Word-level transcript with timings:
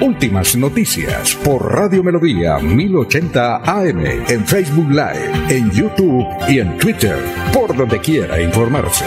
Últimas 0.00 0.56
noticias 0.56 1.34
por 1.44 1.74
Radio 1.74 2.02
Melodía 2.02 2.58
1080 2.58 3.56
AM 3.56 4.00
en 4.06 4.46
Facebook 4.46 4.88
Live, 4.88 5.30
en 5.50 5.70
YouTube 5.70 6.26
y 6.48 6.58
en 6.58 6.78
Twitter, 6.78 7.18
por 7.52 7.76
donde 7.76 7.98
quiera 8.00 8.40
informarse. 8.40 9.04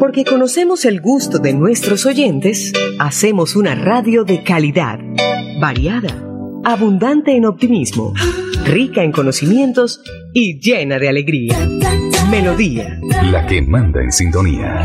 Porque 0.00 0.24
conocemos 0.24 0.86
el 0.86 1.02
gusto 1.02 1.40
de 1.40 1.52
nuestros 1.52 2.06
oyentes, 2.06 2.72
hacemos 2.98 3.54
una 3.54 3.74
radio 3.74 4.24
de 4.24 4.42
calidad, 4.42 4.98
variada, 5.60 6.24
abundante 6.64 7.36
en 7.36 7.44
optimismo, 7.44 8.14
rica 8.64 9.04
en 9.04 9.12
conocimientos 9.12 10.02
y 10.32 10.58
llena 10.58 10.98
de 10.98 11.08
alegría. 11.08 11.68
Melodía. 12.30 12.98
La 13.30 13.46
que 13.46 13.62
manda 13.62 14.02
en 14.02 14.12
sintonía. 14.12 14.84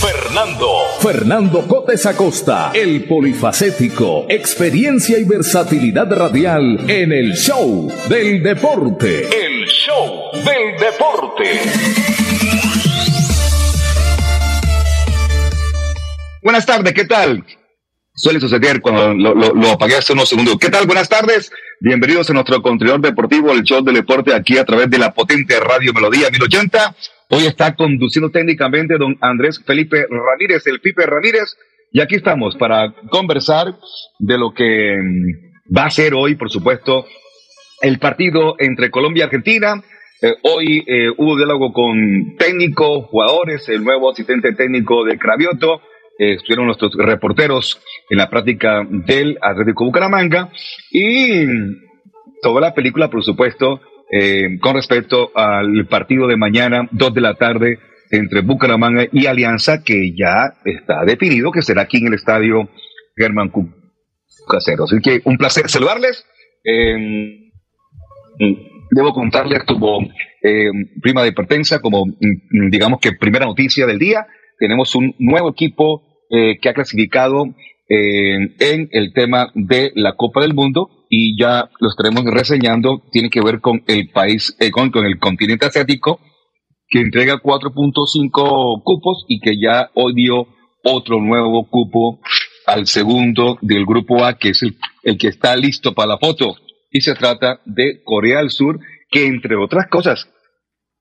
Fernando. 0.00 0.66
Fernando 1.02 1.68
Cotes 1.68 2.06
Acosta, 2.06 2.70
el 2.72 3.04
polifacético, 3.04 4.24
experiencia 4.30 5.18
y 5.18 5.24
versatilidad 5.24 6.10
radial 6.10 6.88
en 6.88 7.12
el 7.12 7.34
show 7.34 7.92
del 8.08 8.42
deporte. 8.42 9.24
El 9.24 9.66
show 9.66 10.30
del 10.32 10.80
deporte. 10.80 11.60
Buenas 16.42 16.64
tardes, 16.64 16.94
¿qué 16.94 17.04
tal? 17.04 17.44
Suele 18.20 18.38
suceder 18.38 18.82
cuando 18.82 19.14
lo, 19.14 19.34
lo, 19.34 19.70
apagué 19.70 19.96
hace 19.96 20.12
unos 20.12 20.28
segundos. 20.28 20.58
¿Qué 20.60 20.68
tal? 20.68 20.84
Buenas 20.84 21.08
tardes. 21.08 21.50
Bienvenidos 21.80 22.28
a 22.28 22.34
nuestro 22.34 22.60
contenedor 22.60 23.00
deportivo, 23.00 23.50
el 23.50 23.62
show 23.62 23.82
del 23.82 23.94
deporte, 23.94 24.34
aquí 24.34 24.58
a 24.58 24.64
través 24.66 24.90
de 24.90 24.98
la 24.98 25.14
potente 25.14 25.58
Radio 25.58 25.94
Melodía 25.94 26.28
1080 26.30 26.96
Hoy 27.30 27.46
está 27.46 27.74
conduciendo 27.74 28.30
técnicamente 28.30 28.98
don 28.98 29.16
Andrés 29.22 29.62
Felipe 29.64 30.04
Ramírez, 30.10 30.66
el 30.66 30.80
Pipe 30.80 31.06
Ramírez, 31.06 31.56
y 31.92 32.02
aquí 32.02 32.16
estamos 32.16 32.56
para 32.56 32.92
conversar 33.08 33.68
de 34.18 34.36
lo 34.36 34.52
que 34.52 34.98
mm, 35.00 35.74
va 35.74 35.84
a 35.84 35.90
ser 35.90 36.12
hoy, 36.12 36.34
por 36.34 36.50
supuesto, 36.50 37.06
el 37.80 37.98
partido 38.00 38.56
entre 38.58 38.90
Colombia 38.90 39.22
y 39.22 39.24
Argentina. 39.24 39.82
Eh, 40.20 40.34
hoy 40.42 40.84
eh, 40.86 41.08
hubo 41.16 41.38
diálogo 41.38 41.72
con 41.72 42.36
técnicos, 42.36 43.06
jugadores, 43.06 43.66
el 43.70 43.82
nuevo 43.82 44.10
asistente 44.10 44.52
técnico 44.52 45.04
de 45.04 45.16
Cravioto, 45.16 45.80
eh, 46.20 46.34
estuvieron 46.34 46.66
nuestros 46.66 46.92
reporteros 46.94 47.80
en 48.10 48.18
la 48.18 48.28
práctica 48.28 48.86
del 48.88 49.38
Atlético 49.40 49.86
Bucaramanga 49.86 50.50
y 50.92 51.46
toda 52.42 52.60
la 52.60 52.74
película, 52.74 53.08
por 53.08 53.24
supuesto, 53.24 53.80
eh, 54.12 54.58
con 54.60 54.74
respecto 54.74 55.30
al 55.34 55.86
partido 55.88 56.26
de 56.26 56.36
mañana, 56.36 56.86
dos 56.92 57.14
de 57.14 57.22
la 57.22 57.36
tarde, 57.36 57.78
entre 58.10 58.42
Bucaramanga 58.42 59.06
y 59.10 59.26
Alianza, 59.26 59.82
que 59.82 60.12
ya 60.14 60.52
está 60.64 61.04
definido 61.06 61.52
que 61.52 61.62
será 61.62 61.82
aquí 61.82 61.98
en 61.98 62.08
el 62.08 62.14
estadio 62.14 62.68
Germán 63.16 63.50
Casero. 64.46 64.84
Así 64.84 65.00
que 65.00 65.22
un 65.24 65.38
placer 65.38 65.70
saludarles. 65.70 66.26
Eh, 66.64 67.50
debo 68.90 69.14
contarles 69.14 69.64
como 69.64 70.00
eh, 70.42 70.70
prima 71.00 71.22
de 71.22 71.32
pertenza, 71.32 71.80
como 71.80 72.04
mm, 72.04 72.70
digamos 72.70 73.00
que 73.00 73.12
primera 73.12 73.46
noticia 73.46 73.86
del 73.86 73.98
día, 73.98 74.26
tenemos 74.58 74.94
un 74.94 75.14
nuevo 75.18 75.50
equipo 75.50 76.09
que 76.30 76.68
ha 76.68 76.74
clasificado 76.74 77.54
en 77.88 78.88
el 78.92 79.12
tema 79.12 79.50
de 79.54 79.92
la 79.96 80.14
Copa 80.14 80.42
del 80.42 80.54
Mundo 80.54 81.00
y 81.12 81.36
ya 81.36 81.68
lo 81.80 81.88
estaremos 81.88 82.24
reseñando, 82.24 83.02
tiene 83.10 83.28
que 83.28 83.42
ver 83.42 83.60
con 83.60 83.82
el 83.88 84.08
país, 84.10 84.56
eh, 84.60 84.70
con, 84.70 84.92
el 85.04 85.18
continente 85.18 85.66
asiático, 85.66 86.20
que 86.88 87.00
entrega 87.00 87.42
4.5 87.42 88.82
cupos 88.84 89.24
y 89.28 89.40
que 89.40 89.60
ya 89.60 89.90
hoy 89.94 90.14
dio 90.14 90.46
otro 90.84 91.20
nuevo 91.20 91.68
cupo 91.68 92.20
al 92.64 92.86
segundo 92.86 93.58
del 93.60 93.84
grupo 93.84 94.24
A, 94.24 94.38
que 94.38 94.50
es 94.50 94.62
el, 94.62 94.76
el 95.02 95.18
que 95.18 95.26
está 95.26 95.56
listo 95.56 95.94
para 95.94 96.10
la 96.10 96.18
foto. 96.18 96.54
Y 96.92 97.00
se 97.00 97.14
trata 97.16 97.60
de 97.64 98.02
Corea 98.04 98.38
del 98.38 98.50
Sur, 98.50 98.78
que 99.10 99.26
entre 99.26 99.56
otras 99.56 99.88
cosas 99.88 100.30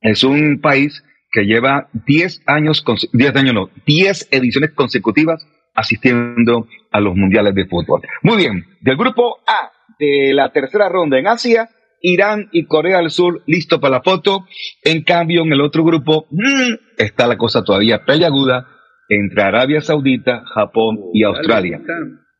es 0.02 0.24
un 0.24 0.60
país 0.60 1.04
que 1.32 1.44
lleva 1.44 1.90
10 2.06 2.44
años, 2.48 2.84
10 3.14 3.36
años 3.36 3.54
no, 3.54 3.70
10 3.86 4.30
ediciones 4.32 4.72
consecutivas 4.74 5.46
asistiendo 5.76 6.68
a 6.92 7.00
los 7.00 7.16
mundiales 7.16 7.56
de 7.56 7.66
fútbol. 7.66 8.02
Muy 8.24 8.38
bien, 8.38 8.66
del 8.82 8.98
grupo 8.98 9.38
A 9.48 9.72
de 10.00 10.34
la 10.34 10.52
tercera 10.52 10.90
ronda 10.90 11.20
en 11.20 11.28
Asia, 11.28 11.70
Irán 12.02 12.50
y 12.52 12.66
Corea 12.66 12.98
del 12.98 13.10
Sur 13.10 13.44
listo 13.46 13.80
para 13.80 13.98
la 13.98 14.02
foto. 14.02 14.46
En 14.84 15.04
cambio, 15.04 15.44
en 15.44 15.52
el 15.52 15.62
otro 15.62 15.84
grupo 15.84 16.28
mm, 16.32 16.74
está 16.98 17.28
la 17.28 17.38
cosa 17.38 17.64
todavía 17.64 18.06
peleaguda 18.06 18.68
entre 19.10 19.44
Arabia 19.44 19.82
Saudita, 19.82 20.44
Japón 20.54 21.00
y 21.14 21.24
Australia. 21.24 21.82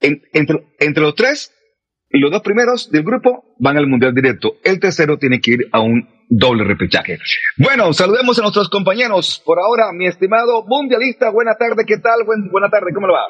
entre, 0.02 0.60
entre 0.80 1.04
los 1.04 1.16
tres, 1.16 1.54
los 2.10 2.32
dos 2.32 2.42
primeros 2.42 2.92
del 2.92 3.04
grupo 3.04 3.56
van 3.60 3.78
al 3.78 3.88
Mundial 3.88 4.14
directo. 4.14 4.56
El 4.64 4.80
tercero 4.80 5.18
tiene 5.18 5.42
que 5.42 5.52
ir 5.52 5.68
a 5.72 5.80
un 5.80 6.08
doble 6.30 6.64
repechaje. 6.64 7.18
Bueno, 7.58 7.92
saludemos 7.92 8.38
a 8.38 8.44
nuestros 8.44 8.70
compañeros. 8.70 9.42
Por 9.44 9.60
ahora, 9.60 9.92
mi 9.94 10.08
estimado 10.08 10.64
mundialista, 10.66 11.32
buena 11.32 11.56
tarde, 11.56 11.84
¿qué 11.86 11.98
tal? 11.98 12.24
buena 12.52 12.70
tarde, 12.70 12.94
¿cómo 12.94 13.08
le 13.08 13.14
va? 13.14 13.26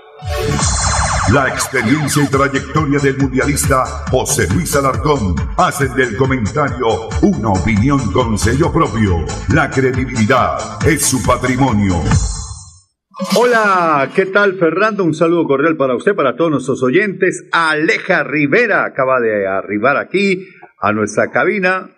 La 1.34 1.48
experiencia 1.48 2.24
y 2.24 2.28
trayectoria 2.28 3.00
del 3.00 3.18
mundialista 3.18 3.86
José 4.10 4.48
Luis 4.52 4.76
Alarcón 4.76 5.36
hacen 5.58 5.94
del 5.94 6.18
comentario 6.18 7.08
una 7.22 7.50
opinión 7.50 8.12
con 8.12 8.38
sello 8.38 8.72
propio. 8.72 9.26
La 9.54 9.70
credibilidad 9.70 10.58
es 10.88 11.06
su 11.06 11.24
patrimonio. 11.24 12.02
Hola, 13.36 14.10
¿qué 14.16 14.26
tal 14.26 14.58
Fernando? 14.58 15.04
Un 15.04 15.14
saludo 15.14 15.44
cordial 15.44 15.78
para 15.78 15.96
usted, 15.96 16.16
para 16.16 16.36
todos 16.36 16.52
nuestros 16.52 16.82
oyentes. 16.82 17.46
Aleja 17.52 18.24
Rivera 18.24 18.86
acaba 18.86 19.20
de 19.20 19.48
arribar 19.48 19.98
aquí 19.98 20.48
a 20.80 20.94
nuestra 20.94 21.30
cabina. 21.30 21.92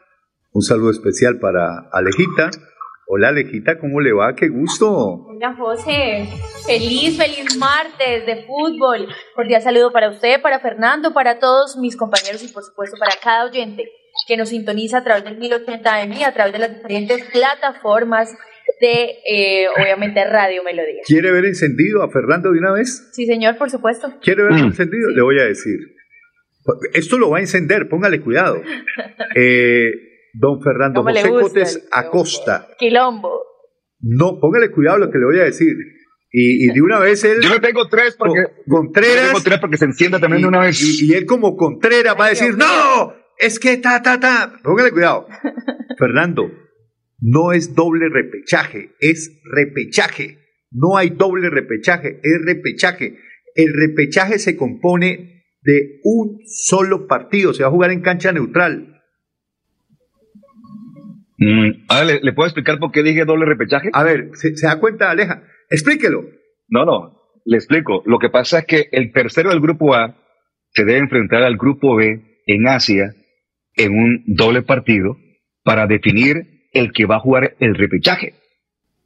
Un 0.53 0.61
saludo 0.61 0.91
especial 0.91 1.39
para 1.39 1.87
Alejita. 1.93 2.51
Hola 3.07 3.29
Alejita, 3.29 3.79
¿cómo 3.79 4.01
le 4.01 4.11
va? 4.11 4.35
Qué 4.35 4.49
gusto. 4.49 4.89
Hola 4.89 5.55
José, 5.55 6.27
feliz, 6.65 7.17
feliz 7.17 7.55
martes 7.57 8.25
de 8.25 8.43
fútbol. 8.45 9.07
Cordial 9.33 9.61
saludo 9.61 9.93
para 9.93 10.09
usted, 10.09 10.41
para 10.41 10.59
Fernando, 10.59 11.13
para 11.13 11.39
todos 11.39 11.77
mis 11.77 11.95
compañeros 11.95 12.43
y 12.43 12.51
por 12.51 12.63
supuesto 12.63 12.97
para 12.99 13.13
cada 13.23 13.45
oyente 13.45 13.85
que 14.27 14.35
nos 14.35 14.49
sintoniza 14.49 14.97
a 14.97 15.03
través 15.05 15.23
del 15.23 15.39
1080M 15.39 16.17
y 16.17 16.23
a 16.23 16.33
través 16.33 16.51
de 16.51 16.59
las 16.59 16.75
diferentes 16.75 17.23
plataformas 17.31 18.35
de, 18.81 19.09
eh, 19.25 19.67
obviamente, 19.81 20.21
Radio 20.25 20.63
Melodía. 20.65 21.03
¿Quiere 21.05 21.31
ver 21.31 21.45
encendido 21.45 22.03
a 22.03 22.11
Fernando 22.11 22.51
de 22.51 22.59
una 22.59 22.73
vez? 22.73 23.09
Sí, 23.13 23.25
señor, 23.25 23.57
por 23.57 23.69
supuesto. 23.69 24.13
¿Quiere 24.21 24.43
ver 24.43 24.53
encendido? 24.53 25.11
Le 25.11 25.21
voy 25.21 25.39
a 25.39 25.45
decir. 25.45 25.79
Esto 26.93 27.17
lo 27.17 27.29
va 27.29 27.37
a 27.37 27.41
encender, 27.41 27.87
póngale 27.87 28.19
cuidado. 28.19 28.61
Eh, 29.33 30.10
don 30.33 30.61
Fernando 30.61 31.03
José 31.03 31.29
Cotes 31.29 31.87
Acosta. 31.91 32.67
Quilombo. 32.77 33.41
No, 33.99 34.39
póngale 34.39 34.71
cuidado 34.71 34.97
lo 34.97 35.11
que 35.11 35.19
le 35.19 35.25
voy 35.25 35.39
a 35.39 35.43
decir. 35.43 35.75
Y, 36.33 36.67
de 36.67 36.81
una 36.81 36.99
vez 36.99 37.23
él. 37.25 37.41
Yo 37.41 37.49
le 37.49 37.59
tengo 37.59 37.87
tres 37.89 38.15
porque. 38.17 38.45
Contreras. 38.67 39.27
tengo 39.27 39.41
tres 39.41 39.59
porque 39.59 39.77
se 39.77 39.85
encienda 39.85 40.19
también 40.19 40.41
de 40.41 40.47
una 40.47 40.61
vez. 40.61 40.81
Y, 41.01 41.13
él, 41.13 41.25
como 41.25 41.57
Contreras, 41.57 42.15
va 42.17 42.27
a 42.27 42.29
decir: 42.29 42.55
¡No! 42.57 43.13
Es 43.37 43.59
que 43.59 43.77
ta, 43.77 44.01
ta, 44.01 44.19
ta. 44.19 44.53
Póngale 44.63 44.91
cuidado. 44.91 45.27
Fernando, 45.97 46.49
no 47.19 47.51
es 47.51 47.75
doble 47.75 48.07
repechaje, 48.09 48.95
es 48.99 49.41
repechaje. 49.43 50.39
No 50.71 50.97
hay 50.97 51.09
doble 51.09 51.49
repechaje, 51.49 52.19
es 52.23 52.45
repechaje. 52.45 53.17
El 53.55 53.73
repechaje 53.73 54.39
se 54.39 54.55
compone 54.55 55.43
de 55.61 55.99
un 56.03 56.39
solo 56.45 57.07
partido, 57.07 57.53
se 57.53 57.63
va 57.63 57.69
a 57.69 57.73
jugar 57.73 57.91
en 57.91 58.01
cancha 58.01 58.31
neutral. 58.31 59.00
Mm, 61.43 61.87
¿le, 62.21 62.33
puedo 62.33 62.45
explicar 62.45 62.77
por 62.77 62.91
qué 62.91 63.01
dije 63.01 63.25
doble 63.25 63.47
repechaje? 63.47 63.89
A 63.93 64.03
ver, 64.03 64.29
¿se, 64.33 64.53
da 64.61 64.79
cuenta, 64.79 65.09
Aleja? 65.09 65.41
Explíquelo. 65.71 66.23
No, 66.67 66.85
no, 66.85 67.17
le 67.45 67.57
explico. 67.57 68.03
Lo 68.05 68.19
que 68.19 68.29
pasa 68.29 68.59
es 68.59 68.65
que 68.67 68.89
el 68.91 69.11
tercero 69.11 69.49
del 69.49 69.59
grupo 69.59 69.95
A 69.95 70.15
se 70.69 70.85
debe 70.85 70.99
enfrentar 70.99 71.41
al 71.41 71.57
grupo 71.57 71.95
B 71.95 72.43
en 72.45 72.67
Asia 72.67 73.15
en 73.75 73.91
un 73.91 74.23
doble 74.27 74.61
partido 74.61 75.17
para 75.63 75.87
definir 75.87 76.67
el 76.73 76.91
que 76.91 77.07
va 77.07 77.15
a 77.15 77.21
jugar 77.21 77.55
el 77.59 77.73
repechaje. 77.73 78.35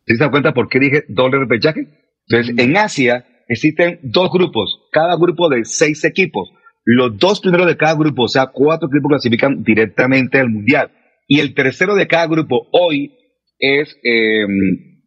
¿Se 0.06 0.18
da 0.18 0.30
cuenta 0.30 0.54
por 0.54 0.68
qué 0.68 0.80
dije 0.80 1.06
doble 1.08 1.40
repechaje? 1.40 1.88
Entonces, 2.28 2.54
en 2.58 2.76
Asia 2.76 3.26
existen 3.48 4.00
dos 4.04 4.30
grupos, 4.30 4.90
cada 4.92 5.16
grupo 5.16 5.48
de 5.48 5.64
seis 5.64 6.04
equipos. 6.04 6.52
Los 6.84 7.18
dos 7.18 7.40
primeros 7.40 7.68
de 7.68 7.78
cada 7.78 7.96
grupo, 7.96 8.24
o 8.24 8.28
sea, 8.28 8.48
cuatro 8.48 8.90
equipos 8.90 9.08
clasifican 9.08 9.64
directamente 9.64 10.38
al 10.38 10.50
Mundial. 10.50 10.92
Y 11.28 11.40
el 11.40 11.54
tercero 11.54 11.96
de 11.96 12.08
cada 12.08 12.28
grupo 12.28 12.68
hoy 12.72 13.14
es, 13.60 13.98
em, 14.04 15.02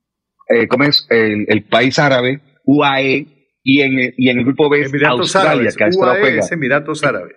eh, 0.49 0.67
¿cómo 0.69 0.85
es? 0.85 1.06
El, 1.11 1.65
país 1.65 1.99
árabe, 1.99 2.41
UAE, 2.65 3.26
y 3.62 3.82
en, 3.82 4.15
y 4.17 4.31
en 4.31 4.38
el 4.38 4.44
grupo 4.44 4.70
B 4.70 4.81
es 4.81 4.93
Australia, 5.05 5.70
que 5.76 5.97
UAE 5.97 6.38
es 6.38 6.53
Emiratos 6.53 7.05
Árabes. 7.05 7.37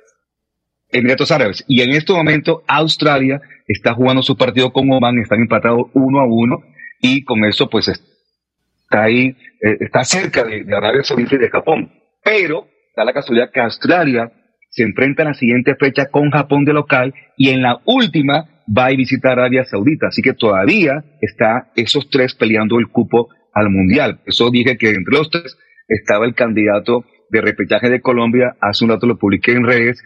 Emiratos 0.90 1.32
Árabes. 1.32 1.64
Y 1.68 1.82
en 1.82 1.92
este 1.92 2.14
momento 2.14 2.64
Australia 2.68 3.42
está 3.68 3.94
jugando 3.94 4.22
su 4.22 4.38
partido 4.38 4.72
con 4.72 4.92
Oman, 4.92 5.20
están 5.20 5.42
empatados 5.42 5.88
uno 5.94 6.20
a 6.20 6.26
uno 6.26 6.64
y 7.00 7.24
con 7.24 7.44
eso 7.46 7.70
pues 7.70 7.88
está 7.88 9.04
ahí, 9.04 9.36
eh, 9.62 9.78
está 9.80 10.04
cerca 10.04 10.44
de, 10.44 10.66
Arabia 10.76 11.04
Saudita 11.04 11.36
y 11.36 11.40
de 11.40 11.50
Japón. 11.50 11.92
Pero 12.24 12.68
da 12.96 13.06
la 13.06 13.14
casualidad 13.14 13.52
que 13.52 13.62
Australia 13.62 14.32
se 14.70 14.84
enfrenta 14.84 15.24
en 15.24 15.30
la 15.30 15.34
siguiente 15.34 15.76
fecha 15.76 16.08
con 16.08 16.32
Japón 16.32 16.66
de 16.66 16.74
local 16.74 17.14
y 17.38 17.50
en 17.50 17.62
la 17.62 17.82
última 17.86 18.50
va 18.68 18.88
a 18.88 18.96
visitar 18.96 19.34
Arabia 19.34 19.66
Saudita. 19.66 20.08
Así 20.08 20.22
que 20.22 20.34
todavía 20.34 21.04
está 21.22 21.72
esos 21.76 22.10
tres 22.10 22.36
peleando 22.36 22.80
el 22.80 22.88
cupo 22.88 23.30
al 23.54 23.70
Mundial. 23.70 24.22
Eso 24.26 24.50
dije 24.50 24.78
que 24.78 24.90
entre 24.90 25.18
los 25.18 25.30
tres 25.30 25.58
estaba 25.88 26.26
el 26.26 26.36
candidato 26.36 27.06
de 27.30 27.42
repechaje 27.42 27.90
de 27.90 28.02
Colombia. 28.02 28.56
Hace 28.62 28.86
un 28.86 28.92
rato 28.92 29.08
lo 29.08 29.18
publiqué 29.18 29.54
en 29.54 29.66
redes 29.66 30.02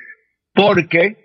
porque 0.54 1.18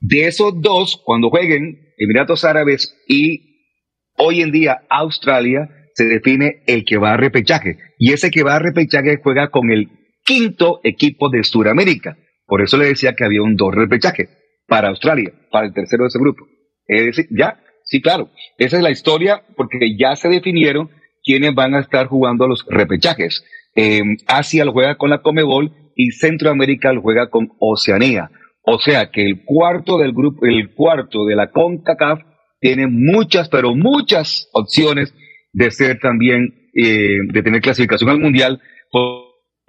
de 0.00 0.26
esos 0.26 0.60
dos, 0.60 1.00
cuando 1.04 1.30
jueguen 1.30 1.92
Emiratos 1.96 2.44
Árabes 2.44 2.96
y 3.06 3.70
hoy 4.16 4.42
en 4.42 4.50
día 4.50 4.82
Australia, 4.90 5.68
se 5.94 6.06
define 6.06 6.62
el 6.66 6.84
que 6.84 6.96
va 6.96 7.12
a 7.12 7.16
repechaje. 7.16 7.78
Y 7.98 8.12
ese 8.12 8.30
que 8.30 8.42
va 8.42 8.56
a 8.56 8.58
repechaje 8.58 9.20
juega 9.22 9.50
con 9.50 9.70
el 9.70 9.88
quinto 10.24 10.80
equipo 10.82 11.28
de 11.30 11.44
Sudamérica. 11.44 12.16
Por 12.46 12.62
eso 12.62 12.76
le 12.76 12.86
decía 12.86 13.14
que 13.14 13.24
había 13.24 13.42
un 13.42 13.56
dos 13.56 13.74
repechaje 13.74 14.41
para 14.72 14.88
Australia, 14.88 15.30
para 15.50 15.66
el 15.66 15.74
tercero 15.74 16.04
de 16.04 16.08
ese 16.08 16.18
grupo. 16.18 16.46
Es 16.86 17.04
decir, 17.04 17.26
ya, 17.30 17.60
sí, 17.84 18.00
claro. 18.00 18.30
Esa 18.56 18.78
es 18.78 18.82
la 18.82 18.90
historia 18.90 19.42
porque 19.54 19.98
ya 19.98 20.16
se 20.16 20.30
definieron 20.30 20.88
quiénes 21.22 21.54
van 21.54 21.74
a 21.74 21.80
estar 21.80 22.06
jugando 22.06 22.48
los 22.48 22.64
repechajes. 22.66 23.44
Eh, 23.76 24.00
Asia 24.26 24.64
lo 24.64 24.72
juega 24.72 24.96
con 24.96 25.10
la 25.10 25.20
Comebol 25.20 25.72
y 25.94 26.12
Centroamérica 26.12 26.90
lo 26.94 27.02
juega 27.02 27.28
con 27.28 27.50
Oceanía. 27.58 28.30
O 28.62 28.78
sea 28.78 29.10
que 29.10 29.26
el 29.26 29.44
cuarto 29.44 29.98
del 29.98 30.14
grupo, 30.14 30.46
el 30.46 30.72
cuarto 30.72 31.26
de 31.26 31.36
la 31.36 31.50
CONCACAF 31.50 32.20
tiene 32.58 32.86
muchas, 32.86 33.50
pero 33.50 33.74
muchas 33.74 34.48
opciones 34.54 35.12
de 35.52 35.70
ser 35.70 35.98
también, 35.98 36.70
eh, 36.74 37.18
de 37.30 37.42
tener 37.42 37.60
clasificación 37.60 38.08
al 38.08 38.20
mundial, 38.20 38.58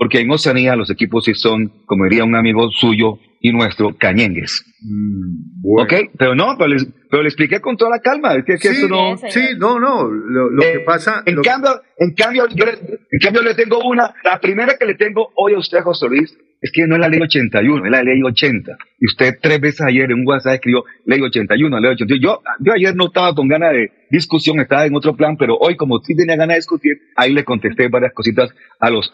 porque 0.04 0.20
en 0.20 0.30
Oceanía 0.30 0.76
los 0.76 0.90
equipos 0.90 1.24
sí 1.24 1.34
son, 1.34 1.72
como 1.86 2.04
diría 2.04 2.26
un 2.26 2.36
amigo 2.36 2.70
suyo 2.72 3.20
y 3.40 3.54
nuestro, 3.54 3.96
cañengues. 3.98 4.66
Mm, 4.82 5.64
ok, 5.80 5.94
pero 6.18 6.36
no, 6.36 6.58
pero 6.58 7.22
le, 7.22 7.30
expliqué 7.30 7.62
con 7.62 7.78
toda 7.78 7.92
la 7.92 8.00
calma. 8.00 8.34
Es 8.34 8.44
que, 8.44 8.58
sí, 8.58 8.86
no, 8.90 9.16
sí, 9.16 9.42
no, 9.58 9.80
no, 9.80 10.12
lo, 10.12 10.62
que 10.62 10.74
eh, 10.74 10.80
pasa. 10.82 11.24
En, 11.26 11.42
cambio, 11.42 11.82
en, 11.98 12.14
cambio, 12.16 12.48
yo 12.54 12.66
le, 12.66 12.74
en 12.74 13.20
cambio, 13.22 13.44
le 13.44 13.56
tengo 13.56 13.80
una, 13.80 14.14
la 14.26 14.42
primera 14.42 14.76
que 14.78 14.86
le 14.86 14.96
tengo 14.96 15.30
hoy 15.36 15.54
a 15.54 15.60
usted, 15.60 15.80
José 15.80 16.10
Luis, 16.10 16.38
es 16.60 16.72
que 16.74 16.86
no 16.86 16.96
es 16.96 17.00
la 17.00 17.08
ley 17.08 17.22
81, 17.22 17.86
es 17.86 17.92
la 17.92 18.04
ley 18.04 18.22
80. 18.22 18.78
Y 19.00 19.06
usted 19.06 19.36
tres 19.42 19.62
veces 19.62 19.82
ayer 19.88 20.12
en 20.12 20.20
un 20.20 20.28
WhatsApp 20.28 20.56
escribió 20.56 20.84
ley 21.06 21.22
81, 21.22 21.80
ley 21.80 21.92
81. 21.92 22.22
Yo, 22.22 22.42
yo 22.60 22.74
ayer 22.74 22.94
no 22.94 23.06
estaba 23.06 23.34
con 23.34 23.48
ganas 23.48 23.72
de 23.72 23.90
discusión, 24.10 24.60
estaba 24.60 24.86
en 24.86 24.96
otro 24.96 25.16
plan, 25.16 25.38
pero 25.38 25.56
hoy 25.58 25.78
como 25.78 26.00
sí 26.00 26.14
tenía 26.14 26.36
ganas 26.36 26.56
de 26.56 26.60
discutir, 26.60 26.92
ahí 27.16 27.32
le 27.32 27.46
contesté 27.46 27.88
varias 27.88 28.12
cositas 28.12 28.50
a 28.82 28.90
los 28.90 29.14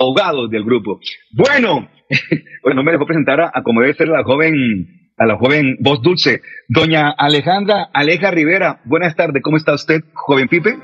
ahogados 0.00 0.50
del 0.50 0.64
grupo. 0.64 0.98
Bueno, 1.30 1.88
bueno, 2.62 2.76
no 2.76 2.82
me 2.82 2.92
dejó 2.92 3.06
presentar 3.06 3.40
a, 3.40 3.62
como 3.62 3.82
debe 3.82 3.94
ser 3.94 4.08
la 4.08 4.24
joven, 4.24 5.12
a 5.16 5.26
la 5.26 5.36
joven 5.36 5.76
voz 5.80 6.02
dulce, 6.02 6.40
doña 6.68 7.10
Alejandra 7.10 7.90
Aleja 7.92 8.30
Rivera. 8.30 8.80
Buenas 8.84 9.14
tardes, 9.14 9.42
¿cómo 9.42 9.58
está 9.58 9.74
usted, 9.74 10.00
joven 10.14 10.48
Pipe? 10.48 10.76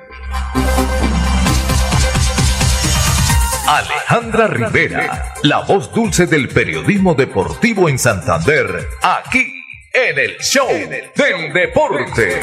Alejandra 3.69 4.47
Rivera, 4.47 5.35
la 5.43 5.65
voz 5.65 5.93
dulce 5.93 6.27
del 6.27 6.49
periodismo 6.49 7.15
deportivo 7.15 7.89
en 7.89 7.99
Santander, 7.99 8.67
aquí 9.03 9.45
en 9.93 10.19
el 10.19 10.37
show 10.39 10.69
del 10.69 11.53
deporte. 11.53 12.39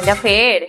Hola 0.00 0.16
Fer, 0.16 0.68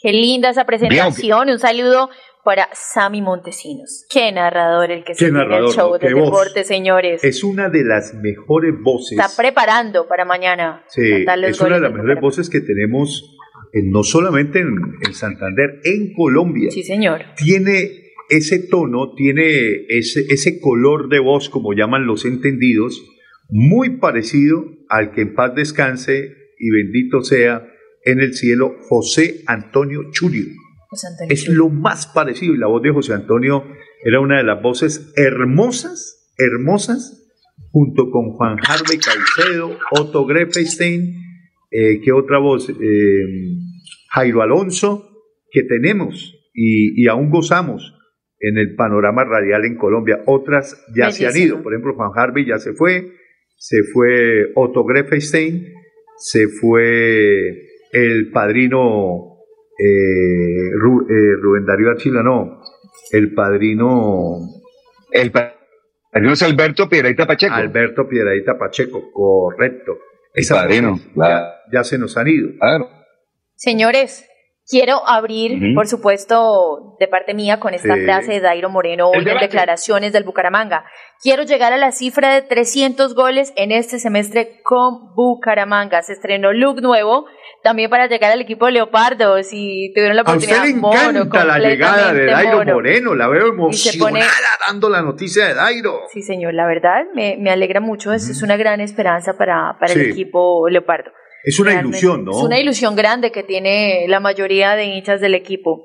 qué 0.00 0.12
linda 0.12 0.50
esa 0.50 0.64
presentación, 0.64 1.50
un 1.50 1.58
saludo 1.58 2.10
para 2.44 2.68
Sammy 2.72 3.22
Montesinos. 3.22 4.06
Qué 4.10 4.32
narrador 4.32 4.90
el 4.90 5.04
que 5.04 5.14
se 5.14 5.26
tiene 5.26 5.42
el 5.42 5.66
show 5.68 5.98
del 5.98 6.14
deporte, 6.14 6.64
señores. 6.64 7.22
Es 7.22 7.44
una 7.44 7.68
de 7.68 7.84
las 7.84 8.14
mejores 8.14 8.74
voces. 8.82 9.18
Está 9.18 9.30
preparando 9.36 10.08
para 10.08 10.24
mañana. 10.24 10.84
Sí, 10.88 11.24
es 11.46 11.60
una 11.60 11.76
de 11.76 11.80
las 11.80 11.92
mejores 11.92 12.20
voces 12.20 12.50
que 12.50 12.60
tenemos 12.60 13.36
no 13.72 14.02
solamente 14.02 14.60
en, 14.60 15.14
Santander, 15.14 15.80
en 15.84 16.12
Colombia. 16.14 16.70
Sí, 16.70 16.82
señor. 16.82 17.22
Tiene 17.36 18.12
ese 18.28 18.58
tono, 18.58 19.14
tiene 19.14 19.86
ese, 19.88 20.20
ese 20.28 20.60
color 20.60 21.08
de 21.08 21.20
voz, 21.20 21.48
como 21.48 21.72
llaman 21.72 22.06
los 22.06 22.24
entendidos, 22.24 23.02
muy 23.48 23.98
parecido 23.98 24.64
al 24.88 25.12
que 25.12 25.22
en 25.22 25.34
paz 25.34 25.54
descanse 25.54 26.34
y 26.58 26.70
bendito 26.70 27.22
sea 27.22 27.66
en 28.04 28.20
el 28.20 28.34
cielo 28.34 28.76
José 28.88 29.42
Antonio 29.46 30.10
Churio. 30.10 30.46
Es 31.28 31.48
lo 31.48 31.68
más 31.68 32.06
parecido 32.06 32.54
y 32.54 32.58
la 32.58 32.66
voz 32.66 32.82
de 32.82 32.90
José 32.90 33.14
Antonio 33.14 33.64
era 34.04 34.20
una 34.20 34.38
de 34.38 34.44
las 34.44 34.62
voces 34.62 35.12
hermosas, 35.16 36.32
hermosas, 36.36 37.30
junto 37.70 38.10
con 38.10 38.32
Juan 38.32 38.56
Harvey 38.66 38.98
Caicedo, 38.98 39.78
Otto 39.90 40.26
Grefestein, 40.26 41.14
eh, 41.70 42.00
¿qué 42.04 42.12
otra 42.12 42.38
voz? 42.38 42.68
Eh, 42.68 42.74
Jairo 44.10 44.42
Alonso, 44.42 45.08
que 45.50 45.62
tenemos 45.62 46.34
y, 46.52 47.06
aún 47.08 47.30
gozamos 47.30 47.94
en 48.40 48.58
el 48.58 48.74
panorama 48.74 49.24
radial 49.24 49.64
en 49.64 49.76
Colombia. 49.76 50.22
Otras 50.26 50.84
ya 50.94 51.10
se 51.10 51.26
han 51.26 51.36
ido, 51.36 51.62
por 51.62 51.72
ejemplo, 51.72 51.94
Juan 51.94 52.10
Harvey 52.14 52.44
ya 52.44 52.58
se 52.58 52.74
fue, 52.74 53.12
se 53.56 53.82
fue 53.92 54.52
Otto 54.54 54.84
Grefestein, 54.84 55.72
se 56.18 56.48
fue 56.48 57.68
el 57.92 58.30
padrino 58.30 59.31
eh, 59.78 60.70
Rubén 61.40 61.66
Darío 61.66 61.90
Archila, 61.90 62.22
no, 62.22 62.60
el 63.12 63.34
padrino... 63.34 64.38
El 65.10 65.30
padrino 65.30 66.32
es 66.32 66.42
Alberto 66.42 66.88
Piedraita 66.88 67.26
Pacheco. 67.26 67.54
Alberto 67.54 68.08
Piedraita 68.08 68.58
Pacheco, 68.58 69.10
correcto. 69.12 69.98
Esas 70.34 70.58
padrino, 70.62 70.98
claro. 71.14 71.46
ya, 71.70 71.78
ya 71.80 71.84
se 71.84 71.98
nos 71.98 72.16
han 72.16 72.28
ido. 72.28 72.48
Claro. 72.58 72.88
Señores, 73.54 74.26
quiero 74.66 75.06
abrir, 75.06 75.74
por 75.74 75.86
supuesto, 75.86 76.96
de 76.98 77.08
parte 77.08 77.34
mía 77.34 77.60
con 77.60 77.74
esta 77.74 77.94
Sí. 77.94 78.04
frase 78.04 78.32
de 78.32 78.40
Dairo 78.40 78.70
Moreno 78.70 79.10
hoy 79.10 79.18
El 79.18 79.28
en 79.28 79.38
declaraciones 79.38 80.14
del 80.14 80.24
Bucaramanga. 80.24 80.86
Quiero 81.22 81.42
llegar 81.42 81.74
a 81.74 81.76
la 81.76 81.92
cifra 81.92 82.34
de 82.34 82.40
300 82.42 83.14
goles 83.14 83.52
en 83.56 83.70
este 83.70 83.98
semestre 83.98 84.62
con 84.64 85.14
Bucaramanga. 85.14 86.00
Se 86.02 86.14
estrenó 86.14 86.52
look 86.54 86.80
nuevo 86.80 87.26
también 87.62 87.88
para 87.90 88.06
llegar 88.08 88.32
al 88.32 88.40
equipo 88.40 88.66
de 88.66 88.72
Leopardo. 88.72 89.42
Si 89.42 89.92
tuvieron 89.94 90.16
la 90.16 90.22
A 90.22 90.36
usted 90.36 90.48
oportunidad, 90.48 90.64
le 90.66 90.80
mono, 90.80 91.24
encanta 91.24 91.44
la 91.44 91.58
llegada 91.58 92.12
de 92.12 92.26
Dairo 92.26 92.58
mono. 92.58 92.74
Moreno, 92.74 93.14
la 93.14 93.28
veo 93.28 93.46
se 93.72 93.98
pone- 93.98 94.18
emocionada 94.20 94.48
dando 94.66 94.88
la 94.88 95.02
noticia 95.02 95.46
de 95.48 95.54
Dairo. 95.54 96.00
Sí, 96.12 96.22
señor, 96.22 96.54
la 96.54 96.66
verdad 96.66 97.04
me, 97.14 97.36
me 97.38 97.50
alegra 97.50 97.80
mucho. 97.80 98.12
Es, 98.12 98.28
es 98.28 98.42
una 98.42 98.56
gran 98.56 98.80
esperanza 98.80 99.36
para, 99.38 99.76
para 99.78 99.92
Sí. 99.92 100.00
el 100.00 100.10
equipo 100.10 100.68
Leopardo. 100.68 101.10
Es 101.44 101.58
una 101.58 101.70
Realmente. 101.72 101.98
ilusión, 101.98 102.24
¿no? 102.24 102.30
Es 102.32 102.42
una 102.44 102.58
ilusión 102.60 102.94
grande 102.94 103.32
que 103.32 103.42
tiene 103.42 104.06
la 104.08 104.20
mayoría 104.20 104.76
de 104.76 104.84
hinchas 104.84 105.20
del 105.20 105.34
equipo. 105.34 105.84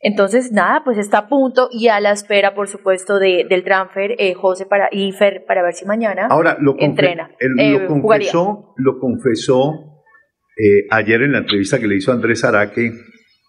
Entonces, 0.00 0.52
nada, 0.52 0.82
pues 0.84 0.96
está 0.96 1.18
a 1.18 1.28
punto 1.28 1.68
y 1.72 1.88
a 1.88 1.98
la 1.98 2.12
espera, 2.12 2.54
por 2.54 2.68
supuesto, 2.68 3.18
de, 3.18 3.44
del 3.48 3.64
transfer, 3.64 4.14
eh, 4.18 4.34
José 4.34 4.64
para, 4.66 4.88
y 4.92 5.10
Fer, 5.12 5.44
para 5.46 5.62
ver 5.62 5.74
si 5.74 5.86
mañana. 5.86 6.28
Ahora, 6.30 6.56
lo, 6.60 6.76
Entrena. 6.78 7.30
él 7.40 7.50
Eh, 7.58 7.70
lo 7.80 7.86
confesó, 7.88 8.74
lo 8.76 8.98
confesó 9.00 9.97
eh, 10.58 10.86
ayer 10.90 11.22
en 11.22 11.32
la 11.32 11.38
entrevista 11.38 11.78
que 11.78 11.86
le 11.86 11.96
hizo 11.96 12.12
Andrés 12.12 12.42
Araque, 12.44 12.92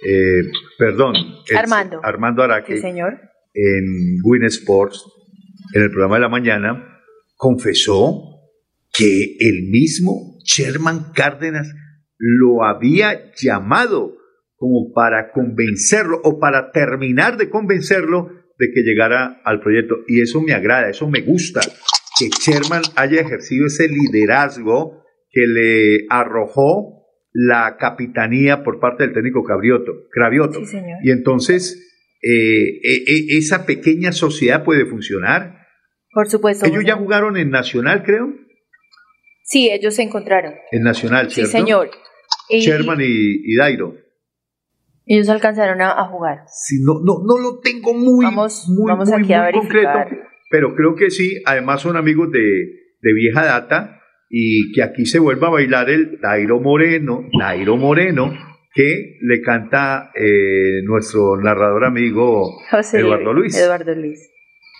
eh, 0.05 0.41
perdón, 0.77 1.15
el- 1.49 1.57
Armando. 1.57 1.99
Armando 2.03 2.43
Araque, 2.43 2.75
Sí, 2.75 2.81
señor. 2.81 3.19
en 3.53 4.19
Win 4.23 4.43
Sports, 4.45 5.03
en 5.73 5.81
el 5.83 5.89
programa 5.89 6.15
de 6.15 6.21
la 6.21 6.29
mañana, 6.29 6.99
confesó 7.35 8.21
que 8.93 9.35
el 9.39 9.69
mismo 9.69 10.37
Sherman 10.43 11.11
Cárdenas 11.13 11.73
lo 12.17 12.63
había 12.65 13.31
llamado 13.35 14.15
como 14.55 14.91
para 14.93 15.31
convencerlo 15.31 16.19
o 16.23 16.37
para 16.39 16.71
terminar 16.71 17.37
de 17.37 17.49
convencerlo 17.49 18.27
de 18.57 18.71
que 18.73 18.81
llegara 18.81 19.41
al 19.45 19.61
proyecto. 19.61 19.95
Y 20.07 20.21
eso 20.21 20.41
me 20.41 20.51
agrada, 20.53 20.89
eso 20.89 21.09
me 21.09 21.21
gusta, 21.21 21.61
que 22.19 22.27
Sherman 22.27 22.81
haya 22.97 23.21
ejercido 23.21 23.67
ese 23.67 23.87
liderazgo 23.87 25.01
que 25.31 25.47
le 25.47 26.05
arrojó 26.09 26.98
la 27.31 27.77
capitanía 27.79 28.63
por 28.63 28.79
parte 28.79 29.03
del 29.03 29.13
técnico 29.13 29.43
Cravioto. 29.43 29.93
Cravioto. 30.11 30.59
Sí, 30.59 30.65
señor. 30.65 30.97
Y 31.03 31.11
entonces 31.11 31.85
eh, 32.21 32.79
e- 32.83 33.03
e- 33.07 33.37
esa 33.37 33.65
pequeña 33.65 34.11
sociedad 34.11 34.63
puede 34.63 34.85
funcionar. 34.85 35.59
Por 36.11 36.27
supuesto. 36.27 36.65
Ellos 36.65 36.83
ya 36.85 36.95
jugaron 36.95 37.37
en 37.37 37.49
Nacional, 37.51 38.03
creo. 38.03 38.33
Sí, 39.43 39.69
ellos 39.69 39.95
se 39.95 40.03
encontraron. 40.03 40.53
En 40.71 40.83
Nacional, 40.83 41.29
Sí, 41.31 41.45
señor. 41.45 41.89
Y, 42.49 42.59
Sherman 42.59 42.99
y, 43.01 43.05
y 43.05 43.55
Dairo. 43.55 43.95
ellos 45.05 45.29
alcanzaron 45.29 45.81
a, 45.81 45.91
a 45.91 46.05
jugar. 46.05 46.39
Sí, 46.47 46.77
no, 46.83 46.95
no, 47.03 47.23
no 47.25 47.41
lo 47.41 47.59
tengo 47.59 47.93
muy, 47.93 48.25
Vamos- 48.25 48.67
muy, 48.69 48.87
vamos 48.91 49.09
muy, 49.09 49.21
aquí 49.23 49.33
a 49.33 49.51
concreto, 49.51 49.89
pero 50.51 50.75
creo 50.75 50.95
que 50.95 51.09
sí. 51.09 51.41
Además 51.45 51.81
son 51.81 51.95
amigos 51.95 52.31
de, 52.31 52.39
de 53.01 53.13
vieja 53.13 53.45
data 53.45 53.98
y 54.29 54.71
que 54.73 54.83
aquí 54.83 55.05
se 55.05 55.19
vuelva 55.19 55.47
a 55.47 55.51
bailar 55.51 55.89
el 55.89 56.19
Dairo 56.21 56.59
Moreno, 56.59 57.23
Dairo 57.37 57.77
Moreno, 57.77 58.31
que 58.73 59.17
le 59.21 59.41
canta 59.41 60.11
eh, 60.15 60.81
nuestro 60.83 61.37
narrador 61.41 61.85
amigo 61.85 62.51
José 62.69 62.99
Eduardo 62.99 63.33
Luis. 63.33 63.57
Eduardo 63.57 63.95
Luis. 63.95 64.29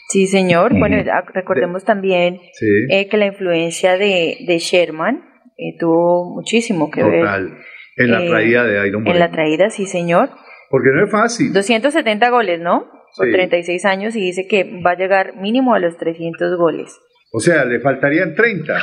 Sí, 0.10 0.28
señor. 0.28 0.78
Bueno, 0.78 0.98
ah, 1.12 1.24
recordemos 1.34 1.84
también 1.86 2.40
Sí, 2.54 2.68
eh, 2.90 3.08
que 3.10 3.18
la 3.18 3.28
influencia 3.28 3.98
de, 3.98 4.38
de 4.48 4.58
Sherman 4.60 5.24
eh, 5.58 5.76
tuvo 5.80 6.34
muchísimo 6.36 6.90
que 6.90 7.04
ver 7.04 7.22
total. 7.22 7.58
En 7.98 8.12
la 8.12 8.24
eh, 8.24 8.30
traída 8.30 8.64
de 8.66 8.74
Dairo 8.76 9.00
Moreno. 9.00 9.16
en 9.16 9.20
la 9.20 9.32
traída, 9.32 9.70
sí, 9.70 9.86
señor. 9.86 10.30
Porque 10.70 10.90
no 10.94 11.04
es 11.06 11.12
fácil. 11.12 11.52
270 11.54 12.30
goles, 12.30 12.60
¿no? 12.60 12.88
Por 13.18 13.26
Sí. 13.26 13.32
36 13.34 13.86
años 13.86 14.16
y 14.16 14.22
dice 14.22 14.48
que 14.48 14.64
va 14.86 14.92
a 14.92 14.96
llegar 14.96 15.36
mínimo 15.36 15.74
a 15.74 15.80
los 15.80 15.98
300 15.98 16.58
goles. 16.58 16.96
O 17.32 17.40
sea, 17.40 17.66
le 17.66 17.80
faltarían 17.80 18.36
30. 18.36 18.78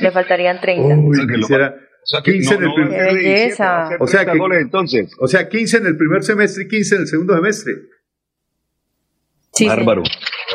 Le 0.00 0.10
faltarían 0.10 0.60
30. 0.60 0.94
Uy, 0.96 1.26
quisiera- 1.34 1.74
O 1.74 2.06
sea, 2.10 2.22
que 2.22 2.32
15 2.32 2.54
en 2.54 2.62
el 2.62 2.74
primer- 2.74 2.92
ser 3.00 3.08
Qué 3.08 3.14
17, 3.14 3.40
belleza. 3.42 3.64
va 3.66 3.82
a 3.84 3.88
ser 3.88 3.96
O 4.00 4.06
sea 4.06 4.20
30 4.20 4.32
que- 4.32 4.38
goles 4.38 4.62
entonces. 4.62 5.12
o 5.20 5.26
sea, 5.28 5.48
15 5.48 5.76
en 5.78 5.86
el 5.86 5.96
primer 5.96 6.22
semestre 6.22 6.64
y 6.64 6.68
15 6.68 6.94
en 6.96 7.00
el 7.02 7.06
segundo 7.06 7.34
semestre. 7.34 7.72
Sí, 9.52 9.66
Bárbaro. 9.66 10.02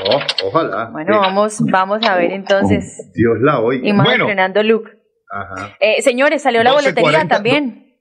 Oh, 0.06 0.20
ojalá. 0.48 0.90
Bueno, 0.92 1.14
Sí. 1.14 1.20
vamos, 1.20 1.58
vamos 1.72 2.08
a 2.08 2.16
ver 2.16 2.32
entonces. 2.32 3.12
Dios 3.14 3.38
la 3.42 3.60
oiga. 3.60 3.88
Y 3.88 3.94
más 3.94 4.06
Bueno. 4.06 4.24
entrenando 4.26 4.64
Luke. 4.64 4.92
Ajá. 5.30 5.76
Eh, 5.80 6.02
señores, 6.02 6.42
salió 6.42 6.64
la 6.64 6.72
12:40, 6.72 7.02
boletería 7.02 7.28
también. 7.28 7.98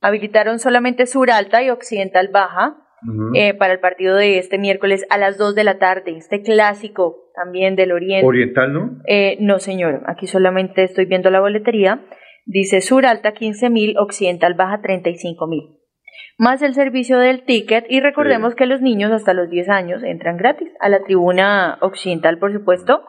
Habilitaron 0.00 0.58
solamente 0.58 1.06
Sur 1.06 1.30
Alta 1.30 1.62
y 1.62 1.70
Occidental 1.70 2.28
Baja 2.32 2.76
Ujú. 3.08 3.30
eh, 3.34 3.54
para 3.54 3.72
el 3.72 3.80
partido 3.80 4.16
de 4.16 4.38
este 4.38 4.58
miércoles 4.58 5.04
a 5.10 5.18
las 5.18 5.38
2 5.38 5.54
de 5.54 5.64
la 5.64 5.78
tarde. 5.78 6.16
Este 6.16 6.42
clásico 6.42 7.21
también 7.34 7.76
del 7.76 7.92
Oriente. 7.92 8.26
Oriental, 8.26 8.72
¿no? 8.72 8.98
Eh, 9.06 9.36
no, 9.40 9.58
señor, 9.58 10.02
aquí 10.06 10.26
solamente 10.26 10.84
estoy 10.84 11.04
viendo 11.06 11.30
la 11.30 11.40
boletería. 11.40 12.04
Dice 12.46 12.80
Sur 12.80 13.06
Alta 13.06 13.32
15 13.32 13.70
mil, 13.70 13.96
Occidental 13.98 14.54
Baja 14.54 14.80
35 14.82 15.46
mil. 15.46 15.62
Más 16.38 16.62
el 16.62 16.74
servicio 16.74 17.18
del 17.18 17.44
ticket 17.44 17.84
y 17.88 18.00
recordemos 18.00 18.52
Sí. 18.52 18.56
que 18.58 18.66
los 18.66 18.80
niños 18.80 19.12
hasta 19.12 19.32
los 19.34 19.48
10 19.48 19.68
años 19.68 20.02
entran 20.02 20.36
gratis 20.36 20.68
a 20.80 20.88
la 20.88 21.02
tribuna 21.04 21.78
occidental, 21.80 22.38
por 22.38 22.52
supuesto. 22.52 23.02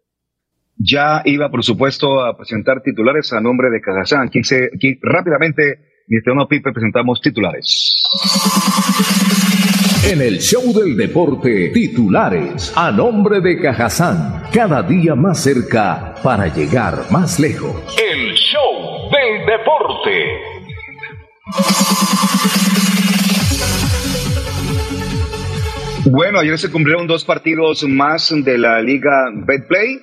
Ya 0.76 1.22
iba, 1.26 1.50
por 1.50 1.62
supuesto, 1.62 2.24
a 2.24 2.36
presentar 2.36 2.82
titulares 2.82 3.32
a 3.32 3.40
nombre 3.40 3.68
de 3.70 3.80
Cajazán. 3.80 4.26
Aquí, 4.28 4.42
se, 4.42 4.70
aquí 4.74 4.98
rápidamente, 5.02 6.02
mi 6.08 6.16
estimado 6.16 6.48
Pipe, 6.48 6.72
presentamos 6.72 7.20
titulares. 7.20 8.02
En 10.04 10.20
el 10.20 10.40
show 10.40 10.72
del 10.74 10.96
deporte, 10.96 11.70
titulares 11.72 12.72
a 12.76 12.90
nombre 12.90 13.40
de 13.40 13.60
Cajazán, 13.60 14.42
cada 14.52 14.82
día 14.82 15.14
más 15.14 15.40
cerca 15.40 16.16
para 16.24 16.48
llegar 16.48 17.08
más 17.12 17.38
lejos. 17.38 17.96
El 18.02 18.34
show 18.34 19.08
del 19.12 19.46
deporte. 19.46 20.40
Bueno, 26.10 26.40
ayer 26.40 26.58
se 26.58 26.72
cumplieron 26.72 27.06
dos 27.06 27.24
partidos 27.24 27.84
más 27.84 28.34
de 28.44 28.58
la 28.58 28.82
Liga 28.82 29.30
Betplay. 29.46 30.00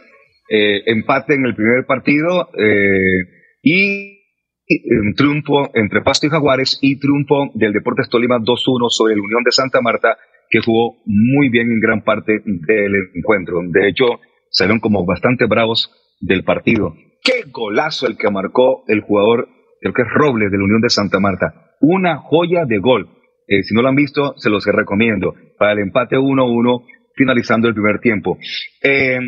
Eh, 0.49 0.81
empate 0.85 1.33
en 1.33 1.45
el 1.45 1.55
primer 1.55 1.85
partido 1.85 2.49
eh, 2.57 3.27
y 3.61 4.18
un 4.69 5.13
triunfo 5.15 5.69
entre 5.73 6.01
Pasto 6.01 6.27
y 6.27 6.29
Jaguares 6.29 6.77
y 6.81 6.99
triunfo 6.99 7.49
del 7.55 7.73
Deportes 7.73 8.07
Tolima 8.09 8.37
2-1 8.37 8.89
sobre 8.89 9.13
el 9.13 9.19
Unión 9.19 9.43
de 9.43 9.51
Santa 9.51 9.81
Marta, 9.81 10.17
que 10.49 10.59
jugó 10.61 10.97
muy 11.05 11.49
bien 11.49 11.71
en 11.71 11.79
gran 11.79 12.03
parte 12.03 12.41
del 12.45 12.93
encuentro. 13.15 13.61
De 13.67 13.87
hecho, 13.87 14.05
salieron 14.51 14.79
como 14.79 15.05
bastante 15.05 15.45
bravos 15.45 15.91
del 16.19 16.43
partido. 16.43 16.93
¡Qué 17.23 17.49
golazo 17.51 18.07
el 18.07 18.17
que 18.17 18.29
marcó 18.29 18.83
el 18.87 19.01
jugador, 19.01 19.49
creo 19.81 19.93
que 19.93 20.03
es 20.03 20.07
Robles, 20.13 20.51
de 20.51 20.57
la 20.57 20.63
Unión 20.63 20.81
de 20.81 20.89
Santa 20.89 21.19
Marta! 21.19 21.75
Una 21.81 22.17
joya 22.17 22.65
de 22.65 22.77
gol. 22.77 23.09
Eh, 23.47 23.63
si 23.63 23.73
no 23.73 23.81
lo 23.81 23.89
han 23.89 23.95
visto, 23.95 24.35
se 24.37 24.49
los 24.49 24.65
recomiendo. 24.65 25.33
Para 25.57 25.73
el 25.73 25.79
empate 25.79 26.17
1-1, 26.17 26.85
finalizando 27.15 27.67
el 27.67 27.73
primer 27.73 27.99
tiempo. 27.99 28.37
Eh, 28.83 29.19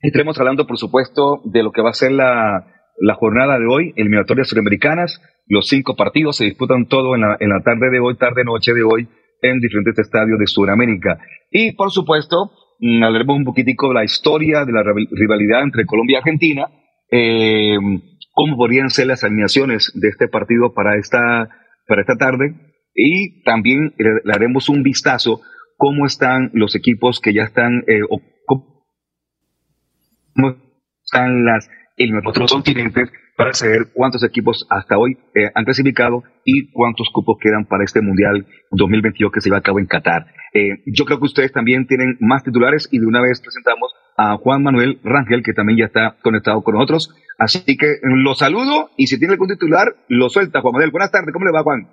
estaremos 0.00 0.38
hablando, 0.40 0.66
por 0.66 0.78
supuesto, 0.78 1.40
de 1.44 1.62
lo 1.62 1.70
que 1.70 1.82
va 1.82 1.90
a 1.90 1.94
ser 1.94 2.12
la, 2.12 2.66
la 3.02 3.14
jornada 3.14 3.58
de 3.58 3.66
hoy, 3.66 3.92
eliminatorias 3.96 4.48
suramericanas. 4.48 5.20
Los 5.46 5.66
cinco 5.68 5.96
partidos 5.96 6.36
se 6.36 6.44
disputan 6.44 6.86
todo 6.86 7.16
en 7.16 7.22
la, 7.22 7.36
en 7.40 7.48
la 7.48 7.60
tarde 7.62 7.90
de 7.90 7.98
hoy, 7.98 8.16
tarde-noche 8.16 8.72
de 8.72 8.84
hoy, 8.84 9.08
en 9.42 9.58
diferentes 9.58 9.98
estadios 9.98 10.38
de 10.38 10.46
Sudamérica. 10.46 11.18
Y, 11.50 11.72
por 11.72 11.90
supuesto, 11.90 12.52
mm, 12.78 13.02
hablaremos 13.02 13.36
un 13.38 13.44
poquitico 13.44 13.88
de 13.88 13.94
la 13.94 14.04
historia 14.04 14.64
de 14.64 14.72
la 14.72 14.84
rival- 14.84 15.08
rivalidad 15.10 15.62
entre 15.64 15.84
Colombia 15.84 16.14
y 16.14 16.18
Argentina. 16.18 16.68
Eh, 17.10 17.76
cómo 18.32 18.56
podrían 18.56 18.88
ser 18.88 19.08
las 19.08 19.24
alineaciones 19.24 19.90
de 19.94 20.08
este 20.08 20.28
partido 20.28 20.72
para 20.72 20.96
esta, 20.96 21.48
para 21.88 22.02
esta 22.02 22.16
tarde. 22.16 22.54
Y 22.94 23.42
también 23.42 23.94
le, 23.98 24.46
un 24.68 24.82
vistazo 24.84 25.40
cómo 25.76 26.06
están 26.06 26.50
los 26.54 26.76
equipos 26.76 27.18
que 27.20 27.34
ya 27.34 27.42
están, 27.42 27.82
eh, 27.88 28.02
o 28.08 28.20
cómo 28.46 28.84
están 31.04 31.44
las 31.44 31.68
en 31.96 32.14
los 32.14 32.24
otros 32.26 32.52
continentes 32.52 33.10
para 33.36 33.52
saber 33.54 33.88
cuántos 33.92 34.22
equipos 34.24 34.66
hasta 34.70 34.98
hoy 34.98 35.16
eh, 35.34 35.50
han 35.54 35.64
clasificado 35.64 36.22
y 36.44 36.70
cuántos 36.72 37.08
cupos 37.12 37.36
quedan 37.40 37.66
para 37.66 37.84
este 37.84 38.00
Mundial 38.02 38.46
2022 38.70 39.32
que 39.32 39.40
se 39.40 39.50
va 39.50 39.58
a 39.58 39.62
cabo 39.62 39.78
en 39.78 39.86
Qatar. 39.86 40.26
Eh, 40.54 40.82
yo 40.86 41.04
creo 41.04 41.18
que 41.18 41.24
ustedes 41.24 41.52
también 41.52 41.86
tienen 41.86 42.16
más 42.20 42.42
titulares 42.44 42.88
y 42.90 42.98
de 42.98 43.06
una 43.06 43.22
vez 43.22 43.40
presentamos 43.40 43.92
a 44.16 44.36
Juan 44.36 44.62
Manuel 44.62 45.00
Rangel, 45.02 45.42
que 45.42 45.54
también 45.54 45.78
ya 45.78 45.86
está 45.86 46.16
conectado 46.22 46.62
con 46.62 46.74
nosotros. 46.74 47.14
Así 47.38 47.76
que 47.76 47.96
lo 48.02 48.34
saludo 48.34 48.90
y 48.96 49.06
si 49.06 49.18
tiene 49.18 49.32
algún 49.32 49.48
titular, 49.48 49.96
lo 50.08 50.28
suelta. 50.28 50.60
Juan 50.60 50.72
Manuel, 50.72 50.90
buenas 50.90 51.10
tardes, 51.10 51.32
¿cómo 51.32 51.46
le 51.46 51.52
va 51.52 51.62
Juan? 51.62 51.88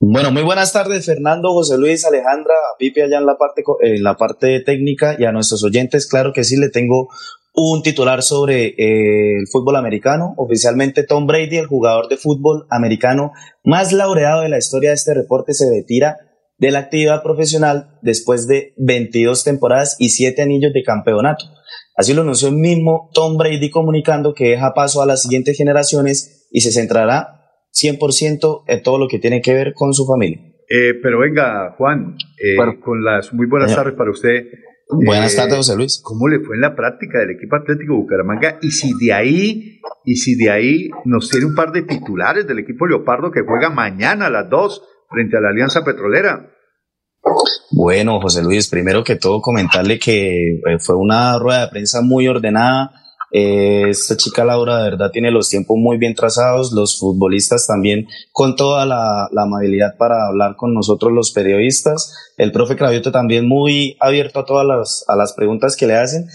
Bueno, 0.00 0.30
muy 0.30 0.42
buenas 0.42 0.72
tardes, 0.72 1.06
Fernando, 1.06 1.52
José 1.52 1.76
Luis, 1.76 2.04
Alejandra, 2.04 2.54
a 2.54 2.78
Pipe 2.78 3.02
allá 3.02 3.18
en 3.18 3.26
la 3.26 3.36
parte, 3.36 3.64
en 3.82 4.04
la 4.04 4.14
parte 4.16 4.60
técnica 4.60 5.16
y 5.18 5.24
a 5.24 5.32
nuestros 5.32 5.64
oyentes, 5.64 6.08
claro 6.08 6.32
que 6.32 6.44
sí, 6.44 6.56
le 6.56 6.70
tengo 6.70 7.08
un 7.60 7.82
titular 7.82 8.22
sobre 8.22 8.68
eh, 8.68 9.38
el 9.40 9.48
fútbol 9.50 9.76
americano. 9.76 10.34
Oficialmente 10.36 11.02
Tom 11.02 11.26
Brady, 11.26 11.56
el 11.56 11.66
jugador 11.66 12.08
de 12.08 12.16
fútbol 12.16 12.66
americano 12.70 13.32
más 13.64 13.92
laureado 13.92 14.42
de 14.42 14.48
la 14.48 14.58
historia 14.58 14.90
de 14.90 14.96
este 14.96 15.14
reporte, 15.14 15.54
se 15.54 15.68
retira 15.70 16.16
de 16.58 16.70
la 16.70 16.80
actividad 16.80 17.22
profesional 17.22 17.98
después 18.02 18.46
de 18.46 18.74
22 18.78 19.44
temporadas 19.44 19.96
y 19.98 20.10
7 20.10 20.40
anillos 20.42 20.72
de 20.72 20.82
campeonato. 20.82 21.44
Así 21.96 22.14
lo 22.14 22.22
anunció 22.22 22.48
el 22.48 22.56
mismo 22.56 23.10
Tom 23.12 23.36
Brady 23.36 23.70
comunicando 23.70 24.34
que 24.34 24.50
deja 24.50 24.72
paso 24.74 25.02
a 25.02 25.06
las 25.06 25.22
siguientes 25.22 25.56
generaciones 25.56 26.48
y 26.52 26.60
se 26.60 26.70
centrará 26.70 27.38
100% 27.72 28.64
en 28.66 28.82
todo 28.82 28.98
lo 28.98 29.08
que 29.08 29.18
tiene 29.18 29.40
que 29.40 29.52
ver 29.52 29.72
con 29.74 29.92
su 29.92 30.06
familia. 30.06 30.38
Eh, 30.70 30.94
pero 31.02 31.18
venga, 31.18 31.74
Juan, 31.76 32.16
eh, 32.38 32.56
con 32.80 33.02
las 33.02 33.32
muy 33.32 33.46
buenas 33.46 33.74
tardes 33.74 33.94
para 33.94 34.10
usted. 34.10 34.44
Buenas 34.90 35.36
tardes, 35.36 35.56
José 35.56 35.76
Luis. 35.76 36.00
¿Cómo 36.02 36.28
le 36.28 36.40
fue 36.40 36.56
en 36.56 36.62
la 36.62 36.74
práctica 36.74 37.18
del 37.18 37.30
equipo 37.30 37.56
Atlético 37.56 37.94
Bucaramanga? 37.94 38.58
Y 38.62 38.70
si 38.70 38.94
de 38.94 39.12
ahí, 39.12 39.80
y 40.04 40.16
si 40.16 40.34
de 40.34 40.50
ahí 40.50 40.90
nos 41.04 41.28
tiene 41.28 41.46
un 41.46 41.54
par 41.54 41.72
de 41.72 41.82
titulares 41.82 42.46
del 42.46 42.60
equipo 42.60 42.86
Leopardo 42.86 43.30
que 43.30 43.42
juega 43.46 43.68
mañana 43.68 44.26
a 44.26 44.30
las 44.30 44.48
2 44.48 44.82
frente 45.10 45.36
a 45.36 45.40
la 45.40 45.50
Alianza 45.50 45.84
Petrolera. 45.84 46.50
Bueno, 47.70 48.18
José 48.20 48.42
Luis, 48.42 48.68
primero 48.68 49.04
que 49.04 49.16
todo 49.16 49.42
comentarle 49.42 49.98
que 49.98 50.54
eh, 50.54 50.78
fue 50.80 50.96
una 50.96 51.38
rueda 51.38 51.66
de 51.66 51.70
prensa 51.70 52.00
muy 52.00 52.26
ordenada, 52.26 52.90
eh, 53.30 53.90
esta 53.90 54.16
chica 54.16 54.44
Laura 54.44 54.78
de 54.78 54.90
verdad 54.90 55.10
tiene 55.10 55.30
los 55.30 55.50
tiempos 55.50 55.76
muy 55.78 55.98
bien 55.98 56.14
trazados, 56.14 56.72
los 56.72 56.98
futbolistas 56.98 57.66
también 57.66 58.06
con 58.32 58.56
toda 58.56 58.86
la, 58.86 59.28
amabilidad 59.36 59.96
para 59.98 60.26
hablar 60.26 60.56
con 60.56 60.72
nosotros 60.72 61.12
los 61.12 61.32
periodistas, 61.32 62.14
el 62.36 62.52
profe 62.52 62.76
Cravioto 62.76 63.12
también 63.12 63.46
muy 63.46 63.96
abierto 64.00 64.40
a 64.40 64.44
todas 64.46 64.66
las, 64.66 65.04
a 65.08 65.16
las 65.16 65.32
preguntas 65.34 65.76
que 65.76 65.86
le 65.86 65.96
hacen. 65.96 66.26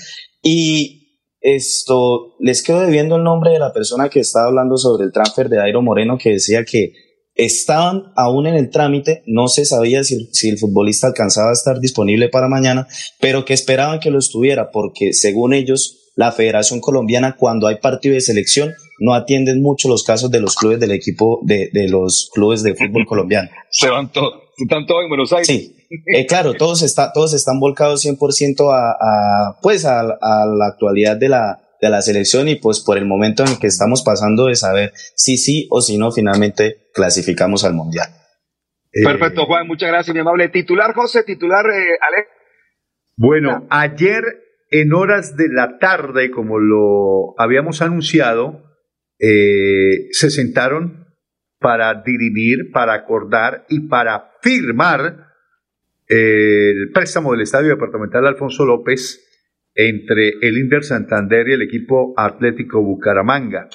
Y 0.42 1.04
esto, 1.42 2.36
les 2.40 2.64
quedo 2.64 2.82
debiendo 2.82 3.18
el 3.18 3.24
nombre 3.24 3.52
de 3.52 3.60
la 3.60 3.74
persona 3.74 4.10
que 4.10 4.20
estaba 4.20 4.48
hablando 4.48 4.78
sobre 4.78 5.06
el 5.06 5.12
transfer 5.12 5.50
de 5.50 5.62
Airo 5.62 5.82
Moreno 5.82 6.18
que 6.18 6.32
decía 6.32 6.64
que 6.64 6.94
estaban 7.36 8.14
aún 8.16 8.46
en 8.46 8.56
el 8.56 8.70
trámite, 8.70 9.24
no 9.26 9.48
se 9.48 9.66
sabía 9.66 10.04
si, 10.04 10.30
si, 10.32 10.50
el 10.50 10.60
futbolista 10.60 11.08
alcanzaba 11.08 11.50
a 11.50 11.54
estar 11.54 11.80
disponible 11.80 12.30
para 12.30 12.48
mañana, 12.48 12.88
pero 13.20 13.44
que 13.44 13.54
esperaban 13.54 14.00
que 14.00 14.12
lo 14.12 14.20
estuviera 14.20 14.70
porque 14.72 15.14
según 15.14 15.54
ellos 15.54 16.03
la 16.16 16.32
Federación 16.32 16.80
Colombiana 16.80 17.36
cuando 17.38 17.68
hay 17.68 17.78
partido 17.78 18.14
de 18.16 18.22
selección 18.22 18.74
no 19.00 19.14
atienden 19.14 19.62
mucho 19.62 19.90
los 19.90 20.04
casos 20.04 20.32
de 20.32 20.40
los 20.40 20.56
clubes 20.56 20.80
del 20.80 20.92
equipo 20.92 21.40
de, 21.44 21.70
de 21.74 21.90
los 21.90 22.30
clubes 22.34 22.64
de 22.64 22.76
fútbol 22.76 23.06
colombiano. 23.06 23.50
Se 23.70 23.90
van 23.90 24.12
todos, 24.12 24.44
están 24.58 24.86
todos 24.86 25.04
en 25.04 25.10
Buenos 25.10 25.34
Aires. 25.34 25.48
Sí, 25.48 25.76
eh, 26.14 26.26
claro, 26.26 26.54
todos, 26.58 26.82
está, 26.84 27.12
todos 27.12 27.34
están 27.34 27.60
volcados 27.60 28.06
100% 28.06 28.72
a, 28.72 28.92
a, 28.92 29.60
pues 29.62 29.86
a, 29.86 30.02
a, 30.02 30.46
la 30.46 30.68
actualidad 30.68 31.18
de 31.18 31.30
la, 31.30 31.62
de 31.82 31.90
la 31.90 32.02
selección 32.02 32.48
y 32.48 32.56
pues 32.56 32.80
por 32.80 32.98
el 32.98 33.06
momento 33.06 33.44
en 33.44 33.50
el 33.50 33.60
que 33.60 33.68
estamos 33.68 34.04
pasando 34.04 34.46
de 34.46 34.56
saber 34.56 34.94
si 35.16 35.38
sí 35.38 35.68
o 35.72 35.82
si 35.82 35.98
no 35.98 36.12
finalmente 36.12 36.90
clasificamos 36.94 37.64
al 37.66 37.74
Mundial. 37.74 38.08
Perfecto, 39.04 39.48
Juan, 39.48 39.66
muchas 39.66 39.90
gracias, 39.90 40.14
mi 40.14 40.20
amable. 40.20 40.50
Titular, 40.50 40.94
José, 40.94 41.24
titular, 41.24 41.66
eh, 41.66 41.98
Alex. 42.00 42.30
Bueno, 43.18 43.66
ayer 43.72 44.24
en 44.76 44.92
horas 44.92 45.38
de 45.38 45.50
la 45.50 45.78
tarde, 45.78 46.32
como 46.32 46.58
lo 46.58 47.40
habíamos 47.40 47.84
anunciado, 47.84 48.64
eh, 49.20 50.08
se 50.10 50.32
sentaron 50.32 51.06
para 51.60 52.02
dirimir, 52.02 52.72
para 52.72 52.96
acordar 52.96 53.68
y 53.70 53.82
para 53.82 54.32
firmar 54.42 55.28
el 56.08 56.90
préstamo 56.92 57.34
del 57.34 57.42
Estadio 57.42 57.70
Departamental 57.70 58.26
Alfonso 58.26 58.66
López 58.66 59.24
entre 59.76 60.40
el 60.42 60.58
Inder 60.58 60.84
Santander 60.84 61.50
y 61.50 61.54
el 61.54 61.62
equipo 61.62 62.16
Atlético 62.18 62.82
Bucaramanga. 62.82 63.70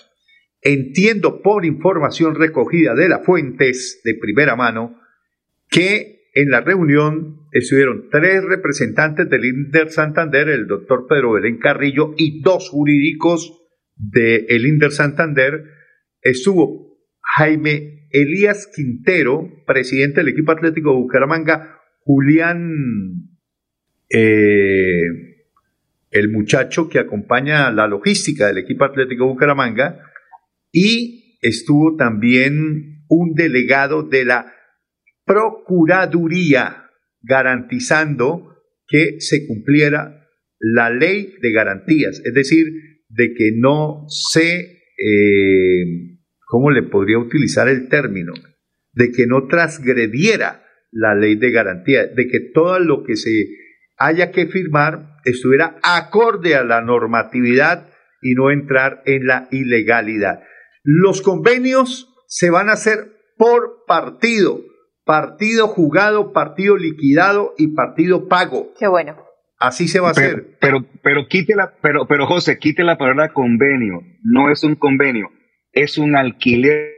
Entiendo 0.63 1.43
por 1.43 1.65
información 1.65 2.35
recogida 2.35 2.97
de 2.97 3.09
las 3.09 3.25
fuentes 3.25 4.01
de 4.03 4.15
primera 4.17 4.57
mano 4.57 5.01
que 5.71 6.18
en 6.39 6.51
la 6.51 6.61
reunión 6.61 7.49
estuvieron 7.51 8.11
tres 8.13 8.45
representantes 8.45 9.29
del 9.29 9.45
INDER 9.45 9.91
Santander, 9.91 10.49
el 10.49 10.69
doctor 10.69 11.07
Pedro 11.09 11.33
Belén 11.33 11.59
Carrillo, 11.59 12.15
y 12.17 12.43
dos 12.43 12.69
jurídicos 12.69 13.61
del 13.97 14.47
de 14.47 14.69
INDER 14.69 14.93
Santander. 14.93 15.65
Estuvo 16.23 16.97
Jaime 17.21 18.07
Elías 18.13 18.71
Quintero, 18.73 19.51
presidente 19.67 20.21
del 20.21 20.29
equipo 20.29 20.53
atlético 20.53 20.91
de 20.91 20.97
Bucaramanga, 20.99 21.81
Julián, 22.05 22.71
eh, 24.09 25.03
el 26.13 26.29
muchacho 26.31 26.89
que 26.89 27.01
acompaña 27.01 27.73
la 27.73 27.89
logística 27.89 28.47
del 28.47 28.59
equipo 28.59 28.85
atlético 28.85 29.25
de 29.25 29.31
Bucaramanga, 29.33 30.05
y 30.71 31.37
estuvo 31.43 31.97
también 31.97 33.05
un 33.09 33.35
delegado 33.35 34.05
de 34.05 34.25
la 34.25 34.53
Procuraduría, 35.29 36.91
garantizando 37.23 38.57
que 38.89 39.21
se 39.21 39.47
cumpliera 39.47 40.27
la 40.59 40.91
ley 40.91 41.35
de 41.41 41.53
garantías, 41.53 42.21
es 42.25 42.35
decir, 42.35 42.67
de 43.09 43.35
que 43.35 43.53
no 43.55 44.07
se, 44.09 44.81
eh, 44.99 46.19
¿cómo 46.47 46.71
le 46.71 46.83
podría 46.83 47.19
utilizar 47.19 47.69
el 47.69 47.89
término? 47.89 48.33
De 48.93 49.13
que 49.13 49.27
no 49.27 49.47
transgrediera 49.47 50.65
la 50.91 51.15
ley 51.15 51.37
de 51.37 51.51
garantía, 51.51 52.07
de 52.07 52.27
que 52.27 52.41
todo 52.41 52.79
lo 52.81 53.05
que 53.05 53.17
se 53.17 53.31
haya 53.99 54.33
que 54.33 54.47
firmar 54.47 55.17
estuviera 55.25 55.79
acorde 55.83 56.55
a 56.55 56.65
la 56.65 56.81
normatividad 56.81 57.89
y 58.23 58.35
no 58.35 58.51
entrar 58.51 59.03
en 59.07 59.27
la 59.27 59.49
ilegalidad. 59.51 60.41
Los 60.83 61.23
convenios 61.23 62.09
se 62.27 62.51
van 62.51 62.69
a 62.69 62.73
hacer 62.73 63.13
por 63.37 63.85
partido 63.87 64.63
partido 65.09 65.69
jugado, 65.69 66.35
partido 66.35 66.77
liquidado 66.77 67.55
y 67.57 67.69
partido 67.69 68.29
pago. 68.29 68.75
Qué 68.79 68.87
bueno. 68.89 69.17
Así 69.59 69.89
se 69.89 70.01
va 70.01 70.09
a 70.09 70.11
hacer. 70.11 70.59
Pero, 70.61 70.85
pero, 71.03 71.27
quítela, 71.29 71.73
pero, 71.81 72.07
pero 72.07 72.27
José, 72.27 72.59
quite 72.59 72.85
la 72.85 72.99
palabra 72.99 73.33
convenio. 73.33 74.03
No 74.23 74.51
es 74.53 74.63
un 74.65 74.75
convenio, 74.75 75.31
es 75.73 75.97
un 75.97 76.15
alquiler 76.15 76.93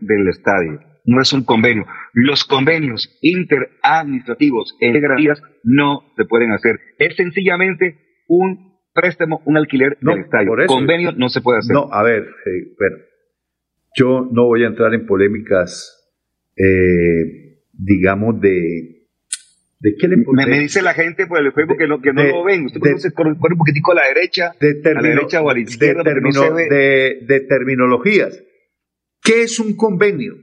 del 0.00 0.28
estadio. 0.28 0.80
No 1.06 1.22
es 1.22 1.32
un 1.32 1.44
convenio. 1.44 1.86
Los 2.12 2.44
convenios 2.44 3.18
interadministrativos 3.22 4.76
en 4.78 5.00
garantías 5.00 5.40
no 5.64 6.12
se 6.14 6.26
pueden 6.26 6.52
hacer. 6.52 6.78
Es 6.98 7.16
sencillamente 7.16 8.24
un 8.28 8.82
préstamo, 8.92 9.40
un 9.46 9.56
alquiler 9.56 9.96
del 10.02 10.18
estadio. 10.18 10.48
Por 10.48 10.66
convenio 10.66 11.12
no 11.12 11.30
se 11.30 11.40
puede 11.40 11.60
hacer. 11.60 11.72
No, 11.72 11.88
a 11.90 12.02
ver, 12.02 12.24
eh, 12.24 12.74
bueno, 12.78 12.96
yo 13.96 14.28
no 14.30 14.44
voy 14.44 14.64
a 14.64 14.66
entrar 14.66 14.92
en 14.92 15.06
polémicas 15.06 15.97
eh, 16.58 17.62
digamos, 17.72 18.40
de... 18.40 18.96
¿De 19.80 19.94
qué 19.96 20.08
le 20.08 20.16
me, 20.16 20.58
dice 20.58 20.82
la 20.82 20.92
gente 20.92 21.28
por 21.28 21.38
el 21.38 21.52
Facebook 21.52 21.78
que 21.78 21.86
no, 21.86 22.00
que 22.02 22.12
no 22.12 22.24
lo 22.24 22.42
ven. 22.42 22.64
Usted 22.64 22.80
conoce 22.80 23.12
con, 23.12 23.28
un 23.28 23.38
poquitico 23.38 23.92
a 23.92 23.94
la 23.94 24.08
derecha, 24.08 24.52
de 24.58 24.82
a 24.84 24.94
la 24.94 25.02
derecha 25.02 25.40
o 25.40 25.48
a 25.48 25.54
la 25.54 25.60
izquierda. 25.60 26.02
De, 26.02 27.18
de, 27.22 27.40
terminologías. 27.48 28.42
¿Qué 29.22 29.42
es 29.42 29.60
un 29.60 29.76
convenio? 29.76 30.34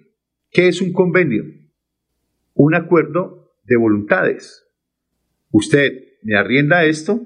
¿Qué 0.52 0.70
es 0.70 0.82
un 0.82 0.94
convenio? 0.94 1.44
Un 2.54 2.76
acuerdo 2.76 3.52
de 3.66 3.76
voluntades. 3.76 4.66
Usted 5.52 5.92
me 6.24 6.38
arrienda 6.38 6.86
esto 6.86 7.20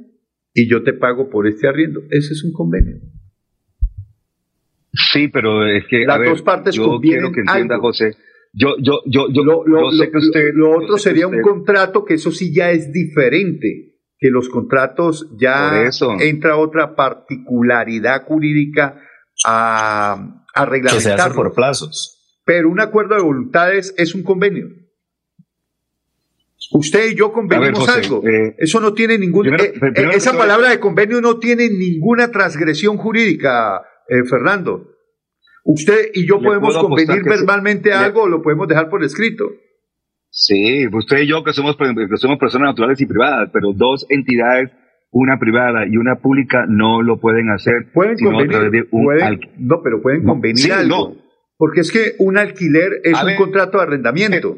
y 0.52 0.67
yo 0.67 0.82
te 0.82 0.93
pago 0.93 1.30
por 1.30 1.47
este 1.47 1.67
arriendo. 1.67 2.02
Ese 2.10 2.34
es 2.34 2.43
un 2.43 2.54
convenio. 2.54 2.97
Sí, 4.93 5.28
pero 5.28 5.67
es 5.67 5.86
que 5.88 6.06
las 6.06 6.23
dos 6.23 6.41
partes 6.41 6.75
yo 6.75 6.99
quiero 6.99 7.32
que 7.32 7.41
entienda, 7.41 7.78
José, 7.78 8.15
yo, 8.51 8.75
yo, 8.81 9.01
yo, 9.05 9.27
yo, 9.31 9.43
lo, 9.43 9.91
sé 9.91 10.09
que 10.09 10.17
usted. 10.17 10.51
Lo, 10.53 10.77
otro 10.77 10.97
sería 10.97 11.27
un 11.27 11.41
contrato 11.41 12.05
que 12.05 12.15
eso 12.15 12.31
sí 12.31 12.53
ya 12.53 12.71
es 12.71 12.91
diferente, 12.91 13.95
que 14.17 14.29
los 14.29 14.49
contratos 14.49 15.29
ya 15.38 15.83
entra 16.19 16.57
otra 16.57 16.95
particularidad 16.95 18.23
jurídica 18.25 19.01
a, 19.45 20.45
a 20.53 20.65
reglamentar. 20.65 20.97
Que 20.97 21.01
se 21.01 21.12
hace 21.12 21.35
por 21.35 21.53
plazos. 21.53 22.41
Pero 22.45 22.69
un 22.69 22.79
acuerdo 22.79 23.15
de 23.15 23.21
voluntades 23.21 23.93
es 23.97 24.15
un 24.15 24.23
convenio. 24.23 24.67
Usted 26.71 27.12
y 27.12 27.15
yo 27.15 27.31
convenimos 27.31 27.88
algo. 27.89 28.23
Eh, 28.27 28.55
Eso 28.57 28.79
no 28.79 28.93
tiene 28.93 29.17
ningún. 29.17 29.47
Eh, 29.47 29.73
eh, 29.95 30.09
esa 30.13 30.38
palabra 30.38 30.69
de 30.69 30.79
convenio 30.79 31.19
no 31.21 31.39
tiene 31.39 31.69
ninguna 31.69 32.31
transgresión 32.31 32.97
jurídica, 32.97 33.81
Fernando. 34.29 34.88
Usted 35.71 36.10
y 36.15 36.27
yo 36.27 36.41
podemos 36.41 36.75
convenir 36.77 37.23
verbalmente 37.23 37.93
algo 37.93 38.23
o 38.23 38.27
lo 38.27 38.41
podemos 38.41 38.67
dejar 38.67 38.89
por 38.89 39.03
escrito. 39.03 39.45
Sí, 40.32 40.88
usted 40.91 41.19
y 41.19 41.27
yo 41.27 41.43
que 41.43 41.53
somos, 41.53 41.77
que 41.77 42.17
somos 42.17 42.39
personas 42.39 42.69
naturales 42.69 42.99
y 43.01 43.05
privadas, 43.05 43.51
pero 43.53 43.73
dos 43.73 44.08
entidades, 44.10 44.71
una 45.12 45.38
privada 45.38 45.86
y 45.88 45.97
una 45.97 46.15
pública, 46.15 46.65
no 46.67 47.03
lo 47.03 47.19
pueden 47.19 47.51
hacer. 47.51 47.91
Pueden 47.93 48.17
convenir. 48.17 48.89
no, 49.60 49.84
pero 49.84 50.01
pueden 50.01 50.23
convenir 50.23 50.73
algo. 50.73 51.15
Porque 51.55 51.82
es 51.82 51.91
que 51.91 52.13
un 52.17 52.39
alquiler 52.39 53.01
es 53.03 53.21
un 53.21 53.36
contrato 53.36 53.77
de 53.77 53.84
arrendamiento. 53.84 54.58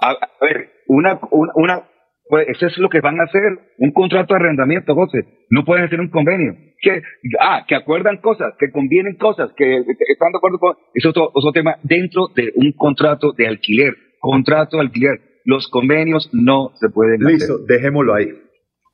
A, 0.00 0.16
ver, 0.40 0.72
una, 0.88 1.20
una, 1.30 1.84
pues 2.26 2.48
eso 2.48 2.66
es 2.66 2.78
lo 2.78 2.88
que 2.88 3.00
van 3.00 3.20
a 3.20 3.24
hacer, 3.24 3.42
un 3.78 3.92
contrato 3.92 4.32
de 4.32 4.40
arrendamiento, 4.40 4.94
José. 4.94 5.46
No 5.50 5.64
pueden 5.64 5.84
hacer 5.84 6.00
un 6.00 6.08
convenio. 6.08 6.54
Que, 6.80 7.02
ah, 7.40 7.64
que 7.68 7.74
acuerdan 7.74 8.18
cosas, 8.18 8.54
que 8.58 8.70
convienen 8.70 9.16
cosas, 9.16 9.50
que 9.56 9.78
están 9.78 10.32
de 10.32 10.38
acuerdo 10.38 10.58
con... 10.58 10.74
Eso 10.94 11.10
es 11.10 11.16
otro, 11.16 11.52
tema 11.52 11.76
dentro 11.82 12.28
de 12.34 12.52
un 12.56 12.72
contrato 12.72 13.32
de 13.32 13.46
alquiler. 13.46 13.94
Contrato 14.20 14.78
de 14.78 14.84
alquiler. 14.84 15.20
Los 15.44 15.68
convenios 15.68 16.30
no 16.32 16.72
se 16.80 16.88
pueden 16.88 17.20
Listo, 17.20 17.58
dejémoslo 17.58 18.14
ahí. 18.14 18.28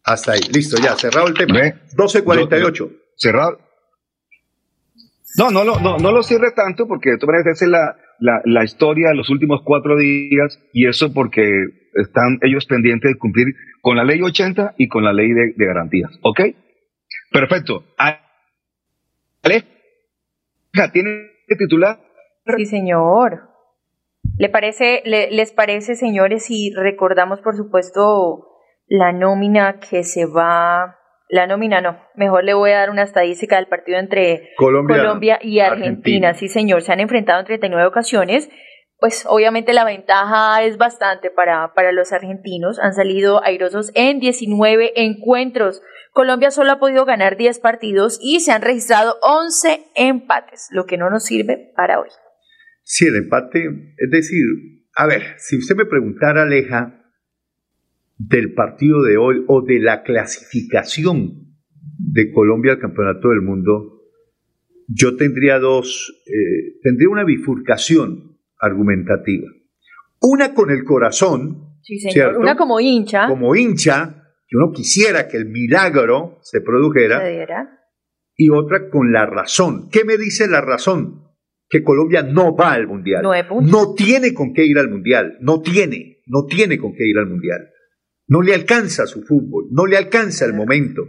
Hasta 0.04 0.32
ahí. 0.32 0.40
Listo, 0.52 0.76
ya, 0.82 0.96
cerrado 0.96 1.28
el 1.28 1.34
tema. 1.34 1.60
12.48. 1.96 2.90
Cerrado. 3.16 3.58
No, 5.38 5.50
no, 5.50 5.64
no, 5.64 5.98
no 5.98 6.12
lo 6.12 6.22
cierre 6.24 6.50
tanto 6.50 6.88
porque 6.88 7.10
esa 7.12 7.50
es 7.52 7.70
la, 7.70 7.96
la, 8.18 8.40
la, 8.44 8.64
historia 8.64 9.10
de 9.10 9.14
los 9.14 9.30
últimos 9.30 9.60
cuatro 9.64 9.96
días 9.96 10.58
y 10.72 10.88
eso 10.88 11.12
porque 11.12 11.44
están 11.94 12.38
ellos 12.42 12.66
pendientes 12.66 13.12
de 13.12 13.18
cumplir 13.18 13.46
con 13.80 13.96
la 13.96 14.04
ley 14.04 14.20
80 14.22 14.74
y 14.76 14.88
con 14.88 15.04
la 15.04 15.12
ley 15.12 15.32
de, 15.32 15.54
garantías. 15.56 16.10
¿Ok? 16.22 16.40
Perfecto. 17.32 17.84
Aleja, 19.42 19.66
¿tiene 20.92 21.30
titular? 21.58 22.00
Sí, 22.56 22.66
señor. 22.66 23.48
¿Le 24.38 24.48
parece, 24.48 25.02
¿Les 25.04 25.52
parece, 25.52 25.94
señores, 25.94 26.44
si 26.44 26.72
recordamos, 26.74 27.40
por 27.40 27.56
supuesto, 27.56 28.48
la 28.86 29.12
nómina 29.12 29.78
que 29.80 30.02
se 30.04 30.26
va 30.26 30.96
la 31.30 31.46
nómina 31.46 31.80
no. 31.80 31.96
Mejor 32.16 32.44
le 32.44 32.54
voy 32.54 32.72
a 32.72 32.78
dar 32.78 32.90
una 32.90 33.04
estadística 33.04 33.56
del 33.56 33.66
partido 33.66 33.98
entre 33.98 34.50
Colombia, 34.56 35.38
y 35.40 35.60
Argentina. 35.60 36.34
Sí, 36.34 36.48
señor. 36.48 36.82
Se 36.82 36.92
han 36.92 37.00
enfrentado 37.00 37.38
en 37.40 37.46
39 37.46 37.86
ocasiones. 37.86 38.50
Pues 39.00 39.24
obviamente 39.26 39.72
la 39.72 39.86
ventaja 39.86 40.62
es 40.62 40.76
bastante 40.76 41.30
para, 41.30 41.72
para 41.74 41.90
los 41.90 42.12
argentinos. 42.12 42.78
Han 42.78 42.92
salido 42.92 43.42
airosos 43.42 43.90
en 43.94 44.20
19 44.20 44.92
encuentros. 44.96 45.82
Colombia 46.12 46.50
solo 46.50 46.72
ha 46.72 46.78
podido 46.78 47.06
ganar 47.06 47.38
10 47.38 47.60
partidos 47.60 48.18
y 48.22 48.40
se 48.40 48.52
han 48.52 48.60
registrado 48.60 49.16
11 49.22 49.86
empates, 49.96 50.68
lo 50.70 50.84
que 50.84 50.98
no 50.98 51.08
nos 51.08 51.24
sirve 51.24 51.72
para 51.74 51.98
hoy. 51.98 52.08
Sí, 52.82 53.06
el 53.06 53.16
empate, 53.16 53.94
es 53.96 54.10
decir, 54.10 54.44
a 54.96 55.06
ver, 55.06 55.22
si 55.38 55.56
usted 55.56 55.76
me 55.76 55.86
preguntara, 55.86 56.42
Aleja, 56.42 57.00
del 58.18 58.52
partido 58.52 59.02
de 59.02 59.16
hoy 59.16 59.44
o 59.48 59.62
de 59.62 59.78
la 59.78 60.02
clasificación 60.02 61.56
de 61.96 62.30
Colombia 62.32 62.72
al 62.72 62.80
Campeonato 62.80 63.30
del 63.30 63.40
Mundo, 63.40 64.02
yo 64.88 65.16
tendría 65.16 65.58
dos, 65.58 66.22
eh, 66.26 66.80
tendría 66.82 67.08
una 67.08 67.24
bifurcación 67.24 68.29
argumentativa. 68.60 69.48
Una 70.20 70.54
con 70.54 70.70
el 70.70 70.84
corazón, 70.84 71.70
una 72.38 72.56
como 72.56 72.80
hincha. 72.80 73.26
Como 73.26 73.54
hincha, 73.56 74.20
que 74.46 74.56
uno 74.56 74.72
quisiera 74.72 75.28
que 75.28 75.36
el 75.36 75.46
milagro 75.46 76.38
se 76.42 76.60
produjera. 76.60 77.22
Y 78.36 78.50
otra 78.50 78.88
con 78.90 79.12
la 79.12 79.26
razón. 79.26 79.88
¿Qué 79.90 80.04
me 80.04 80.16
dice 80.16 80.48
la 80.48 80.60
razón? 80.60 81.24
Que 81.68 81.82
Colombia 81.82 82.22
no 82.22 82.56
va 82.56 82.72
al 82.72 82.86
Mundial. 82.86 83.22
no 83.62 83.94
tiene 83.94 84.34
con 84.34 84.52
qué 84.52 84.64
ir 84.64 84.78
al 84.78 84.90
Mundial. 84.90 85.38
No 85.40 85.60
tiene, 85.62 86.22
no 86.26 86.46
tiene 86.46 86.78
con 86.78 86.94
qué 86.94 87.06
ir 87.06 87.18
al 87.18 87.26
Mundial. 87.26 87.70
No 88.26 88.42
le 88.42 88.54
alcanza 88.54 89.06
su 89.06 89.22
fútbol, 89.22 89.66
no 89.72 89.86
le 89.86 89.96
alcanza 89.96 90.44
el 90.44 90.54
momento. 90.54 91.02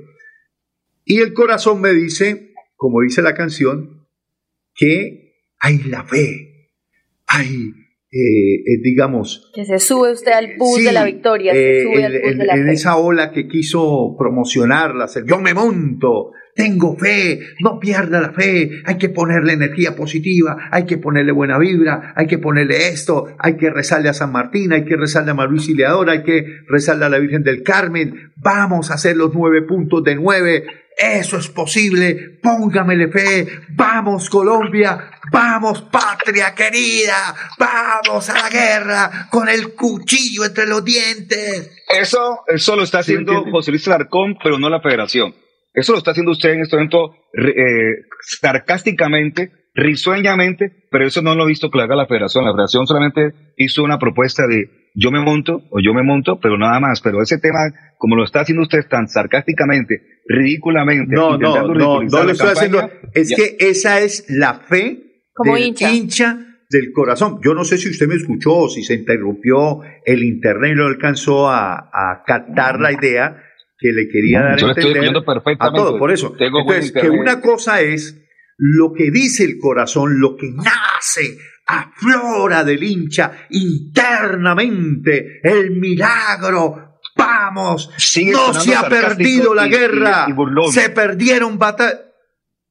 Y 1.05 1.19
el 1.19 1.33
corazón 1.33 1.81
me 1.81 1.93
dice, 1.93 2.53
como 2.75 3.01
dice 3.01 3.21
la 3.21 3.35
canción, 3.35 4.07
que 4.73 5.45
hay 5.59 5.79
la 5.83 6.03
fe, 6.03 6.50
hay, 7.31 7.71
eh, 8.11 8.55
eh, 8.65 8.81
digamos... 8.83 9.51
Que 9.53 9.65
se 9.65 9.79
sube 9.79 10.11
usted 10.11 10.31
al 10.31 10.57
bus 10.57 10.83
de 10.83 10.91
la 10.91 11.03
victoria, 11.03 11.53
se 11.53 11.83
sube 11.83 12.05
al 12.05 12.19
bus 12.19 12.37
de 12.37 12.45
la 12.45 12.55
en 12.55 12.69
esa 12.69 12.97
ola 12.97 13.31
que 13.31 13.47
quiso 13.47 14.15
promocionarla, 14.17 15.07
yo 15.25 15.39
me 15.39 15.53
monto, 15.53 16.31
tengo 16.55 16.97
fe, 16.97 17.39
no 17.61 17.79
pierda 17.79 18.19
la 18.19 18.33
fe, 18.33 18.81
hay 18.85 18.97
que 18.97 19.09
ponerle 19.09 19.53
energía 19.53 19.95
positiva, 19.95 20.69
hay 20.71 20.85
que 20.85 20.97
ponerle 20.97 21.31
buena 21.31 21.57
vibra, 21.57 22.13
hay 22.15 22.27
que 22.27 22.37
ponerle 22.37 22.89
esto, 22.89 23.27
hay 23.39 23.55
que 23.55 23.69
rezarle 23.69 24.09
a 24.09 24.13
San 24.13 24.31
Martín, 24.31 24.73
hay 24.73 24.83
que 24.83 24.97
rezarle 24.97 25.31
a 25.31 25.35
María 25.35 25.53
Auxiliadora, 25.53 26.13
hay 26.13 26.23
que 26.23 26.45
rezarle 26.67 27.05
a 27.05 27.09
la 27.09 27.19
Virgen 27.19 27.43
del 27.43 27.63
Carmen, 27.63 28.31
vamos 28.35 28.91
a 28.91 28.95
hacer 28.95 29.15
los 29.15 29.33
nueve 29.33 29.61
puntos 29.61 30.03
de 30.03 30.15
nueve, 30.15 30.65
eso 31.01 31.37
es 31.37 31.49
posible, 31.49 32.39
póngamele 32.41 33.09
fe, 33.09 33.47
vamos 33.69 34.29
Colombia, 34.29 35.11
vamos 35.31 35.81
patria 35.83 36.53
querida, 36.53 37.35
vamos 37.57 38.29
a 38.29 38.33
la 38.35 38.49
guerra 38.49 39.27
con 39.29 39.49
el 39.49 39.73
cuchillo 39.73 40.45
entre 40.45 40.67
los 40.67 40.83
dientes. 40.85 41.83
Eso, 41.89 42.41
eso 42.47 42.75
lo 42.75 42.83
está 42.83 42.99
haciendo 42.99 43.43
José 43.51 43.71
Luis 43.71 43.87
Larcón, 43.87 44.37
pero 44.43 44.59
no 44.59 44.69
la 44.69 44.81
federación. 44.81 45.33
Eso 45.73 45.93
lo 45.93 45.97
está 45.97 46.11
haciendo 46.11 46.31
usted 46.31 46.51
en 46.51 46.61
este 46.61 46.75
momento 46.75 47.15
eh, 47.33 48.05
sarcásticamente, 48.39 49.51
risueñamente, 49.73 50.87
pero 50.91 51.07
eso 51.07 51.21
no 51.21 51.33
lo 51.33 51.45
he 51.45 51.47
visto 51.47 51.69
que 51.69 51.77
lo 51.77 51.83
haga 51.83 51.95
la 51.95 52.07
federación. 52.07 52.45
La 52.45 52.51
federación 52.51 52.85
solamente 52.85 53.53
hizo 53.57 53.83
una 53.83 53.97
propuesta 53.97 54.43
de 54.47 54.80
yo 54.93 55.11
me 55.11 55.21
monto 55.21 55.63
o 55.69 55.79
yo 55.79 55.93
me 55.93 56.03
monto, 56.03 56.39
pero 56.39 56.57
nada 56.57 56.79
más. 56.79 57.01
Pero 57.01 57.21
ese 57.21 57.37
tema, 57.37 57.59
como 57.97 58.15
lo 58.15 58.23
está 58.23 58.41
haciendo 58.41 58.63
usted 58.63 58.85
tan 58.89 59.07
sarcásticamente, 59.07 60.01
ridículamente, 60.27 61.15
no, 61.15 61.37
no, 61.37 61.67
no, 61.73 62.03
no 62.03 62.23
lo 62.23 62.31
estoy 62.31 62.49
haciendo. 62.49 62.89
Es 63.13 63.33
que 63.35 63.57
esa 63.59 64.01
es 64.01 64.25
la 64.29 64.55
fe 64.55 65.23
como 65.33 65.55
del 65.55 65.73
hincha. 65.79 66.37
del 66.69 66.91
corazón. 66.93 67.39
Yo 67.43 67.53
no 67.53 67.63
sé 67.63 67.77
si 67.77 67.89
usted 67.89 68.07
me 68.07 68.15
escuchó 68.15 68.53
o 68.53 68.69
si 68.69 68.83
se 68.83 68.95
interrumpió 68.95 69.81
el 70.05 70.23
internet 70.23 70.71
y 70.73 70.75
no 70.75 70.85
alcanzó 70.85 71.49
a, 71.49 71.89
a 71.91 72.23
captar 72.25 72.79
la 72.79 72.91
idea 72.91 73.43
que 73.77 73.91
le 73.91 74.07
quería 74.07 74.41
dar 74.41 74.63
a 74.63 74.67
entender 74.69 75.11
a 75.59 75.73
todo. 75.73 75.97
Por 75.97 76.11
eso, 76.11 76.35
entonces, 76.37 76.91
que 76.91 77.09
una 77.09 77.41
cosa 77.41 77.81
es 77.81 78.17
lo 78.57 78.93
que 78.93 79.09
dice 79.09 79.43
el 79.43 79.57
corazón, 79.59 80.19
lo 80.19 80.37
que 80.37 80.51
nace, 80.51 81.39
aflora 81.65 82.63
del 82.63 82.83
hincha 82.83 83.47
internamente, 83.49 85.39
el 85.43 85.71
milagro. 85.71 86.99
Vamos, 87.15 87.89
no 88.31 88.53
se 88.53 88.75
ha 88.75 88.87
perdido 88.87 89.53
la 89.53 89.67
guerra, 89.67 90.27
se 90.71 90.89
perdieron 90.89 91.57
batallas 91.57 92.11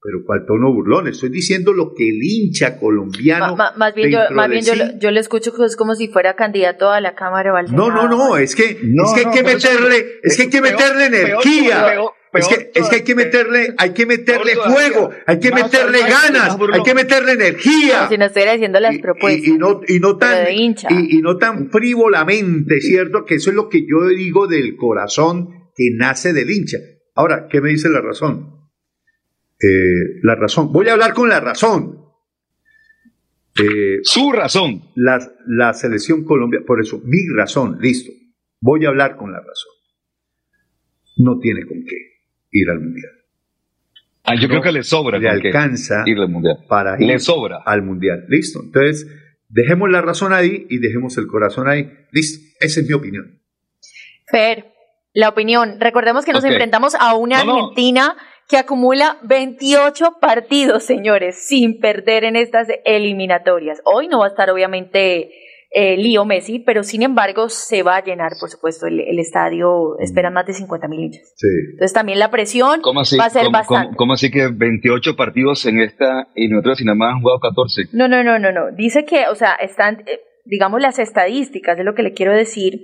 pero 0.03 0.25
cuál 0.25 0.47
tono 0.47 0.73
burlón, 0.73 1.09
estoy 1.09 1.29
diciendo 1.29 1.75
lo 1.75 1.93
que 1.95 2.09
el 2.09 2.23
hincha 2.23 2.79
colombiano. 2.79 3.55
más 3.55 3.95
bien, 3.95 4.11
yo, 4.11 4.19
más 4.31 4.49
bien 4.49 4.65
yo, 4.99 5.11
le 5.11 5.21
escucho 5.21 5.53
que 5.53 5.65
es 5.67 5.77
como 5.77 5.95
si 5.95 6.09
fuera 6.09 6.37
candidato 6.37 6.91
a 6.91 7.03
la 7.03 7.15
Cámara 7.15 7.53
de 7.63 7.73
No, 7.73 7.91
no, 7.91 8.09
no, 8.09 8.39
es 8.39 8.55
que, 8.55 8.65
es 8.65 9.13
que 9.15 9.27
hay 9.27 9.35
que 9.35 9.43
meterle, 9.43 10.07
es 10.23 10.37
que 10.37 10.45
hay 10.45 10.51
que 10.51 10.63
meterle 10.63 11.07
energía. 11.07 11.97
Es, 12.33 12.49
que, 12.49 12.71
es 12.75 12.89
que 12.89 12.97
hay 12.97 13.03
que 13.03 13.15
meterle, 13.15 13.75
hay 13.77 13.93
que 13.93 14.07
meterle 14.07 14.55
fuego, 14.55 15.11
hay 15.27 15.41
que 15.41 15.51
meterle 15.51 15.99
ganas, 16.01 16.57
hay 16.73 16.83
que 16.83 16.95
meterle 16.95 17.33
energía. 17.33 18.09
si 18.09 18.17
no 18.17 18.27
estuviera 18.27 18.53
diciendo 18.53 18.79
las 18.79 18.99
propuestas. 18.99 19.49
Y, 19.49 19.59
no, 19.59 19.81
y 19.87 19.99
no 19.99 20.17
tan, 20.17 20.47
y, 20.53 20.75
y 20.91 21.23
no 21.23 21.37
tan 21.39 21.71
frívolamente, 21.71 22.81
¿cierto? 22.81 23.25
Que 23.25 23.37
eso 23.37 23.51
es 23.51 23.57
lo 23.57 23.69
que 23.69 23.81
yo 23.81 24.07
digo 24.09 24.47
del 24.47 24.77
corazón 24.77 25.71
que 25.75 25.91
nace 25.93 26.33
del 26.33 26.51
hincha. 26.51 26.79
Ahora, 27.17 27.49
¿qué 27.51 27.61
me 27.61 27.71
dice 27.71 27.89
la 27.89 28.01
razón? 28.01 28.61
Eh, 29.61 30.21
la 30.23 30.37
razón. 30.37 30.73
Voy 30.73 30.89
a 30.89 30.93
hablar 30.93 31.13
con 31.13 31.29
la 31.29 31.41
razón. 31.41 31.99
Eh, 33.61 33.99
Su 34.05 34.31
razón. 34.31 34.83
La, 34.95 35.19
la 35.47 35.75
selección 35.75 36.25
Colombia, 36.25 36.61
por 36.65 36.81
eso, 36.81 37.01
mi 37.05 37.19
razón, 37.37 37.79
listo. 37.81 38.13
Voy 38.61 38.85
a 38.85 38.89
hablar 38.89 39.17
con 39.17 39.33
la 39.33 39.39
razón. 39.39 39.73
No 41.17 41.39
tiene 41.41 41.67
con 41.67 41.85
qué 41.85 42.10
ir 42.51 42.71
al 42.71 42.81
Mundial. 42.81 43.13
Ah, 44.25 44.35
yo 44.41 44.49
creo 44.49 44.63
que 44.63 44.73
le 44.73 44.83
sobra. 44.83 45.19
Le 45.19 45.29
alcanza 45.29 46.03
ir 46.07 46.19
al 46.19 46.29
mundial. 46.29 46.59
para 46.69 47.03
ir 47.03 47.21
sobra. 47.21 47.63
al 47.65 47.83
Mundial. 47.83 48.27
Listo. 48.29 48.61
Entonces, 48.63 49.07
dejemos 49.49 49.91
la 49.91 50.03
razón 50.03 50.33
ahí 50.33 50.67
y 50.69 50.79
dejemos 50.79 51.17
el 51.19 51.27
corazón 51.27 51.69
ahí. 51.69 51.91
Listo. 52.13 52.47
Esa 52.61 52.81
es 52.81 52.87
mi 52.87 52.93
opinión. 52.93 53.41
Fer, 54.27 54.73
la 55.15 55.31
opinión. 55.31 55.81
Recordemos 55.81 56.25
que 56.25 56.33
nos 56.33 56.45
enfrentamos 56.45 56.95
a 56.95 57.15
una 57.15 57.41
Argentina 57.41 58.17
que 58.49 58.57
acumula 58.57 59.19
28 59.23 60.19
partidos, 60.21 60.85
señores, 60.85 61.47
sin 61.47 61.81
perder 61.81 62.25
en 62.25 62.37
estas 62.37 62.69
eliminatorias. 62.85 63.81
Hoy 63.85 64.09
no 64.09 64.21
va 64.21 64.27
a 64.27 64.29
estar 64.29 64.51
obviamente 64.51 65.31
eh, 65.73 65.97
lío 65.97 66.25
Messi, 66.25 66.59
pero 66.59 66.83
sin 66.83 67.03
embargo 67.03 67.49
se 67.49 67.83
va 67.85 67.97
a 67.97 68.03
llenar, 68.05 68.33
por 68.41 68.51
supuesto, 68.51 68.87
el, 68.87 69.01
el 69.01 69.19
estadio, 69.21 69.97
esperan 70.01 70.33
más 70.35 70.47
de 70.47 70.53
50 70.55 70.89
mil 70.89 71.01
hinchas. 71.01 71.33
Sí. 71.37 71.47
Entonces 71.73 71.93
también 71.93 72.19
la 72.19 72.31
presión 72.31 72.81
¿Cómo 72.83 73.01
así, 73.03 73.17
va 73.17 73.27
a 73.27 73.31
ser 73.31 73.45
¿Cómo- 73.45 73.53
bastante. 73.53 73.87
cómo- 73.89 73.97
cómo 73.97 74.13
así 74.15 74.31
que 74.31 74.49
28 74.53 75.15
partidos 75.17 75.65
en 75.67 75.81
esta 75.81 76.27
y 76.35 76.49
nosotros 76.49 76.79
sin 76.79 76.87
nada 76.87 76.97
más 76.97 77.15
han 77.15 77.21
jugado 77.23 77.39
14? 77.41 77.83
No, 77.93 78.09
no, 78.09 78.25
no, 78.25 78.39
no, 78.39 78.51
no. 78.53 78.73
Dice 78.77 79.05
que, 79.05 79.27
o 79.29 79.35
sea, 79.37 79.53
están, 79.55 80.01
eh, 80.07 80.21
digamos, 80.45 80.81
las 80.81 80.99
estadísticas 80.99 81.77
de 81.77 81.85
lo 81.85 81.95
que 81.95 82.03
le 82.03 82.15
quiero 82.15 82.33
decir, 82.33 82.81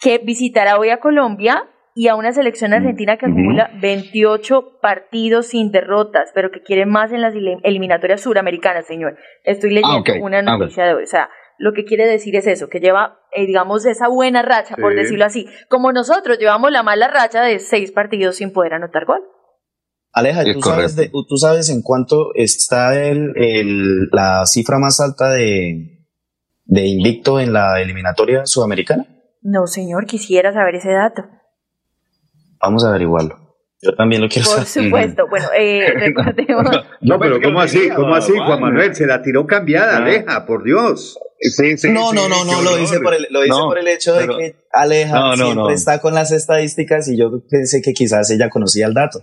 que 0.00 0.18
visitará 0.18 0.78
hoy 0.78 0.88
a 0.90 0.98
Colombia 1.00 1.64
y 1.94 2.08
a 2.08 2.16
una 2.16 2.32
selección 2.32 2.72
argentina 2.72 3.16
que 3.18 3.26
acumula 3.26 3.70
28 3.80 4.78
partidos 4.82 5.48
sin 5.48 5.70
derrotas, 5.70 6.30
pero 6.34 6.50
que 6.50 6.60
quiere 6.62 6.86
más 6.86 7.12
en 7.12 7.20
las 7.22 7.34
eliminatorias 7.62 8.22
suramericanas, 8.22 8.86
señor. 8.86 9.16
Estoy 9.44 9.70
leyendo 9.70 9.98
Ah, 9.98 10.00
ok. 10.00 10.10
una 10.20 10.38
Ah, 10.38 10.42
noticia 10.42 10.84
de 10.86 10.94
hoy. 10.94 11.04
O 11.04 11.06
sea, 11.06 11.28
lo 11.58 11.72
que 11.72 11.84
quiere 11.84 12.06
decir 12.06 12.34
es 12.36 12.46
eso, 12.46 12.68
que 12.68 12.80
lleva, 12.80 13.20
eh, 13.32 13.46
digamos, 13.46 13.86
esa 13.86 14.08
buena 14.08 14.42
racha, 14.42 14.76
por 14.76 14.94
decirlo 14.94 15.24
así. 15.24 15.46
Como 15.68 15.92
nosotros 15.92 16.38
llevamos 16.38 16.70
la 16.72 16.82
mala 16.82 17.08
racha 17.08 17.42
de 17.42 17.58
seis 17.58 17.92
partidos 17.92 18.36
sin 18.36 18.52
poder 18.52 18.74
anotar 18.74 19.04
gol. 19.04 19.20
Aleja, 20.12 20.44
¿tú 20.52 20.60
sabes, 20.62 20.94
de-. 20.96 21.10
¿tú 21.10 21.36
sabes 21.36 21.68
en 21.70 21.82
cuánto 21.82 22.34
está 22.34 23.00
el, 23.00 23.32
el- 23.36 24.08
la 24.12 24.46
cifra 24.46 24.78
más 24.78 25.00
alta 25.00 25.30
de, 25.30 26.06
de 26.64 26.86
invicto 26.86 27.40
en 27.40 27.52
la 27.52 27.80
eliminatoria 27.80 28.46
sudamericana? 28.46 29.06
No, 29.42 29.66
señor, 29.66 30.06
quisiera 30.06 30.52
saber 30.52 30.76
ese 30.76 30.92
dato. 30.92 31.24
Vamos 32.60 32.84
a 32.84 32.88
averiguarlo. 32.90 33.43
Yo 33.84 33.94
también 33.94 34.22
lo 34.22 34.28
quiero 34.28 34.48
Por 34.48 34.64
saber. 34.64 34.86
supuesto. 34.86 35.26
Bueno, 35.28 35.46
eh, 35.56 35.92
recordemos. 35.98 36.64
No, 37.02 37.18
pero 37.18 37.40
¿cómo 37.40 37.60
así? 37.60 37.88
¿Cómo 37.90 38.14
así, 38.14 38.32
Juan. 38.32 38.60
Manuel? 38.60 38.94
Se 38.94 39.06
la 39.06 39.20
tiró 39.22 39.46
cambiada, 39.46 39.94
Ah. 39.94 39.96
Aleja, 39.98 40.46
por 40.46 40.64
Dios. 40.64 41.18
Sí, 41.40 41.76
sí, 41.76 41.90
No, 41.92 42.10
sí, 42.10 42.16
no, 42.16 42.28
no, 42.28 42.44
no, 42.44 42.62
lo 42.62 42.78
hice 42.78 43.00
por 43.00 43.12
el, 43.12 43.26
lo 43.28 43.40
hice 43.44 43.50
No, 43.50 43.66
por 43.66 43.78
el 43.78 43.88
hecho 43.88 44.14
de 44.14 44.26
que 44.28 44.56
Aleja 44.72 45.14
No, 45.14 45.30
no, 45.30 45.36
siempre 45.36 45.54
no. 45.56 45.70
está 45.70 46.00
con 46.00 46.14
las 46.14 46.32
estadísticas 46.32 47.06
y 47.08 47.18
yo 47.18 47.30
pensé 47.50 47.82
que 47.82 47.92
quizás 47.92 48.30
ella 48.30 48.48
conocía 48.48 48.86
el 48.86 48.94
dato. 48.94 49.20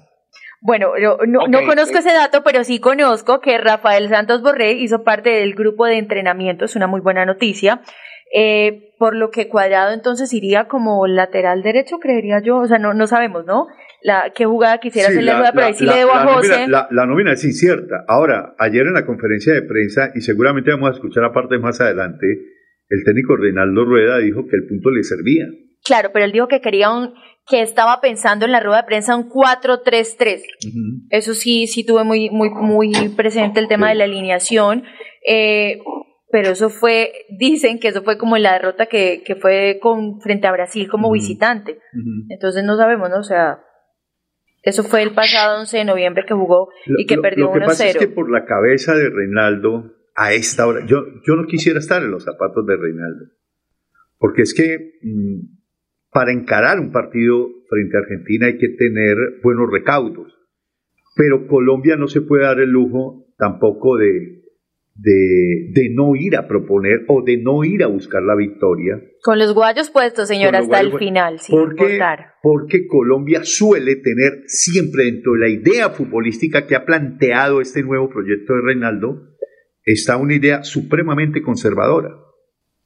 Bueno, 0.63 0.91
yo 1.01 1.17
no, 1.27 1.47
no 1.47 1.65
conozco 1.65 1.97
ese 1.97 2.13
dato, 2.13 2.43
pero 2.43 2.63
sí 2.63 2.79
conozco 2.79 3.39
que 3.41 3.57
Rafael 3.57 4.07
Santos 4.09 4.43
Borré 4.43 4.73
hizo 4.73 5.03
parte 5.03 5.31
del 5.31 5.55
grupo 5.55 5.87
de 5.87 5.97
entrenamiento, 5.97 6.65
es 6.65 6.75
una 6.75 6.85
muy 6.85 7.01
buena 7.01 7.25
noticia. 7.25 7.81
Eh, 8.33 8.93
por 8.99 9.15
lo 9.15 9.31
que 9.31 9.49
Cuadrado 9.49 9.91
entonces 9.91 10.31
iría 10.33 10.67
como 10.67 11.07
lateral 11.07 11.63
derecho, 11.63 11.97
creería 11.99 12.39
yo. 12.43 12.57
O 12.59 12.67
sea, 12.67 12.77
no, 12.77 12.93
no 12.93 13.07
sabemos, 13.07 13.45
¿no? 13.45 13.65
La, 14.03 14.31
qué 14.35 14.45
jugada 14.45 14.79
quisiera 14.79 15.07
Sí, 15.09 15.13
hacer 15.13 15.23
la, 15.25 15.37
rueda, 15.37 15.51
pero 15.53 15.65
ahí 15.67 15.73
sí 15.73 15.85
la- 15.85 15.93
le 15.93 15.99
debo 15.99 16.11
a 16.13 16.27
José. 16.33 16.67
La, 16.67 16.87
la 16.91 17.05
nómina 17.05 17.33
es 17.33 17.43
incierta. 17.43 18.03
Ahora, 18.07 18.55
ayer 18.57 18.87
en 18.87 18.93
la 18.93 19.05
conferencia 19.05 19.53
de 19.53 19.61
prensa, 19.61 20.11
y 20.15 20.21
seguramente 20.21 20.71
vamos 20.71 20.89
a 20.89 20.93
escuchar 20.93 21.23
aparte 21.23 21.57
más 21.59 21.79
adelante, 21.81 22.25
el 22.89 23.03
técnico 23.05 23.35
Reinaldo 23.37 23.85
Rueda 23.85 24.17
dijo 24.17 24.45
que 24.47 24.55
el 24.55 24.67
punto 24.67 24.89
le 24.89 25.03
servía. 25.03 25.45
Claro, 25.85 26.09
pero 26.13 26.25
él 26.25 26.31
dijo 26.31 26.47
que 26.47 26.61
quería 26.61 26.91
un, 26.91 27.13
que 27.47 27.61
estaba 27.61 28.01
pensando 28.01 28.45
en 28.45 28.51
la 28.51 28.59
rueda 28.59 28.81
de 28.81 28.87
prensa 28.87 29.15
un 29.15 29.29
4-3-3. 29.29 30.41
Eso 31.09 31.33
sí, 31.33 31.67
sí 31.67 31.85
tuve 31.85 32.03
muy, 32.03 32.29
muy, 32.29 32.49
muy 32.49 32.91
presente 33.15 33.59
el 33.59 33.67
tema 33.67 33.87
Sí. 33.87 33.93
de 33.93 33.97
la 33.97 34.03
alineación. 34.05 34.83
Eh, 35.27 35.79
pero 36.31 36.49
eso 36.49 36.69
fue, 36.69 37.11
dicen 37.37 37.79
que 37.79 37.89
eso 37.89 38.03
fue 38.03 38.17
como 38.17 38.37
la 38.37 38.53
derrota 38.53 38.85
que, 38.85 39.21
que 39.25 39.35
fue 39.35 39.79
con, 39.81 40.21
frente 40.21 40.47
a 40.47 40.51
Brasil 40.53 40.87
como 40.89 41.11
visitante. 41.11 41.79
Entonces 42.29 42.63
no 42.63 42.77
sabemos, 42.77 43.09
¿no? 43.09 43.19
O 43.19 43.23
sea, 43.23 43.59
eso 44.61 44.83
fue 44.83 45.01
el 45.01 45.13
pasado 45.13 45.59
11 45.59 45.77
de 45.77 45.85
noviembre 45.85 46.23
que 46.27 46.33
jugó 46.33 46.69
y 46.85 47.05
que 47.05 47.15
lo, 47.15 47.21
perdió 47.21 47.45
lo 47.45 47.53
que 47.53 47.59
pasa 47.61 47.87
es 47.87 47.95
1-0. 47.95 47.99
que 47.99 48.07
por 48.07 48.29
la 48.29 48.45
cabeza 48.45 48.95
de 48.95 49.09
Reinaldo, 49.09 49.95
a 50.15 50.33
esta 50.33 50.67
hora, 50.67 50.85
yo, 50.85 51.03
yo 51.25 51.35
no 51.35 51.47
quisiera 51.47 51.79
estar 51.79 52.03
en 52.03 52.11
los 52.11 52.25
zapatos 52.25 52.65
de 52.67 52.77
Reinaldo. 52.77 53.25
Porque 54.17 54.43
es 54.43 54.53
que 54.53 54.99
mm, 55.01 55.39
para 56.11 56.31
encarar 56.31 56.79
un 56.79 56.91
partido 56.91 57.47
frente 57.69 57.97
a 57.97 58.01
Argentina 58.01 58.47
hay 58.47 58.57
que 58.57 58.69
tener 58.69 59.17
buenos 59.41 59.71
recaudos. 59.71 60.37
Pero 61.15 61.47
Colombia 61.47 61.95
no 61.95 62.07
se 62.07 62.21
puede 62.21 62.43
dar 62.43 62.59
el 62.59 62.69
lujo 62.69 63.25
tampoco 63.37 63.97
de, 63.97 64.40
de, 64.95 65.71
de 65.73 65.89
no 65.93 66.15
ir 66.15 66.35
a 66.35 66.47
proponer 66.47 67.05
o 67.07 67.23
de 67.23 67.37
no 67.37 67.63
ir 67.63 67.83
a 67.83 67.87
buscar 67.87 68.21
la 68.23 68.35
victoria. 68.35 69.01
Con 69.23 69.39
los 69.39 69.53
guayos 69.53 69.89
puestos, 69.89 70.27
señor, 70.27 70.55
hasta 70.55 70.79
el 70.79 70.89
guayos- 70.89 70.99
final, 70.99 71.39
sin 71.39 71.55
porque, 71.57 71.83
importar. 71.83 72.33
porque 72.41 72.87
Colombia 72.87 73.41
suele 73.43 73.95
tener 73.95 74.43
siempre 74.47 75.05
dentro 75.05 75.33
de 75.33 75.39
la 75.39 75.49
idea 75.49 75.89
futbolística 75.89 76.67
que 76.67 76.75
ha 76.75 76.85
planteado 76.85 77.61
este 77.61 77.83
nuevo 77.83 78.09
proyecto 78.09 78.53
de 78.53 78.61
Reinaldo, 78.63 79.27
está 79.83 80.17
una 80.17 80.35
idea 80.35 80.63
supremamente 80.63 81.41
conservadora, 81.41 82.09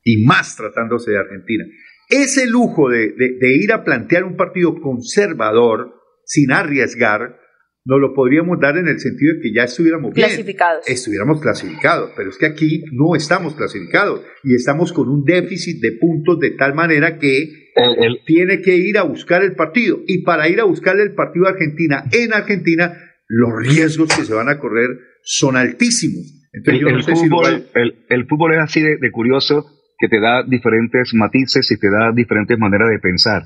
y 0.03 0.23
más 0.25 0.55
tratándose 0.55 1.11
de 1.11 1.17
Argentina. 1.17 1.65
Ese 2.09 2.47
lujo 2.47 2.89
de, 2.89 3.09
de- 3.13 3.37
de 3.39 3.55
ir 3.57 3.73
a 3.73 3.83
plantear 3.83 4.23
un 4.23 4.37
partido 4.37 4.79
conservador 4.79 5.95
sin 6.23 6.51
arriesgar, 6.51 7.39
nos 7.85 7.99
lo 8.01 8.13
podríamos 8.15 8.59
dar 8.59 8.77
en 8.77 8.87
el 8.87 8.99
sentido 8.99 9.35
de 9.35 9.41
que 9.41 9.53
ya 9.53 9.63
estuviéramos 9.65 10.11
bien 10.13 10.27
Clasificados. 10.27 10.87
estuviéramos 10.87 11.39
clasificados, 11.41 12.11
pero 12.17 12.29
es 12.31 12.37
que 12.37 12.47
aquí 12.47 12.83
no 12.91 13.15
estamos 13.15 13.55
clasificados 13.55 14.21
y 14.43 14.55
estamos 14.55 14.91
con 14.91 15.07
un 15.07 15.23
déficit 15.23 15.81
de 15.81 15.91
puntos 15.99 16.39
de 16.39 16.51
tal 16.51 16.73
manera 16.73 17.19
que 17.19 17.69
El- 17.75 18.03
el- 18.03 18.19
tiene 18.25 18.61
que 18.61 18.75
ir 18.75 18.97
a 18.97 19.03
buscar 19.03 19.43
el 19.43 19.53
partido 19.55 19.99
y 20.07 20.23
para 20.23 20.49
ir 20.49 20.59
a 20.59 20.63
buscar 20.63 20.99
el 20.99 21.13
partido 21.13 21.45
a 21.45 21.49
Argentina 21.51 22.03
en 22.11 22.33
Argentina 22.33 22.97
los 23.27 23.49
riesgos 23.67 24.09
que 24.15 24.25
se 24.25 24.33
van 24.33 24.49
a 24.49 24.59
correr 24.59 24.89
son 25.23 25.55
altísimos. 25.55 26.23
Entonces 26.53 26.81
El, 26.81 26.87
yo 26.87 26.91
no 26.91 26.97
el 26.97 27.03
sé 27.03 27.15
si 27.15 27.27
lo 27.27 27.37
fútbol, 27.37 27.53
va- 27.75 27.81
el, 27.81 28.05
el 28.09 28.25
fútbol 28.27 28.53
es 28.53 28.59
así 28.59 28.81
de, 28.81 28.97
de 28.97 29.11
curioso 29.11 29.65
que 29.99 30.07
te 30.07 30.19
da 30.19 30.43
diferentes 30.47 31.11
matices 31.13 31.69
y 31.71 31.77
te 31.79 31.87
da 31.89 32.11
diferentes 32.15 32.57
maneras 32.57 32.89
de 32.89 32.99
pensar. 32.99 33.43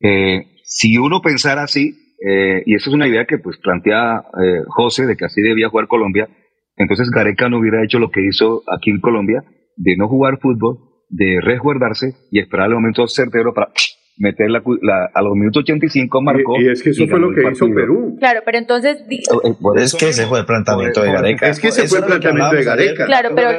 Eh, 0.00 0.42
si 0.64 0.96
uno 0.98 1.20
pensara 1.22 1.62
así, 1.64 2.03
eh, 2.26 2.62
y 2.66 2.74
esa 2.74 2.90
es 2.90 2.94
una 2.94 3.06
idea 3.08 3.24
que 3.26 3.38
pues 3.38 3.58
plantea 3.58 4.22
eh, 4.42 4.62
José 4.68 5.06
de 5.06 5.16
que 5.16 5.24
así 5.26 5.40
debía 5.42 5.68
jugar 5.68 5.86
Colombia, 5.88 6.28
entonces 6.76 7.10
Gareca 7.10 7.48
no 7.48 7.58
hubiera 7.58 7.82
hecho 7.84 7.98
lo 7.98 8.10
que 8.10 8.20
hizo 8.26 8.62
aquí 8.76 8.90
en 8.90 9.00
Colombia, 9.00 9.42
de 9.76 9.96
no 9.96 10.08
jugar 10.08 10.38
fútbol, 10.40 10.78
de 11.08 11.38
resguardarse 11.42 12.14
y 12.30 12.40
esperar 12.40 12.68
el 12.68 12.74
momento 12.74 13.06
certero 13.06 13.52
para 13.54 13.70
meter 14.16 14.48
la, 14.50 14.60
cu- 14.62 14.78
la- 14.80 15.10
a 15.12 15.22
los 15.22 15.34
minutos 15.34 15.62
85 15.64 16.22
marcó. 16.22 16.60
y, 16.60 16.66
y 16.66 16.70
es 16.70 16.82
que 16.82 16.90
eso 16.90 17.06
fue 17.08 17.18
lo 17.18 17.30
que 17.34 17.42
hizo. 17.50 17.66
Perú. 17.74 18.16
Claro, 18.18 18.40
pero 18.44 18.58
entonces, 18.58 19.06
di- 19.08 19.16
Eh, 19.18 19.48
eh, 19.50 19.54
por 19.60 19.76
Es 19.78 19.86
eso 19.86 19.98
que 19.98 20.08
ese 20.10 20.26
fue 20.26 20.38
el 20.40 20.46
planteamiento 20.46 21.02
de 21.02 21.12
Gareca. 21.12 21.48
Es 21.48 21.58
que 21.60 21.68
ese 21.68 21.86
fue 21.88 21.98
el 21.98 22.04
planteamiento 22.04 22.54
de. 22.56 22.64
Gareca. 22.64 23.06
claro, 23.06 23.30
pero 23.34 23.50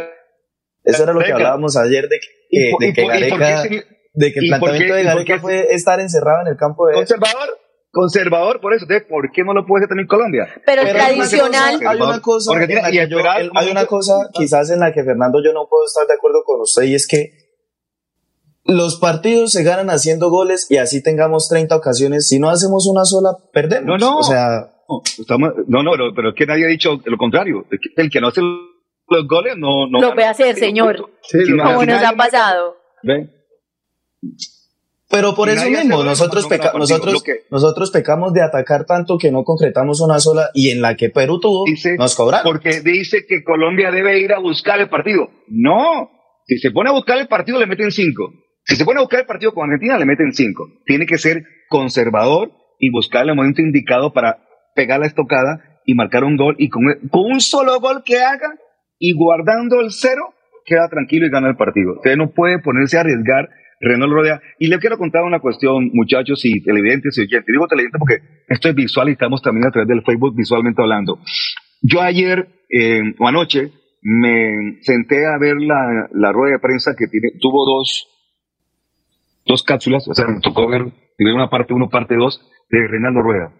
Eso 0.83 1.03
era 1.03 1.13
lo 1.13 1.19
que 1.21 1.31
hablábamos 1.33 1.75
ayer 1.77 2.07
de 2.07 2.19
que, 2.19 2.27
¿Y 2.49 2.71
por- 2.71 2.79
de 2.81 2.93
que 2.93 3.05
Gareca, 3.05 3.63
de 4.13 4.31
que 4.31 4.39
el 4.39 4.47
planteamiento 4.47 4.93
qué- 4.93 4.97
de 4.99 5.03
Gareca 5.03 5.39
fue 5.39 5.67
estar 5.71 5.99
encerrado 5.99 6.41
en 6.43 6.47
el 6.53 6.57
campo 6.57 6.87
de 6.87 6.93
Conservador, 6.95 7.49
conservador, 7.95 8.59
por 8.59 8.73
eso. 8.73 8.83
Entonces, 8.83 9.07
¿por 9.09 9.31
qué 9.31 9.43
no 9.45 9.53
lo 9.53 9.65
puede 9.65 9.81
hacer 9.81 9.89
también 9.89 10.07
Colombia? 10.07 10.47
pero 10.65 10.81
el 10.81 10.87
Pero 10.89 10.99
hay 10.99 11.15
una 11.15 11.25
tradicional, 11.29 11.73
cosa- 11.77 11.89
Hay 11.91 11.97
una 12.01 12.21
cosa, 12.21 12.51
y 12.91 13.09
yo- 13.09 13.19
el- 13.19 13.51
hay 13.55 13.69
una 13.71 13.85
cosa 13.85 14.13
quizás 14.33 14.69
en 14.69 14.79
la 14.81 14.91
que 14.93 15.03
Fernando 15.03 15.39
yo 15.43 15.53
no 15.53 15.67
puedo 15.69 15.85
estar 15.85 16.05
de 16.05 16.13
acuerdo 16.13 16.43
con 16.43 16.59
usted 16.61 16.83
y 16.83 16.93
es 16.95 17.07
que 17.07 17.31
los 18.65 18.97
partidos 18.99 19.51
se 19.53 19.63
ganan 19.63 19.89
haciendo 19.89 20.29
goles 20.29 20.67
y 20.69 20.77
así 20.77 21.01
tengamos 21.01 21.47
30 21.47 21.75
ocasiones. 21.75 22.27
Si 22.27 22.37
no 22.39 22.49
hacemos 22.49 22.85
una 22.87 23.05
sola, 23.05 23.29
perdemos. 23.53 23.85
No, 23.87 23.97
no. 23.97 24.17
O 24.17 24.23
sea, 24.23 24.71
No, 24.89 25.01
estamos- 25.19 25.53
no, 25.67 25.81
no, 25.81 25.91
pero, 25.93 26.13
pero 26.15 26.29
es 26.29 26.35
que 26.35 26.45
nadie 26.45 26.65
ha 26.65 26.67
dicho 26.67 26.99
lo 27.05 27.17
contrario. 27.17 27.65
El 27.95 28.09
que- 28.11 28.19
no 28.21 28.27
hace 28.27 28.41
los 28.41 29.27
goles 29.27 29.53
no... 29.57 29.87
no 29.89 30.01
Lo 30.01 30.15
ve 30.15 30.25
hacer, 30.25 30.55
señor. 30.55 31.09
Sí, 31.23 31.37
como 31.57 31.85
nos 31.85 32.03
ha 32.03 32.11
pasado. 32.13 32.75
¿Ve? 33.03 33.29
Pero 35.09 35.35
por 35.35 35.49
eso 35.49 35.69
mismo, 35.69 36.03
nosotros, 36.03 36.47
peca- 36.47 36.73
nosotros, 36.77 37.23
que- 37.23 37.41
nosotros 37.51 37.91
pecamos 37.91 38.33
de 38.33 38.41
atacar 38.41 38.85
tanto 38.85 39.17
que 39.17 39.31
no 39.31 39.43
concretamos 39.43 40.01
una 40.01 40.19
sola 40.19 40.49
y 40.53 40.71
en 40.71 40.81
la 40.81 40.95
que 40.95 41.09
Perú 41.09 41.39
tuvo, 41.39 41.63
Dice- 41.65 41.95
nos 41.97 42.15
cobraron. 42.15 42.43
Porque 42.51 42.81
dice 42.81 43.25
que 43.27 43.43
Colombia 43.43 43.91
debe 43.91 44.19
ir 44.19 44.33
a 44.33 44.39
buscar 44.39 44.79
el 44.79 44.89
partido. 44.89 45.29
No. 45.47 46.09
Si 46.47 46.57
se 46.57 46.71
pone 46.71 46.89
a 46.89 46.93
buscar 46.93 47.17
el 47.17 47.27
partido, 47.27 47.59
le 47.59 47.67
meten 47.67 47.91
cinco. 47.91 48.31
Si 48.65 48.75
se 48.75 48.83
pone 48.85 48.99
a 48.99 49.01
buscar 49.03 49.19
el 49.21 49.25
partido 49.27 49.53
con 49.53 49.65
Argentina, 49.69 49.97
le 49.97 50.05
meten 50.05 50.31
cinco. 50.33 50.65
Tiene 50.85 51.05
que 51.05 51.17
ser 51.17 51.43
conservador 51.69 52.51
y 52.79 52.89
buscar 52.91 53.27
el 53.27 53.35
momento 53.35 53.61
indicado 53.61 54.11
para 54.13 54.39
pegar 54.75 54.99
la 54.99 55.05
estocada 55.07 55.59
y 55.85 55.93
marcar 55.93 56.23
un 56.23 56.35
gol. 56.35 56.55
Y 56.57 56.69
con, 56.69 56.83
con 57.11 57.21
un 57.31 57.41
solo 57.41 57.79
gol 57.79 58.01
que 58.03 58.19
haga 58.21 58.55
y 58.99 59.13
guardando 59.13 59.81
el 59.81 59.91
cero, 59.91 60.33
queda 60.65 60.87
tranquilo 60.89 61.27
y 61.27 61.29
gana 61.29 61.49
el 61.49 61.55
partido. 61.57 61.93
Usted 61.97 62.15
no 62.17 62.31
puede 62.33 62.59
ponerse 62.59 62.97
a 62.97 63.01
arriesgar. 63.01 63.49
Renault 63.79 64.11
Rodea. 64.11 64.41
Y 64.59 64.67
le 64.67 64.79
quiero 64.79 64.97
contar 64.97 65.23
una 65.23 65.39
cuestión, 65.39 65.89
muchachos 65.93 66.43
y 66.45 66.61
televidentes 66.61 67.17
y 67.17 67.21
oyentes. 67.21 67.45
Digo 67.47 67.67
televidentes 67.67 67.99
porque 67.99 68.17
esto 68.47 68.69
es 68.69 68.75
visual 68.75 69.09
y 69.09 69.13
estamos 69.13 69.41
también 69.41 69.67
a 69.67 69.71
través 69.71 69.87
del 69.87 70.03
Facebook 70.03 70.35
visualmente 70.35 70.81
hablando. 70.81 71.19
Yo 71.81 72.01
ayer 72.01 72.47
eh, 72.69 73.13
o 73.19 73.27
anoche 73.27 73.71
me 74.01 74.77
senté 74.81 75.25
a 75.25 75.37
ver 75.39 75.55
la, 75.57 76.31
rueda 76.31 76.53
de 76.53 76.59
prensa 76.59 76.95
que 76.97 77.05
tuvo 77.39 77.65
dos, 77.65 78.07
dos 79.45 79.63
cápsulas, 79.63 80.07
o 80.07 80.13
sea, 80.13 80.27
me 80.27 80.41
tocó 80.41 80.67
ver, 80.67 80.83
ver 81.17 81.33
una 81.33 81.49
parte 81.49 81.73
uno, 81.73 81.89
parte 81.89 82.15
dos, 82.15 82.41
de 82.69 82.87
Reinaldo 82.87 83.21
Rueda. 83.21 83.53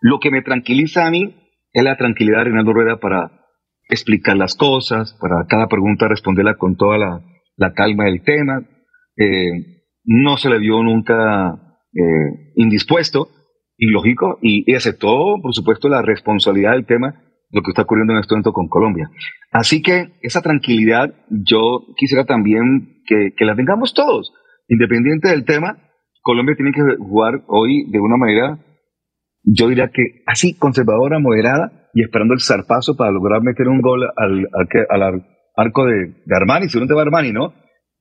Lo 0.00 0.18
que 0.18 0.30
me 0.30 0.42
tranquiliza 0.42 1.06
a 1.06 1.10
mí 1.10 1.36
es 1.72 1.84
la 1.84 1.96
tranquilidad 1.96 2.38
de 2.38 2.44
Reinaldo 2.44 2.72
Rueda 2.72 2.96
para 2.98 3.46
explicar 3.88 4.36
las 4.36 4.56
cosas, 4.56 5.16
para 5.20 5.46
cada 5.48 5.68
pregunta 5.68 6.08
responderla 6.08 6.56
con 6.56 6.76
toda 6.76 6.98
la 7.56 7.72
calma 7.74 8.04
del 8.04 8.22
tema, 8.22 8.62
eh, 9.16 9.82
no 10.04 10.36
se 10.36 10.50
le 10.50 10.58
vio 10.58 10.82
nunca 10.82 11.78
eh, 11.92 12.52
indispuesto, 12.56 13.28
ilógico, 13.76 14.38
y, 14.42 14.70
y 14.70 14.74
aceptó, 14.74 15.38
por 15.42 15.54
supuesto, 15.54 15.88
la 15.88 16.02
responsabilidad 16.02 16.72
del 16.72 16.86
tema, 16.86 17.22
lo 17.50 17.62
que 17.62 17.70
está 17.70 17.82
ocurriendo 17.82 18.14
en 18.14 18.20
este 18.20 18.34
momento 18.34 18.52
con 18.52 18.68
Colombia. 18.68 19.10
Así 19.50 19.82
que 19.82 20.12
esa 20.22 20.40
tranquilidad 20.40 21.14
yo 21.28 21.86
quisiera 21.96 22.24
también 22.24 23.02
que, 23.06 23.32
que 23.36 23.44
la 23.44 23.54
tengamos 23.54 23.92
todos, 23.94 24.32
independiente 24.68 25.28
del 25.28 25.44
tema. 25.44 25.78
Colombia 26.22 26.56
tiene 26.56 26.72
que 26.72 26.80
jugar 26.98 27.42
hoy 27.48 27.90
de 27.90 28.00
una 28.00 28.16
manera, 28.16 28.58
yo 29.42 29.68
diría 29.68 29.90
que 29.92 30.22
así, 30.26 30.56
conservadora, 30.56 31.18
moderada, 31.18 31.90
y 31.94 32.02
esperando 32.02 32.32
el 32.32 32.40
zarpazo 32.40 32.96
para 32.96 33.10
lograr 33.10 33.42
meter 33.42 33.68
un 33.68 33.82
gol 33.82 34.04
al, 34.16 34.48
al, 34.52 35.02
al 35.02 35.24
arco 35.56 35.84
de, 35.84 36.14
de 36.24 36.36
Armani, 36.36 36.68
si 36.68 36.80
no 36.80 36.86
te 36.86 36.94
va 36.94 37.02
Armani, 37.02 37.32
¿no? 37.32 37.52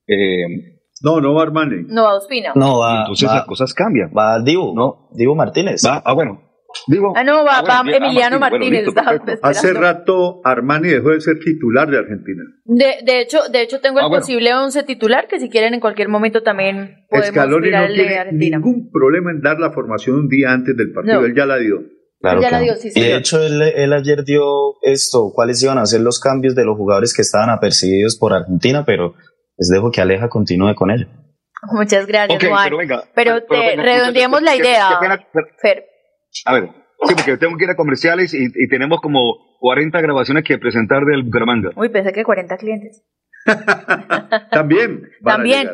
Eh, 0.07 0.79
No, 1.03 1.19
no 1.21 1.33
va 1.33 1.43
Armani. 1.43 1.85
No 1.87 2.03
va 2.03 2.15
Ospina. 2.15 2.51
No, 2.55 2.79
va, 2.79 3.01
entonces 3.01 3.29
va, 3.29 3.35
las 3.35 3.45
cosas 3.45 3.73
cambian. 3.73 4.11
va 4.17 4.39
Dibu, 4.41 4.73
No. 4.75 5.09
Dibu 5.13 5.35
Martínez. 5.35 5.81
Va, 5.85 6.01
ah, 6.05 6.13
bueno. 6.13 6.47
Digo, 6.87 7.11
Ah, 7.17 7.23
no, 7.25 7.43
va, 7.43 7.57
ah, 7.57 7.61
bueno, 7.83 7.91
va 7.91 7.97
ah, 7.97 7.97
Emiliano 7.97 8.39
Bueno, 8.39 8.57
Martínez. 8.57 8.85
listo. 8.85 9.01
Hace 9.41 9.73
rato 9.73 10.39
Armani 10.45 10.87
dejó 10.87 11.09
de 11.09 11.19
ser 11.19 11.37
titular 11.39 11.89
de 11.89 11.97
Argentina. 11.97 12.43
De, 12.63 12.93
de 13.05 13.19
hecho, 13.21 13.39
de 13.51 13.61
hecho 13.61 13.81
tengo 13.81 13.99
el 13.99 14.05
Ah, 14.05 14.07
bueno. 14.07 14.21
posible 14.21 14.53
11 14.53 14.83
titular 14.83 15.27
que 15.27 15.39
si 15.41 15.49
quieren 15.49 15.73
en 15.73 15.81
cualquier 15.81 16.07
momento 16.07 16.43
también 16.43 17.05
podemos 17.09 17.27
Scaloni 17.29 17.65
mirar 17.65 17.81
no 17.81 17.87
el 17.87 17.97
de 17.97 18.03
tiene 18.03 18.17
Argentina. 18.19 18.57
ningún 18.59 18.89
problema 18.89 19.31
en 19.31 19.41
dar 19.41 19.59
la 19.59 19.71
formación 19.71 20.15
un 20.17 20.27
día 20.29 20.51
antes 20.53 20.77
del 20.77 20.93
partido. 20.93 21.19
No. 21.19 21.25
Él 21.25 21.35
ya 21.35 21.45
la 21.45 21.57
dio. 21.57 21.75
Claro, 22.21 22.39
Ya 22.39 22.51
la 22.51 22.59
claro. 22.59 22.63
dio, 22.65 22.75
sí, 22.75 22.89
y 22.95 23.01
de 23.01 23.15
hecho, 23.17 23.41
él, 23.41 23.59
él 23.63 23.91
ayer 23.93 24.23
dio 24.23 24.43
esto, 24.83 25.31
cuáles 25.33 25.61
iban 25.63 25.79
a 25.79 25.85
ser 25.87 26.01
los 26.01 26.19
cambios 26.19 26.53
de 26.55 26.63
los 26.63 26.77
jugadores 26.77 27.13
que 27.15 27.23
estaban 27.23 27.49
apercibidos 27.49 28.15
por 28.17 28.31
Argentina, 28.31 28.83
pero 28.85 29.15
les 29.61 29.69
dejo 29.69 29.91
que 29.91 30.01
Aleja 30.01 30.27
continúe 30.27 30.73
con 30.73 30.89
ello. 30.89 31.05
Muchas 31.71 32.07
gracias, 32.07 32.41
Ok, 32.43 32.49
Juan. 32.49 32.63
pero 32.65 32.77
venga. 32.77 33.03
Pero 33.13 33.43
te- 33.43 33.55
venga, 33.55 33.83
redondeemos 33.83 34.41
la 34.41 34.53
qué- 34.53 34.57
qué- 34.61 34.67
idea. 34.69 34.87
qué 34.89 34.95
pena, 34.99 35.27
pero- 35.31 35.47
Fer, 35.61 35.85
a 36.45 36.53
ver, 36.53 36.63
sí, 37.03 37.13
porque 37.15 37.37
tengo 37.37 37.55
que 37.57 37.65
ir 37.65 37.69
a 37.69 37.75
comerciales 37.75 38.33
y, 38.33 38.45
y 38.45 38.67
tenemos 38.67 38.99
como 39.01 39.35
40 39.59 40.01
grabaciones 40.01 40.43
que 40.43 40.57
presentar 40.57 41.03
del 41.05 41.21
Bucaramanga. 41.23 41.69
uy, 41.75 41.89
pensé 41.89 42.11
que 42.13 42.23
40 42.23 42.57
clientes. 42.57 43.03
También. 44.51 45.03
También. 45.23 45.69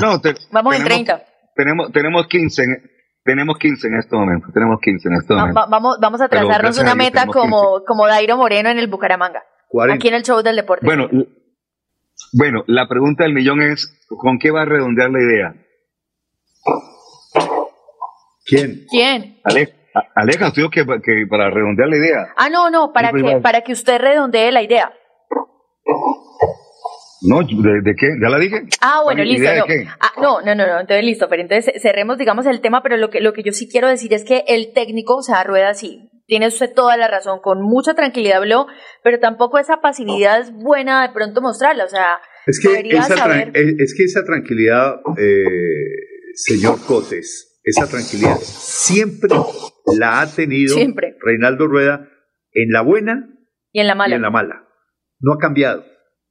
No, 0.00 0.20
te- 0.20 0.34
Vamos 0.52 0.74
en 0.76 0.82
tenemos- 0.84 1.04
30. 1.06 1.24
Tenemos, 1.54 1.92
tenemos 1.92 2.26
15 2.28 2.62
en, 2.62 2.90
tenemos 3.24 3.58
15 3.58 3.88
en 3.88 3.98
este 3.98 4.16
momento. 4.16 4.48
Tenemos 4.54 4.80
15 4.80 5.08
en 5.08 5.14
este 5.16 5.34
momento. 5.34 5.60
va- 5.60 5.66
vamos, 5.66 5.98
vamos 6.00 6.20
a 6.22 6.28
Pero 6.28 6.46
trazarnos 6.46 6.78
una 6.78 6.94
meta 6.94 7.26
como, 7.26 7.82
como 7.86 8.06
Dairo 8.06 8.36
Moreno 8.38 8.70
en 8.70 8.78
el 8.78 8.86
Bucaramanga. 8.86 9.42
40. 9.68 9.96
Aquí 9.96 10.08
en 10.08 10.14
el 10.14 10.22
show 10.22 10.42
del 10.42 10.56
deporte. 10.56 10.86
Bueno, 10.86 11.08
bueno, 12.32 12.64
la 12.66 12.88
pregunta 12.88 13.24
del 13.24 13.34
millón 13.34 13.62
es, 13.62 14.06
¿con 14.08 14.38
qué 14.38 14.50
va 14.50 14.62
a 14.62 14.66
redondear 14.66 15.10
la 15.10 15.20
idea? 15.20 15.54
¿Quién? 18.44 18.86
¿Quién? 18.90 19.40
Aleja, 20.14 20.50
dijo 20.50 20.70
que, 20.70 20.84
que 20.84 21.26
para 21.28 21.50
redondear 21.50 21.88
la 21.88 21.96
idea. 21.96 22.28
Ah, 22.36 22.48
no, 22.48 22.70
no, 22.70 22.92
para 22.92 23.12
que, 23.12 23.40
para 23.42 23.60
que 23.62 23.72
usted 23.72 24.00
redondee 24.00 24.52
la 24.52 24.62
idea. 24.62 24.92
No, 27.22 27.40
¿de, 27.40 27.82
de 27.82 27.94
qué? 27.96 28.08
¿Ya 28.22 28.30
la 28.30 28.38
dije? 28.38 28.62
Ah, 28.80 29.02
bueno, 29.04 29.22
¿Idea 29.22 29.54
listo. 29.54 29.66
No. 29.68 29.90
Ah, 30.00 30.12
no, 30.20 30.40
no, 30.40 30.54
no, 30.54 30.66
no, 30.66 30.80
entonces 30.80 31.04
listo, 31.04 31.28
pero 31.28 31.42
entonces 31.42 31.82
cerremos, 31.82 32.16
digamos, 32.16 32.46
el 32.46 32.60
tema, 32.60 32.82
pero 32.82 32.96
lo 32.96 33.10
que, 33.10 33.20
lo 33.20 33.32
que 33.32 33.42
yo 33.42 33.52
sí 33.52 33.68
quiero 33.68 33.88
decir 33.88 34.14
es 34.14 34.24
que 34.24 34.44
el 34.46 34.72
técnico, 34.72 35.16
o 35.16 35.22
sea, 35.22 35.44
Rueda 35.44 35.74
sí, 35.74 36.08
tiene 36.30 36.46
usted 36.46 36.72
toda 36.72 36.96
la 36.96 37.08
razón, 37.08 37.40
con 37.42 37.60
mucha 37.60 37.94
tranquilidad 37.94 38.38
habló, 38.38 38.66
pero 39.02 39.18
tampoco 39.18 39.58
esa 39.58 39.80
pasividad 39.80 40.40
es 40.40 40.52
buena 40.54 41.02
de 41.06 41.12
pronto 41.12 41.42
mostrarla, 41.42 41.84
o 41.84 41.88
sea, 41.88 42.20
Es 42.46 42.60
que, 42.60 42.88
esa, 42.88 43.16
saber. 43.16 43.52
tran- 43.52 43.56
es 43.56 43.74
es 43.80 43.94
que 43.96 44.04
esa 44.04 44.24
tranquilidad, 44.24 45.00
eh, 45.18 46.32
señor 46.34 46.78
Cotes, 46.86 47.60
esa 47.64 47.88
tranquilidad 47.88 48.36
siempre 48.38 49.30
la 49.98 50.20
ha 50.22 50.26
tenido 50.32 50.74
Siempre. 50.76 51.16
Reinaldo 51.20 51.66
Rueda 51.66 52.08
en 52.52 52.70
la 52.72 52.82
buena 52.82 53.28
y 53.72 53.80
en 53.80 53.86
la 53.88 53.94
y 53.94 53.96
mala. 53.96 54.16
en 54.16 54.22
la 54.22 54.30
mala. 54.30 54.68
No 55.18 55.32
ha 55.34 55.38
cambiado. 55.38 55.84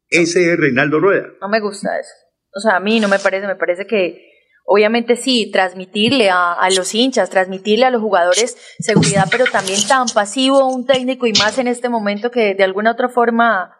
Ese 0.09 0.51
es 0.53 0.57
Reinaldo 0.57 0.99
Rueda. 0.99 1.27
No 1.41 1.49
me 1.49 1.59
gusta 1.59 1.99
eso. 1.99 2.09
O 2.55 2.59
sea, 2.61 2.77
a 2.77 2.79
mí 2.79 2.99
no 3.01 3.07
me 3.09 3.19
parece, 3.19 3.45
me 3.47 3.57
parece 3.57 3.85
que 3.85 4.28
obviamente 4.71 5.15
sí, 5.15 5.49
transmitirle 5.51 6.29
a, 6.29 6.53
a 6.53 6.69
los 6.69 6.93
hinchas, 6.93 7.31
transmitirle 7.31 7.85
a 7.85 7.89
los 7.89 8.01
jugadores 8.03 8.55
seguridad, 8.79 9.25
pero 9.31 9.45
también 9.45 9.79
tan 9.87 10.05
pasivo 10.13 10.67
un 10.67 10.85
técnico 10.85 11.25
y 11.25 11.33
más 11.33 11.57
en 11.57 11.67
este 11.67 11.89
momento 11.89 12.29
que 12.29 12.53
de 12.53 12.63
alguna 12.63 12.91
otra 12.91 13.09
forma 13.09 13.75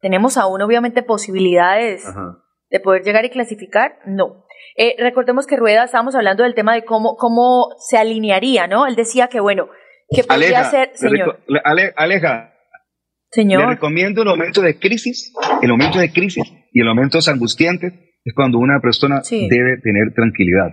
tenemos 0.00 0.36
aún 0.36 0.60
obviamente 0.60 1.02
posibilidades 1.02 2.06
Ajá. 2.06 2.36
de 2.68 2.78
poder 2.80 3.02
llegar 3.04 3.24
y 3.24 3.30
clasificar, 3.30 3.98
no. 4.06 4.44
Eh, 4.76 4.96
recordemos 4.98 5.46
que 5.46 5.56
Rueda, 5.56 5.84
estábamos 5.84 6.14
hablando 6.14 6.42
del 6.42 6.54
tema 6.54 6.74
de 6.74 6.84
cómo, 6.84 7.16
cómo 7.16 7.68
se 7.78 7.96
alinearía, 7.96 8.66
¿no? 8.66 8.86
Él 8.86 8.96
decía 8.96 9.28
que 9.28 9.40
bueno, 9.40 9.68
que 10.14 10.24
podría 10.24 10.58
Aleja, 10.58 10.70
ser, 10.70 10.88
le 10.90 10.96
señor, 10.98 11.40
le- 11.46 11.60
Ale- 11.64 11.94
Aleja, 11.96 12.52
le 12.52 13.42
señor, 13.42 13.66
recomiendo 13.68 14.20
en 14.22 14.28
momentos 14.28 14.62
de 14.62 14.78
crisis, 14.78 15.32
en 15.62 15.70
momentos 15.70 16.00
de 16.02 16.12
crisis 16.12 16.44
y 16.72 16.80
en 16.82 16.86
momentos 16.86 17.28
angustiantes 17.28 17.92
es 18.24 18.34
cuando 18.34 18.58
una 18.58 18.80
persona 18.80 19.22
Sí. 19.22 19.48
debe 19.48 19.76
tener 19.82 20.12
tranquilidad. 20.14 20.68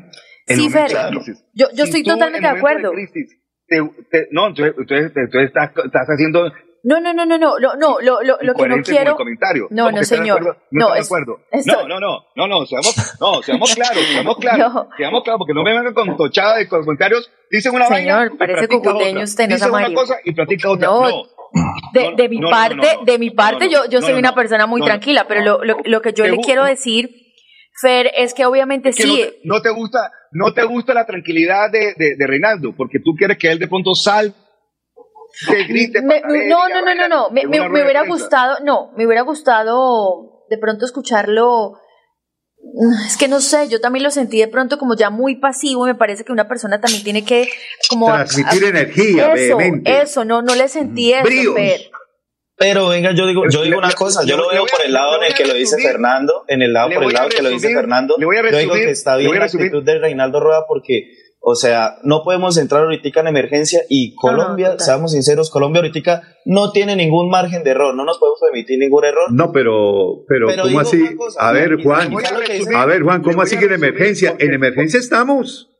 En 0.48 0.56
Sí, 0.58 0.70
Fer, 0.70 0.90
de 0.90 1.10
crisis. 1.12 1.44
yo, 1.54 1.68
yo 1.76 1.84
estoy 1.84 2.04
totalmente 2.04 2.48
de 2.48 2.58
acuerdo. 2.58 2.92
crisis 2.92 3.38
te- 3.68 3.82
te- 4.10 4.28
no, 4.32 4.48
entonces, 4.48 4.76
entonces- 4.78 5.12
entonces 5.16 5.48
estás, 5.48 5.72
estás 5.86 6.08
haciendo 6.08 6.52
No, 6.84 7.00
no, 7.00 7.14
no, 7.14 7.26
no, 7.28 7.38
no, 7.38 7.60
no, 7.60 7.76
no, 7.78 8.00
lo, 8.02 8.24
lo, 8.24 8.38
lo 8.42 8.54
que 8.56 8.68
no 8.68 8.82
quiero, 8.82 9.16
comentario. 9.16 9.68
No, 9.70 9.84
¿Cómo 9.84 9.92
no, 9.92 10.00
de 10.00 10.04
señor. 10.06 10.40
acuerdo? 10.40 10.60
No, 10.72 10.90
No, 10.90 10.96
es- 10.96 11.02
de 11.02 11.06
acuerdo. 11.16 11.40
esto- 11.52 11.74
No, 11.84 11.88
no, 11.88 12.00
no, 12.00 12.18
no, 12.36 12.48
no, 12.48 12.66
seamos, 12.66 13.18
no, 13.22 13.42
seamos 13.44 13.76
claros, 13.76 14.04
seamos 14.12 14.38
claros, 14.38 14.74
No. 14.74 14.90
seamos 14.98 15.24
claros, 15.24 15.38
porque 15.38 15.54
no 15.54 15.64
me 15.64 15.74
vengan 15.76 15.94
con 15.94 16.18
tochada 16.18 16.58
de 16.58 16.68
comentarios, 16.68 17.32
dicen 17.52 17.76
una 17.76 17.86
Señor, 17.86 18.18
vaina 18.18 18.34
y 18.34 18.38
parece 18.38 18.68
cucuteño 18.68 19.22
usted, 19.24 19.44
no 19.44 19.48
Dicen 19.56 19.60
sea 19.60 19.68
una 19.70 19.82
Mario. 19.82 19.96
cosa 19.96 20.16
y 20.26 20.32
platica 20.34 20.70
otra. 20.72 20.88
No, 20.88 21.02
No, 21.54 21.74
De, 21.94 22.14
de 22.16 22.30
mi 22.30 22.40
parte, 22.42 22.76
no, 22.76 22.82
no. 23.00 23.04
de 23.06 23.20
mi 23.20 23.30
parte, 23.30 23.66
No, 23.66 23.72
no, 23.72 23.72
yo, 23.86 23.90
yo 23.92 24.00
no, 24.00 24.06
soy 24.06 24.14
no, 24.14 24.20
una 24.20 24.34
persona 24.34 24.66
muy 24.68 24.80
No, 24.80 24.86
no. 24.88 24.90
tranquila, 24.92 25.26
pero 25.28 25.42
lo, 25.42 25.64
lo, 25.64 25.78
lo 25.86 26.02
que 26.02 26.14
yo 26.14 26.26
le 26.26 26.38
quiero 26.38 26.64
decir, 26.64 27.21
Fer, 27.80 28.12
es 28.18 28.34
que 28.34 28.46
obviamente 28.46 28.92
que 28.92 29.04
sí. 29.04 29.10
no, 29.10 29.16
te, 29.16 29.40
no 29.46 29.62
te 29.62 29.70
gusta, 29.70 30.12
no 30.32 30.54
te 30.54 30.64
gusta 30.64 30.94
la 30.94 31.06
tranquilidad 31.06 31.72
de, 31.72 31.94
de, 31.98 32.16
de 32.18 32.28
Reinaldo, 32.28 32.74
porque 32.76 33.00
tú 33.04 33.12
quieres 33.18 33.38
que 33.38 33.52
él 33.52 33.60
de 33.60 33.68
pronto 33.68 33.96
salga, 33.96 34.34
te 35.48 35.64
grite. 35.64 36.02
me- 36.02 36.22
no, 36.22 36.68
no, 36.70 36.82
no, 36.84 36.96
no, 36.96 37.08
no. 37.08 37.30
Me, 37.32 37.46
me- 37.48 37.62
hubiera 37.70 38.06
gustado, 38.06 38.58
no, 38.64 38.92
me 38.98 39.06
hubiera 39.06 39.22
gustado 39.22 40.44
de 40.50 40.58
pronto 40.58 40.86
escucharlo. 40.86 41.74
Es 43.08 43.18
que 43.18 43.28
no 43.28 43.40
sé, 43.42 43.68
yo 43.70 43.82
también 43.82 44.04
lo 44.04 44.12
sentí 44.12 44.38
de 44.40 44.48
pronto 44.48 44.78
como 44.78 44.96
ya 44.96 45.10
muy 45.10 45.38
pasivo. 45.38 45.88
y 45.88 45.92
Me 45.92 45.96
parece 45.96 46.24
que 46.24 46.32
una 46.32 46.48
persona 46.48 46.80
también 46.80 47.04
tiene 47.04 47.26
que 47.26 47.50
como 47.90 48.10
a- 48.10 48.18
Transmitir 48.26 48.66
a- 48.66 48.70
energía 48.70 49.34
eso, 49.34 49.58
vehemente. 49.58 50.02
eso, 50.02 50.26
no, 50.26 50.42
no 50.42 50.54
le 50.56 50.68
sentí 50.68 51.12
eso, 51.14 51.24
Bríos. 51.24 51.56
Fer. 51.56 51.91
Pero 52.62 52.90
venga, 52.90 53.12
yo 53.14 53.26
digo, 53.26 53.44
yo 53.50 53.64
digo 53.64 53.80
una 53.80 53.92
cosa, 53.92 54.24
yo 54.24 54.38
lo 54.38 54.48
veo 54.50 54.62
por 54.66 54.86
el 54.86 54.94
lado 54.94 55.18
en 55.18 55.24
el 55.24 55.34
que 55.34 55.46
lo 55.48 55.56
dice. 55.56 55.82
Fernando, 55.82 56.46
en 56.48 56.62
el 56.62 56.74
lado 56.74 56.92
por 56.94 57.04
el 57.04 57.12
lado 57.14 57.30
que 57.30 57.42
lo 57.42 57.50
dice 57.50 57.74
Fernando. 57.74 58.16
le 58.20 58.26
voy 58.26 58.38
a 58.38 58.52
Yo 58.52 58.58
digo 58.58 58.74
que 58.74 58.92
está 58.92 59.16
bien 59.18 59.38
la 59.38 59.46
actitud 59.46 59.84
de 59.84 59.98
Reinaldo 60.00 60.40
Rueda 60.40 60.66
porque, 60.68 61.10
o 61.40 61.56
sea, 61.56 61.96
no 62.04 62.22
podemos 62.24 62.58
entrar 62.58 62.84
ahorita 62.84 63.22
en 63.22 63.28
emergencia 63.28 63.82
y 63.90 64.14
Colombia, 64.14 64.78
seamos 64.78 65.14
sinceros, 65.14 65.50
Colombia 65.50 65.82
ahorita 65.82 66.22
no 66.46 66.72
tiene 66.72 66.96
ningún 66.96 67.30
margen 67.32 67.64
de 67.64 67.72
error, 67.72 67.96
no 67.96 68.06
nos 68.06 68.20
podemos 68.20 68.40
permitir 68.40 68.78
ningún 68.78 69.06
error. 69.06 69.32
No, 69.32 69.52
pero, 69.52 70.24
pero, 70.28 70.46
Pero 70.48 70.64
¿cómo 70.64 70.80
así? 70.82 71.16
cosa, 71.16 71.40
a 71.42 71.52
ver, 71.52 71.82
Juan, 71.82 72.14
a 72.76 72.86
ver, 72.86 73.02
Juan, 73.02 73.24
¿cómo 73.24 73.42
así 73.42 73.58
que 73.58 73.66
en 73.66 73.74
emergencia? 73.74 74.30
porque- 74.32 74.46
En 74.46 74.54
emergencia 74.54 75.00
estamos. 75.00 75.71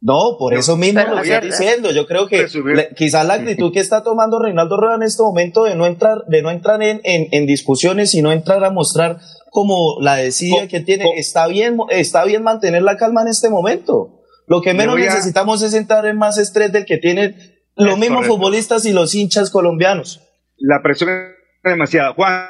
No, 0.00 0.36
por 0.38 0.54
eso 0.54 0.76
mismo 0.76 1.00
Pero 1.00 1.16
lo 1.16 1.22
estoy 1.22 1.48
diciendo. 1.50 1.90
Yo 1.90 2.06
creo 2.06 2.28
que 2.28 2.46
le- 2.74 2.90
quizás 2.94 3.26
la 3.26 3.34
actitud 3.34 3.72
que 3.72 3.80
está 3.80 4.02
tomando 4.04 4.38
Reinaldo 4.40 4.76
Rueda 4.76 4.94
en 4.94 5.02
este 5.02 5.22
momento 5.22 5.64
de 5.64 5.74
no 5.74 5.86
entrar, 5.86 6.18
de 6.28 6.40
no 6.42 6.50
entrar 6.50 6.80
en, 6.82 7.00
en, 7.02 7.26
en 7.32 7.46
discusiones 7.46 8.14
y 8.14 8.22
no 8.22 8.30
entrar 8.30 8.64
a 8.64 8.70
mostrar 8.70 9.18
como 9.50 9.96
la 10.00 10.16
Co- 10.18 10.68
que 10.68 10.80
tiene, 10.80 11.04
está 11.16 11.48
bien, 11.48 11.78
está 11.90 12.24
bien 12.24 12.42
mantener 12.44 12.82
la 12.82 12.96
calma 12.96 13.22
en 13.22 13.28
este 13.28 13.50
momento. 13.50 14.20
Lo 14.46 14.60
que 14.62 14.72
menos 14.72 14.94
a- 14.96 14.98
necesitamos 15.00 15.62
es 15.62 15.74
entrar 15.74 16.06
en 16.06 16.16
más 16.16 16.38
estrés 16.38 16.70
del 16.72 16.84
que 16.84 16.98
tienen 16.98 17.34
los 17.74 17.94
Es 17.94 17.98
mismos 17.98 18.18
correcto. 18.18 18.36
futbolistas 18.36 18.84
y 18.86 18.92
los 18.92 19.14
hinchas 19.14 19.50
colombianos. 19.50 20.20
La 20.58 20.80
presión 20.82 21.10
es 21.10 21.70
demasiada. 21.70 22.12
Juan, 22.14 22.46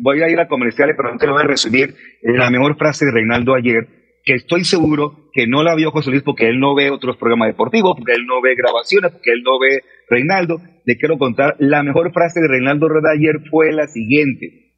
voy 0.00 0.22
a 0.22 0.28
ir 0.28 0.40
a 0.40 0.48
comerciales, 0.48 0.96
pero 0.96 1.16
te 1.18 1.26
lo 1.26 1.34
voy 1.34 1.42
a 1.42 1.46
resumir 1.46 1.94
la 2.22 2.50
mejor 2.50 2.76
frase 2.76 3.04
de 3.04 3.12
Reinaldo 3.12 3.54
ayer, 3.54 3.86
que 4.24 4.34
estoy 4.34 4.64
seguro 4.64 5.30
que 5.32 5.46
no 5.46 5.62
la 5.62 5.74
vio 5.74 5.90
José 5.90 6.10
Luis 6.10 6.22
porque 6.22 6.48
él 6.48 6.58
no 6.60 6.74
ve 6.74 6.90
otros 6.90 7.16
programas 7.16 7.48
deportivos, 7.48 7.94
porque 7.96 8.12
él 8.12 8.26
no 8.26 8.40
ve 8.42 8.54
grabaciones, 8.54 9.12
porque 9.12 9.32
él 9.32 9.42
no 9.42 9.58
ve 9.58 9.82
Reinaldo. 10.08 10.60
Le 10.84 10.96
quiero 10.98 11.18
contar, 11.18 11.56
la 11.58 11.82
mejor 11.82 12.12
frase 12.12 12.40
de 12.40 12.48
Reinaldo 12.48 12.88
Rueda 12.88 13.10
ayer 13.16 13.36
fue 13.50 13.72
la 13.72 13.86
siguiente. 13.86 14.72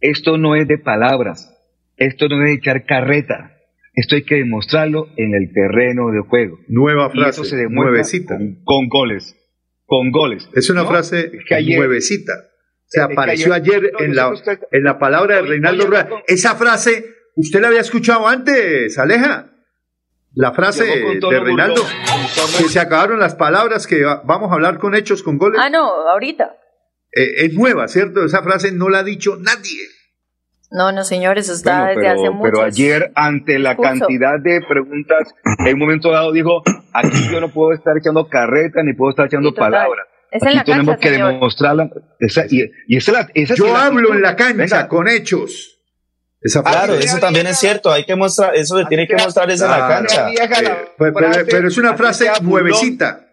Esto 0.00 0.36
no 0.38 0.54
es 0.54 0.68
de 0.68 0.78
palabras, 0.78 1.52
esto 1.96 2.28
no 2.28 2.42
es 2.44 2.50
de 2.50 2.54
echar 2.56 2.84
carreta, 2.84 3.56
esto 3.94 4.14
hay 4.16 4.24
que 4.24 4.34
demostrarlo 4.36 5.08
en 5.16 5.34
el 5.34 5.52
terreno 5.52 6.10
de 6.10 6.20
juego. 6.20 6.58
Nueva 6.68 7.10
Y 7.12 7.18
frase, 7.18 7.40
eso 7.40 7.44
se 7.44 7.56
demuestra 7.56 7.90
nuevecita. 7.90 8.36
con, 8.36 8.62
con 8.64 8.88
goles, 8.88 9.34
con 9.86 10.10
goles. 10.10 10.48
Es 10.54 10.68
una 10.68 10.82
¿no? 10.82 10.88
frase 10.88 11.30
Es 11.32 11.44
que 11.48 11.54
ayer- 11.54 11.78
nuevecita. 11.78 12.32
Se 12.88 13.00
apareció 13.00 13.52
ayer 13.52 13.90
en 13.98 14.14
la, 14.14 14.32
en 14.70 14.84
la 14.84 14.98
palabra 15.00 15.36
de 15.36 15.42
Reinaldo 15.42 15.86
Rueda. 15.88 16.08
Esa 16.28 16.54
frase, 16.54 17.04
¿usted 17.36 17.60
la 17.60 17.68
había 17.68 17.80
escuchado 17.80 18.26
antes, 18.26 18.98
Aleja? 18.98 19.52
La 20.34 20.52
frase 20.52 20.84
de 20.84 21.40
Reinaldo, 21.40 21.82
que 22.58 22.68
se 22.68 22.78
acabaron 22.78 23.18
las 23.18 23.34
palabras, 23.36 23.86
que 23.86 24.04
vamos 24.04 24.50
a 24.50 24.54
hablar 24.54 24.78
con 24.78 24.94
hechos, 24.94 25.22
con 25.22 25.38
goles. 25.38 25.58
Ah, 25.62 25.70
no, 25.70 25.88
ahorita. 26.08 26.56
Eh, 27.12 27.46
es 27.46 27.54
nueva, 27.54 27.88
¿cierto? 27.88 28.22
Esa 28.22 28.42
frase 28.42 28.72
no 28.72 28.90
la 28.90 28.98
ha 28.98 29.02
dicho 29.02 29.36
nadie. 29.36 29.80
No, 30.70 30.92
no, 30.92 31.04
señor, 31.04 31.38
eso 31.38 31.54
está 31.54 31.86
desde 31.86 32.08
hace 32.08 32.28
mucho. 32.28 32.42
Pero 32.42 32.62
ayer, 32.62 33.12
ante 33.14 33.58
la 33.58 33.76
cantidad 33.76 34.38
de 34.38 34.60
preguntas, 34.68 35.34
en 35.64 35.74
un 35.74 35.78
momento 35.78 36.10
dado 36.10 36.32
dijo, 36.32 36.62
aquí 36.92 37.30
yo 37.30 37.40
no 37.40 37.50
puedo 37.50 37.72
estar 37.72 37.96
echando 37.96 38.28
carreta 38.28 38.82
ni 38.82 38.92
puedo 38.92 39.10
estar 39.10 39.26
echando 39.26 39.54
palabras. 39.54 40.06
Es 40.30 40.42
en 40.42 40.54
la 40.54 40.64
tenemos 40.64 40.98
que 40.98 41.12
demostrarla. 41.12 41.88
y, 42.50 42.96
esa, 42.96 43.26
yo 43.54 43.74
hablo 43.74 44.12
en 44.12 44.20
la 44.20 44.36
cancha 44.36 44.88
con 44.88 45.08
hechos. 45.08 45.75
Claro, 46.62 46.94
eso 46.94 47.18
también 47.18 47.46
es 47.46 47.58
cierto. 47.58 47.92
Hay 47.92 48.04
que 48.04 48.16
mostrar, 48.16 48.54
eso 48.54 48.78
se 48.78 48.84
tiene 48.86 49.06
que 49.06 49.16
mostrar 49.16 49.50
eso 49.50 49.64
en 49.64 49.70
la 49.70 49.88
cancha. 49.88 50.30
Eh, 50.30 51.12
pero, 51.48 51.68
es 51.68 51.78
una 51.78 51.96
frase 51.96 52.30
nuevecita. 52.42 53.26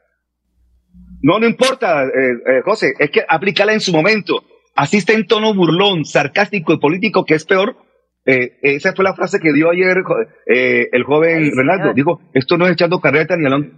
No, 1.22 1.39
no 1.39 1.47
importa, 1.47 2.03
eh, 2.03 2.09
eh, 2.09 2.61
José, 2.66 2.93
es 2.99 3.09
que 3.09 3.24
aplícala 3.28 3.74
en 3.74 3.80
su 3.80 3.93
momento. 3.93 4.43
Así 4.76 4.97
está 4.97 5.14
en 5.14 5.26
tono 5.26 5.53
burlón, 5.53 6.03
sarcástico 6.03 6.74
y 6.74 6.80
político, 6.80 7.26
que 7.26 7.36
es 7.36 7.45
peor. 7.45 7.78
Eh, 8.26 8.57
esa 8.61 8.93
fue 8.93 9.03
la 9.03 9.14
frase 9.14 9.39
que 9.39 9.51
dio 9.51 9.70
ayer 9.70 9.97
eh, 10.47 10.88
el 10.91 11.03
joven 11.03 11.51
Renaldo. 11.55 11.93
Dijo, 11.93 12.22
esto 12.34 12.57
no 12.57 12.66
es 12.66 12.74
echando 12.74 13.01
carreta 13.01 13.36
ni 13.36 13.45
hablando 13.45 13.74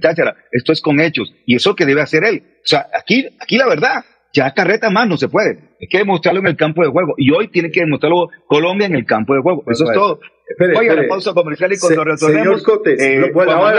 cháchara, 0.00 0.36
esto 0.52 0.72
es 0.72 0.82
con 0.82 1.00
hechos. 1.00 1.32
Y 1.46 1.56
eso 1.56 1.74
que 1.74 1.86
debe 1.86 2.02
hacer 2.02 2.24
él. 2.24 2.42
O 2.62 2.66
sea, 2.66 2.86
aquí, 2.94 3.26
aquí 3.40 3.56
la 3.56 3.66
verdad, 3.66 4.04
ya 4.32 4.52
carreta 4.52 4.90
más 4.90 5.08
no 5.08 5.16
se 5.16 5.28
puede. 5.28 5.70
Hay 5.80 5.88
que 5.88 5.98
demostrarlo 5.98 6.40
en 6.40 6.46
el 6.46 6.56
campo 6.56 6.82
de 6.82 6.88
juego. 6.88 7.14
Y 7.16 7.32
hoy 7.32 7.48
tiene 7.48 7.70
que 7.70 7.80
demostrarlo 7.80 8.28
Colombia 8.46 8.86
en 8.86 8.94
el 8.94 9.04
campo 9.04 9.34
de 9.34 9.40
juego. 9.40 9.64
Eso 9.66 9.84
es 9.84 9.92
todo. 9.92 10.20
Oiga, 10.76 10.94
la 10.94 11.08
pausa 11.08 11.32
comercial 11.32 11.72
y 11.72 11.78
cuando 11.78 12.04
retornemos. 12.04 12.44
Señor 12.44 12.62
Cotes, 12.62 13.00
eh, 13.00 13.32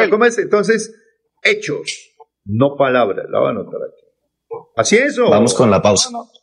¿cómo 0.10 0.26
es? 0.26 0.38
Entonces, 0.38 0.96
hechos, 1.44 2.14
no 2.46 2.76
palabras. 2.78 3.26
La 3.30 3.40
voy 3.40 3.48
a 3.48 3.52
anotar 3.52 3.80
aquí. 3.88 4.02
¿Así 4.76 4.98
es 4.98 5.18
o? 5.20 5.30
Vamos 5.30 5.54
con 5.54 5.70
la 5.70 5.82
pausa. 5.82 6.10
Vamos 6.12 6.36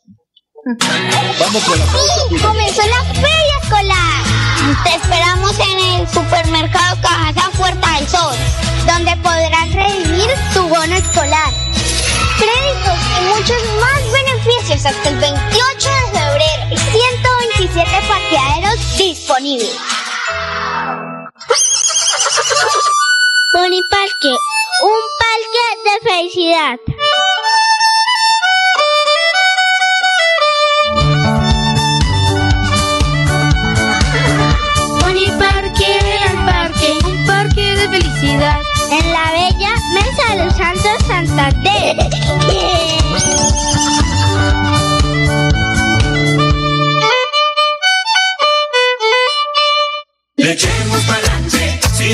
con 1.67 1.79
la 1.79 1.85
pausa. 1.85 2.47
Comenzó 2.47 2.81
la 2.87 3.03
feria 3.13 3.57
escolar. 3.61 4.19
Te 4.83 4.95
esperamos 4.95 5.59
en 5.59 6.01
el 6.01 6.07
supermercado 6.07 6.97
Caja 7.01 7.49
Puerta 7.57 7.95
del 7.97 8.07
Sol, 8.07 8.35
donde 8.85 9.15
podrás 9.23 9.73
redimir 9.73 10.29
tu 10.53 10.67
bono 10.67 10.95
escolar. 10.95 11.68
Muchos 13.39 13.63
más 13.79 14.01
beneficios 14.11 14.85
hasta 14.85 15.09
el 15.09 15.15
28 15.15 15.89
de 15.89 16.19
febrero 16.19 16.63
y 16.71 16.77
127 16.77 17.89
parqueaderos 18.09 18.97
disponibles. 18.97 19.77
Pony 23.53 23.81
Parque, 23.89 24.35
un 24.83 24.99
parque 25.19 25.65
de 25.85 26.11
felicidad. 26.11 26.79
en 38.91 39.13
la 39.13 39.31
bella 39.31 39.75
Mesa 39.93 40.35
de 40.35 40.43
los 40.43 40.57
Santos 40.57 41.07
Santander. 41.07 42.78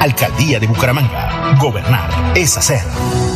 Alcaldía 0.00 0.60
de 0.60 0.66
Bucaramanga. 0.66 1.56
Gobernar 1.58 2.32
es 2.34 2.56
hacer. 2.56 3.35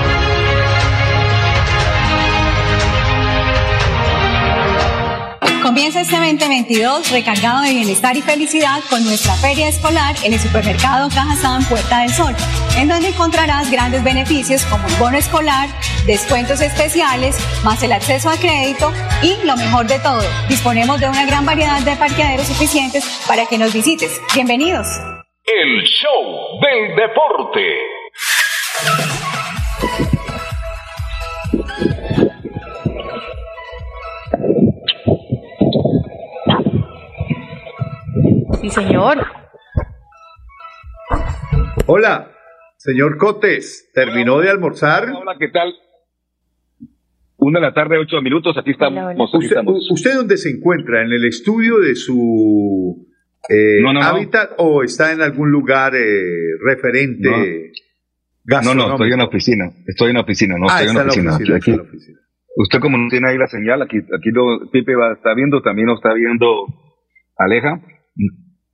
Comienza 5.71 6.01
este 6.01 6.17
2022 6.17 7.11
recargado 7.11 7.61
de 7.61 7.69
bienestar 7.69 8.17
y 8.17 8.21
felicidad 8.21 8.81
con 8.89 9.05
nuestra 9.05 9.33
feria 9.35 9.69
escolar 9.69 10.13
en 10.21 10.33
el 10.33 10.39
supermercado 10.41 11.07
Cajazán 11.07 11.63
Puerta 11.63 12.01
del 12.01 12.09
Sol, 12.09 12.35
en 12.77 12.89
donde 12.89 13.07
encontrarás 13.07 13.71
grandes 13.71 14.03
beneficios 14.03 14.65
como 14.65 14.85
el 14.85 14.95
bono 14.95 15.17
escolar, 15.17 15.69
descuentos 16.05 16.59
especiales, 16.59 17.37
más 17.63 17.81
el 17.83 17.93
acceso 17.93 18.29
a 18.29 18.35
crédito 18.35 18.91
y 19.23 19.37
lo 19.45 19.55
mejor 19.55 19.87
de 19.87 19.97
todo, 19.99 20.21
disponemos 20.49 20.99
de 20.99 21.07
una 21.07 21.25
gran 21.25 21.45
variedad 21.45 21.79
de 21.79 21.95
parqueaderos 21.95 22.47
suficientes 22.47 23.05
para 23.25 23.45
que 23.45 23.57
nos 23.57 23.71
visites. 23.71 24.19
Bienvenidos. 24.35 24.87
El 25.45 25.83
show 25.85 26.59
del 26.59 26.97
deporte. 26.97 27.61
Sí, 38.61 38.69
señor. 38.69 39.17
Hola, 41.87 42.31
señor 42.77 43.17
Cotes, 43.17 43.89
¿terminó 43.93 44.39
de 44.39 44.49
almorzar? 44.49 45.09
Hola, 45.09 45.35
¿qué 45.39 45.47
tal? 45.49 45.73
Una 47.37 47.59
de 47.59 47.65
la 47.65 47.73
tarde, 47.73 47.97
ocho 47.97 48.21
minutos, 48.21 48.55
aquí 48.57 48.71
estamos. 48.71 49.03
aquí 49.11 49.19
¿Usted, 49.19 49.47
estamos. 49.47 49.89
¿Usted 49.91 50.13
dónde 50.15 50.37
se 50.37 50.51
encuentra? 50.51 51.01
¿En 51.01 51.11
el 51.11 51.25
estudio 51.25 51.79
de 51.79 51.95
su 51.95 53.07
eh, 53.49 53.81
No, 53.81 53.93
no, 53.93 53.99
no. 53.99 54.05
hábitat 54.05 54.51
o 54.57 54.83
está 54.83 55.11
en 55.11 55.21
algún 55.21 55.49
lugar 55.49 55.95
eh, 55.95 56.21
referente 56.63 57.71
No. 58.45 58.75
No, 58.75 58.91
estoy 58.91 59.11
en 59.11 59.17
la 59.17 59.25
oficina. 59.25 59.71
Estoy 59.87 60.09
en 60.09 60.15
la 60.15 60.21
oficina, 60.21 60.55
no, 60.59 60.67
Ah, 60.69 60.83
estoy 60.83 60.89
en 60.89 60.95
la 61.25 61.35
oficina, 61.35 61.55
Aquí- 61.55 61.77
Usted 62.53 62.79
como 62.79 62.97
no 62.97 63.07
tiene 63.09 63.29
ahí 63.29 63.37
la 63.37 63.47
señal, 63.47 63.81
aquí, 63.81 63.97
aquí 63.97 64.29
lo, 64.33 64.69
Pipe 64.71 64.93
va, 64.93 65.13
está 65.13 65.33
viendo, 65.33 65.61
también 65.61 65.87
lo 65.87 65.95
está 65.95 66.13
viendo 66.13 66.65
Aleja. 67.37 67.79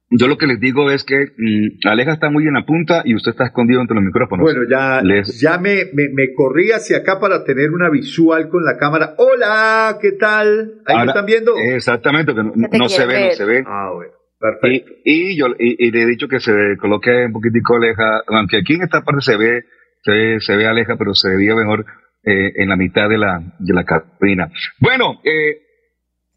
Yo 0.10 0.28
lo 0.28 0.38
que 0.38 0.48
les 0.48 0.60
digo 0.62 0.90
es 0.90 1.04
que 1.04 1.16
mm, 1.38 1.88
Aleja 1.88 2.14
está 2.14 2.30
muy 2.30 2.48
en 2.48 2.54
la 2.54 2.66
punta 2.66 3.02
y 3.04 3.14
usted 3.14 3.32
está 3.32 3.46
escondido 3.46 3.82
entre 3.82 3.96
los 3.96 4.04
micrófonos. 4.06 4.44
Bueno, 4.44 4.62
ya, 4.70 5.02
Les- 5.02 5.40
ya 5.42 5.58
me, 5.58 5.84
me, 5.94 6.04
me 6.14 6.34
corrí 6.34 6.72
hacia 6.72 7.00
acá 7.00 7.20
para 7.20 7.44
tener 7.44 7.72
una 7.72 7.90
visual 7.90 8.48
con 8.50 8.64
la 8.64 8.78
cámara. 8.78 9.16
Hola, 9.18 9.98
¿qué 10.02 10.14
tal? 10.14 10.76
¿Ahí 10.86 10.96
me 10.96 11.00
Ahora- 11.02 11.12
están 11.12 11.26
viendo? 11.26 11.54
Exactamente, 11.58 12.34
que 12.34 12.42
no, 12.78 12.88
se 12.90 13.06
ve, 13.06 13.26
no 13.28 13.32
se 13.34 13.46
ve. 13.46 13.64
Ah, 13.68 13.92
bueno, 13.94 14.14
perfecto. 14.40 14.94
Y, 15.04 15.32
y 15.34 15.38
yo 15.38 15.48
y, 15.60 15.88
y 15.88 15.92
le 15.92 16.04
he 16.04 16.06
dicho 16.06 16.30
que 16.30 16.40
se 16.40 16.54
coloque 16.80 17.26
un 17.26 17.34
poquitico 17.34 17.76
aleja, 17.76 18.22
aunque 18.28 18.60
aquí 18.60 18.76
en 18.76 18.84
esta 18.84 19.02
parte 19.02 19.22
se 19.22 19.36
ve, 19.36 19.64
se 20.04 20.12
ve, 20.14 20.40
se 20.40 20.56
ve 20.56 20.68
aleja, 20.68 20.96
pero 20.98 21.14
se 21.16 21.36
veía 21.36 21.54
mejor 21.54 21.86
eh, 22.24 22.54
en 22.56 22.70
la 22.70 22.78
mitad 22.78 23.10
de 23.10 23.18
la, 23.18 23.42
de 23.60 23.74
la 23.74 23.84
cabina. 23.84 24.50
Bueno, 24.80 25.20
eh, 25.26 25.58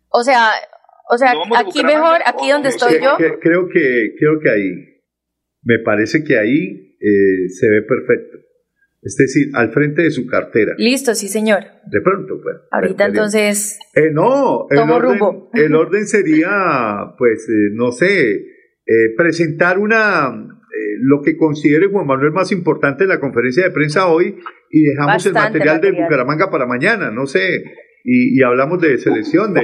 O 0.09 0.25
sea, 0.25 0.49
o 1.13 1.19
sea, 1.19 1.35
¿Nos 1.35 1.43
vamos 1.43 1.59
a 1.59 1.61
aquí 1.63 1.83
mejor, 1.85 2.21
aquí 2.25 2.51
donde 2.51 2.69
estoy 2.69 2.95
yo. 3.03 3.17
creo, 3.41 3.69
que, 3.69 4.15
creo 4.19 4.41
que 4.41 4.51
ahí, 4.51 4.71
me 5.63 5.79
parece 5.81 6.23
que 6.23 6.39
ahí 6.39 6.97
eh, 7.01 7.49
se 7.49 7.69
ve 7.69 7.83
perfecto. 7.83 8.39
Es 9.03 9.17
decir, 9.17 9.49
al 9.55 9.73
frente 9.73 10.03
de 10.03 10.11
su 10.11 10.27
cartera. 10.27 10.75
Listo, 10.77 11.15
sí, 11.15 11.29
señor. 11.29 11.61
De 11.91 12.03
pronto, 12.03 12.39
pues. 12.43 12.57
Ahorita 12.71 13.07
entonces, 13.07 13.79
Eh, 13.95 14.11
no, 14.13 14.67
el 14.71 14.77
Tomo 14.77 14.97
orden, 14.97 15.19
rumbo. 15.19 15.51
el 15.55 15.75
orden 15.75 16.07
sería, 16.07 17.15
pues, 17.19 17.49
eh, 17.49 17.71
no 17.73 17.93
sé, 17.93 18.33
eh, 18.35 19.15
presentar 19.17 19.79
una, 19.79 20.29
eh, 20.29 20.97
lo 21.01 21.23
que 21.23 21.37
considere 21.39 21.87
Juan 21.89 22.07
Manuel 22.07 22.33
más 22.33 22.53
importante 22.53 23.05
en 23.05 23.09
la 23.09 23.21
conferencia 23.21 23.65
de 23.65 23.71
prensa 23.71 24.07
hoy 24.07 24.37
y 24.71 24.83
dejamos 24.83 25.25
el 25.25 25.33
material, 25.33 25.81
de. 25.81 25.93
Bucaramanga 25.93 26.51
para 26.51 26.67
mañana, 26.67 27.11
no 27.11 27.25
sé, 27.27 27.65
y, 28.05 28.39
y 28.39 28.43
hablamos 28.43 28.83
de 28.83 28.99
selección, 28.99 29.55
de... 29.55 29.63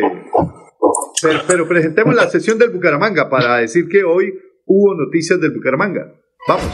Pero, 1.22 1.41
pero 1.47 1.68
presentemos 1.68 2.14
la 2.14 2.28
sesión 2.28 2.59
del 2.59 2.70
Bucaramanga 2.70 3.28
para 3.28 3.59
decir 3.59 3.89
que 3.89 4.05
hoy 4.05 4.32
hubo 4.66 4.95
noticias 4.95 5.41
del 5.41 5.53
Bucaramanga. 5.53 6.12
Vamos. 6.49 6.66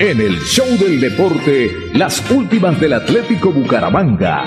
En 0.00 0.20
el 0.20 0.40
show 0.40 0.66
del 0.76 1.00
deporte, 1.00 1.70
las 1.94 2.28
últimas 2.30 2.80
del 2.80 2.94
Atlético 2.94 3.52
Bucaramanga. 3.52 4.44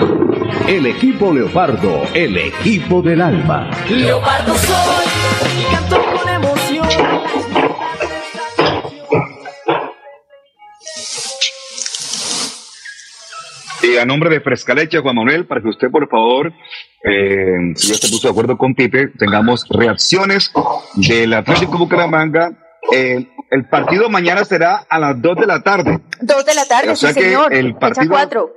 El 0.66 0.84
equipo 0.84 1.32
Leopardo, 1.32 2.02
el 2.12 2.36
equipo 2.36 3.00
del 3.00 3.22
alma. 3.22 3.70
Leopardo 3.88 4.54
soy 4.54 5.06
y 5.58 5.74
canto 5.74 5.96
con 5.96 6.28
emoción. 6.28 7.77
Y 13.82 13.96
a 13.96 14.04
nombre 14.04 14.30
de 14.30 14.40
Frescaleche, 14.40 14.98
Juan 15.00 15.16
Manuel, 15.16 15.46
para 15.46 15.60
que 15.60 15.68
usted, 15.68 15.90
por 15.90 16.08
favor, 16.08 16.52
eh, 17.04 17.56
si 17.76 17.88
ya 17.88 17.94
se 17.94 18.08
puso 18.08 18.28
de 18.28 18.32
acuerdo 18.32 18.56
con 18.56 18.74
Pipe, 18.74 19.08
tengamos 19.18 19.66
reacciones 19.68 20.52
del 20.96 21.32
Atlético 21.34 21.78
Bucaramanga. 21.78 22.56
Eh, 22.92 23.26
el 23.50 23.68
partido 23.68 24.08
mañana 24.08 24.44
será 24.44 24.76
a 24.88 24.98
las 24.98 25.20
2 25.20 25.36
de 25.36 25.46
la 25.46 25.62
tarde. 25.62 26.00
dos 26.20 26.44
de 26.44 26.54
la 26.54 26.64
tarde, 26.66 26.90
O 26.90 26.96
sea 26.96 27.10
sí, 27.12 27.20
que 27.20 27.26
señor. 27.26 27.52
el 27.52 27.74
partido-. 27.76 28.50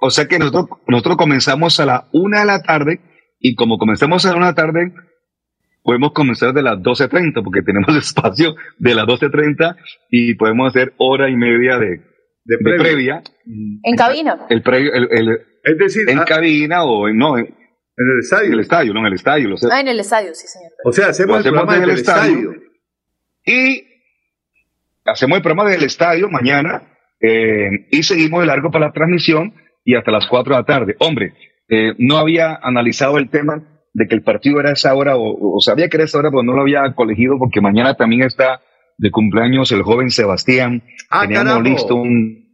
O 0.00 0.10
sea 0.10 0.26
que 0.26 0.38
nosotros, 0.38 0.66
nosotros 0.86 1.16
comenzamos 1.16 1.78
a 1.80 1.86
la 1.86 2.08
1 2.12 2.38
de 2.40 2.44
la 2.44 2.62
tarde 2.62 3.00
y 3.38 3.54
como 3.54 3.78
comenzamos 3.78 4.24
a 4.24 4.30
la 4.30 4.36
1 4.36 4.46
de 4.46 4.50
la 4.50 4.54
tarde, 4.56 4.92
podemos 5.82 6.12
comenzar 6.12 6.52
de 6.52 6.62
las 6.62 6.78
12.30 6.78 7.42
porque 7.44 7.62
tenemos 7.62 7.96
espacio 7.96 8.54
de 8.78 8.94
las 8.94 9.06
12.30 9.06 9.76
y 10.10 10.34
podemos 10.34 10.68
hacer 10.68 10.94
hora 10.98 11.30
y 11.30 11.36
media 11.36 11.78
de, 11.78 12.00
de 12.44 12.58
previa. 12.58 12.82
previa. 12.82 13.22
En 13.82 13.96
cabina. 13.96 14.46
El 14.48 14.62
previo, 14.62 14.92
el, 14.94 15.08
el- 15.10 15.40
Es 15.64 15.78
decir, 15.78 16.08
en 16.10 16.18
ah, 16.20 16.24
cabina 16.24 16.84
o 16.84 17.08
en, 17.08 17.16
no, 17.16 17.38
en, 17.38 17.46
el 17.46 18.18
estadio. 18.20 18.46
En 18.48 18.52
el 18.54 18.60
estadio, 18.60 18.92
no 18.94 19.00
en 19.00 19.06
el 19.06 19.12
estadio. 19.14 19.48
Lo 19.48 19.56
sé. 19.56 19.68
Ah, 19.70 19.80
en 19.80 19.88
el 19.88 20.00
estadio, 20.00 20.34
sí, 20.34 20.46
señor. 20.48 20.72
O 20.84 20.92
sea, 20.92 21.08
hacemos 21.08 21.36
el 21.38 21.42
programa 21.44 21.74
desde 21.78 21.86
desde 21.86 21.92
el 21.92 21.98
el 21.98 22.00
estadio. 22.00 22.50
estadio. 22.52 22.72
Y 23.44 23.84
hacemos 25.04 25.36
el 25.36 25.42
programa 25.42 25.70
del 25.70 25.82
estadio 25.84 26.28
mañana 26.30 26.82
eh, 27.20 27.70
y 27.90 28.02
seguimos 28.02 28.40
de 28.40 28.46
largo 28.46 28.70
para 28.70 28.86
la 28.86 28.92
transmisión 28.92 29.54
y 29.84 29.94
hasta 29.96 30.10
las 30.10 30.26
4 30.28 30.54
de 30.54 30.60
la 30.60 30.66
tarde. 30.66 30.96
Hombre, 30.98 31.34
eh, 31.68 31.94
no 31.98 32.18
había 32.18 32.58
analizado 32.62 33.18
el 33.18 33.30
tema 33.30 33.62
de 33.94 34.06
que 34.08 34.14
el 34.14 34.22
partido 34.22 34.58
era 34.60 34.70
a 34.70 34.72
esa 34.72 34.94
hora, 34.94 35.16
o, 35.16 35.56
o 35.56 35.60
sabía 35.60 35.88
que 35.88 35.96
era 35.96 36.04
esa 36.04 36.18
hora, 36.18 36.30
pero 36.30 36.42
no 36.42 36.54
lo 36.54 36.62
había 36.62 36.82
colegido 36.94 37.38
porque 37.38 37.60
mañana 37.60 37.94
también 37.94 38.22
está 38.22 38.60
de 39.02 39.10
cumpleaños 39.10 39.72
el 39.72 39.82
joven 39.82 40.10
Sebastián. 40.10 40.82
Ah, 41.10 41.22
Teníamos 41.22 41.52
carajo. 41.54 41.68
listo 41.68 41.96
un, 41.96 42.46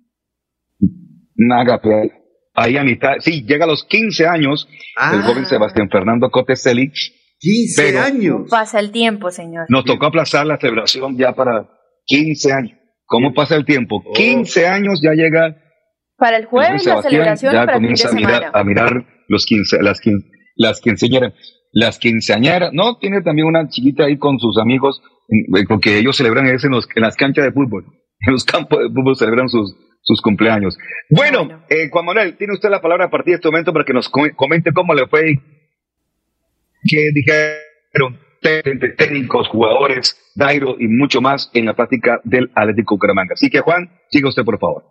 un 1.36 1.52
agape 1.52 2.10
ahí 2.54 2.76
a 2.76 2.82
mitad. 2.84 3.16
Sí, 3.20 3.44
llega 3.46 3.64
a 3.64 3.68
los 3.68 3.84
15 3.84 4.26
años 4.26 4.66
el 5.12 5.20
Ah. 5.20 5.22
joven 5.24 5.46
Sebastián 5.46 5.88
Fernando 5.90 6.30
Coteselli. 6.30 6.90
15 7.38 7.82
Pero- 7.82 8.00
años. 8.00 8.50
Pasa 8.50 8.80
el 8.80 8.90
tiempo, 8.90 9.30
señor. 9.30 9.66
Nos 9.68 9.84
tocó 9.84 10.06
aplazar 10.06 10.46
la 10.46 10.56
celebración 10.58 11.16
ya 11.16 11.34
para 11.34 11.68
15 12.06 12.52
años. 12.52 12.72
¿Cómo 13.04 13.32
pasa 13.32 13.54
el 13.54 13.64
tiempo? 13.64 14.02
15 14.14 14.66
años 14.66 15.00
ya 15.02 15.12
llega 15.12 15.56
Para 16.16 16.36
el 16.38 16.42
el 16.44 16.48
jueves 16.48 16.84
la 16.86 17.00
celebración 17.02 17.52
ya 17.52 17.60
para 17.64 17.76
el 17.76 17.78
fin 17.86 17.94
de 17.94 18.02
comienza 18.02 18.08
a 18.08 18.12
mirar, 18.12 18.40
semana. 18.42 18.58
a 18.58 18.64
mirar 18.64 19.06
los 19.28 19.46
15, 19.46 19.82
las, 19.82 20.00
quin- 20.00 20.24
las 20.56 20.80
quinceañeras. 20.80 21.32
Las 21.70 21.98
quinceañeras, 21.98 22.72
no, 22.72 22.96
tiene 22.98 23.20
también 23.22 23.46
una 23.46 23.68
chiquita 23.68 24.04
ahí 24.06 24.16
con 24.18 24.38
sus 24.40 24.58
amigos, 24.58 25.00
porque 25.68 25.98
ellos 25.98 26.16
celebran 26.16 26.46
eso 26.46 26.66
en, 26.66 26.72
los- 26.74 26.88
en 26.94 27.02
las 27.02 27.16
canchas 27.16 27.44
de 27.44 27.52
fútbol. 27.52 27.84
En 28.26 28.32
los 28.32 28.44
campos 28.44 28.80
de 28.80 28.88
fútbol 28.88 29.14
celebran 29.16 29.48
sus, 29.48 29.76
sus 30.02 30.20
cumpleaños. 30.20 30.76
Bueno, 31.08 31.62
eh, 31.70 31.88
Juan 31.88 32.04
Manuel, 32.04 32.36
tiene 32.36 32.52
usted 32.54 32.68
la 32.68 32.80
palabra 32.80 33.04
a 33.04 33.10
partir 33.10 33.32
de 33.32 33.36
este 33.36 33.48
momento 33.48 33.72
para 33.72 33.84
que 33.84 33.92
nos 33.92 34.08
com- 34.08 34.30
comente 34.34 34.72
cómo 34.72 34.92
le 34.92 35.06
fue 35.06 35.34
qué 36.82 37.10
dijeron 37.14 38.18
té- 38.40 38.62
té- 38.62 38.88
técnicos, 38.96 39.46
jugadores, 39.48 40.16
Dairo 40.34 40.74
y 40.80 40.88
mucho 40.88 41.20
más 41.20 41.48
en 41.54 41.66
la 41.66 41.74
práctica 41.74 42.20
del 42.24 42.50
Atlético 42.56 42.96
Bucaramanga. 42.96 43.34
Así 43.34 43.50
que 43.50 43.60
Juan, 43.60 43.88
siga 44.10 44.28
usted 44.30 44.44
por 44.44 44.58
favor. 44.58 44.82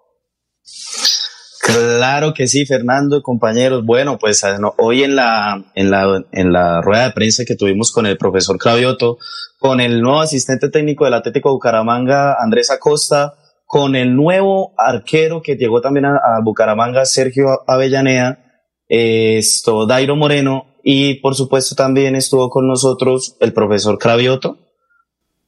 Claro 1.68 2.34
que 2.34 2.48
sí, 2.48 2.66
Fernando, 2.66 3.22
compañeros. 3.22 3.86
Bueno, 3.86 4.18
pues 4.18 4.44
ah, 4.46 4.58
hoy 4.78 5.04
en 5.04 5.18
la, 5.18 5.66
en, 5.76 5.92
la, 5.92 6.24
en 6.32 6.54
la 6.54 6.82
rueda 6.82 7.06
de 7.06 7.12
prensa 7.12 7.44
que 7.46 7.56
tuvimos 7.56 7.92
con 7.92 8.06
el 8.06 8.18
profesor 8.18 8.58
Cravioto, 8.58 9.18
con 9.60 9.82
el 9.82 10.02
nuevo 10.02 10.22
asistente 10.22 10.70
técnico 10.70 11.04
del 11.04 11.16
Atlético 11.16 11.52
Bucaramanga, 11.52 12.38
Andrés 12.40 12.72
Acosta, 12.72 13.36
con 13.66 13.98
el 13.98 14.16
nuevo 14.16 14.74
arquero 14.78 15.42
que 15.42 15.58
llegó 15.58 15.82
también 15.82 16.06
a, 16.06 16.40
Bucaramanga, 16.42 17.06
Sergio 17.06 17.64
Avellaneda, 17.68 18.40
esto, 18.88 19.86
Dairo 19.86 20.16
Moreno, 20.16 20.78
y 20.84 21.16
por 21.16 21.36
supuesto 21.36 21.76
también 21.76 22.16
estuvo 22.16 22.50
con 22.50 22.66
nosotros 22.66 23.36
el 23.42 23.52
profesor 23.52 23.98
Cravioto. 23.98 24.58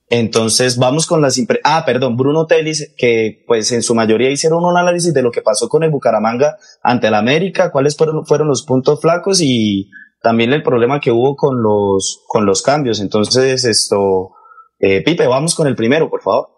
Entonces 0.10 0.78
vamos 0.78 1.06
con 1.06 1.22
las 1.22 1.38
impre 1.38 1.60
ah, 1.64 1.84
perdón, 1.86 2.18
Bruno 2.18 2.48
Telis, 2.48 2.94
que 2.98 3.44
pues 3.46 3.72
en 3.72 3.84
su 3.84 3.94
mayoría 3.94 4.32
hicieron 4.32 4.66
un 4.66 4.76
análisis 4.76 5.14
de 5.14 5.22
lo 5.22 5.32
que 5.32 5.44
pasó 5.44 5.70
con 5.70 5.84
el 5.84 5.92
Bucaramanga 5.92 6.58
ante 6.82 7.08
el 7.08 7.14
América, 7.14 7.72
cuáles 7.72 7.96
fueron, 7.96 8.26
fueron 8.26 8.48
los 8.48 8.64
puntos 8.64 9.00
flacos 9.02 9.40
y 9.40 9.92
también 10.22 10.52
el 10.52 10.64
problema 10.64 11.00
que 11.00 11.12
hubo 11.12 11.36
con 11.36 11.62
los, 11.62 12.24
con 12.28 12.48
los 12.48 12.64
cambios. 12.64 13.00
Entonces, 13.00 13.64
esto, 13.66 14.32
eh, 14.80 15.04
Pipe, 15.04 15.28
vamos 15.28 15.54
con 15.54 15.68
el 15.68 15.76
primero, 15.76 16.10
por 16.10 16.24
favor. 16.24 16.50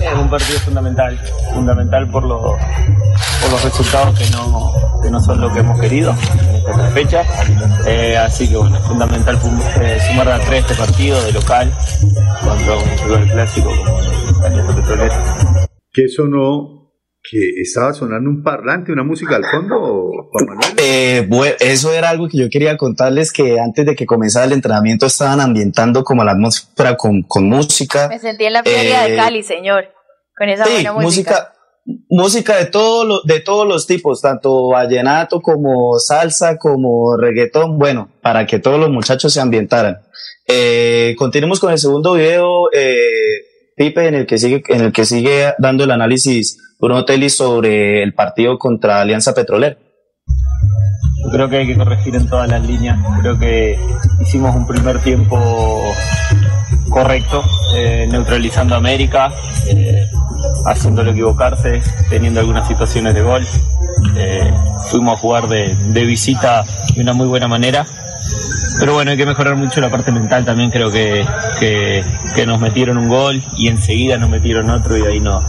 Es 0.00 0.18
un 0.18 0.30
partido 0.30 0.58
fundamental, 0.60 1.18
fundamental 1.52 2.08
por, 2.10 2.24
los 2.24 2.40
por 2.40 3.50
los 3.50 3.64
resultados 3.64 4.16
que 4.16 4.30
no, 4.30 4.72
que 5.02 5.10
no 5.10 5.20
son 5.20 5.40
lo 5.40 5.52
que 5.52 5.58
hemos 5.58 5.80
querido 5.80 6.14
en 6.66 6.70
esta 6.80 6.90
fecha. 6.90 7.22
Eh, 7.86 8.16
así 8.16 8.48
que 8.48 8.56
bueno, 8.56 8.76
es 8.76 8.84
fundamental 8.84 9.38
eh, 9.82 9.98
sumar 10.08 10.28
a 10.28 10.38
tres 10.40 10.60
este 10.62 10.74
partido 10.74 11.22
de 11.22 11.32
local 11.32 11.72
contra 12.42 12.76
un 12.76 12.98
rival 13.04 13.30
clásico 13.30 13.70
como 13.70 14.68
el 14.68 14.74
Petrolero. 14.74 15.14
¿Qué 15.92 16.08
sonó? 16.08 16.80
¿Que 17.26 17.38
estaba 17.62 17.94
sonando 17.94 18.28
un 18.28 18.42
parlante, 18.42 18.92
una 18.92 19.02
música 19.02 19.36
al 19.36 19.44
fondo, 19.46 19.78
Juan 20.30 20.44
Manuel? 20.46 20.74
Eh, 20.76 21.24
bueno, 21.26 21.54
eso 21.58 21.90
era 21.94 22.10
algo 22.10 22.28
que 22.28 22.36
yo 22.36 22.50
quería 22.50 22.76
contarles 22.76 23.32
que 23.32 23.58
antes 23.58 23.86
de 23.86 23.94
que 23.94 24.04
comenzara 24.04 24.44
el 24.44 24.52
entrenamiento 24.52 25.06
estaban 25.06 25.40
ambientando 25.40 26.04
como 26.04 26.22
la 26.22 26.32
atmósfera 26.32 26.96
con, 26.98 27.22
con 27.22 27.48
música. 27.48 28.08
Me 28.08 28.18
sentí 28.18 28.44
en 28.44 28.52
la 28.52 28.62
feria 28.62 29.04
de 29.04 29.14
Eh, 29.14 29.16
Cali, 29.16 29.42
señor, 29.42 29.86
con 30.36 30.50
esa 30.50 30.66
Sí, 30.66 30.72
buena 30.74 30.92
música. 30.92 31.30
música, 31.30 31.52
música 32.08 32.56
de, 32.56 32.66
todo 32.66 33.04
lo- 33.04 33.22
de 33.22 33.40
todos 33.40 33.66
los 33.66 33.86
tipos, 33.86 34.20
tanto 34.20 34.68
vallenato 34.68 35.40
como 35.40 35.98
salsa, 35.98 36.56
como 36.58 37.16
reggaetón, 37.16 37.78
bueno, 37.78 38.08
para 38.22 38.46
que 38.46 38.58
todos 38.58 38.78
los 38.80 38.90
muchachos 38.90 39.32
se 39.32 39.40
ambientaran. 39.40 39.98
Eh, 40.48 41.14
continuemos 41.18 41.60
con 41.60 41.72
el 41.72 41.78
segundo 41.78 42.14
video, 42.14 42.70
eh, 42.72 42.96
Pipe, 43.76 44.06
en 44.06 44.14
el 44.14 44.26
que 44.26 44.38
sigue, 44.38 44.62
en 44.68 44.80
el 44.82 44.92
que 44.92 45.04
sigue 45.04 45.52
dando 45.58 45.84
el 45.84 45.90
análisis 45.90 46.58
Bruno 46.78 47.04
Telis 47.04 47.34
sobre 47.36 48.02
el 48.02 48.14
partido 48.14 48.56
contra 48.58 49.00
Alianza 49.00 49.34
Petrolera. 49.34 49.76
Creo 51.32 51.48
que 51.48 51.56
hay 51.56 51.66
que 51.66 51.76
corregir 51.76 52.14
en 52.14 52.28
todas 52.28 52.48
las 52.48 52.64
líneas. 52.66 52.98
Creo 53.20 53.38
que 53.38 53.76
hicimos 54.22 54.54
un 54.54 54.66
primer 54.66 55.00
tiempo 55.02 55.36
correcto, 56.90 57.42
eh, 57.74 58.06
neutralizando 58.10 58.74
a 58.74 58.78
América, 58.78 59.32
eh, 59.68 60.04
haciéndolo 60.66 61.10
equivocarse, 61.10 61.82
teniendo 62.08 62.40
algunas 62.40 62.66
situaciones 62.66 63.14
de 63.14 63.22
gol. 63.22 63.46
Eh, 64.16 64.52
fuimos 64.90 65.18
a 65.18 65.20
jugar 65.20 65.48
de, 65.48 65.74
de 65.74 66.04
visita 66.04 66.64
de 66.94 67.00
una 67.02 67.12
muy 67.12 67.26
buena 67.26 67.48
manera. 67.48 67.86
Pero 68.78 68.94
bueno, 68.94 69.12
hay 69.12 69.16
que 69.16 69.26
mejorar 69.26 69.56
mucho 69.56 69.80
la 69.80 69.90
parte 69.90 70.10
mental 70.10 70.44
también. 70.44 70.70
Creo 70.70 70.90
que, 70.90 71.24
que, 71.60 72.46
nos 72.46 72.60
metieron 72.60 72.98
un 72.98 73.08
gol 73.08 73.42
y 73.56 73.68
enseguida 73.68 74.18
nos 74.18 74.28
metieron 74.30 74.68
otro 74.70 74.98
y 74.98 75.02
ahí 75.02 75.20
no, 75.20 75.40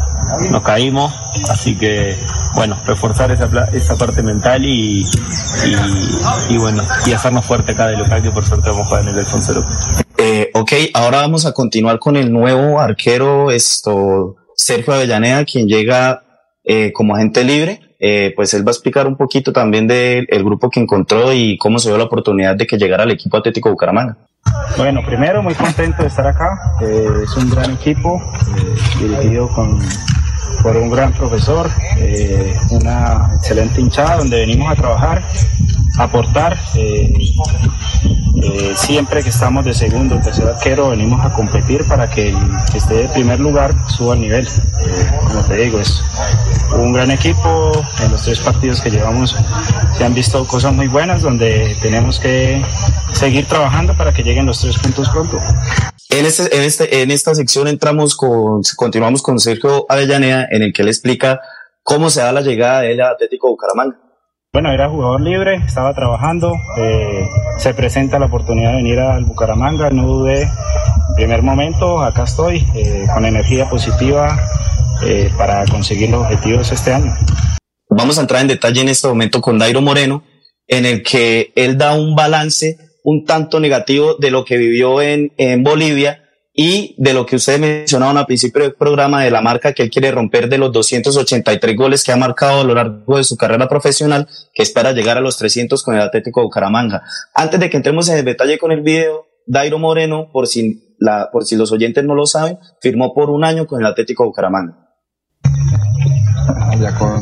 nos 0.52 0.64
caímos. 0.64 1.14
Así 1.50 1.76
que, 1.76 2.16
bueno, 2.56 2.78
reforzar 2.86 3.32
esa, 3.32 3.50
esa 3.74 3.98
parte 3.98 4.22
mental 4.22 4.64
y, 4.64 5.02
y, 5.02 6.54
y 6.54 6.58
bueno, 6.58 6.84
y 7.06 7.14
hacernos 7.14 7.46
fuerte 7.46 7.72
acá 7.72 7.88
de 7.88 7.98
local, 7.98 8.22
que 8.22 8.32
por 8.32 8.46
suerte 8.46 8.70
vamos 8.70 8.86
a 8.86 8.90
jugar 8.90 9.04
en 9.04 9.10
el 9.10 9.20
Alfonso 9.20 9.54
López. 9.54 9.78
Eh, 10.18 10.52
ok, 10.54 10.72
ahora 10.94 11.22
vamos 11.22 11.46
a 11.46 11.52
continuar 11.52 12.00
con 12.00 12.16
el 12.16 12.32
nuevo 12.32 12.80
arquero, 12.80 13.52
esto, 13.52 14.36
Sergio 14.66 14.96
Avellaneda, 14.96 15.46
quien 15.46 15.68
llega 15.68 16.24
eh, 16.64 16.92
como 16.92 17.16
agente 17.16 17.44
libre. 17.44 17.82
Eh, 18.00 18.34
pues 18.36 18.52
él 18.56 18.68
va 18.68 18.72
a 18.72 18.74
explicar 18.74 19.06
un 19.06 19.16
poquito 19.16 19.54
también 19.54 19.86
del 19.88 20.26
el 20.28 20.44
grupo 20.44 20.72
que 20.72 20.80
encontró 20.80 21.32
y 21.34 21.56
cómo 21.60 21.78
se 21.78 21.90
dio 21.90 22.00
la 22.00 22.06
oportunidad 22.06 22.56
de 22.56 22.66
que 22.66 22.78
llegara 22.78 23.04
al 23.04 23.12
equipo 23.12 23.38
Atlético 23.38 23.70
Bucaramanga. 23.70 24.18
Bueno, 24.76 25.02
primero 25.06 25.44
muy 25.44 25.54
contento 25.54 26.02
de 26.02 26.08
estar 26.08 26.26
acá. 26.26 26.60
Es 26.82 27.38
un 27.38 27.50
gran 27.52 27.74
equipo 27.74 28.20
eh, 28.58 29.00
dirigido 29.00 29.48
con, 29.50 29.80
por 30.64 30.76
un 30.78 30.90
gran 30.90 31.14
profesor, 31.14 31.70
eh, 32.00 32.56
una 32.72 33.30
excelente 33.36 33.80
hinchada 33.80 34.18
donde 34.18 34.38
venimos 34.38 34.72
a 34.72 34.76
trabajar, 34.76 35.22
aportar. 35.98 36.58
eh, 36.76 37.14
eh, 38.44 38.74
siempre 38.76 39.24
que 39.24 39.30
estamos 39.30 39.64
de 39.66 39.74
segundo 39.74 40.18
o 40.18 40.20
tercer 40.20 40.48
arquero 40.48 40.90
venimos 40.90 41.26
a 41.26 41.34
competir 41.34 41.86
para 41.86 42.10
que 42.10 42.30
el 42.30 42.38
que 42.72 42.78
esté 42.78 42.94
de 42.96 43.10
primer 43.10 43.40
lugar 43.40 43.74
suba 43.90 44.14
al 44.14 44.22
nivel. 44.22 44.46
Eh, 44.46 45.12
como 45.28 45.44
te 45.44 45.56
digo, 45.56 45.80
es 45.80 46.02
un 46.74 46.92
gran 46.92 47.12
equipo. 47.12 47.72
En 48.04 48.12
los 48.12 48.24
tres 48.24 48.40
partidos 48.42 48.82
que 48.82 48.92
llevamos 48.92 49.36
se 49.98 50.04
han 50.04 50.14
visto 50.14 50.46
cosas 50.46 50.74
muy 50.74 50.88
buenas 50.88 51.22
donde 51.22 51.76
tenemos 51.82 52.20
que 52.20 52.62
seguir 53.14 53.46
trabajando 53.46 53.96
para 53.96 54.14
que 54.14 54.24
lleguen 54.24 54.46
los 54.46 54.60
tres 54.60 54.78
puntos 54.78 55.10
pronto. 55.10 55.38
En, 56.10 56.26
este, 56.26 56.56
en, 56.56 56.64
este, 56.64 57.02
en 57.02 57.12
esta 57.12 57.34
sección 57.36 57.68
entramos 57.68 58.16
con, 58.16 58.62
continuamos 58.76 59.22
con 59.22 59.40
Sergio 59.40 59.86
Avellaneda, 59.90 60.48
en 60.52 60.62
el 60.62 60.74
que 60.74 60.82
él 60.82 60.90
explica 60.90 61.40
cómo 61.84 62.10
se 62.10 62.22
da 62.22 62.32
la 62.32 62.42
llegada 62.42 62.82
de 62.82 62.94
él 62.94 63.02
a 63.02 63.10
Atlético 63.10 63.50
Bucaramanga. 63.50 63.98
Bueno, 64.56 64.72
era 64.72 64.88
jugador 64.88 65.20
libre, 65.20 65.56
estaba 65.68 65.94
trabajando, 65.94 66.54
eh, 66.78 67.28
se 67.58 67.74
presenta 67.74 68.20
la 68.20 68.28
oportunidad 68.28 68.70
de 68.70 68.78
venir 68.78 69.00
al 69.00 69.26
Bucaramanga, 69.26 69.90
no 69.90 70.08
dudé. 70.08 70.44
En 70.44 71.16
primer 71.18 71.42
momento, 71.42 72.02
acá 72.02 72.24
estoy, 72.24 72.66
eh, 72.74 73.06
con 73.14 73.26
energía 73.26 73.70
positiva 73.70 74.40
eh, 75.06 75.30
para 75.38 75.66
conseguir 75.66 76.10
los 76.10 76.22
objetivos 76.22 76.72
este 76.72 76.94
año. 76.94 77.14
Vamos 77.90 78.18
a 78.18 78.22
entrar 78.22 78.44
en 78.44 78.48
detalle 78.48 78.80
en 78.80 78.88
este 78.88 79.10
momento 79.10 79.42
con 79.42 79.60
Dairo 79.60 79.82
Moreno, 79.82 80.24
en 80.70 80.86
el 80.86 81.04
que 81.04 81.52
él 81.58 81.78
da 81.78 81.94
un 81.94 82.16
balance 82.16 82.78
un 83.04 83.26
tanto 83.26 83.60
negativo 83.60 84.16
de 84.16 84.32
lo 84.32 84.46
que 84.46 84.56
vivió 84.56 85.02
en, 85.02 85.34
en 85.36 85.64
Bolivia 85.66 86.25
y 86.58 86.96
de 86.98 87.14
lo 87.14 87.26
que 87.26 87.36
ustedes 87.36 87.60
mencionaban 87.60 88.18
al 88.18 88.26
principio 88.26 88.64
del 88.64 88.74
programa 88.74 89.22
de 89.22 89.30
la 89.30 89.42
marca 89.42 89.74
que 89.74 89.84
él 89.84 89.90
quiere 89.90 90.10
romper 90.10 90.48
de 90.48 90.58
los 90.58 90.72
283 90.72 91.76
goles 91.76 92.04
que 92.04 92.14
ha 92.14 92.16
marcado 92.16 92.62
a 92.62 92.64
lo 92.64 92.74
largo 92.74 93.18
de 93.18 93.26
su 93.26 93.36
carrera 93.36 93.68
profesional, 93.68 94.30
que 94.54 94.64
espera 94.64 94.94
llegar 94.94 95.18
a 95.18 95.22
los 95.22 95.38
300 95.38 95.84
con 95.84 95.96
el 95.96 96.02
Atlético 96.02 96.40
de 96.40 96.46
Bucaramanga. 96.46 97.04
Antes 97.34 97.60
de 97.60 97.70
que 97.70 97.76
entremos 97.76 98.08
en 98.08 98.20
el 98.20 98.26
detalle 98.26 98.58
con 98.58 98.72
el 98.72 98.82
video, 98.82 99.26
Dairo 99.46 99.80
Moreno, 99.80 100.30
por 100.32 100.48
si, 100.48 100.96
la, 100.98 101.30
por 101.30 101.44
si 101.44 101.58
los 101.58 101.74
oyentes 101.74 102.06
no 102.06 102.16
lo 102.16 102.26
saben, 102.26 102.58
firmó 102.82 103.14
por 103.14 103.30
un 103.32 103.44
año 103.44 103.68
con 103.68 103.82
el 103.82 103.88
Atlético 103.88 104.24
de 104.24 104.28
Bucaramanga. 104.28 104.78
ya 106.80 106.96
con 106.98 107.22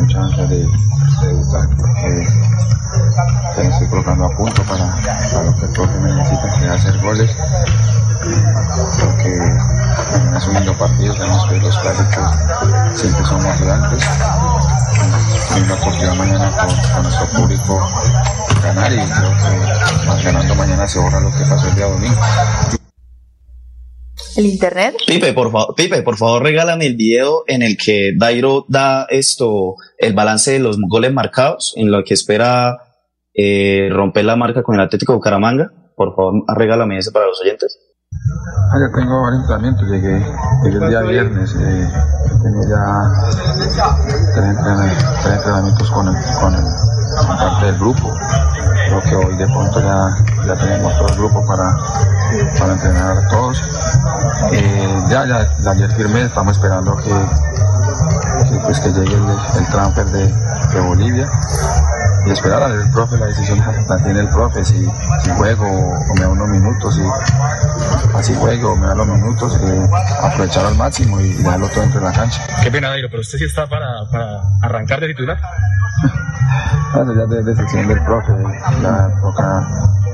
mucha 0.00 0.22
ansia 0.22 0.46
de, 0.46 0.58
de 0.58 1.28
debutar 1.28 1.66
porque 1.78 3.68
estoy 3.68 3.88
colocando 3.88 4.26
a 4.26 4.36
punto 4.36 4.62
para, 4.64 4.96
para 5.32 5.44
lo 5.44 5.54
que 5.56 5.64
el 5.64 6.00
me 6.02 6.14
necesita, 6.14 6.60
que 6.60 6.66
hacer 6.66 6.98
goles. 7.00 7.30
Creo 8.96 9.16
que 9.16 9.34
en 10.16 10.36
es 10.36 10.46
un 10.46 10.54
lindo 10.54 10.78
partido, 10.78 11.14
sabemos 11.16 11.46
que 11.48 11.58
los 11.58 11.78
clásicos 11.78 13.00
siempre 13.00 13.24
son 13.24 13.42
motivantes. 13.42 14.08
Hay 15.50 15.62
una 15.62 15.74
oportunidad 15.74 16.14
mañana 16.14 16.56
con, 16.56 16.76
con 16.94 17.02
nuestro 17.02 17.26
público 17.36 17.80
ganar 18.62 18.92
y 18.92 18.96
creo 18.96 19.30
que 19.30 20.06
más 20.06 20.24
ganando 20.24 20.54
mañana 20.54 20.86
se 20.86 20.98
borra 20.98 21.20
lo 21.20 21.30
que 21.30 21.44
pasó 21.48 21.68
el 21.68 21.74
día 21.74 21.86
domingo. 21.86 22.20
¿El 24.36 24.46
internet? 24.46 24.96
Pipe, 25.06 25.32
por 25.32 25.50
favor, 25.50 25.74
Pipe, 25.74 26.02
por 26.02 26.16
favor, 26.16 26.42
regálame 26.42 26.86
el 26.86 26.96
video 26.96 27.42
en 27.46 27.62
el 27.62 27.76
que 27.76 28.12
Dairo 28.16 28.64
da 28.68 29.06
esto, 29.10 29.74
el 29.98 30.12
balance 30.12 30.52
de 30.52 30.60
los 30.60 30.78
goles 30.88 31.12
marcados, 31.12 31.74
en 31.76 31.90
lo 31.90 32.04
que 32.04 32.14
espera 32.14 32.78
eh, 33.34 33.88
romper 33.90 34.24
la 34.24 34.36
marca 34.36 34.62
con 34.62 34.76
el 34.76 34.82
Atlético 34.82 35.12
de 35.12 35.16
Bucaramanga. 35.16 35.72
Por 35.96 36.14
favor, 36.14 36.44
regálame 36.56 36.98
ese 36.98 37.10
para 37.10 37.26
los 37.26 37.40
oyentes. 37.40 37.78
Ah, 38.72 38.78
ya 38.78 38.88
tengo 38.94 39.22
varios 39.22 39.40
entrenamientos, 39.40 39.88
llegué, 39.88 40.24
llegué 40.62 40.78
el 40.78 40.88
día 40.90 41.00
viernes, 41.00 41.56
eh, 41.58 41.92
tengo 42.40 42.62
ya 42.68 43.10
tres, 44.34 44.48
entrenamientos, 45.34 45.90
con, 45.90 46.06
el, 46.06 46.14
con, 46.40 46.54
el, 46.54 46.64
con 47.26 47.36
parte 47.36 47.66
del 47.66 47.78
grupo. 47.78 48.14
Creo 48.86 49.02
que 49.02 49.16
hoy 49.16 49.36
de 49.36 49.46
pronto 49.46 49.80
ya, 49.80 50.08
ya 50.46 50.54
tenemos 50.54 50.96
todo 50.98 51.08
el 51.08 51.16
grupo 51.16 51.44
para, 51.46 51.76
para 52.58 52.72
entrenar 52.74 53.18
a 53.18 53.28
todos. 53.28 53.60
Eh, 54.52 55.04
ya, 55.08 55.26
ya, 55.26 55.56
ya 55.62 55.70
ayer 55.72 55.90
firmé, 55.92 56.22
estamos 56.22 56.56
esperando 56.56 56.96
que, 56.96 57.10
que, 58.48 58.58
pues, 58.60 58.78
que 58.80 58.92
llegue 58.92 59.14
el, 59.14 59.58
el 59.58 59.66
transfer 59.68 60.06
de, 60.06 60.28
de 60.28 60.80
Bolivia 60.80 61.28
y 62.26 62.30
esperar 62.30 62.62
a 62.62 62.68
ver 62.68 62.80
el 62.80 62.90
profe, 62.90 63.16
la 63.16 63.26
decisión 63.26 63.58
la 63.88 63.96
tiene 63.98 64.20
el 64.20 64.28
profe, 64.28 64.64
si, 64.64 64.86
si 65.22 65.30
juego 65.30 65.66
o 65.66 66.14
me 66.14 66.20
da 66.20 66.28
unos 66.28 66.48
minutos, 66.48 66.94
si 66.94 67.02
así 68.14 68.34
juego 68.34 68.76
me 68.76 68.86
da 68.86 68.94
los 68.94 69.06
minutos, 69.06 69.58
eh, 69.62 69.88
aprovechar 70.22 70.66
al 70.66 70.76
máximo 70.76 71.20
y, 71.20 71.30
y 71.30 71.42
darlo 71.42 71.68
todo 71.68 71.84
entre 71.84 72.00
la 72.00 72.12
cancha. 72.12 72.42
Qué 72.62 72.70
pena, 72.70 72.88
Dairo, 72.88 73.08
pero 73.10 73.20
usted 73.20 73.38
sí 73.38 73.44
está 73.44 73.66
para, 73.66 74.04
para 74.10 74.42
arrancar 74.62 75.00
de 75.00 75.08
titular. 75.08 75.38
Bueno, 76.92 77.14
ya 77.14 77.38
es 77.38 77.46
decisión 77.46 77.86
del 77.86 78.02
profe, 78.02 78.32
ya 78.82 79.08
toca 79.20 79.68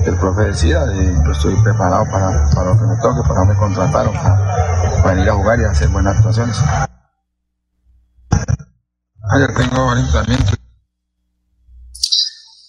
que 0.05 0.11
el 0.11 0.17
profe 0.17 0.43
decida 0.43 0.85
y 0.95 1.25
yo 1.25 1.33
estoy 1.33 1.55
preparado 1.62 2.05
para, 2.11 2.51
para 2.51 2.75
lo 2.75 2.79
que 2.79 2.85
me 2.85 2.97
toque, 3.01 3.23
para 3.27 3.41
lo 3.41 3.47
que 3.47 3.53
me 3.55 3.59
contrataron, 3.59 4.12
para, 4.12 5.03
para 5.03 5.14
venir 5.14 5.31
a 5.31 5.35
jugar 5.35 5.59
y 5.59 5.64
hacer 5.64 5.89
buenas 5.89 6.17
actuaciones. 6.17 6.62
Ayer 9.31 9.55
tengo 9.55 9.87
varios 9.87 10.07
entrenamientos. 10.07 10.56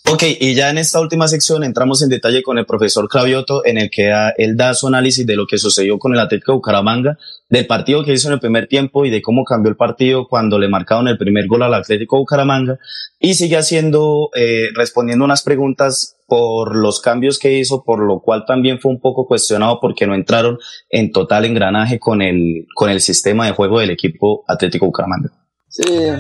Ok, 0.10 0.24
y 0.39 0.55
ya 0.55 0.70
en 0.70 0.78
esta 0.78 1.01
última 1.01 1.28
sección 1.28 1.66
entramos 1.66 2.01
en 2.01 2.08
detalle 2.08 2.41
con 2.41 2.58
el 2.58 2.66
profesor 2.66 3.10
Cravioto, 3.10 3.66
en 3.66 3.78
el 3.78 3.89
que 3.89 4.10
él 4.38 4.55
da 4.55 4.74
su 4.74 4.88
análisis 4.88 5.28
de 5.28 5.36
lo 5.36 5.45
que 5.45 5.58
sucedió 5.58 5.99
con 5.99 6.14
el 6.14 6.20
Atlético 6.20 6.53
Bucaramanga, 6.53 7.18
del 7.49 7.68
partido 7.68 8.05
que 8.05 8.14
hizo 8.14 8.30
en 8.30 8.36
el 8.36 8.39
primer 8.39 8.68
tiempo 8.68 9.03
y 9.03 9.10
de 9.10 9.22
cómo 9.22 9.43
cambió 9.43 9.70
el 9.70 9.76
partido 9.76 10.26
cuando 10.30 10.60
le 10.60 10.70
marcaron 10.70 11.10
el 11.10 11.18
primer 11.18 11.47
gol 11.47 11.64
al 11.64 11.74
Atlético 11.74 12.20
Bucaramanga, 12.20 12.80
y 13.20 13.34
sigue 13.34 13.58
haciendo, 13.58 14.30
eh, 14.34 14.68
respondiendo 14.76 15.26
unas 15.26 15.43
preguntas 15.43 16.16
por 16.26 16.78
los 16.78 17.01
cambios 17.01 17.38
que 17.38 17.60
hizo, 17.60 17.84
por 17.84 17.99
lo 17.99 18.22
cual 18.22 18.45
también 18.47 18.80
fue 18.80 18.93
un 18.93 19.01
poco 19.01 19.28
cuestionado 19.28 19.80
porque 19.82 20.08
no 20.08 20.16
entraron 20.16 20.58
en 20.89 21.12
total 21.12 21.43
engranaje 21.43 21.99
con 21.99 22.22
el, 22.22 22.66
con 22.76 22.89
el 22.89 23.01
sistema 23.01 23.45
de 23.45 23.51
juego 23.51 23.82
del 23.82 23.89
equipo 23.89 24.45
Atlético 24.47 24.86
Bucaramanga. 24.86 25.32
Sí, 25.68 25.84
eh, 25.86 26.18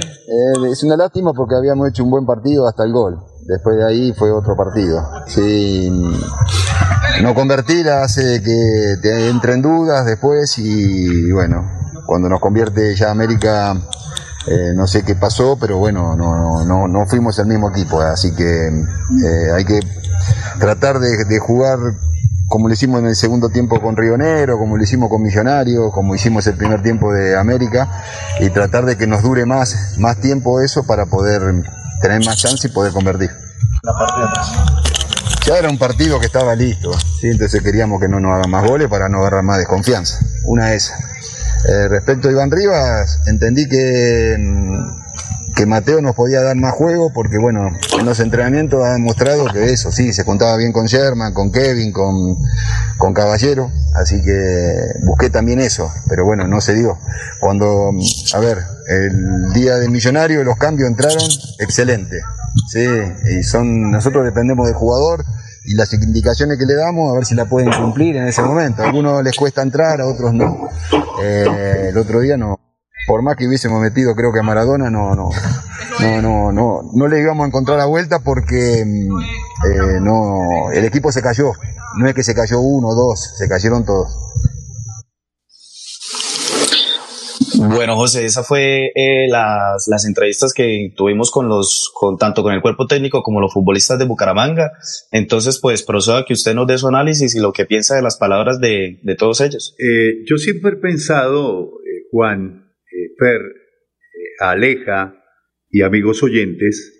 es 0.69 0.83
una 0.83 0.97
lástima 0.97 1.31
porque 1.33 1.55
habíamos 1.55 1.89
hecho 1.89 2.03
un 2.03 2.11
buen 2.11 2.25
partido 2.25 2.67
hasta 2.67 2.83
el 2.83 2.91
gol. 2.91 3.17
Después 3.47 3.77
de 3.77 3.87
ahí 3.87 4.13
fue 4.13 4.29
otro 4.29 4.57
partido. 4.57 5.09
Sí, 5.27 5.89
no 7.21 7.33
convertir 7.33 7.87
hace 7.87 8.43
que 8.43 8.97
te 9.01 9.29
entren 9.29 9.61
dudas 9.61 10.05
después 10.05 10.57
y 10.57 11.31
bueno, 11.31 11.65
cuando 12.05 12.27
nos 12.27 12.41
convierte 12.41 12.93
ya 12.93 13.09
América, 13.09 13.73
eh, 14.47 14.73
no 14.75 14.85
sé 14.85 15.03
qué 15.03 15.15
pasó, 15.15 15.57
pero 15.57 15.77
bueno, 15.77 16.17
no, 16.17 16.65
no, 16.65 16.89
no, 16.89 17.05
fuimos 17.05 17.39
el 17.39 17.47
mismo 17.47 17.69
equipo, 17.69 18.01
así 18.01 18.35
que 18.35 18.67
eh, 18.67 19.51
hay 19.55 19.63
que 19.63 19.79
tratar 20.59 20.99
de, 20.99 21.39
jugar 21.39 21.79
como 22.49 22.67
lo 22.67 22.73
hicimos 22.73 22.99
en 22.99 23.07
el 23.07 23.15
segundo 23.15 23.47
tiempo 23.47 23.79
con 23.79 23.95
Río 23.95 24.17
Negro, 24.17 24.57
como 24.57 24.75
lo 24.75 24.83
hicimos 24.83 25.09
con 25.09 25.21
Millonarios, 25.21 25.93
como 25.93 26.15
hicimos 26.15 26.45
el 26.47 26.55
primer 26.55 26.81
tiempo 26.81 27.13
de 27.13 27.37
América, 27.37 28.03
y 28.41 28.49
tratar 28.49 28.85
de 28.85 28.97
que 28.97 29.07
nos 29.07 29.23
dure 29.23 29.45
más, 29.45 29.95
más 29.99 30.17
tiempo 30.17 30.59
eso 30.59 30.85
para 30.85 31.05
poder 31.05 31.63
tener 32.01 32.23
más 32.25 32.37
chance 32.37 32.67
y 32.67 32.71
poder 32.71 32.93
convertir. 32.93 33.29
La 33.83 33.93
parte 33.93 34.19
de 34.19 34.27
atrás. 34.27 34.51
Ya 35.45 35.57
era 35.57 35.69
un 35.69 35.77
partido 35.77 36.19
que 36.19 36.25
estaba 36.25 36.55
listo, 36.55 36.91
¿sí? 37.21 37.27
entonces 37.27 37.61
queríamos 37.61 38.01
que 38.01 38.09
no 38.09 38.19
nos 38.19 38.33
hagan 38.33 38.51
más 38.51 38.67
goles 38.67 38.89
para 38.89 39.07
no 39.07 39.19
agarrar 39.19 39.43
más 39.43 39.57
desconfianza. 39.57 40.19
Una 40.43 40.73
esa. 40.73 40.97
Eh, 41.67 41.87
respecto 41.87 42.27
a 42.27 42.31
Iván 42.31 42.51
Rivas, 42.51 43.21
entendí 43.27 43.67
que, 43.67 44.35
mm, 44.37 44.89
que 45.57 45.65
Mateo 45.65 46.01
nos 46.01 46.13
podía 46.13 46.43
dar 46.43 46.55
más 46.55 46.73
juego 46.73 47.11
porque, 47.11 47.39
bueno, 47.39 47.67
en 47.99 48.05
los 48.05 48.19
entrenamientos 48.19 48.85
ha 48.85 48.93
demostrado 48.93 49.47
que 49.47 49.71
eso, 49.71 49.91
sí, 49.91 50.13
se 50.13 50.23
contaba 50.23 50.55
bien 50.55 50.71
con 50.71 50.85
Sherman, 50.85 51.33
con 51.33 51.51
Kevin, 51.51 51.91
con, 51.91 52.37
con 52.99 53.11
Caballero, 53.15 53.71
así 53.95 54.21
que 54.21 54.75
busqué 55.03 55.31
también 55.31 55.59
eso, 55.59 55.91
pero 56.07 56.25
bueno, 56.25 56.47
no 56.47 56.61
se 56.61 56.75
dio. 56.75 56.99
Cuando, 57.39 57.89
a 58.35 58.39
ver, 58.39 58.59
el 58.87 59.51
día 59.53 59.77
de 59.77 59.89
Millonario 59.89 60.43
los 60.43 60.57
cambios 60.57 60.89
entraron, 60.89 61.23
excelente, 61.57 62.17
sí, 62.69 62.85
y 63.39 63.41
son, 63.41 63.89
nosotros 63.89 64.25
dependemos 64.25 64.67
del 64.67 64.75
jugador 64.75 65.25
y 65.65 65.73
las 65.73 65.91
indicaciones 65.91 66.59
que 66.59 66.65
le 66.65 66.75
damos, 66.75 67.11
a 67.11 67.15
ver 67.15 67.25
si 67.25 67.33
la 67.33 67.45
pueden 67.45 67.71
cumplir 67.71 68.15
en 68.15 68.27
ese 68.27 68.43
momento. 68.43 68.83
A 68.83 68.85
algunos 68.85 69.23
les 69.23 69.35
cuesta 69.35 69.63
entrar, 69.63 69.99
a 69.99 70.05
otros 70.05 70.33
no. 70.33 70.69
Eh, 71.21 71.87
el 71.89 71.97
otro 71.97 72.21
día 72.21 72.37
no. 72.37 72.57
Por 73.07 73.23
más 73.23 73.37
que 73.37 73.47
hubiésemos 73.47 73.81
metido, 73.81 74.13
creo 74.15 74.33
que 74.33 74.39
a 74.39 74.43
Maradona, 74.43 74.89
no, 74.89 75.15
no, 75.15 75.29
no, 76.01 76.21
no, 76.21 76.51
no, 76.51 76.81
no 76.93 77.07
le 77.07 77.21
íbamos 77.21 77.45
a 77.45 77.47
encontrar 77.47 77.77
la 77.77 77.85
vuelta 77.85 78.19
porque 78.19 78.83
mm, 78.85 79.19
eh, 79.65 79.99
no, 80.01 80.71
el 80.73 80.83
equipo 80.83 81.11
se 81.11 81.21
cayó. 81.21 81.53
No 81.97 82.07
es 82.07 82.13
que 82.13 82.23
se 82.23 82.35
cayó 82.35 82.59
uno 82.59 82.89
o 82.89 82.95
dos, 82.95 83.37
se 83.37 83.47
cayeron 83.47 83.85
todos. 83.85 84.27
Bueno, 87.59 87.95
José, 87.95 88.25
esa 88.25 88.43
fue 88.43 88.91
eh, 88.93 89.27
las, 89.29 89.87
las 89.87 90.05
entrevistas 90.05 90.53
que 90.53 90.93
tuvimos 90.95 91.31
con 91.31 91.47
los, 91.47 91.91
con 91.93 92.17
tanto 92.17 92.43
con 92.43 92.53
el 92.53 92.61
cuerpo 92.61 92.85
técnico 92.87 93.23
como 93.23 93.41
los 93.41 93.53
futbolistas 93.53 93.97
de 93.97 94.05
Bucaramanga. 94.05 94.73
Entonces, 95.11 95.59
pues 95.59 95.81
procedo 95.83 96.17
a 96.17 96.25
que 96.25 96.33
usted 96.33 96.53
nos 96.53 96.67
dé 96.67 96.77
su 96.77 96.87
análisis 96.87 97.35
y 97.35 97.39
lo 97.39 97.53
que 97.53 97.65
piensa 97.65 97.95
de 97.95 98.03
las 98.03 98.17
palabras 98.17 98.59
de, 98.59 98.99
de 99.01 99.15
todos 99.15 99.41
ellos. 99.41 99.75
Eh, 99.79 100.23
yo 100.29 100.37
siempre 100.37 100.73
he 100.73 100.75
pensado, 100.75 101.63
eh, 101.63 102.05
Juan, 102.11 102.66
Fer, 103.17 103.41
eh, 103.41 104.35
Aleja 104.39 105.23
y 105.69 105.81
amigos 105.81 106.23
oyentes, 106.23 106.93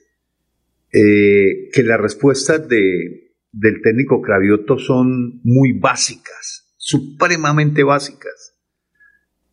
eh, 0.92 1.70
que 1.74 1.84
las 1.84 2.00
respuestas 2.00 2.68
de, 2.68 3.34
del 3.52 3.82
técnico 3.82 4.22
Cravioto 4.22 4.78
son 4.78 5.42
muy 5.44 5.74
básicas, 5.74 6.76
supremamente 6.78 7.84
básicas, 7.84 8.58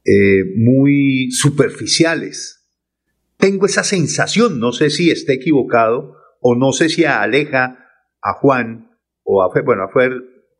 eh, 0.04 0.44
muy 0.56 1.30
superficiales. 1.30 2.66
Tengo 3.38 3.66
esa 3.66 3.82
sensación, 3.82 4.60
no 4.60 4.72
sé 4.72 4.90
si 4.90 5.10
esté 5.10 5.34
equivocado 5.34 6.16
o 6.40 6.54
no 6.54 6.72
sé 6.72 6.88
si 6.88 7.04
a 7.04 7.22
Aleja, 7.22 7.88
a 8.22 8.32
Juan 8.34 8.90
o 9.22 9.42
a 9.42 9.52
Fer, 9.52 9.64
bueno, 9.64 9.82
a 9.82 9.92
Fer 9.92 10.12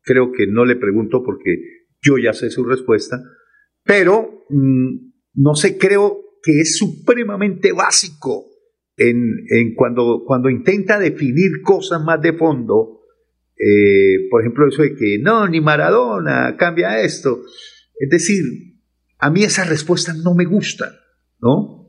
creo 0.03 0.33
que 0.33 0.47
no 0.47 0.65
le 0.65 0.77
pregunto 0.77 1.23
porque 1.23 1.85
yo 2.03 2.19
ya 2.19 2.33
sé 2.33 2.51
su 2.51 2.65
respuesta, 2.65 3.23
pero 3.83 4.45
mm, 4.49 5.14
no 5.35 5.55
sé, 5.55 5.79
creo 5.79 6.21
que 6.43 6.61
es 6.61 6.77
supremamente 6.77 7.73
básico 7.73 8.47
en, 8.97 9.47
en 9.51 9.75
cuando, 9.75 10.23
cuando 10.27 10.51
intenta 10.51 10.99
definir 10.99 11.63
cosas 11.63 12.03
más 12.03 12.21
de 12.21 12.35
fondo, 12.35 13.01
eh, 13.57 14.29
por 14.31 14.41
ejemplo, 14.43 14.69
eso 14.69 14.83
de 14.83 14.95
que 14.95 15.19
no, 15.21 15.49
ni 15.49 15.61
Maradona, 15.61 16.57
cambia 16.57 17.01
esto. 17.01 17.43
Es 17.99 18.11
decir, 18.11 18.43
a 19.19 19.31
mí 19.31 19.45
esas 19.45 19.69
respuestas 19.69 20.17
no 20.19 20.35
me 20.35 20.45
gustan, 20.45 20.93
¿no? 21.41 21.89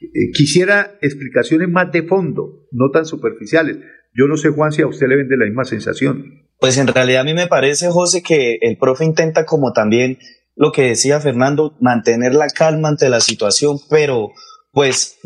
Eh, 0.00 0.30
quisiera 0.32 0.98
explicaciones 1.00 1.68
más 1.68 1.92
de 1.92 2.02
fondo, 2.02 2.66
no 2.72 2.90
tan 2.90 3.04
superficiales. 3.04 3.78
Yo 4.14 4.26
no 4.26 4.36
sé, 4.36 4.50
Juan, 4.50 4.72
si 4.72 4.82
a 4.82 4.86
usted 4.86 5.06
le 5.06 5.16
vende 5.16 5.36
la 5.36 5.44
misma 5.44 5.64
sensación. 5.64 6.42
Pues 6.58 6.78
en 6.78 6.86
realidad 6.86 7.22
a 7.22 7.24
mí 7.24 7.34
me 7.34 7.46
parece, 7.46 7.88
José, 7.88 8.22
que 8.22 8.58
el 8.60 8.76
profe 8.78 9.04
intenta 9.04 9.44
como 9.44 9.72
también 9.72 10.18
lo 10.54 10.72
que 10.72 10.82
decía 10.82 11.20
Fernando, 11.20 11.74
mantener 11.80 12.34
la 12.34 12.48
calma 12.48 12.88
ante 12.88 13.08
la 13.08 13.20
situación, 13.20 13.78
pero 13.88 14.32
pues 14.72 15.18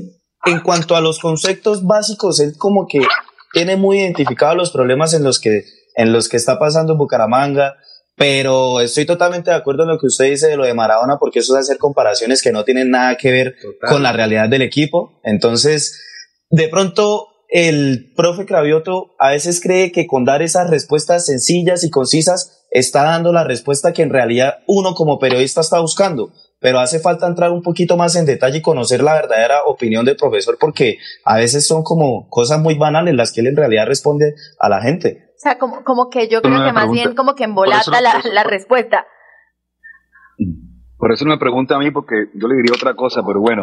en 0.45 0.61
cuanto 0.61 0.97
a 0.97 1.01
los 1.01 1.19
conceptos 1.19 1.85
básicos, 1.85 2.41
él 2.41 2.55
como 2.57 2.87
que 2.87 3.01
tiene 3.53 3.77
muy 3.77 3.99
identificados 3.99 4.57
los 4.57 4.71
problemas 4.71 5.15
en 5.15 5.25
los 5.25 5.41
que, 5.41 5.65
en 5.95 6.13
los 6.13 6.29
que 6.29 6.37
está 6.37 6.59
pasando 6.59 6.93
en 6.93 6.99
Bucaramanga, 6.99 7.77
pero 8.17 8.81
estoy 8.81 9.05
totalmente 9.05 9.51
de 9.51 9.57
acuerdo 9.57 9.83
en 9.83 9.91
lo 9.91 9.99
que 9.99 10.07
usted 10.07 10.27
dice 10.27 10.47
de 10.47 10.57
lo 10.57 10.65
de 10.65 10.75
Maradona, 10.75 11.19
porque 11.19 11.41
eso 11.41 11.55
es 11.55 11.65
hacer 11.65 11.79
comparaciones 11.79 12.43
que 12.43 12.53
no 12.53 12.65
tienen 12.65 12.91
nada 12.91 13.17
que 13.17 13.31
ver 13.31 13.57
con 13.89 14.03
la 14.03 14.13
realidad 14.13 14.49
del 14.49 14.63
equipo. 14.63 15.21
Entonces, 15.23 16.01
de 16.49 16.69
pronto, 16.69 17.29
el 17.49 18.13
profe 18.17 18.47
Cravioto 18.47 19.15
a 19.19 19.31
veces 19.31 19.61
cree 19.61 19.93
que 19.93 20.07
con 20.07 20.25
dar 20.25 20.43
esas 20.43 20.71
respuestas 20.71 21.27
sencillas 21.27 21.85
y 21.85 21.91
concisas 21.91 22.56
está 22.77 23.05
dando 23.05 23.33
la 23.33 23.43
respuesta 23.43 23.95
que 23.95 24.03
en 24.03 24.11
realidad 24.11 24.59
uno 24.67 24.95
como 24.95 25.19
periodista 25.19 25.63
está 25.63 25.81
buscando. 25.81 26.31
Pero 26.61 26.79
hace 26.79 27.01
falta 27.01 27.27
entrar 27.27 27.51
un 27.51 27.63
poquito 27.63 27.97
más 27.97 28.17
en 28.17 28.27
detalle 28.27 28.59
y 28.59 28.63
conocer 28.63 29.03
la 29.03 29.15
verdadera 29.15 29.61
opinión 29.67 30.05
del 30.05 30.17
profesor, 30.17 30.57
porque 30.59 30.99
a 31.25 31.37
veces 31.37 31.67
son 31.67 31.83
como 31.83 32.29
cosas 32.29 32.61
muy 32.61 32.75
banales 32.77 33.15
las 33.15 33.33
que 33.33 33.41
él 33.41 33.49
en 33.49 33.57
realidad 33.57 33.87
responde 33.87 34.35
a 34.59 34.69
la 34.69 34.81
gente. 34.81 35.31
O 35.37 35.39
sea, 35.39 35.59
como, 35.59 35.85
como 35.85 36.09
que 36.11 36.29
yo 36.29 36.41
creo 36.43 36.65
que 36.65 36.73
más 36.73 36.91
bien 36.91 37.15
como 37.15 37.35
que 37.35 37.45
embolata 37.45 38.01
la, 38.01 38.43
respuesta. 38.45 39.07
Por 40.99 41.13
eso 41.13 41.25
no 41.25 41.33
me 41.33 41.39
pregunta 41.39 41.77
a 41.77 41.79
mí, 41.79 41.91
porque 41.91 42.27
yo 42.35 42.49
le 42.49 42.57
diría 42.57 42.73
otra 42.75 42.95
cosa, 42.95 43.23
pero 43.27 43.41
bueno, 43.41 43.63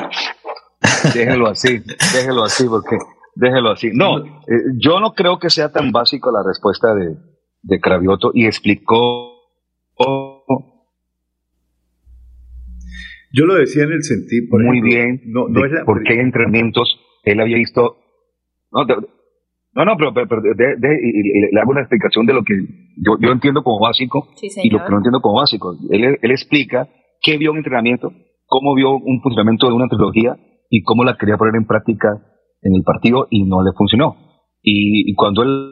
déjelo 1.14 1.48
así, 1.48 1.80
déjelo 2.14 2.44
así, 2.44 2.68
porque 2.68 2.98
déjelo 3.36 3.72
así. 3.72 3.90
No, 3.92 4.20
eh, 4.20 4.74
yo 4.78 5.00
no 5.00 5.14
creo 5.14 5.40
que 5.40 5.50
sea 5.50 5.72
tan 5.72 5.92
básico 5.92 6.32
la 6.32 6.44
respuesta 6.46 6.94
de, 6.94 7.16
de 7.64 7.80
Cravioto 7.80 8.32
y 8.34 8.46
explicó. 8.46 9.32
Yo 13.36 13.46
lo 13.46 13.56
decía 13.56 13.84
en 13.84 13.94
el 13.94 14.04
sentido, 14.04 14.48
por 14.52 14.64
muy 14.64 14.78
ejemplo, 14.78 14.96
bien 14.96 15.22
no, 15.34 15.48
no 15.50 15.62
de 15.62 15.68
es 15.68 15.74
la- 15.74 15.86
por 15.86 16.04
qué 16.04 16.14
hay 16.14 16.20
entrenamientos 16.20 17.00
él 17.24 17.40
había 17.40 17.58
visto. 17.58 17.98
No, 18.72 18.86
de- 18.86 18.96
no, 19.76 19.86
no, 19.86 19.98
pero, 19.98 20.14
pero- 20.14 20.28
pero 20.28 20.42
de- 20.42 20.76
de- 20.78 21.00
y- 21.02 21.18
y- 21.18 21.50
y 21.50 21.54
le 21.56 21.60
hago 21.62 21.72
una 21.72 21.82
explicación 21.82 22.26
de 22.28 22.34
lo 22.34 22.44
que 22.44 22.54
yo, 22.98 23.18
yo 23.20 23.32
entiendo 23.32 23.64
como 23.64 23.80
básico 23.80 24.28
Sí, 24.36 24.50
y 24.64 24.70
lo 24.70 24.84
que 24.86 24.92
no 24.92 24.98
entiendo 24.98 25.22
como 25.22 25.40
básico. 25.40 25.76
Él, 25.90 26.18
él 26.22 26.32
explica 26.32 26.88
qué 27.22 27.38
vio 27.38 27.52
un 27.52 27.58
entrenamiento, 27.58 28.12
cómo 28.46 28.76
vio 28.76 28.92
un 28.98 29.22
funcionamiento 29.22 29.68
de 29.68 29.74
una 29.74 29.88
trilogía 29.88 30.38
y 30.70 30.84
cómo 30.84 31.04
la 31.04 31.18
quería 31.18 31.38
poner 31.38 31.56
en 31.56 31.66
práctica 31.66 32.10
en 32.62 32.76
el 32.76 32.84
partido 32.84 33.28
y 33.32 33.44
no 33.46 33.64
le 33.64 33.72
funcionó. 33.76 34.16
Y, 34.62 35.10
y 35.10 35.16
cuando 35.16 35.42
él 35.44 35.72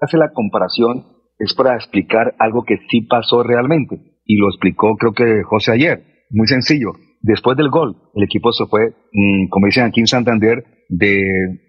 hace 0.00 0.16
la 0.16 0.32
comparación 0.32 1.06
es 1.38 1.54
para 1.54 1.74
explicar 1.76 2.34
algo 2.38 2.64
que 2.64 2.76
sí 2.90 3.02
pasó 3.02 3.42
realmente. 3.42 3.96
Y 4.24 4.36
lo 4.36 4.48
explicó 4.48 4.96
creo 4.96 5.12
que 5.12 5.42
José 5.44 5.72
ayer. 5.72 6.04
Muy 6.30 6.46
sencillo. 6.46 6.92
Después 7.20 7.56
del 7.56 7.70
gol, 7.70 7.96
el 8.14 8.22
equipo 8.24 8.52
se 8.52 8.66
fue, 8.66 8.90
mm, 9.12 9.48
como 9.48 9.66
dicen 9.66 9.84
aquí 9.84 10.00
en 10.00 10.06
Santander, 10.06 10.64
de, 10.88 11.22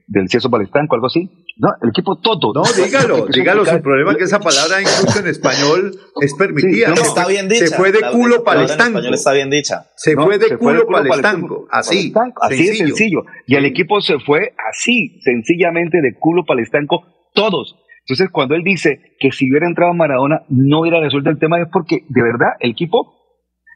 del 0.08 0.30
Cieso 0.30 0.50
Palestanco, 0.50 0.96
algo 0.96 1.08
así. 1.08 1.30
No, 1.58 1.70
el 1.82 1.90
equipo 1.90 2.20
todo. 2.20 2.54
No, 2.54 2.62
dígalo, 2.86 3.26
dígalo. 3.28 3.66
Su 3.66 3.82
problema 3.82 4.12
es 4.12 4.18
que 4.18 4.24
esa 4.26 4.40
palabra 4.40 4.80
incluso 4.82 5.20
en 5.20 5.28
español 5.28 5.92
es 6.22 6.34
permitida. 6.36 6.96
Sí, 6.96 7.02
está 7.02 7.28
bien 7.28 7.48
dicha. 7.50 7.68
Se 7.68 7.76
fue 7.76 7.92
de 7.92 8.00
La- 8.02 8.12
culo 8.12 8.36
en 8.38 8.44
palestanco. 8.44 8.98
español 9.00 9.14
está 9.14 9.34
bien 9.34 9.50
dicha. 9.50 9.86
Se 9.96 10.14
No, 10.16 10.26
fue 10.26 10.38
de 10.38 10.48
se 10.50 10.58
culo 10.58 10.86
palestanco. 10.88 11.68
Así. 11.72 11.96
Palestanco, 12.12 12.44
Así 12.44 12.68
de 12.68 12.76
sencillo. 12.76 13.24
Y 13.48 13.56
el 13.56 13.66
equipo 13.66 14.02
se 14.02 14.20
fue 14.20 14.54
así, 14.72 15.20
sencillamente 15.22 16.00
de 16.02 16.14
culo 16.20 16.44
palestanco, 16.46 17.04
todos. 17.34 17.76
Entonces, 18.10 18.30
cuando 18.32 18.55
él 18.55 18.64
dice 18.64 19.16
que 19.20 19.32
si 19.32 19.47
hubiera 19.51 19.68
entrado 19.68 19.93
Maradona 19.93 20.41
no 20.49 20.80
hubiera 20.82 20.99
resuelto 20.99 21.30
el 21.30 21.38
tema, 21.38 21.62
es 21.62 21.68
porque 21.72 22.05
de 22.10 22.24
verdad 22.24 22.53
el 22.60 22.72
equipo 22.72 23.14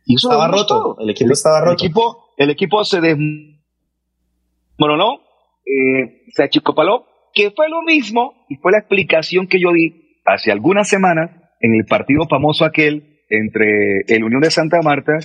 hizo 0.07 0.27
Estaba 0.31 0.49
todo. 0.49 0.95
roto, 0.95 1.01
el 1.03 1.11
equipo 1.11 1.33
estaba 1.33 1.59
roto. 1.61 1.71
El 1.71 1.75
equipo, 1.75 2.17
el 2.37 2.49
equipo 2.49 2.83
se 2.83 2.99
desmoronó, 2.99 3.59
eh, 5.67 6.23
se 6.33 6.43
achicopaló, 6.43 7.05
que 7.31 7.51
fue 7.51 7.69
lo 7.69 7.83
mismo 7.83 8.33
y 8.49 8.55
fue 8.55 8.71
la 8.71 8.79
explicación 8.79 9.45
que 9.45 9.59
yo 9.59 9.71
di 9.71 10.17
hace 10.25 10.51
algunas 10.51 10.89
semanas 10.89 11.29
en 11.59 11.75
el 11.75 11.85
partido 11.85 12.27
famoso 12.27 12.65
aquel 12.65 13.21
entre 13.29 14.01
el 14.07 14.23
Unión 14.23 14.41
de 14.41 14.49
Santa 14.49 14.81
Marta 14.81 15.19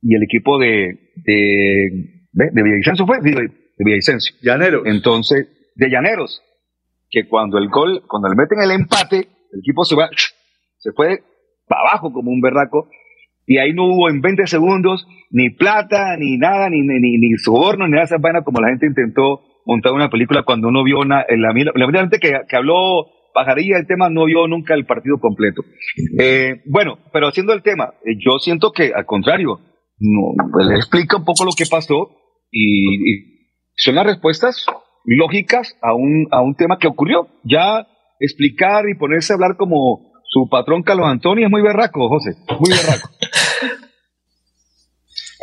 y 0.00 0.14
el 0.14 0.22
equipo 0.22 0.58
de, 0.58 1.12
de, 1.16 2.22
de, 2.32 2.50
de 2.50 2.62
Villavicencio 2.62 3.06
fue, 3.06 3.20
de, 3.20 3.30
de 3.30 3.50
Villavicencio. 3.78 4.34
Llaneros. 4.40 4.84
Entonces, 4.86 5.48
de 5.74 5.90
Llaneros, 5.90 6.42
que 7.12 7.28
cuando 7.28 7.58
el 7.58 7.68
gol, 7.68 8.02
cuando 8.08 8.28
le 8.28 8.34
meten 8.34 8.58
el 8.62 8.70
empate, 8.70 9.28
el 9.52 9.60
equipo 9.60 9.84
se 9.84 9.94
va, 9.94 10.08
se 10.78 10.92
fue 10.92 11.20
para 11.68 11.82
abajo 11.82 12.12
como 12.12 12.30
un 12.30 12.40
berraco, 12.40 12.88
y 13.46 13.58
ahí 13.58 13.72
no 13.74 13.84
hubo 13.84 14.08
en 14.08 14.20
20 14.20 14.46
segundos 14.46 15.06
ni 15.30 15.50
plata, 15.50 16.16
ni 16.16 16.38
nada, 16.38 16.70
ni, 16.70 16.80
ni, 16.80 17.18
ni, 17.18 17.36
soborno, 17.36 17.84
ni 17.84 17.92
nada 17.92 18.02
de 18.02 18.06
esas 18.06 18.20
vainas 18.20 18.44
como 18.44 18.60
la 18.60 18.68
gente 18.68 18.86
intentó 18.86 19.42
montar 19.66 19.92
una 19.92 20.08
película 20.08 20.42
cuando 20.42 20.68
uno 20.68 20.82
vio 20.82 21.00
una, 21.00 21.24
la, 21.28 21.52
la, 21.52 21.86
la 21.86 22.00
gente 22.00 22.18
que, 22.18 22.32
que 22.48 22.56
habló 22.56 23.06
Pajarilla 23.32 23.76
del 23.76 23.86
tema 23.86 24.10
no 24.10 24.26
vio 24.26 24.46
nunca 24.46 24.74
el 24.74 24.84
partido 24.84 25.18
completo. 25.18 25.62
Eh, 26.18 26.62
bueno, 26.66 26.98
pero 27.12 27.28
haciendo 27.28 27.52
el 27.52 27.62
tema, 27.62 27.94
eh, 28.04 28.16
yo 28.18 28.38
siento 28.38 28.72
que 28.72 28.92
al 28.94 29.06
contrario, 29.06 29.58
no, 29.98 30.34
le 30.68 30.76
explica 30.76 31.16
un 31.16 31.24
poco 31.24 31.44
lo 31.44 31.52
que 31.56 31.64
pasó 31.70 32.10
y 32.50 33.42
son 33.76 33.94
las 33.94 34.06
respuestas 34.06 34.66
lógicas 35.04 35.76
a 35.82 35.94
un, 35.94 36.28
a 36.30 36.42
un 36.42 36.54
tema 36.54 36.78
que 36.78 36.88
ocurrió. 36.88 37.28
Ya 37.44 37.86
explicar 38.20 38.88
y 38.88 38.94
ponerse 38.94 39.32
a 39.32 39.34
hablar 39.34 39.56
como 39.56 40.12
su 40.24 40.48
patrón 40.48 40.82
Carlos 40.82 41.06
Antonio 41.06 41.46
es 41.46 41.50
muy 41.50 41.62
berraco, 41.62 42.08
José, 42.08 42.36
muy 42.58 42.70
berraco. 42.70 43.10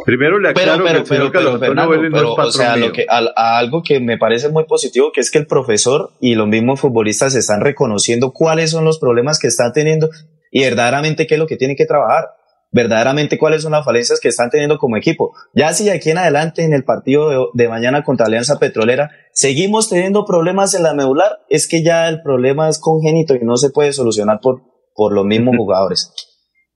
Primero 0.05 0.39
le 0.39 0.53
Pero, 0.53 0.74
aclaro 0.74 0.84
que 0.86 0.89
pero, 0.89 0.99
el 0.99 1.05
pero, 1.07 1.32
Carlos 1.32 1.60
pero, 1.60 1.72
Antonio 1.72 1.89
Fernando, 1.89 1.89
Vélez 1.91 2.12
no 2.12 2.18
pero, 2.18 2.30
es 2.30 2.36
patrón 2.36 2.47
o 2.47 2.51
sea, 2.51 2.76
mío. 2.76 2.88
lo 2.88 2.93
que, 2.93 3.05
a, 3.10 3.20
a 3.36 3.57
algo 3.57 3.84
que 3.84 3.99
me 3.99 4.18
parece 4.18 4.49
muy 4.49 4.64
positivo, 4.64 5.12
que 5.14 5.22
es 5.22 5.30
que 5.30 5.39
el 5.39 5.45
profesor 5.45 6.12
y 6.22 6.36
los 6.36 6.47
mismos 6.47 6.80
futbolistas 6.80 7.36
están 7.36 7.62
reconociendo 7.62 8.32
cuáles 8.32 8.72
son 8.72 8.86
los 8.86 8.97
problemas 8.97 9.39
que 9.39 9.47
están 9.47 9.74
teniendo 9.74 10.10
y 10.51 10.64
verdaderamente 10.64 11.28
qué 11.28 11.36
es 11.36 11.39
lo 11.39 11.47
que 11.47 11.57
tienen 11.57 11.76
que 11.76 11.86
trabajar, 11.86 12.30
verdaderamente 12.72 13.38
cuáles 13.38 13.62
son 13.62 13.74
las 13.74 13.84
falencias 13.84 14.20
que 14.20 14.30
están 14.30 14.49
teniendo 14.49 14.78
como 14.78 14.95
equipo. 14.95 15.36
Ya 15.53 15.74
si 15.74 15.84
de 15.86 15.91
aquí 15.91 16.12
en 16.12 16.18
adelante 16.18 16.64
en 16.64 16.74
el 16.74 16.86
partido 16.86 17.30
de, 17.30 17.64
de 17.64 17.70
mañana 17.70 18.03
contra 18.03 18.28
Alianza 18.28 18.57
Petrolera 18.57 19.12
seguimos 19.39 19.89
teniendo 19.89 20.25
problemas 20.25 20.75
en 20.75 20.83
la 20.83 20.93
medular, 20.93 21.31
es 21.47 21.69
que 21.69 21.81
ya 21.81 22.09
el 22.09 22.21
problema 22.21 22.67
es 22.67 22.77
congénito 22.77 23.35
y 23.35 23.45
no 23.45 23.55
se 23.55 23.69
puede 23.69 23.93
solucionar 23.93 24.39
por, 24.41 24.63
por 24.93 25.13
los 25.13 25.25
mismos 25.25 25.55
jugadores. 25.55 26.11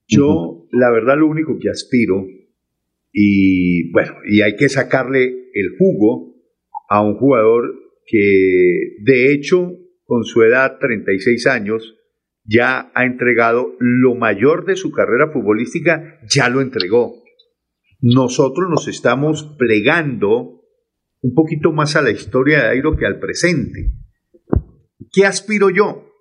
Yo, 0.08 0.66
la 0.70 0.90
verdad, 0.90 1.18
lo 1.18 1.26
único 1.26 1.58
que 1.60 1.68
aspiro, 1.68 2.24
y 3.12 3.92
bueno, 3.92 4.14
y 4.26 4.40
hay 4.40 4.56
que 4.56 4.70
sacarle 4.70 5.24
el 5.52 5.76
jugo 5.78 6.36
a 6.88 7.02
un 7.02 7.18
jugador 7.18 7.70
que, 8.06 8.96
de 9.02 9.34
hecho, 9.34 9.70
con 10.06 10.24
su 10.24 10.42
edad, 10.42 10.78
36 10.80 11.46
años, 11.46 11.96
ya 12.44 12.90
ha 12.94 13.04
entregado 13.04 13.74
lo 13.78 14.14
mayor 14.14 14.64
de 14.64 14.76
su 14.76 14.90
carrera 14.90 15.30
futbolística, 15.30 16.18
ya 16.34 16.48
lo 16.48 16.62
entregó. 16.62 17.12
Nosotros 18.00 18.70
nos 18.70 18.88
estamos 18.88 19.54
plegando 19.58 20.63
un 21.24 21.32
poquito 21.32 21.72
más 21.72 21.96
a 21.96 22.02
la 22.02 22.10
historia 22.10 22.60
de 22.60 22.68
Airo 22.68 22.98
que 22.98 23.06
al 23.06 23.18
presente. 23.18 23.92
¿Qué 25.10 25.24
aspiro 25.24 25.70
yo? 25.70 26.12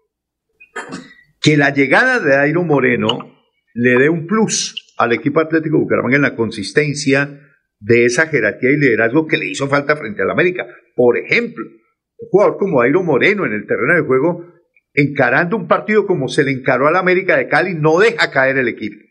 Que 1.41 1.57
la 1.57 1.73
llegada 1.73 2.21
de 2.21 2.37
Airo 2.37 2.63
Moreno 2.63 3.35
le 3.73 3.99
dé 3.99 4.07
un 4.07 4.27
plus 4.27 4.95
al 4.97 5.11
equipo 5.11 5.41
Atlético 5.41 5.77
Bucaramanga 5.77 6.15
en 6.15 6.21
la 6.21 6.37
consistencia 6.37 7.37
de 7.79 8.05
esa 8.05 8.27
jerarquía 8.27 8.69
y 8.69 8.77
liderazgo 8.77 9.27
que 9.27 9.35
le 9.35 9.49
hizo 9.49 9.67
falta 9.67 9.97
frente 9.97 10.21
al 10.21 10.31
América. 10.31 10.65
Por 10.95 11.17
ejemplo, 11.17 11.65
un 11.65 12.29
jugador 12.29 12.55
como 12.57 12.79
Airo 12.79 13.03
Moreno 13.03 13.45
en 13.45 13.51
el 13.51 13.67
terreno 13.67 13.95
de 13.95 14.07
juego, 14.07 14.53
encarando 14.93 15.57
un 15.57 15.67
partido 15.67 16.07
como 16.07 16.29
se 16.29 16.45
le 16.45 16.51
encaró 16.51 16.87
al 16.87 16.95
América 16.95 17.35
de 17.35 17.49
Cali, 17.49 17.73
no 17.73 17.99
deja 17.99 18.31
caer 18.31 18.57
el 18.57 18.69
equipo. 18.69 19.03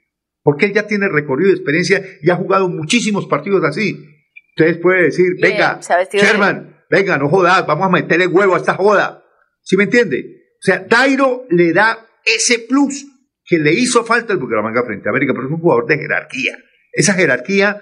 Porque 0.42 0.64
él 0.64 0.72
ya 0.72 0.86
tiene 0.86 1.10
recorrido 1.10 1.50
de 1.50 1.56
experiencia 1.56 2.02
y 2.22 2.30
ha 2.30 2.36
jugado 2.36 2.70
muchísimos 2.70 3.26
partidos 3.26 3.62
así. 3.62 4.11
Entonces 4.56 4.82
puede 4.82 5.02
decir, 5.04 5.34
Bien, 5.36 5.52
venga, 5.52 5.80
vestido 5.98 6.24
Sherman, 6.24 6.84
venga, 6.90 7.18
no 7.18 7.28
jodas, 7.28 7.66
vamos 7.66 7.86
a 7.86 7.90
meterle 7.90 8.26
huevo 8.26 8.54
a 8.54 8.58
esta 8.58 8.74
joda. 8.74 9.24
¿Sí 9.62 9.76
me 9.76 9.84
entiende? 9.84 10.42
O 10.56 10.64
sea, 10.64 10.80
Dairo 10.80 11.46
le 11.50 11.72
da 11.72 12.06
ese 12.24 12.58
plus 12.60 13.06
que 13.44 13.58
le 13.58 13.72
hizo 13.72 14.04
falta 14.04 14.32
al 14.32 14.38
Bucaramanga 14.38 14.84
frente 14.84 15.08
a 15.08 15.10
América, 15.10 15.32
pero 15.34 15.46
es 15.46 15.52
un 15.52 15.60
jugador 15.60 15.86
de 15.86 15.98
jerarquía. 15.98 16.56
Esa 16.92 17.14
jerarquía 17.14 17.80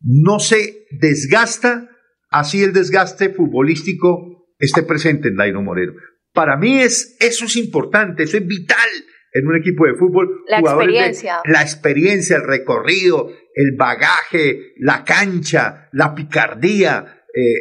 no 0.00 0.38
se 0.38 0.86
desgasta, 0.90 1.90
así 2.30 2.62
el 2.62 2.72
desgaste 2.72 3.30
futbolístico 3.30 4.46
esté 4.58 4.82
presente 4.82 5.28
en 5.28 5.36
Dairo 5.36 5.62
Moreno. 5.62 5.92
Para 6.32 6.56
mí 6.56 6.80
es, 6.80 7.16
eso 7.20 7.44
es 7.44 7.56
importante, 7.56 8.22
eso 8.22 8.36
es 8.36 8.46
vital 8.46 8.88
en 9.32 9.46
un 9.46 9.56
equipo 9.56 9.86
de 9.86 9.94
fútbol. 9.94 10.42
La 10.46 10.58
de- 10.60 10.64
experiencia. 10.64 11.40
la 11.44 11.62
experiencia, 11.62 12.36
el 12.36 12.44
recorrido, 12.44 13.30
el 13.54 13.76
bagaje, 13.76 14.72
la 14.78 15.04
cancha, 15.04 15.88
la 15.92 16.14
picardía. 16.14 17.24
eh, 17.34 17.54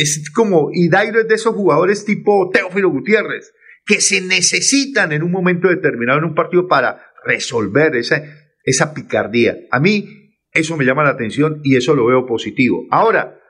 es 0.00 0.30
como, 0.32 0.70
y 0.72 0.88
Dairo 0.88 1.20
es 1.20 1.26
de 1.28 1.34
esos 1.34 1.54
jugadores 1.54 2.04
tipo 2.04 2.50
Teófilo 2.52 2.88
Gutiérrez, 2.90 3.52
que 3.84 4.00
se 4.00 4.20
necesitan 4.20 5.10
en 5.12 5.22
un 5.24 5.32
momento 5.32 5.68
determinado 5.68 6.18
en 6.20 6.24
un 6.26 6.34
partido 6.36 6.68
para 6.68 7.04
resolver 7.24 7.96
esa, 7.96 8.22
esa 8.62 8.94
picardía. 8.94 9.56
A 9.72 9.80
mí 9.80 10.36
eso 10.52 10.76
me 10.76 10.84
llama 10.84 11.02
la 11.02 11.10
atención 11.10 11.60
y 11.64 11.76
eso 11.76 11.94
lo 11.96 12.06
veo 12.06 12.26
positivo. 12.26 12.86
Ahora, 12.90 13.40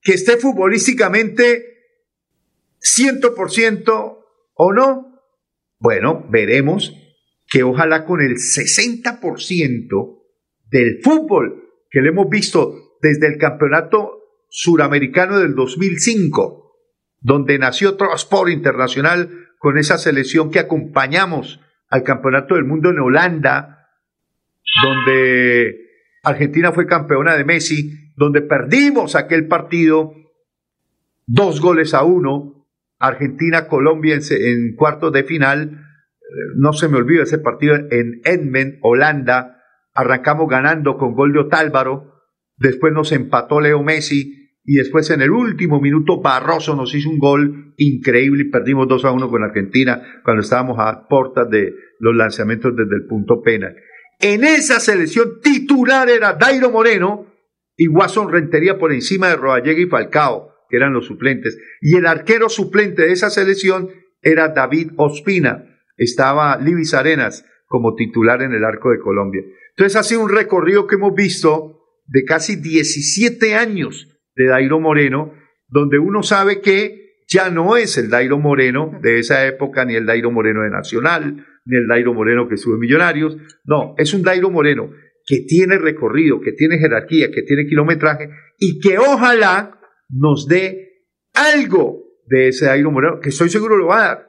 que 0.00 0.12
esté 0.12 0.36
futbolísticamente 0.36 1.74
100% 2.80 4.18
o 4.54 4.72
no, 4.72 5.22
bueno, 5.78 6.24
veremos 6.30 6.94
que 7.56 7.62
ojalá 7.62 8.04
con 8.04 8.20
el 8.20 8.34
60% 8.34 10.22
del 10.70 11.00
fútbol 11.02 11.70
que 11.90 12.02
le 12.02 12.10
hemos 12.10 12.28
visto 12.28 12.98
desde 13.00 13.28
el 13.28 13.38
campeonato 13.38 14.18
suramericano 14.50 15.38
del 15.38 15.54
2005, 15.54 16.76
donde 17.18 17.58
nació 17.58 17.96
Sport 18.14 18.50
Internacional 18.50 19.48
con 19.58 19.78
esa 19.78 19.96
selección 19.96 20.50
que 20.50 20.58
acompañamos 20.58 21.62
al 21.88 22.02
campeonato 22.02 22.56
del 22.56 22.64
mundo 22.64 22.90
en 22.90 22.98
Holanda, 22.98 23.88
donde 24.82 25.78
Argentina 26.24 26.72
fue 26.72 26.86
campeona 26.86 27.36
de 27.36 27.46
Messi, 27.46 28.12
donde 28.16 28.42
perdimos 28.42 29.16
aquel 29.16 29.48
partido 29.48 30.12
dos 31.24 31.62
goles 31.62 31.94
a 31.94 32.02
uno, 32.02 32.66
Argentina-Colombia 32.98 34.14
en, 34.14 34.20
en 34.30 34.76
cuartos 34.76 35.10
de 35.10 35.24
final, 35.24 35.85
no 36.56 36.72
se 36.72 36.88
me 36.88 36.96
olvida 36.96 37.22
ese 37.22 37.38
partido 37.38 37.76
en 37.90 38.20
Edmen, 38.24 38.78
Holanda, 38.82 39.62
arrancamos 39.94 40.48
ganando 40.48 40.96
con 40.96 41.14
gol 41.14 41.32
de 41.32 41.40
Otálvaro, 41.40 42.14
después 42.56 42.92
nos 42.92 43.12
empató 43.12 43.60
Leo 43.60 43.82
Messi 43.82 44.36
y 44.64 44.74
después 44.74 45.08
en 45.10 45.22
el 45.22 45.30
último 45.30 45.80
minuto 45.80 46.20
Barroso 46.20 46.74
nos 46.74 46.94
hizo 46.94 47.08
un 47.08 47.18
gol 47.18 47.74
increíble 47.76 48.44
y 48.46 48.50
perdimos 48.50 48.88
2 48.88 49.04
a 49.04 49.12
1 49.12 49.28
con 49.28 49.44
Argentina 49.44 50.02
cuando 50.24 50.42
estábamos 50.42 50.76
a 50.80 51.06
puertas 51.08 51.48
de 51.48 51.72
los 52.00 52.14
lanzamientos 52.14 52.74
desde 52.76 52.96
el 52.96 53.06
punto 53.06 53.40
penal. 53.42 53.76
En 54.18 54.44
esa 54.44 54.80
selección 54.80 55.40
titular 55.42 56.08
era 56.08 56.32
Dairo 56.32 56.70
Moreno 56.70 57.26
y 57.76 57.88
Watson 57.88 58.32
Rentería 58.32 58.78
por 58.78 58.92
encima 58.92 59.28
de 59.28 59.36
Rodallega 59.36 59.80
y 59.80 59.86
Falcao, 59.86 60.50
que 60.68 60.78
eran 60.78 60.94
los 60.94 61.06
suplentes. 61.06 61.58
Y 61.80 61.96
el 61.96 62.06
arquero 62.06 62.48
suplente 62.48 63.02
de 63.02 63.12
esa 63.12 63.30
selección 63.30 63.90
era 64.22 64.48
David 64.48 64.92
Ospina. 64.96 65.75
Estaba 65.96 66.58
Libis 66.58 66.94
Arenas 66.94 67.44
como 67.66 67.94
titular 67.94 68.42
en 68.42 68.52
el 68.52 68.64
arco 68.64 68.90
de 68.90 69.00
Colombia. 69.00 69.42
Entonces 69.70 69.96
ha 69.96 70.02
sido 70.02 70.22
un 70.22 70.30
recorrido 70.30 70.86
que 70.86 70.94
hemos 70.94 71.14
visto 71.14 71.80
de 72.06 72.24
casi 72.24 72.56
17 72.56 73.54
años 73.54 74.08
de 74.34 74.46
Dairo 74.46 74.80
Moreno, 74.80 75.32
donde 75.68 75.98
uno 75.98 76.22
sabe 76.22 76.60
que 76.60 77.06
ya 77.28 77.50
no 77.50 77.76
es 77.76 77.98
el 77.98 78.08
Dairo 78.08 78.38
Moreno 78.38 78.98
de 79.02 79.18
esa 79.18 79.46
época, 79.46 79.84
ni 79.84 79.96
el 79.96 80.06
Dairo 80.06 80.30
Moreno 80.30 80.62
de 80.62 80.70
Nacional, 80.70 81.44
ni 81.64 81.76
el 81.76 81.88
Dairo 81.88 82.14
Moreno 82.14 82.48
que 82.48 82.56
sube 82.56 82.78
Millonarios. 82.78 83.36
No, 83.64 83.94
es 83.98 84.14
un 84.14 84.22
Dairo 84.22 84.50
Moreno 84.50 84.90
que 85.26 85.40
tiene 85.40 85.78
recorrido, 85.78 86.40
que 86.40 86.52
tiene 86.52 86.78
jerarquía, 86.78 87.30
que 87.32 87.42
tiene 87.42 87.66
kilometraje 87.66 88.30
y 88.58 88.78
que 88.78 88.98
ojalá 88.98 89.80
nos 90.08 90.46
dé 90.46 91.04
algo 91.34 92.04
de 92.26 92.48
ese 92.48 92.66
Dairo 92.66 92.92
Moreno, 92.92 93.18
que 93.20 93.30
estoy 93.30 93.48
seguro 93.48 93.76
lo 93.76 93.88
va 93.88 93.96
a 93.96 94.08
dar. 94.08 94.25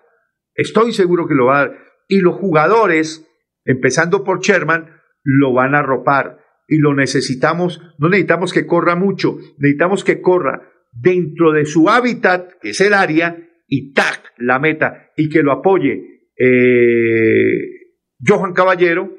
Estoy 0.57 0.91
seguro 0.91 1.27
que 1.27 1.35
lo 1.35 1.45
va 1.45 1.59
a 1.59 1.67
dar. 1.67 1.77
Y 2.09 2.19
los 2.19 2.35
jugadores, 2.35 3.25
empezando 3.63 4.23
por 4.23 4.41
Sherman, 4.41 4.89
lo 5.23 5.53
van 5.53 5.75
a 5.75 5.79
arropar. 5.79 6.39
Y 6.67 6.79
lo 6.79 6.93
necesitamos, 6.93 7.81
no 7.97 8.09
necesitamos 8.09 8.51
que 8.51 8.65
corra 8.65 8.95
mucho, 8.95 9.37
necesitamos 9.57 10.03
que 10.03 10.19
corra 10.19 10.69
dentro 10.91 11.53
de 11.53 11.65
su 11.65 11.89
hábitat, 11.89 12.51
que 12.61 12.71
es 12.71 12.81
el 12.81 12.93
área, 12.93 13.37
y 13.67 13.93
tac, 13.93 14.33
la 14.37 14.59
meta, 14.59 15.11
y 15.15 15.29
que 15.29 15.43
lo 15.43 15.53
apoye 15.53 16.17
eh, 16.37 17.77
Johan 18.25 18.53
Caballero, 18.53 19.17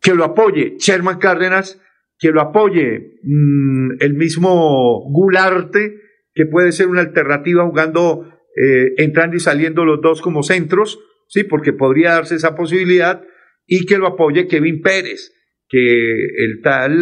que 0.00 0.14
lo 0.14 0.24
apoye 0.24 0.76
Sherman 0.78 1.18
Cárdenas, 1.18 1.80
que 2.18 2.30
lo 2.30 2.40
apoye 2.40 3.18
mm, 3.22 3.92
el 4.00 4.14
mismo 4.14 5.02
Gularte, 5.10 5.96
que 6.34 6.46
puede 6.46 6.72
ser 6.72 6.88
una 6.88 7.00
alternativa 7.00 7.64
jugando, 7.64 8.28
eh, 8.56 8.92
entrando 8.98 9.36
y 9.36 9.40
saliendo 9.40 9.84
los 9.84 10.00
dos 10.00 10.20
como 10.20 10.42
centros, 10.42 10.98
sí, 11.28 11.44
porque 11.44 11.72
podría 11.72 12.12
darse 12.12 12.34
esa 12.34 12.54
posibilidad, 12.54 13.22
y 13.66 13.86
que 13.86 13.98
lo 13.98 14.06
apoye 14.06 14.48
Kevin 14.48 14.82
Pérez, 14.82 15.32
que 15.68 16.12
el 16.12 16.60
tal 16.62 16.96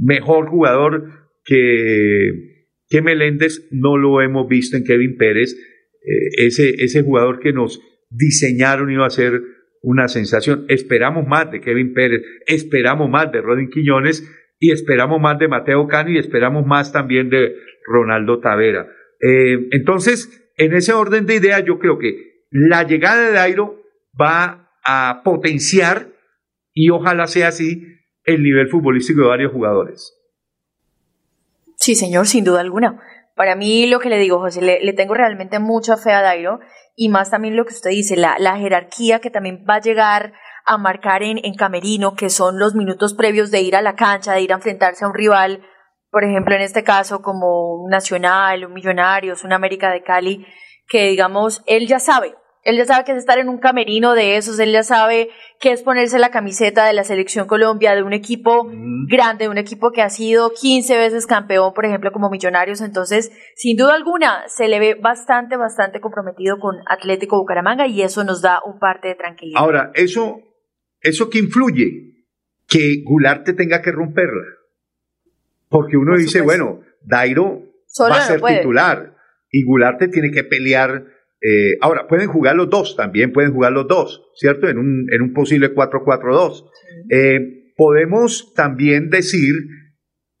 mejor 0.00 0.48
jugador 0.48 1.10
que, 1.44 2.66
que 2.88 3.02
Meléndez 3.02 3.68
no 3.70 3.96
lo 3.96 4.22
hemos 4.22 4.48
visto 4.48 4.76
en 4.76 4.84
Kevin 4.84 5.16
Pérez, 5.16 5.54
eh, 5.54 6.46
ese, 6.46 6.70
ese 6.78 7.02
jugador 7.02 7.40
que 7.40 7.52
nos 7.52 7.80
diseñaron 8.10 8.90
iba 8.90 9.06
a 9.06 9.10
ser 9.10 9.42
una 9.82 10.08
sensación. 10.08 10.64
Esperamos 10.68 11.26
más 11.26 11.50
de 11.50 11.60
Kevin 11.60 11.92
Pérez, 11.92 12.22
esperamos 12.46 13.10
más 13.10 13.30
de 13.32 13.42
Rodin 13.42 13.68
Quiñones 13.68 14.26
y 14.58 14.72
esperamos 14.72 15.20
más 15.20 15.38
de 15.38 15.48
Mateo 15.48 15.86
Cano 15.86 16.10
y 16.10 16.18
esperamos 16.18 16.64
más 16.66 16.92
también 16.92 17.28
de 17.28 17.54
Ronaldo 17.86 18.40
Tavera. 18.40 18.88
Eh, 19.26 19.68
entonces, 19.70 20.50
en 20.56 20.74
ese 20.74 20.92
orden 20.92 21.24
de 21.24 21.36
ideas, 21.36 21.64
yo 21.64 21.78
creo 21.78 21.98
que 21.98 22.44
la 22.50 22.82
llegada 22.82 23.22
de 23.22 23.32
Dairo 23.32 23.80
va 24.20 24.70
a 24.84 25.22
potenciar, 25.24 26.08
y 26.72 26.90
ojalá 26.90 27.26
sea 27.26 27.48
así, 27.48 27.86
el 28.24 28.42
nivel 28.42 28.68
futbolístico 28.68 29.22
de 29.22 29.28
varios 29.28 29.52
jugadores. 29.52 30.14
Sí, 31.76 31.94
señor, 31.94 32.26
sin 32.26 32.44
duda 32.44 32.60
alguna. 32.60 33.00
Para 33.34 33.56
mí, 33.56 33.86
lo 33.86 33.98
que 33.98 34.08
le 34.08 34.18
digo, 34.18 34.38
José, 34.38 34.60
le, 34.60 34.80
le 34.82 34.92
tengo 34.92 35.14
realmente 35.14 35.58
mucha 35.58 35.96
fe 35.96 36.12
a 36.12 36.22
Dairo 36.22 36.60
y 36.94 37.08
más 37.08 37.30
también 37.30 37.56
lo 37.56 37.64
que 37.64 37.74
usted 37.74 37.90
dice, 37.90 38.16
la, 38.16 38.38
la 38.38 38.58
jerarquía 38.58 39.20
que 39.20 39.30
también 39.30 39.64
va 39.68 39.76
a 39.76 39.80
llegar 39.80 40.34
a 40.66 40.78
marcar 40.78 41.22
en, 41.22 41.38
en 41.42 41.54
Camerino, 41.54 42.14
que 42.14 42.30
son 42.30 42.58
los 42.58 42.74
minutos 42.74 43.14
previos 43.14 43.50
de 43.50 43.62
ir 43.62 43.74
a 43.74 43.82
la 43.82 43.96
cancha, 43.96 44.34
de 44.34 44.42
ir 44.42 44.52
a 44.52 44.56
enfrentarse 44.56 45.04
a 45.04 45.08
un 45.08 45.14
rival, 45.14 45.62
por 46.14 46.22
ejemplo, 46.22 46.54
en 46.54 46.60
este 46.60 46.84
caso 46.84 47.22
como 47.22 47.74
un 47.82 47.90
Nacional, 47.90 48.64
un 48.64 48.72
Millonarios, 48.72 49.42
un 49.42 49.52
América 49.52 49.90
de 49.90 50.04
Cali, 50.04 50.46
que 50.86 51.08
digamos, 51.08 51.64
él 51.66 51.88
ya 51.88 51.98
sabe, 51.98 52.36
él 52.62 52.76
ya 52.76 52.84
sabe 52.84 53.04
que 53.04 53.10
es 53.10 53.18
estar 53.18 53.38
en 53.38 53.48
un 53.48 53.58
camerino 53.58 54.14
de 54.14 54.36
esos, 54.36 54.60
él 54.60 54.70
ya 54.70 54.84
sabe 54.84 55.30
que 55.58 55.72
es 55.72 55.82
ponerse 55.82 56.20
la 56.20 56.30
camiseta 56.30 56.86
de 56.86 56.92
la 56.92 57.02
selección 57.02 57.48
Colombia, 57.48 57.96
de 57.96 58.04
un 58.04 58.12
equipo 58.12 58.64
grande, 59.08 59.46
de 59.46 59.48
un 59.48 59.58
equipo 59.58 59.90
que 59.90 60.02
ha 60.02 60.08
sido 60.08 60.52
15 60.52 60.96
veces 60.98 61.26
campeón, 61.26 61.74
por 61.74 61.84
ejemplo, 61.84 62.12
como 62.12 62.30
Millonarios. 62.30 62.80
Entonces, 62.80 63.32
sin 63.56 63.76
duda 63.76 63.96
alguna, 63.96 64.44
se 64.46 64.68
le 64.68 64.78
ve 64.78 64.94
bastante, 64.94 65.56
bastante 65.56 66.00
comprometido 66.00 66.60
con 66.60 66.76
Atlético 66.86 67.38
Bucaramanga 67.38 67.88
y 67.88 68.02
eso 68.02 68.22
nos 68.22 68.40
da 68.40 68.60
un 68.64 68.78
parte 68.78 69.08
de 69.08 69.16
tranquilidad. 69.16 69.60
Ahora, 69.60 69.90
eso, 69.94 70.38
eso 71.00 71.28
que 71.28 71.40
influye, 71.40 72.14
que 72.68 73.02
Gularte 73.04 73.52
tenga 73.52 73.82
que 73.82 73.90
romperla. 73.90 74.44
Porque 75.74 75.96
uno 75.96 76.16
dice, 76.16 76.40
bueno, 76.40 76.82
Dairo 77.02 77.64
va 78.00 78.18
a 78.18 78.26
ser 78.28 78.40
titular 78.40 79.16
y 79.50 79.64
Gularte 79.64 80.06
tiene 80.06 80.30
que 80.30 80.44
pelear 80.44 81.04
eh, 81.40 81.76
ahora, 81.80 82.06
pueden 82.06 82.28
jugar 82.28 82.54
los 82.54 82.70
dos, 82.70 82.94
también 82.94 83.32
pueden 83.32 83.52
jugar 83.52 83.72
los 83.72 83.88
dos, 83.88 84.22
¿cierto? 84.36 84.68
En 84.68 84.78
un, 84.78 85.08
en 85.12 85.20
un 85.20 85.32
posible 85.32 85.74
4-4-2. 85.74 86.70
Eh, 87.10 87.72
podemos 87.76 88.54
también 88.54 89.10
decir 89.10 89.52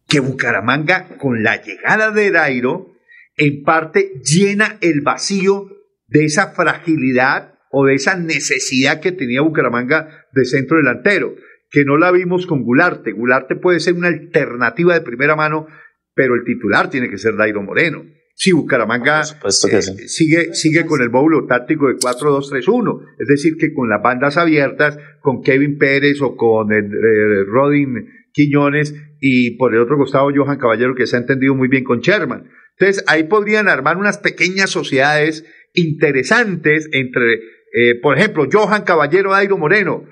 que 0.06 0.20
Bucaramanga, 0.20 1.18
con 1.18 1.42
la 1.42 1.60
llegada 1.60 2.12
de 2.12 2.30
Dairo, 2.30 2.92
en 3.36 3.64
parte 3.64 4.12
llena 4.22 4.78
el 4.82 5.00
vacío 5.00 5.66
de 6.06 6.26
esa 6.26 6.52
fragilidad 6.52 7.58
o 7.72 7.86
de 7.86 7.94
esa 7.94 8.16
necesidad 8.16 9.00
que 9.00 9.10
tenía 9.10 9.42
Bucaramanga 9.42 10.26
de 10.32 10.44
centro 10.44 10.76
delantero, 10.76 11.34
que 11.74 11.84
no 11.84 11.96
la 11.96 12.12
vimos 12.12 12.46
con 12.46 12.62
Gularte. 12.62 13.10
Gularte 13.10 13.56
puede 13.56 13.80
ser 13.80 13.94
una 13.94 14.06
alternativa 14.06 14.94
de 14.94 15.00
primera 15.00 15.34
mano, 15.34 15.66
pero 16.14 16.36
el 16.36 16.44
titular 16.44 16.88
tiene 16.88 17.10
que 17.10 17.18
ser 17.18 17.34
Dairo 17.34 17.62
Moreno. 17.62 18.04
Si 18.36 18.52
Bucaramanga 18.52 19.22
eh, 19.22 19.82
sigue, 19.82 20.54
sigue 20.54 20.86
con 20.86 21.02
el 21.02 21.10
módulo 21.10 21.46
táctico 21.46 21.88
de 21.88 21.94
4-2-3-1, 21.94 23.00
es 23.18 23.26
decir, 23.26 23.54
que 23.58 23.74
con 23.74 23.88
las 23.88 24.00
bandas 24.00 24.36
abiertas, 24.36 24.96
con 25.20 25.42
Kevin 25.42 25.76
Pérez 25.76 26.22
o 26.22 26.36
con 26.36 26.72
el, 26.72 26.84
eh, 26.84 27.44
Rodin 27.44 28.08
Quiñones 28.32 28.94
y 29.20 29.56
por 29.56 29.74
el 29.74 29.80
otro 29.80 29.96
costado 29.96 30.30
Johan 30.32 30.58
Caballero, 30.58 30.94
que 30.94 31.08
se 31.08 31.16
ha 31.16 31.20
entendido 31.20 31.56
muy 31.56 31.66
bien 31.66 31.82
con 31.82 32.02
Sherman. 32.02 32.50
Entonces, 32.78 33.04
ahí 33.08 33.24
podrían 33.24 33.68
armar 33.68 33.96
unas 33.96 34.18
pequeñas 34.18 34.70
sociedades 34.70 35.44
interesantes 35.72 36.88
entre, 36.92 37.34
eh, 37.72 38.00
por 38.00 38.16
ejemplo, 38.16 38.46
Johan 38.50 38.82
Caballero, 38.82 39.32
Dairo 39.32 39.58
Moreno. 39.58 40.04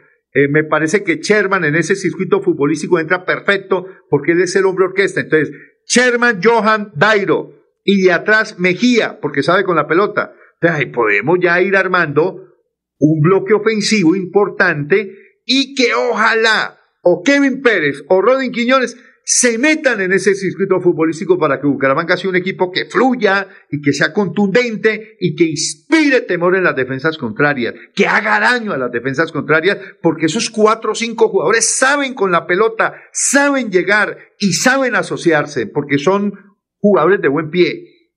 Me 0.51 0.65
parece 0.65 1.05
que 1.05 1.17
Sherman 1.17 1.65
en 1.65 1.77
ese 1.77 1.95
circuito 1.95 2.43
futbolístico 2.43 2.99
entra 2.99 3.25
perfecto 3.25 3.87
porque 4.09 4.33
él 4.33 4.43
es 4.43 4.57
el 4.57 4.65
hombre 4.65 4.87
orquesta. 4.87 5.21
Entonces, 5.21 5.55
Sherman, 5.87 6.41
Johan, 6.43 6.93
Dairo 6.95 7.63
y 7.85 8.03
de 8.03 8.13
atrás 8.13 8.59
Mejía, 8.59 9.21
porque 9.21 9.43
sabe 9.43 9.65
con 9.65 9.77
la 9.77 9.87
pelota. 9.87 10.33
Entonces, 10.61 10.87
podemos 10.87 11.39
ya 11.41 11.61
ir 11.61 11.77
armando 11.77 12.53
un 12.99 13.21
bloque 13.21 13.53
ofensivo 13.53 14.15
importante 14.15 15.13
y 15.45 15.75
que 15.75 15.93
ojalá 15.95 16.79
o 17.03 17.23
Kevin 17.23 17.61
Pérez 17.61 18.03
o 18.09 18.23
Rodin 18.23 18.53
Quiñones 18.53 18.97
se 19.25 19.57
metan 19.57 20.01
en 20.01 20.13
ese 20.13 20.35
circuito 20.35 20.81
futbolístico 20.81 21.39
para 21.39 21.61
que 21.61 21.67
Bucaramanga 21.67 22.17
sea 22.17 22.31
un 22.31 22.37
equipo 22.37 22.73
que 22.73 22.87
fluya 22.87 23.47
y 23.71 23.81
que 23.81 23.93
sea 23.93 24.13
contundente 24.13 25.17
y 25.21 25.37
que 25.37 25.45
inspire 25.45 26.23
temor 26.23 26.57
en 26.57 26.65
las 26.65 26.75
defensas 26.75 27.17
contrarias, 27.19 27.75
que 27.95 28.07
haga 28.07 28.41
daño 28.41 28.73
a 28.73 28.79
las 28.79 28.91
defensas 28.91 29.31
contrarias, 29.31 29.79
porque 30.03 30.27
esos 30.27 30.51
cuatro 30.51 30.93
o 30.93 30.95
cinco 30.95 31.29
jugadores 31.29 31.65
saben 31.79 32.15
con 32.15 32.33
la 32.33 32.47
pelota, 32.47 32.95
saben 33.13 33.71
llegar 33.71 34.19
y 34.39 34.55
saben 34.55 34.97
asociarse, 34.97 35.67
porque 35.67 35.99
son 35.99 36.35
jugadores 36.79 37.21
de 37.21 37.29
buen 37.29 37.51
pie. 37.51 38.11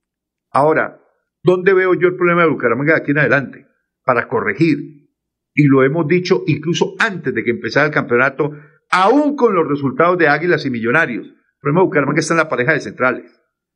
Ahora, 0.51 1.01
¿dónde 1.43 1.73
veo 1.73 1.93
yo 1.93 2.07
el 2.07 2.15
problema 2.15 2.43
de 2.43 2.49
Bucaramanga 2.49 2.93
de 2.93 3.01
aquí 3.01 3.11
en 3.11 3.19
adelante? 3.19 3.67
Para 4.03 4.27
corregir. 4.27 5.05
Y 5.53 5.67
lo 5.67 5.83
hemos 5.83 6.07
dicho 6.07 6.43
incluso 6.47 6.95
antes 6.99 7.33
de 7.33 7.43
que 7.43 7.51
empezara 7.51 7.85
el 7.85 7.93
campeonato, 7.93 8.51
aún 8.95 9.35
con 9.35 9.53
los 9.53 9.67
resultados 9.67 10.17
de 10.17 10.29
Águilas 10.29 10.65
y 10.65 10.69
Millonarios. 10.69 11.27
El 11.27 11.33
problema 11.59 11.81
de 11.81 11.85
Bucaramanga 11.85 12.19
está 12.21 12.33
en 12.33 12.37
la 12.37 12.49
pareja 12.49 12.71
de 12.71 12.79
centrales. 12.79 13.29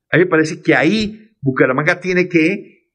A 0.10 0.18
mí 0.18 0.24
me 0.24 0.30
parece 0.30 0.62
que 0.62 0.76
ahí 0.76 1.36
Bucaramanga 1.42 2.00
tiene 2.00 2.30
que, 2.30 2.94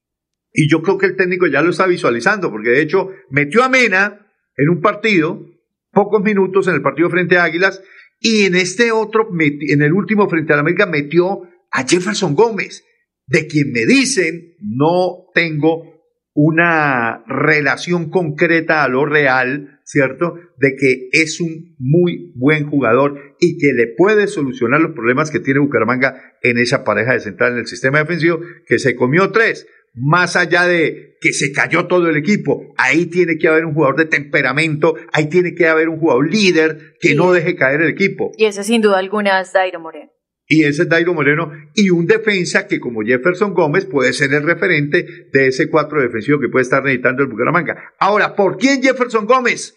y 0.51 0.71
yo 0.71 0.81
creo 0.81 0.97
que 0.97 1.07
el 1.07 1.17
técnico 1.17 1.47
ya 1.47 1.61
lo 1.61 1.71
está 1.71 1.87
visualizando, 1.87 2.51
porque 2.51 2.71
de 2.71 2.81
hecho 2.81 3.11
metió 3.31 3.63
a 3.63 3.69
Mena 3.69 4.27
en 4.57 4.71
un 4.71 4.81
partido, 4.81 5.45
pocos 5.93 6.23
minutos 6.23 6.67
en 6.67 6.75
el 6.75 6.83
partido 6.83 7.11
frente 7.11 7.37
a 7.37 7.45
Águilas, 7.45 7.83
y 8.19 8.47
en 8.47 8.55
este 8.55 8.91
otro, 8.91 9.29
en 9.39 9.83
el 9.83 9.93
último 9.93 10.27
frente 10.27 10.55
a 10.55 10.57
la 10.57 10.61
América, 10.61 10.87
metió 10.87 11.43
a 11.71 11.87
Jefferson 11.87 12.35
Gómez, 12.35 12.85
de 13.27 13.47
quien 13.47 13.71
me 13.71 13.85
dicen 13.85 14.55
no 14.61 15.27
tengo 15.35 15.95
una 16.33 17.23
relación 17.27 18.09
concreta 18.09 18.83
a 18.83 18.89
lo 18.89 19.05
real, 19.05 19.74
¿cierto? 19.85 20.35
De 20.57 20.75
que 20.77 21.09
es 21.13 21.41
un 21.41 21.77
muy 21.79 22.33
buen 22.35 22.69
jugador 22.69 23.37
y 23.39 23.59
que 23.59 23.73
le 23.73 23.87
puede 23.87 24.27
solucionar 24.27 24.81
los 24.81 24.93
problemas 24.93 25.31
que 25.31 25.41
tiene 25.41 25.61
Bucaramanga 25.61 26.35
en 26.43 26.59
esa 26.59 26.85
pareja 26.85 27.13
de 27.13 27.21
central 27.21 27.53
en 27.53 27.59
el 27.59 27.67
sistema 27.67 27.99
defensivo, 27.99 28.41
que 28.67 28.79
se 28.79 28.97
comió 28.97 29.31
tres. 29.31 29.67
Más 29.97 30.35
allá 30.35 30.65
de 30.65 31.17
que 31.21 31.33
se 31.33 31.53
cayó 31.53 31.87
todo 31.87 32.09
el 32.09 32.17
equipo, 32.17 32.75
ahí 32.77 33.07
tiene 33.07 33.39
que 33.39 33.47
haber 33.47 33.65
un 33.65 33.75
jugador 33.75 33.97
de 33.97 34.07
temperamento, 34.07 34.97
ahí 35.13 35.29
tiene 35.29 35.55
que 35.55 35.69
haber 35.69 35.89
un 35.89 36.01
jugador 36.01 36.29
líder 36.29 36.95
que 36.99 37.15
no 37.15 37.33
deje 37.33 37.55
caer 37.55 37.83
el 37.83 37.91
equipo. 37.91 38.33
Y 38.37 38.47
ese 38.47 38.65
sin 38.65 38.83
duda 38.83 38.99
alguna 38.99 39.41
es 39.41 39.53
Dairo 39.53 39.79
Moreno 39.79 40.11
y 40.47 40.65
ese 40.65 40.83
es 40.83 40.89
Dairo 40.89 41.15
Moreno, 41.15 41.53
y 41.75 41.91
un 41.91 42.07
defensa 42.07 42.67
que 42.67 42.81
como 42.81 43.03
Jefferson 43.03 43.55
Gómez 43.55 43.87
puede 43.87 44.13
ser 44.13 44.33
el 44.35 44.43
referente 44.43 45.29
de 45.33 45.47
ese 45.47 45.71
cuatro 45.71 46.03
defensivo 46.03 46.39
que 46.39 46.49
puede 46.49 46.65
estar 46.65 46.83
necesitando 46.83 47.23
el 47.23 47.31
Bucaramanga. 47.31 47.95
Ahora, 47.99 48.37
¿por 48.37 48.59
quién 48.59 48.83
Jefferson 48.83 49.27
Gómez? 49.27 49.77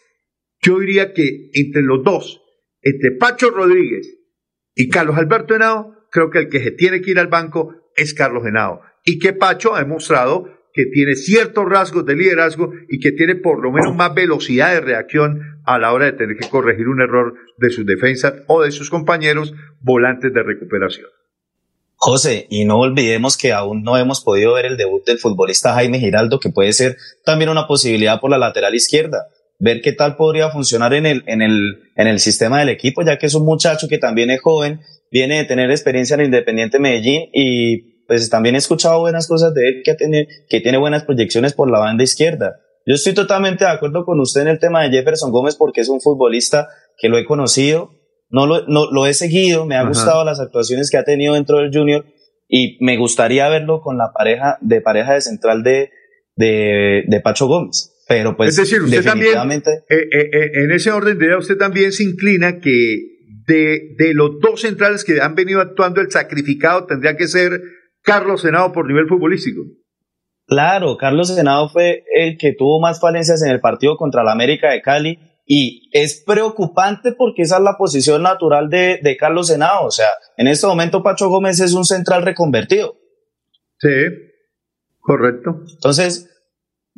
Yo 0.61 0.79
diría 0.79 1.13
que 1.13 1.49
entre 1.53 1.81
los 1.81 2.03
dos, 2.03 2.41
entre 2.81 3.11
Pacho 3.11 3.49
Rodríguez 3.49 4.17
y 4.75 4.89
Carlos 4.89 5.17
Alberto 5.17 5.55
Henao, 5.55 6.07
creo 6.11 6.29
que 6.29 6.39
el 6.39 6.49
que 6.49 6.63
se 6.63 6.71
tiene 6.71 7.01
que 7.01 7.11
ir 7.11 7.19
al 7.19 7.27
banco 7.27 7.75
es 7.95 8.13
Carlos 8.13 8.45
Henao. 8.45 8.81
Y 9.05 9.19
que 9.19 9.33
Pacho 9.33 9.75
ha 9.75 9.79
demostrado 9.79 10.57
que 10.73 10.85
tiene 10.85 11.15
ciertos 11.15 11.65
rasgos 11.65 12.05
de 12.05 12.15
liderazgo 12.15 12.71
y 12.87 12.99
que 12.99 13.11
tiene 13.11 13.35
por 13.35 13.61
lo 13.61 13.71
menos 13.71 13.95
más 13.95 14.13
velocidad 14.13 14.73
de 14.73 14.81
reacción 14.81 15.61
a 15.65 15.79
la 15.79 15.91
hora 15.91 16.05
de 16.05 16.11
tener 16.13 16.37
que 16.37 16.49
corregir 16.49 16.87
un 16.87 17.01
error 17.01 17.33
de 17.57 17.69
sus 17.69 17.85
defensas 17.85 18.33
o 18.47 18.61
de 18.61 18.71
sus 18.71 18.89
compañeros 18.89 19.53
volantes 19.81 20.33
de 20.33 20.43
recuperación. 20.43 21.07
José, 21.99 22.45
y 22.49 22.63
no 22.63 22.77
olvidemos 22.77 23.37
que 23.37 23.53
aún 23.53 23.81
no 23.81 23.97
hemos 23.97 24.21
podido 24.21 24.53
ver 24.53 24.67
el 24.67 24.77
debut 24.77 25.03
del 25.05 25.17
futbolista 25.17 25.73
Jaime 25.73 25.99
Giraldo, 25.99 26.39
que 26.39 26.51
puede 26.51 26.71
ser 26.71 26.97
también 27.25 27.49
una 27.49 27.65
posibilidad 27.65 28.19
por 28.21 28.29
la 28.29 28.37
lateral 28.37 28.75
izquierda. 28.75 29.27
Ver 29.59 29.81
qué 29.81 29.93
tal 29.93 30.15
podría 30.15 30.51
funcionar 30.51 30.93
en 30.93 31.07
el, 31.07 31.23
en 31.25 31.41
el, 31.41 31.91
en 31.95 32.07
el 32.07 32.19
sistema 32.19 32.59
del 32.59 32.69
equipo, 32.69 33.01
ya 33.01 33.17
que 33.17 33.25
es 33.25 33.33
un 33.33 33.45
muchacho 33.45 33.87
que 33.87 33.97
también 33.97 34.29
es 34.29 34.41
joven, 34.41 34.81
viene 35.11 35.37
de 35.37 35.45
tener 35.45 35.71
experiencia 35.71 36.13
en 36.13 36.25
Independiente 36.25 36.77
Medellín 36.77 37.29
y 37.33 37.97
pues 38.07 38.29
también 38.29 38.53
he 38.53 38.59
escuchado 38.59 38.99
buenas 38.99 39.27
cosas 39.27 39.53
de 39.55 39.67
él, 39.67 39.81
que 39.83 39.95
tiene, 39.95 40.27
que 40.47 40.61
tiene 40.61 40.77
buenas 40.77 41.03
proyecciones 41.03 41.53
por 41.53 41.69
la 41.71 41.79
banda 41.79 42.03
izquierda. 42.03 42.59
Yo 42.85 42.93
estoy 42.93 43.13
totalmente 43.13 43.65
de 43.65 43.71
acuerdo 43.71 44.05
con 44.05 44.19
usted 44.19 44.41
en 44.41 44.47
el 44.47 44.59
tema 44.59 44.83
de 44.83 44.91
Jefferson 44.91 45.31
Gómez 45.31 45.55
porque 45.55 45.81
es 45.81 45.89
un 45.89 45.99
futbolista 45.99 46.69
que 46.97 47.09
lo 47.09 47.17
he 47.17 47.25
conocido, 47.25 47.91
no 48.29 48.45
lo, 48.45 48.67
no, 48.67 48.91
lo 48.91 49.05
he 49.05 49.13
seguido, 49.13 49.65
me 49.65 49.75
ha 49.75 49.81
Ajá. 49.81 49.89
gustado 49.89 50.25
las 50.25 50.39
actuaciones 50.39 50.89
que 50.89 50.97
ha 50.97 51.03
tenido 51.03 51.35
dentro 51.35 51.57
del 51.57 51.71
Junior 51.73 52.05
y 52.47 52.77
me 52.83 52.97
gustaría 52.97 53.47
verlo 53.49 53.81
con 53.81 53.97
la 53.97 54.11
pareja 54.13 54.57
de 54.61 54.81
pareja 54.81 55.13
de 55.13 55.21
central 55.21 55.63
de, 55.63 55.91
de, 56.35 57.03
de 57.07 57.19
Pacho 57.21 57.47
Gómez. 57.47 57.93
Pero 58.07 58.37
pues 58.37 58.49
es 58.49 58.55
decir, 58.57 58.81
usted 58.81 59.03
también, 59.03 59.33
definitivamente 59.33 59.69
eh, 59.89 60.07
eh, 60.11 60.29
eh, 60.31 60.51
en 60.63 60.71
ese 60.71 60.91
orden 60.91 61.17
de 61.17 61.25
idea, 61.25 61.37
usted 61.37 61.57
también 61.57 61.91
se 61.91 62.03
inclina 62.03 62.59
que 62.59 63.17
de, 63.45 63.95
de 63.97 64.13
los 64.13 64.39
dos 64.39 64.61
centrales 64.61 65.03
que 65.03 65.19
han 65.21 65.35
venido 65.35 65.59
actuando, 65.59 65.99
el 65.99 66.09
sacrificado 66.09 66.85
tendría 66.85 67.17
que 67.17 67.27
ser 67.27 67.61
Carlos 68.01 68.41
Senado 68.41 68.71
por 68.71 68.87
nivel 68.87 69.07
futbolístico. 69.07 69.61
Claro, 70.45 70.95
Carlos 70.95 71.35
Senado 71.35 71.67
fue 71.67 72.05
el 72.15 72.37
que 72.37 72.53
tuvo 72.57 72.79
más 72.79 73.01
falencias 73.01 73.43
en 73.43 73.51
el 73.51 73.59
partido 73.59 73.97
contra 73.97 74.23
la 74.23 74.31
América 74.31 74.71
de 74.71 74.81
Cali 74.81 75.19
y 75.49 75.89
es 75.93 76.23
preocupante 76.25 77.13
porque 77.13 77.43
esa 77.43 77.57
es 77.57 77.63
la 77.63 77.77
posición 77.77 78.21
natural 78.21 78.69
de, 78.69 78.99
de 79.01 79.15
Carlos 79.15 79.47
Senado. 79.47 79.85
O 79.85 79.91
sea, 79.91 80.09
en 80.35 80.47
este 80.47 80.67
momento 80.67 81.01
Pacho 81.01 81.29
Gómez 81.29 81.61
es 81.61 81.73
un 81.73 81.85
central 81.85 82.23
reconvertido. 82.23 82.97
Sí, 83.79 83.89
correcto. 84.99 85.61
Entonces, 85.73 86.29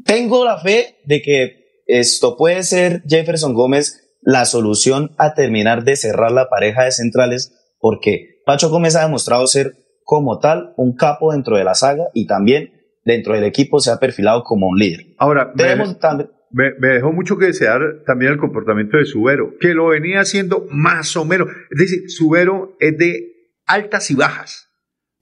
tengo 0.04 0.44
la 0.44 0.60
fe 0.60 0.98
de 1.06 1.22
que 1.22 1.84
esto 1.86 2.36
puede 2.38 2.64
ser 2.64 3.04
Jefferson 3.08 3.54
Gómez 3.54 4.18
la 4.22 4.46
solución 4.46 5.12
a 5.18 5.36
terminar 5.36 5.84
de 5.84 5.96
cerrar 5.96 6.32
la 6.32 6.50
pareja 6.50 6.84
de 6.84 6.92
centrales 6.92 7.54
porque 7.80 8.42
Pacho 8.46 8.70
Gómez 8.70 8.96
ha 8.96 9.04
demostrado 9.04 9.46
ser 9.46 9.76
como 10.04 10.40
tal 10.40 10.74
un 10.76 10.96
capo 10.96 11.34
dentro 11.34 11.56
de 11.56 11.64
la 11.64 11.76
saga 11.76 12.08
y 12.16 12.26
también 12.26 12.74
dentro 13.06 13.36
del 13.36 13.44
equipo 13.44 13.80
se 13.80 13.92
ha 13.92 14.00
perfilado 14.00 14.44
como 14.44 14.68
un 14.68 14.80
líder. 14.80 15.06
Ahora, 15.20 15.52
me, 15.54 15.64
Tenemos 15.64 16.00
también 16.00 16.32
me- 16.52 16.74
me 16.80 16.90
dejó 16.96 17.12
mucho 17.12 17.38
que 17.38 17.46
desear 17.48 18.04
también 18.06 18.32
el 18.34 18.38
comportamiento 18.38 18.98
de 18.98 19.06
Subero, 19.06 19.56
que 19.60 19.74
lo 19.74 19.88
venía 19.88 20.22
haciendo 20.22 20.68
más 20.72 21.16
o 21.16 21.26
menos. 21.26 21.48
Es 21.70 21.78
decir, 21.80 22.10
Subero 22.10 22.76
es 22.80 22.98
de 22.98 23.34
altas 23.66 24.10
y 24.12 24.16
bajas. 24.16 24.68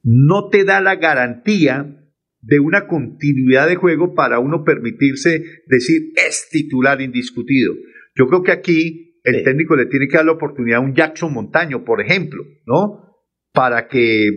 No 0.03 0.49
te 0.49 0.63
da 0.63 0.79
la 0.81 0.95
garantía 0.95 1.93
de 2.41 2.59
una 2.59 2.87
continuidad 2.87 3.67
de 3.67 3.75
juego 3.75 4.13
para 4.15 4.39
uno 4.39 4.63
permitirse 4.63 5.43
decir 5.67 6.13
es 6.15 6.47
titular 6.49 7.01
indiscutido. 7.01 7.73
Yo 8.15 8.27
creo 8.27 8.43
que 8.43 8.51
aquí 8.51 9.19
el 9.23 9.43
técnico 9.43 9.75
le 9.75 9.87
tiene 9.87 10.07
que 10.07 10.15
dar 10.15 10.25
la 10.25 10.31
oportunidad 10.33 10.77
a 10.77 10.81
un 10.81 10.95
Jackson 10.95 11.33
Montaño, 11.33 11.83
por 11.83 11.99
ejemplo, 11.99 12.45
¿no? 12.65 13.15
Para 13.51 13.87
que, 13.89 14.29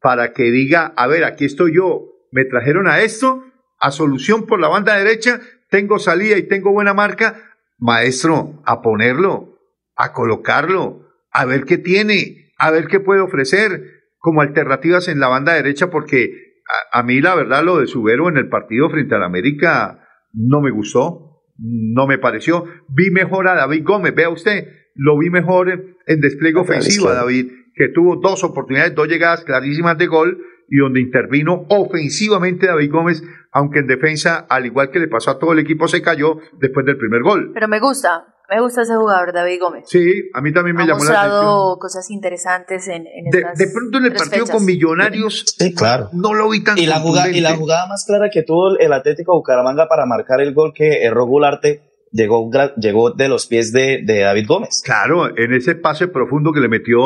para 0.00 0.32
que 0.34 0.50
diga, 0.50 0.92
a 0.96 1.06
ver, 1.06 1.24
aquí 1.24 1.46
estoy 1.46 1.74
yo, 1.76 2.02
me 2.32 2.44
trajeron 2.44 2.86
a 2.86 3.00
esto, 3.00 3.42
a 3.80 3.90
solución 3.90 4.44
por 4.46 4.60
la 4.60 4.68
banda 4.68 4.98
derecha, 4.98 5.40
tengo 5.74 5.98
salida 5.98 6.38
y 6.38 6.46
tengo 6.46 6.70
buena 6.70 6.94
marca, 6.94 7.34
maestro, 7.78 8.62
a 8.64 8.80
ponerlo, 8.80 9.58
a 9.96 10.12
colocarlo, 10.12 11.08
a 11.32 11.44
ver 11.46 11.64
qué 11.64 11.78
tiene, 11.78 12.52
a 12.58 12.70
ver 12.70 12.86
qué 12.86 13.00
puede 13.00 13.20
ofrecer 13.20 13.82
como 14.18 14.40
alternativas 14.40 15.08
en 15.08 15.18
la 15.18 15.26
banda 15.26 15.52
derecha, 15.52 15.90
porque 15.90 16.60
a, 16.92 17.00
a 17.00 17.02
mí 17.02 17.20
la 17.20 17.34
verdad 17.34 17.64
lo 17.64 17.80
de 17.80 17.88
Subero 17.88 18.28
en 18.28 18.36
el 18.36 18.48
partido 18.48 18.88
frente 18.88 19.16
al 19.16 19.24
América 19.24 19.98
no 20.32 20.60
me 20.60 20.70
gustó, 20.70 21.42
no 21.58 22.06
me 22.06 22.18
pareció. 22.18 22.66
Vi 22.88 23.10
mejor 23.10 23.48
a 23.48 23.56
David 23.56 23.82
Gómez, 23.82 24.14
vea 24.14 24.28
usted, 24.28 24.68
lo 24.94 25.18
vi 25.18 25.28
mejor 25.28 25.70
en, 25.70 25.96
en 26.06 26.20
despliegue 26.20 26.60
ofensivo 26.60 27.08
a. 27.08 27.14
David, 27.14 27.50
que 27.74 27.88
tuvo 27.88 28.20
dos 28.22 28.44
oportunidades, 28.44 28.94
dos 28.94 29.08
llegadas 29.08 29.42
clarísimas 29.42 29.98
de 29.98 30.06
gol 30.06 30.38
y 30.68 30.76
donde 30.76 31.00
intervino 31.00 31.66
ofensivamente 31.68 32.68
David 32.68 32.92
Gómez, 32.92 33.24
aunque 33.54 33.78
en 33.78 33.86
defensa, 33.86 34.46
al 34.50 34.66
igual 34.66 34.90
que 34.90 34.98
le 34.98 35.08
pasó 35.08 35.30
a 35.30 35.38
todo 35.38 35.52
el 35.52 35.60
equipo, 35.60 35.86
se 35.88 36.02
cayó 36.02 36.38
después 36.58 36.84
del 36.84 36.98
primer 36.98 37.22
gol. 37.22 37.52
Pero 37.54 37.68
me 37.68 37.78
gusta, 37.78 38.26
me 38.50 38.60
gusta 38.60 38.82
ese 38.82 38.96
jugador, 38.96 39.32
David 39.32 39.60
Gómez. 39.60 39.84
Sí, 39.86 40.28
a 40.34 40.40
mí 40.40 40.52
también 40.52 40.76
me 40.76 40.82
ha 40.82 40.86
llamó 40.86 41.04
la 41.04 41.10
atención. 41.10 41.30
mostrado 41.44 41.78
cosas 41.78 42.10
interesantes 42.10 42.88
en, 42.88 43.06
en 43.06 43.30
De, 43.30 43.38
de 43.56 43.72
pronto 43.72 43.98
en 43.98 44.04
el 44.06 44.12
partido 44.12 44.44
fechas. 44.44 44.50
con 44.50 44.64
Millonarios 44.66 45.44
Sí, 45.56 45.72
claro. 45.72 46.10
no 46.12 46.34
lo 46.34 46.50
vi 46.50 46.64
tan 46.64 46.76
Y 46.76 46.86
la, 46.86 46.98
jugada, 46.98 47.30
y 47.30 47.40
la 47.40 47.54
jugada 47.56 47.86
más 47.86 48.04
clara 48.04 48.28
que 48.30 48.42
tuvo 48.42 48.76
el 48.78 48.92
Atlético 48.92 49.34
Bucaramanga 49.36 49.86
para 49.88 50.04
marcar 50.04 50.40
el 50.40 50.52
gol 50.52 50.72
que 50.74 51.04
erró 51.04 51.24
Gularte 51.24 51.92
llegó, 52.10 52.50
llegó 52.76 53.12
de 53.12 53.28
los 53.28 53.46
pies 53.46 53.72
de, 53.72 54.00
de 54.04 54.20
David 54.20 54.46
Gómez. 54.48 54.82
Claro, 54.84 55.28
en 55.38 55.54
ese 55.54 55.76
pase 55.76 56.08
profundo 56.08 56.52
que 56.52 56.60
le 56.60 56.68
metió 56.68 56.98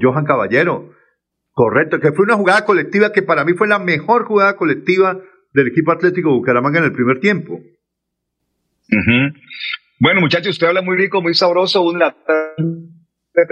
Johan 0.00 0.24
Caballero. 0.24 0.90
Correcto, 1.52 1.98
que 1.98 2.12
fue 2.12 2.24
una 2.24 2.36
jugada 2.36 2.64
colectiva 2.64 3.10
que 3.10 3.22
para 3.22 3.44
mí 3.44 3.52
fue 3.54 3.66
la 3.66 3.80
mejor 3.80 4.24
jugada 4.26 4.54
colectiva 4.56 5.18
del 5.52 5.68
equipo 5.68 5.92
Atlético 5.92 6.30
Bucaramanga 6.32 6.78
en 6.78 6.84
el 6.86 6.92
primer 6.92 7.20
tiempo. 7.20 7.60
Bueno, 10.00 10.20
muchachos, 10.20 10.50
usted 10.52 10.68
habla 10.68 10.82
muy 10.82 10.96
rico, 10.96 11.20
muy 11.20 11.34
sabroso, 11.34 11.82
un 11.82 11.98
latán 11.98 12.54
de 13.34 13.42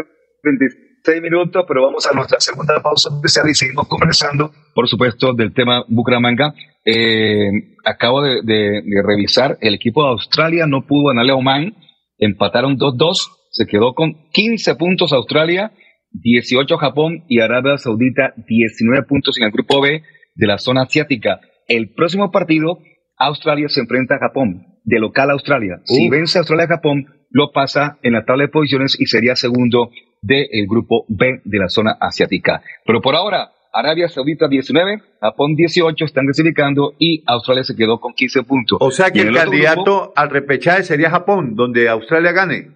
26 0.43 1.23
minutos, 1.23 1.65
pero 1.67 1.83
vamos 1.83 2.07
a 2.07 2.15
nuestra 2.15 2.39
segunda 2.41 2.81
pausa 2.83 3.11
especial 3.15 3.49
y 3.51 3.55
seguimos 3.55 3.89
conversando, 3.89 4.53
por 4.75 4.89
supuesto, 4.89 5.35
del 5.35 5.53
tema 5.53 5.85
Bucaramanga. 5.89 6.55
Eh, 6.85 7.51
acabo 7.85 8.23
de, 8.23 8.43
de- 8.45 8.83
de 8.85 9.03
revisar, 9.05 9.59
el 9.61 9.75
equipo 9.75 10.05
de 10.05 10.11
Australia 10.11 10.67
no 10.69 10.87
pudo 10.87 11.09
ganarle 11.09 11.33
a 11.33 11.37
Oman, 11.37 11.75
empataron 12.19 12.77
2-2, 12.79 13.29
se 13.51 13.67
quedó 13.67 13.95
con 13.95 14.15
15 14.33 14.77
puntos 14.77 15.13
Australia, 15.13 15.73
18 16.13 16.77
Japón 16.79 17.25
y 17.29 17.41
Arabia 17.41 17.77
Saudita 17.77 18.33
19 18.37 19.03
puntos 19.07 19.37
en 19.39 19.45
el 19.47 19.51
grupo 19.51 19.81
B 19.81 20.03
de 20.35 20.47
la 20.47 20.59
zona 20.59 20.83
asiática. 20.83 21.41
El 21.69 21.93
próximo 21.95 22.31
partido, 22.31 22.79
Australia 23.19 23.69
se 23.69 23.81
enfrenta 23.81 24.17
a 24.17 24.19
Japón, 24.19 24.67
de 24.85 24.99
local 25.01 25.31
a 25.31 25.35
Australia. 25.35 25.81
Si 25.85 26.09
vence 26.09 26.39
a 26.39 26.41
Australia 26.41 26.64
a 26.67 26.77
Japón, 26.77 27.07
lo 27.31 27.51
pasa 27.53 27.99
en 28.03 28.12
la 28.12 28.25
tabla 28.25 28.45
de 28.45 28.49
posiciones 28.51 28.97
y 29.01 29.07
sería 29.07 29.35
segundo 29.37 29.91
del 30.23 30.47
grupo 30.69 31.05
B 31.09 31.41
de 31.45 31.59
la 31.59 31.69
zona 31.69 31.97
asiática. 32.01 32.62
Pero 32.85 33.01
por 33.01 33.14
ahora, 33.17 33.51
Arabia 33.73 34.09
Saudita 34.09 34.49
19, 34.49 35.03
Japón 35.21 35.55
18 35.55 36.05
están 36.05 36.25
clasificando 36.25 36.95
y 36.99 37.23
Australia 37.27 37.64
se 37.64 37.77
quedó 37.77 38.01
con 38.01 38.14
15 38.14 38.43
puntos. 38.45 38.79
O 38.81 38.91
sea 38.91 39.11
que 39.11 39.21
el 39.21 39.35
candidato 39.35 39.83
grupo- 39.83 40.12
al 40.17 40.31
repechaje 40.31 40.83
sería 40.85 41.11
Japón, 41.11 41.57
donde 41.57 41.89
Australia 41.89 42.33
gane. 42.33 42.69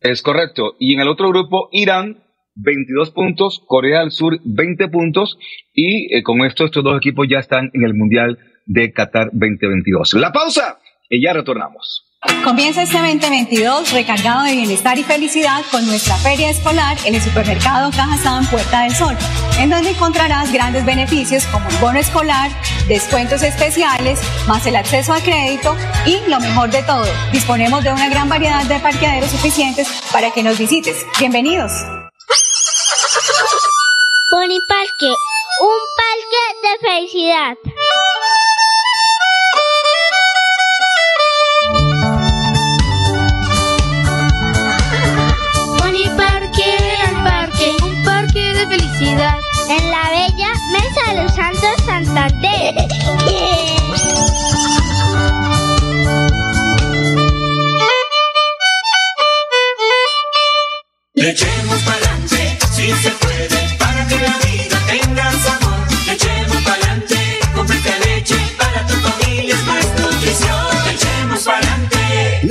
Es 0.00 0.20
correcto. 0.22 0.74
Y 0.78 0.94
en 0.94 1.00
el 1.00 1.08
otro 1.08 1.28
grupo, 1.30 1.68
Irán, 1.72 2.22
22 2.54 3.10
puntos, 3.10 3.62
Corea 3.66 4.00
del 4.00 4.10
Sur, 4.10 4.38
20 4.44 4.88
puntos. 4.88 5.38
Y 5.72 6.14
eh, 6.14 6.22
con 6.22 6.44
esto, 6.44 6.64
estos 6.64 6.84
dos 6.84 6.96
equipos 6.96 7.26
ya 7.28 7.38
están 7.38 7.70
en 7.74 7.84
el 7.84 7.94
Mundial 7.94 8.38
de 8.66 8.92
Qatar 8.92 9.30
2022. 9.32 10.14
La 10.14 10.32
pausa 10.32 10.78
y 11.08 11.22
ya 11.22 11.32
retornamos. 11.32 12.06
Comienza 12.44 12.82
este 12.82 12.98
2022 12.98 13.92
recargado 13.92 14.44
de 14.44 14.52
bienestar 14.52 14.98
y 14.98 15.02
felicidad 15.02 15.62
con 15.70 15.86
nuestra 15.86 16.16
feria 16.16 16.50
escolar 16.50 16.98
en 17.06 17.14
el 17.14 17.20
supermercado 17.20 17.90
Cajazán 17.90 18.46
Puerta 18.46 18.82
del 18.82 18.92
Sol, 18.92 19.16
en 19.58 19.70
donde 19.70 19.90
encontrarás 19.90 20.52
grandes 20.52 20.84
beneficios 20.84 21.46
como 21.46 21.66
el 21.70 21.76
bono 21.76 21.98
escolar, 21.98 22.50
descuentos 22.88 23.42
especiales, 23.42 24.20
más 24.46 24.66
el 24.66 24.76
acceso 24.76 25.14
a 25.14 25.20
crédito 25.20 25.74
y 26.06 26.18
lo 26.28 26.40
mejor 26.40 26.70
de 26.70 26.82
todo, 26.82 27.06
disponemos 27.32 27.82
de 27.84 27.92
una 27.92 28.10
gran 28.10 28.28
variedad 28.28 28.64
de 28.66 28.78
parqueaderos 28.80 29.30
suficientes 29.30 29.88
para 30.12 30.30
que 30.30 30.42
nos 30.42 30.58
visites. 30.58 31.06
Bienvenidos. 31.18 31.72
Boniparque, 34.50 35.14
un 35.60 35.80
parque 35.96 36.42
de 36.60 36.72
felicidad. 36.88 37.56
Boniparque, 45.78 46.68
el 47.06 47.14
parque, 47.22 47.76
un 47.80 48.02
parque 48.02 48.40
de 48.40 48.66
felicidad. 48.66 49.38
En 49.68 49.88
la 49.88 50.10
bella 50.10 50.52
Mesa 50.72 51.12
de 51.12 51.22
los 51.22 51.32
Santos 51.32 51.84
Santander. 51.86 52.74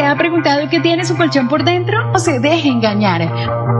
¿Te 0.00 0.06
ha 0.06 0.16
preguntado 0.16 0.66
qué 0.70 0.80
tiene 0.80 1.04
su 1.04 1.14
colchón 1.14 1.46
por 1.46 1.62
dentro 1.62 2.10
o 2.14 2.18
se 2.18 2.40
deje 2.40 2.70
engañar? 2.70 3.20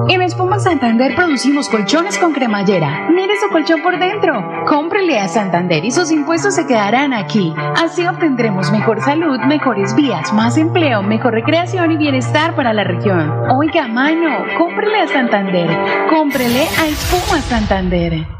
En 0.06 0.20
Espuma 0.20 0.58
Santander 0.58 1.14
producimos 1.16 1.70
colchones 1.70 2.18
con 2.18 2.34
cremallera. 2.34 3.08
Mire 3.08 3.40
su 3.40 3.48
colchón 3.48 3.80
por 3.80 3.98
dentro. 3.98 4.66
Cómprele 4.66 5.18
a 5.18 5.28
Santander 5.28 5.82
y 5.82 5.90
sus 5.90 6.10
impuestos 6.10 6.54
se 6.56 6.66
quedarán 6.66 7.14
aquí. 7.14 7.54
Así 7.82 8.06
obtendremos 8.06 8.70
mejor 8.70 9.00
salud, 9.00 9.40
mejores 9.46 9.94
vías, 9.94 10.30
más 10.34 10.58
empleo, 10.58 11.02
mejor 11.02 11.32
recreación 11.32 11.90
y 11.90 11.96
bienestar 11.96 12.54
para 12.54 12.74
la 12.74 12.84
región. 12.84 13.32
Oiga, 13.48 13.88
mano, 13.88 14.44
cómprele 14.58 15.00
a 15.00 15.08
Santander. 15.08 15.70
Cómprele 16.10 16.64
a 16.82 16.86
Espuma 16.86 17.40
Santander. 17.40 18.39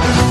Thank 0.03 0.25
you. 0.25 0.30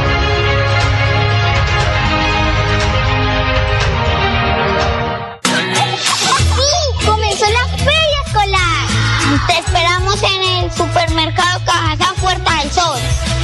Te 9.47 9.59
esperamos 9.59 10.21
en 10.23 10.43
el 10.43 10.71
supermercado 10.71 11.59
Cajazán 11.65 12.15
Puerta 12.15 12.57
del 12.57 12.71
Sol, 12.71 12.99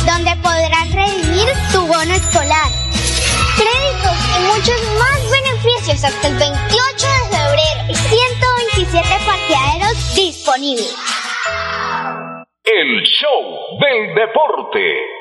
donde 0.05 0.35
podrás 0.37 0.91
redimir 0.91 1.47
tu 1.71 1.85
bono 1.87 2.13
escolar. 2.13 2.71
Créditos 3.55 4.17
y 4.35 4.39
muchos 4.45 4.81
más 4.99 5.19
beneficios 5.31 6.03
hasta 6.03 6.27
el 6.27 6.35
28 6.35 7.07
de 7.07 7.37
febrero 7.37 7.81
y 7.89 7.95
127 7.95 9.07
parqueaderos 9.25 10.15
disponibles. 10.15 10.95
El 12.63 13.03
show 13.03 13.79
del 13.79 14.15
deporte. 14.15 15.17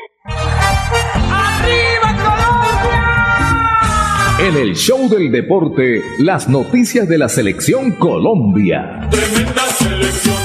En 4.39 4.55
el 4.55 4.75
show 4.75 5.09
del 5.09 5.33
deporte, 5.33 6.03
las 6.19 6.47
noticias 6.47 7.09
de 7.09 7.17
la 7.17 7.27
selección 7.27 7.93
Colombia. 7.93 9.09
Tremenda 9.11 9.63
selección. 9.63 10.37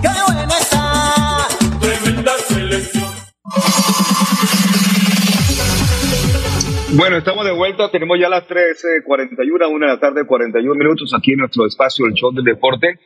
¡Qué 0.00 0.08
buena 0.24 0.54
está! 0.56 1.48
Tremenda 1.80 2.32
selección. 2.46 3.10
Bueno, 6.96 7.16
estamos 7.16 7.44
de 7.44 7.50
vuelta, 7.50 7.90
tenemos 7.90 8.20
ya 8.20 8.28
las 8.28 8.46
13.41, 8.46 9.68
una 9.68 9.86
de 9.86 9.92
la 9.94 9.98
tarde, 10.00 10.24
41 10.24 10.72
minutos 10.76 11.12
aquí 11.12 11.32
en 11.32 11.38
nuestro 11.38 11.66
espacio, 11.66 12.06
el 12.06 12.12
show 12.12 12.30
del 12.32 12.44
deporte. 12.44 13.00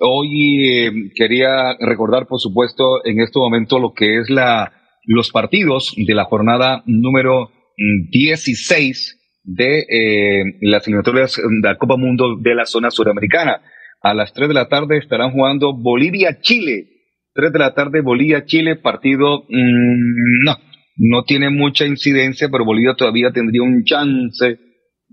Hoy 0.00 0.86
eh, 0.86 0.92
quería 1.14 1.76
recordar, 1.78 2.26
por 2.26 2.40
supuesto, 2.40 3.04
en 3.04 3.20
este 3.20 3.38
momento 3.38 3.78
lo 3.78 3.92
que 3.92 4.20
es 4.20 4.30
la, 4.30 4.72
los 5.04 5.30
partidos 5.30 5.92
de 5.94 6.14
la 6.14 6.24
jornada 6.24 6.82
número 6.86 7.50
mm, 7.76 8.08
16 8.10 9.18
de 9.44 9.80
eh, 9.80 10.44
las 10.60 10.86
eliminatorias 10.86 11.36
de 11.36 11.68
la 11.68 11.76
Copa 11.76 11.96
Mundo 11.96 12.36
de 12.40 12.54
la 12.54 12.66
zona 12.66 12.90
suramericana. 12.90 13.60
A 14.00 14.14
las 14.14 14.32
3 14.32 14.48
de 14.48 14.54
la 14.54 14.68
tarde 14.68 14.98
estarán 14.98 15.30
jugando 15.30 15.74
Bolivia-Chile. 15.74 16.88
3 17.34 17.52
de 17.52 17.58
la 17.58 17.74
tarde, 17.74 18.02
Bolivia-Chile, 18.02 18.76
partido, 18.76 19.44
mm, 19.48 20.44
no, 20.44 20.56
no 20.96 21.24
tiene 21.24 21.50
mucha 21.50 21.86
incidencia, 21.86 22.48
pero 22.50 22.64
Bolivia 22.64 22.94
todavía 22.94 23.30
tendría 23.32 23.62
un 23.62 23.84
chance, 23.84 24.58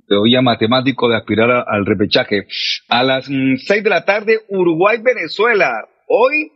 todavía 0.07 0.41
matemático, 0.41 1.07
de 1.07 1.17
aspirar 1.17 1.65
al 1.67 1.85
repechaje. 1.85 2.47
A 2.89 3.03
las 3.03 3.25
6 3.25 3.83
de 3.83 3.89
la 3.89 4.05
tarde, 4.05 4.39
Uruguay-Venezuela. 4.49 5.71
Hoy, 6.07 6.51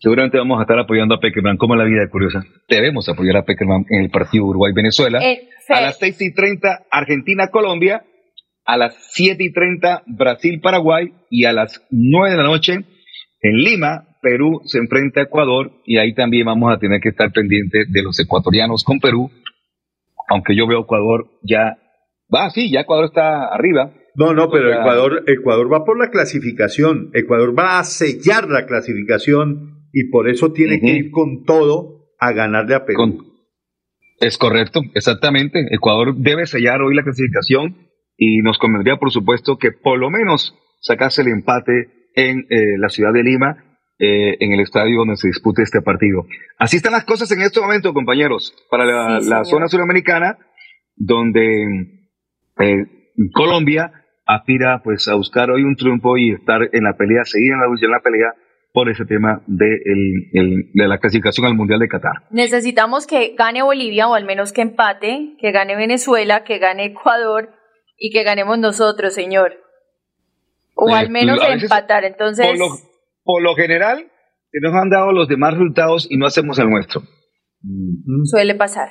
seguramente 0.00 0.38
vamos 0.38 0.58
a 0.58 0.62
estar 0.62 0.78
apoyando 0.78 1.14
a 1.14 1.20
Peckerman, 1.20 1.56
como 1.56 1.76
la 1.76 1.84
vida 1.84 2.02
es 2.02 2.10
curiosa. 2.10 2.42
Debemos 2.68 3.08
apoyar 3.08 3.36
a 3.36 3.44
Peckerman 3.44 3.84
en 3.90 4.04
el 4.04 4.10
partido 4.10 4.46
Uruguay-Venezuela. 4.46 5.20
Eh, 5.22 5.48
a 5.68 5.80
las 5.80 5.98
6 5.98 6.20
y 6.20 6.34
30, 6.34 6.86
Argentina-Colombia. 6.90 8.04
A 8.64 8.76
las 8.76 8.94
7 9.12 9.42
y 9.42 9.52
30, 9.52 10.02
Brasil-Paraguay. 10.06 11.12
Y 11.30 11.44
a 11.44 11.52
las 11.52 11.86
9 11.90 12.30
de 12.30 12.36
la 12.36 12.44
noche, 12.44 12.72
en 13.42 13.56
Lima, 13.56 14.06
Perú 14.22 14.62
se 14.64 14.78
enfrenta 14.78 15.20
a 15.20 15.24
Ecuador. 15.24 15.72
Y 15.84 15.98
ahí 15.98 16.14
también 16.14 16.46
vamos 16.46 16.72
a 16.72 16.78
tener 16.78 17.00
que 17.00 17.10
estar 17.10 17.30
pendientes 17.32 17.90
de 17.92 18.02
los 18.02 18.18
ecuatorianos 18.18 18.84
con 18.84 19.00
Perú. 19.00 19.30
Aunque 20.28 20.56
yo 20.56 20.66
veo 20.66 20.82
Ecuador 20.82 21.26
ya. 21.42 21.76
Va, 22.32 22.48
sí, 22.50 22.70
ya 22.70 22.80
Ecuador 22.80 23.06
está 23.06 23.46
arriba. 23.46 23.92
No, 24.14 24.32
no, 24.32 24.50
pero 24.50 24.72
Ecuador, 24.72 25.24
Ecuador 25.26 25.72
va 25.72 25.84
por 25.84 25.98
la 25.98 26.10
clasificación. 26.10 27.10
Ecuador 27.14 27.56
va 27.58 27.78
a 27.78 27.84
sellar 27.84 28.48
la 28.48 28.66
clasificación 28.66 29.79
y 29.92 30.10
por 30.10 30.28
eso 30.28 30.52
tiene 30.52 30.80
que 30.80 30.88
ir 30.92 31.10
con 31.10 31.44
todo 31.44 32.06
a 32.18 32.32
ganarle 32.32 32.74
a 32.74 32.84
Perú. 32.84 33.24
Es 34.20 34.36
correcto, 34.36 34.82
exactamente. 34.94 35.66
Ecuador 35.70 36.14
debe 36.16 36.46
sellar 36.46 36.82
hoy 36.82 36.94
la 36.94 37.02
clasificación 37.02 37.88
y 38.16 38.38
nos 38.42 38.58
convendría, 38.58 38.96
por 38.96 39.10
supuesto, 39.10 39.56
que 39.56 39.72
por 39.72 39.98
lo 39.98 40.10
menos 40.10 40.54
sacase 40.80 41.22
el 41.22 41.28
empate 41.28 42.10
en 42.14 42.40
eh, 42.50 42.76
la 42.78 42.90
ciudad 42.90 43.12
de 43.14 43.22
Lima, 43.22 43.78
eh, 43.98 44.36
en 44.40 44.52
el 44.52 44.60
estadio 44.60 44.98
donde 44.98 45.16
se 45.16 45.28
dispute 45.28 45.62
este 45.62 45.80
partido. 45.80 46.26
Así 46.58 46.76
están 46.76 46.92
las 46.92 47.04
cosas 47.04 47.30
en 47.32 47.40
este 47.40 47.60
momento, 47.60 47.94
compañeros, 47.94 48.54
para 48.70 48.84
la, 48.84 49.20
Sí, 49.20 49.28
la 49.30 49.44
señor. 49.44 49.46
zona 49.46 49.68
suramericana, 49.68 50.38
donde 50.96 51.62
eh, 52.60 52.86
Colombia 53.32 53.92
aspira 54.26 54.82
pues 54.84 55.08
a 55.08 55.14
buscar 55.14 55.50
hoy 55.50 55.62
un 55.64 55.76
triunfo 55.76 56.16
y 56.18 56.30
estar 56.32 56.60
en 56.72 56.84
la 56.84 56.96
pelea, 56.96 57.24
seguir 57.24 57.52
en 57.52 57.60
la 57.60 57.66
lucha 57.66 57.86
en 57.86 57.90
la 57.92 58.00
pelea 58.00 58.34
por 58.72 58.88
ese 58.88 59.04
tema 59.04 59.42
de, 59.46 59.66
el- 59.66 60.30
el- 60.32 60.70
de 60.72 60.88
la 60.88 60.98
clasificación 60.98 61.46
al 61.46 61.54
Mundial 61.54 61.80
de 61.80 61.88
Qatar. 61.88 62.24
Necesitamos 62.30 63.06
que 63.06 63.34
gane 63.36 63.62
Bolivia 63.62 64.06
o 64.08 64.14
al 64.14 64.24
menos 64.24 64.52
que 64.52 64.62
empate, 64.62 65.34
que 65.40 65.50
gane 65.52 65.74
Venezuela, 65.76 66.44
que 66.44 66.58
gane 66.58 66.84
Ecuador 66.86 67.50
y 67.96 68.10
que 68.12 68.22
ganemos 68.22 68.58
nosotros, 68.58 69.12
señor. 69.14 69.54
O 70.74 70.88
Eh, 70.88 70.94
al 70.94 71.10
menos 71.10 71.38
empatar. 71.46 72.04
Entonces, 72.04 72.46
Por 72.46 72.58
lo, 72.58 72.66
por 73.24 73.42
lo 73.42 73.54
general, 73.56 74.06
se 74.52 74.60
nos 74.60 74.74
han 74.74 74.88
dado 74.88 75.12
los 75.12 75.28
demás 75.28 75.52
resultados 75.54 76.06
y 76.10 76.16
no 76.16 76.26
hacemos 76.26 76.58
el 76.58 76.70
nuestro. 76.70 77.02
suele 78.24 78.54
pasar. 78.54 78.88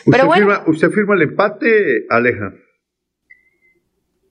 ¿Usted, 0.00 0.12
Pero 0.12 0.26
bueno. 0.26 0.46
firma, 0.46 0.62
¿Usted 0.66 0.90
firma 0.90 1.14
el 1.14 1.22
empate, 1.22 2.04
Aleja? 2.10 2.52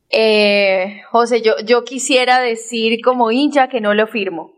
Eh, 0.09 1.01
José, 1.11 1.41
yo, 1.41 1.53
yo 1.65 1.83
quisiera 1.83 2.39
decir 2.39 2.99
como 3.03 3.31
hincha 3.31 3.67
que 3.67 3.81
no 3.81 3.93
lo 3.93 4.07
firmo, 4.07 4.57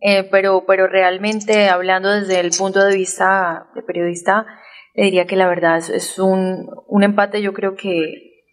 eh, 0.00 0.22
pero, 0.30 0.64
pero 0.66 0.86
realmente 0.86 1.68
hablando 1.68 2.10
desde 2.10 2.38
el 2.38 2.50
punto 2.56 2.84
de 2.84 2.94
vista 2.94 3.68
de 3.74 3.82
periodista, 3.82 4.46
le 4.94 5.04
diría 5.04 5.26
que 5.26 5.34
la 5.36 5.48
verdad 5.48 5.78
es, 5.78 5.90
es 5.90 6.18
un, 6.18 6.70
un 6.86 7.02
empate, 7.02 7.42
yo 7.42 7.52
creo 7.52 7.74
que 7.74 8.44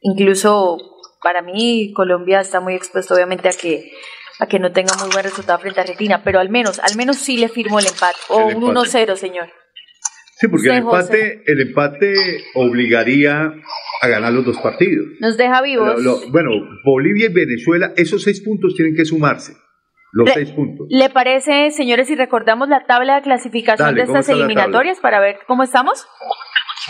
incluso 0.00 0.78
para 1.22 1.42
mí 1.42 1.92
Colombia 1.92 2.40
está 2.40 2.60
muy 2.60 2.74
expuesto 2.74 3.14
obviamente 3.14 3.48
a 3.48 3.52
que 3.52 3.90
a 4.38 4.46
que 4.46 4.58
no 4.58 4.72
tenga 4.72 4.94
muy 4.96 5.08
buen 5.12 5.24
resultado 5.24 5.58
frente 5.58 5.78
a 5.78 5.82
Argentina, 5.82 6.22
pero 6.24 6.40
al 6.40 6.48
menos, 6.48 6.80
al 6.80 6.96
menos 6.96 7.16
sí 7.16 7.36
le 7.36 7.48
firmo 7.48 7.78
el 7.78 7.86
empate, 7.86 8.18
o 8.28 8.46
un 8.46 8.68
empate. 8.68 9.06
1-0, 9.06 9.16
señor. 9.16 9.52
Sí, 10.42 10.48
porque 10.48 10.68
el 10.68 10.76
empate, 10.78 11.42
el 11.46 11.60
empate 11.60 12.14
obligaría 12.54 13.52
a 14.02 14.08
ganar 14.08 14.32
los 14.32 14.44
dos 14.44 14.58
partidos. 14.58 15.06
Nos 15.20 15.36
deja 15.36 15.62
vivos. 15.62 16.02
Lo- 16.02 16.18
lo- 16.20 16.30
bueno, 16.32 16.50
Bolivia 16.84 17.26
y 17.30 17.32
Venezuela, 17.32 17.92
esos 17.96 18.22
seis 18.22 18.40
puntos 18.42 18.74
tienen 18.74 18.94
que 18.96 19.04
sumarse. 19.04 19.52
Los 20.12 20.30
seis 20.30 20.50
puntos. 20.50 20.86
¿Le 20.90 21.08
parece, 21.08 21.70
señores, 21.70 22.08
si 22.08 22.16
recordamos 22.16 22.68
la 22.68 22.84
tabla 22.84 23.16
de 23.16 23.22
clasificación 23.22 23.86
Dale, 23.88 24.00
de 24.02 24.06
¿cómo 24.06 24.18
estas 24.18 24.34
eliminatorias 24.36 25.00
para 25.00 25.20
ver 25.20 25.38
cómo 25.46 25.62
estamos? 25.62 26.06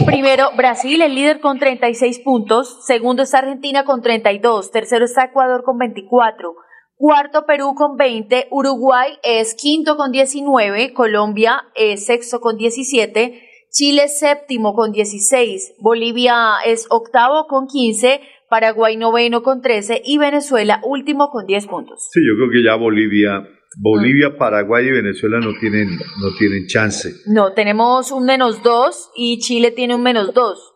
Primero, 0.07 0.49
Brasil, 0.57 1.03
el 1.03 1.15
líder 1.15 1.41
con 1.41 1.59
36 1.59 2.21
puntos. 2.25 2.85
Segundo 2.87 3.23
está 3.23 3.39
Argentina 3.39 3.85
con 3.85 4.01
32. 4.03 4.71
Tercero 4.73 5.05
está 5.05 5.25
Ecuador 5.25 5.63
con 5.65 5.77
24. 5.79 6.55
Cuarto, 6.97 7.47
Perú 7.47 7.75
con 7.75 7.97
20. 7.97 8.49
Uruguay 8.51 9.13
es 9.25 9.55
quinto 9.55 9.97
con 9.97 10.13
19. 10.13 10.93
Colombia 10.93 11.65
es 11.75 12.07
sexto 12.07 12.41
con 12.41 12.57
17. 12.57 13.49
Chile 13.71 14.09
séptimo 14.09 14.75
con 14.75 14.93
16. 14.93 15.75
Bolivia 15.81 16.57
es 16.65 16.87
octavo 16.91 17.47
con 17.49 17.67
15. 17.67 18.21
Paraguay 18.49 18.97
noveno 18.97 19.43
con 19.43 19.63
13. 19.63 20.03
Y 20.05 20.19
Venezuela 20.19 20.81
último 20.85 21.31
con 21.31 21.47
10 21.47 21.67
puntos. 21.67 22.09
Sí, 22.13 22.21
yo 22.21 22.37
creo 22.37 22.51
que 22.53 22.63
ya 22.63 22.77
Bolivia, 22.77 23.49
Bolivia, 23.81 24.29
Mm. 24.29 24.37
Paraguay 24.39 24.87
y 24.87 24.93
Venezuela 24.93 25.41
no 25.41 25.55
tienen, 25.59 25.89
no 25.89 26.37
tienen 26.39 26.67
chance. 26.67 27.11
No, 27.27 27.53
tenemos 27.55 28.13
un 28.13 28.27
menos 28.27 28.63
2 28.63 29.11
y 29.17 29.39
Chile 29.39 29.71
tiene 29.71 29.95
un 29.95 30.03
menos 30.03 30.35
2. 30.35 30.73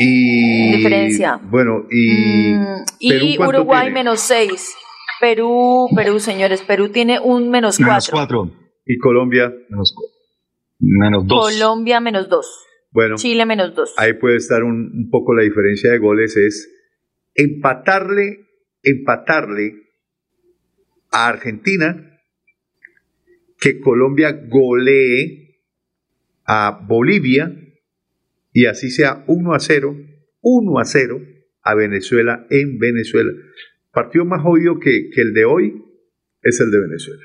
Y 0.00 0.76
Diferencia. 0.76 1.40
Bueno, 1.50 1.86
y 1.90 2.54
Mm, 2.54 2.84
Perú, 3.08 3.26
y 3.26 3.36
¿cuánto 3.36 3.56
Uruguay 3.58 3.80
tiene? 3.86 3.94
menos 3.94 4.20
6. 4.20 4.74
Perú, 5.20 5.88
Perú, 5.96 6.20
señores, 6.20 6.62
Perú 6.62 6.90
tiene 6.90 7.18
un 7.18 7.50
menos 7.50 7.78
4. 7.78 8.12
cuatro. 8.12 8.52
y 8.86 8.96
Colombia 8.98 9.52
Menos, 9.68 9.94
menos 10.78 11.26
dos. 11.26 11.52
Colombia 11.58 12.00
menos 12.00 12.28
2. 12.28 12.46
Bueno, 12.92 13.16
Chile 13.16 13.44
menos 13.44 13.74
2. 13.74 13.94
ahí 13.98 14.12
puede 14.14 14.36
estar 14.36 14.62
un, 14.62 14.90
un 14.94 15.10
poco 15.10 15.34
la 15.34 15.42
diferencia 15.42 15.90
de 15.90 15.98
goles 15.98 16.36
es 16.36 16.72
empatarle, 17.34 18.46
empatarle 18.82 19.72
a 21.10 21.28
Argentina, 21.28 22.18
que 23.60 23.80
Colombia 23.80 24.32
golee 24.48 25.58
a 26.46 26.80
Bolivia 26.86 27.52
y 28.52 28.66
así 28.66 28.90
sea 28.90 29.24
1 29.26 29.54
a 29.54 29.58
0, 29.60 29.96
1 30.40 30.78
a 30.78 30.84
0 30.84 31.20
a 31.62 31.74
Venezuela 31.74 32.46
en 32.50 32.78
Venezuela. 32.78 33.32
Partido 33.92 34.24
más 34.24 34.42
jodido 34.42 34.78
que, 34.78 35.10
que 35.14 35.20
el 35.22 35.32
de 35.34 35.44
hoy 35.44 35.82
es 36.42 36.60
el 36.60 36.70
de 36.70 36.80
Venezuela. 36.80 37.24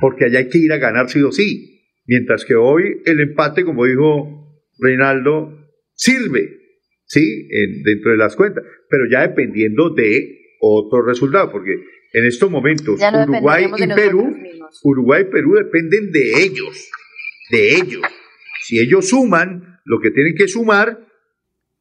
Porque 0.00 0.24
allá 0.26 0.38
hay 0.40 0.48
que 0.48 0.58
ir 0.58 0.72
a 0.72 0.78
ganar 0.78 1.08
sí 1.08 1.22
o 1.22 1.32
sí. 1.32 1.70
Mientras 2.06 2.44
que 2.44 2.54
hoy 2.54 3.00
el 3.06 3.20
empate, 3.20 3.64
como 3.64 3.86
dijo 3.86 4.62
Reinaldo, 4.78 5.58
sirve, 5.94 6.58
¿sí? 7.06 7.48
En- 7.50 7.82
dentro 7.82 8.10
de 8.12 8.16
las 8.18 8.36
cuentas. 8.36 8.64
Pero 8.90 9.04
ya 9.10 9.26
dependiendo 9.26 9.90
de 9.90 10.38
otro 10.60 11.02
resultado, 11.04 11.50
porque 11.50 11.72
en 12.12 12.24
estos 12.26 12.50
momentos 12.50 12.98
no 13.10 13.24
Uruguay 13.36 13.64
y 13.64 13.86
Perú. 13.96 14.36
Uruguay 14.82 15.22
y 15.26 15.30
Perú 15.32 15.54
dependen 15.54 16.10
de 16.12 16.42
ellos, 16.44 16.90
de 17.50 17.74
ellos. 17.76 18.02
Si 18.64 18.78
ellos 18.78 19.10
suman 19.10 19.78
lo 19.84 20.00
que 20.00 20.10
tienen 20.10 20.34
que 20.34 20.48
sumar, 20.48 21.06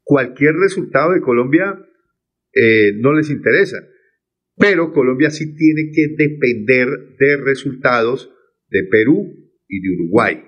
cualquier 0.04 0.54
resultado 0.56 1.14
de 1.14 1.22
Colombia 1.22 1.80
eh, 2.54 2.92
no 2.98 3.14
les 3.14 3.30
interesa. 3.30 3.78
Pero 4.58 4.92
Colombia 4.92 5.32
sí 5.32 5.56
tiene 5.56 5.92
que 5.96 6.10
depender 6.18 6.88
de 7.18 7.38
resultados 7.44 8.30
de 8.70 8.84
Perú 8.92 9.34
y 9.68 9.80
de 9.80 9.96
Uruguay, 9.96 10.44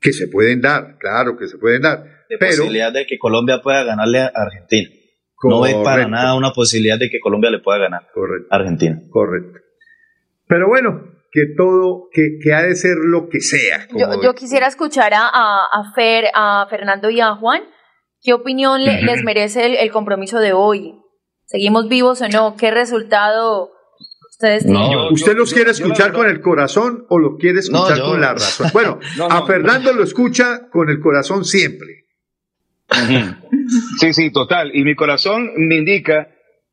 que 0.00 0.12
se 0.12 0.28
pueden 0.28 0.60
dar, 0.60 0.98
claro 0.98 1.38
que 1.38 1.48
se 1.48 1.56
pueden 1.56 1.80
dar. 1.80 2.04
de 2.28 2.36
Pero, 2.38 2.50
posibilidad 2.56 2.92
de 2.92 3.06
que 3.06 3.16
Colombia 3.18 3.62
pueda 3.62 3.84
ganarle 3.84 4.18
a 4.18 4.32
Argentina. 4.34 4.90
No 5.44 5.62
ve 5.62 5.72
para 5.72 6.04
Correcto. 6.04 6.10
nada 6.10 6.36
una 6.36 6.52
posibilidad 6.52 6.98
de 6.98 7.08
que 7.08 7.20
Colombia 7.20 7.50
le 7.50 7.60
pueda 7.60 7.78
ganar 7.78 8.02
a 8.50 8.56
Argentina. 8.56 9.02
correcto. 9.10 9.60
Pero 10.46 10.68
bueno, 10.68 11.13
que 11.34 11.40
todo, 11.56 12.08
que, 12.12 12.38
que 12.40 12.54
ha 12.54 12.62
de 12.62 12.76
ser 12.76 12.94
lo 12.96 13.28
que 13.28 13.40
sea. 13.40 13.88
Yo, 13.90 14.06
como- 14.08 14.22
yo 14.22 14.34
quisiera 14.34 14.68
escuchar 14.68 15.12
a, 15.14 15.26
a, 15.26 15.92
Fer, 15.96 16.26
a 16.32 16.64
Fernando 16.70 17.10
y 17.10 17.20
a 17.20 17.34
Juan. 17.34 17.62
¿Qué 18.22 18.32
opinión 18.32 18.84
le- 18.84 19.02
les 19.02 19.24
merece 19.24 19.66
el, 19.66 19.74
el 19.74 19.90
compromiso 19.90 20.38
de 20.38 20.52
hoy? 20.52 20.94
¿Seguimos 21.46 21.88
vivos 21.88 22.22
o 22.22 22.28
no? 22.28 22.54
¿Qué 22.56 22.70
resultado 22.70 23.72
ustedes 24.30 24.64
tienen? 24.64 24.80
¿Usted 25.10 25.36
los 25.36 25.52
quiere 25.52 25.72
escuchar 25.72 26.12
con 26.12 26.28
el 26.28 26.40
corazón 26.40 27.04
o 27.08 27.18
los 27.18 27.32
quiere 27.40 27.58
escuchar 27.58 27.98
yo- 27.98 28.04
con 28.06 28.20
la 28.20 28.32
razón? 28.34 28.68
Bueno, 28.72 29.00
No, 29.18 29.26
a 29.26 29.40
no. 29.40 29.46
Fernando 29.46 29.92
lo 29.92 30.04
escucha 30.04 30.68
con 30.70 30.88
el 30.88 31.00
corazón 31.00 31.44
siempre. 31.44 32.04
Sí, 33.98 34.12
sí, 34.12 34.30
total. 34.30 34.70
Y 34.74 34.84
mi 34.84 34.94
corazón 34.94 35.50
me 35.56 35.76
indica 35.76 36.28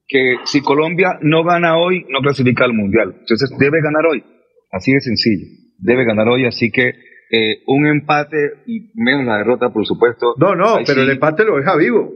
que 0.07 0.35
si 0.45 0.61
Colombia 0.61 1.17
no 1.21 1.43
gana 1.43 1.77
hoy, 1.77 2.05
no 2.09 2.19
clasifica 2.21 2.65
al 2.65 2.73
Mundial. 2.73 3.15
Entonces 3.21 3.49
debe 3.57 3.81
ganar 3.81 4.05
hoy. 4.05 4.23
Así 4.71 4.93
de 4.93 5.01
sencillo. 5.01 5.47
Debe 5.77 6.05
ganar 6.05 6.27
hoy, 6.27 6.45
así 6.45 6.71
que 6.71 6.89
eh, 7.31 7.63
un 7.67 7.87
empate 7.87 8.37
y 8.65 8.91
menos 8.95 9.25
la 9.25 9.37
derrota, 9.37 9.71
por 9.71 9.85
supuesto. 9.85 10.33
No, 10.37 10.55
no, 10.55 10.75
Ahí 10.77 10.83
pero 10.85 11.01
sí. 11.01 11.05
el 11.07 11.11
empate 11.11 11.43
lo 11.45 11.57
deja 11.57 11.75
vivo. 11.75 12.11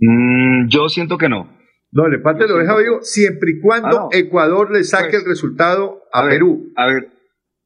Mm, 0.00 0.68
yo 0.68 0.88
siento 0.88 1.18
que 1.18 1.28
no. 1.28 1.48
No, 1.92 2.06
el 2.06 2.14
empate 2.14 2.48
lo 2.48 2.56
deja 2.58 2.76
vivo 2.76 2.98
siempre 3.02 3.52
y 3.56 3.60
cuando 3.60 3.88
Ah, 3.88 4.00
no. 4.02 4.08
Ecuador 4.12 4.72
le 4.72 4.82
saque 4.84 5.10
Pues, 5.10 5.22
el 5.22 5.28
resultado 5.28 6.02
a, 6.12 6.24
ver, 6.24 6.32
Perú. 6.34 6.72
A 6.76 6.86
ver, 6.86 7.08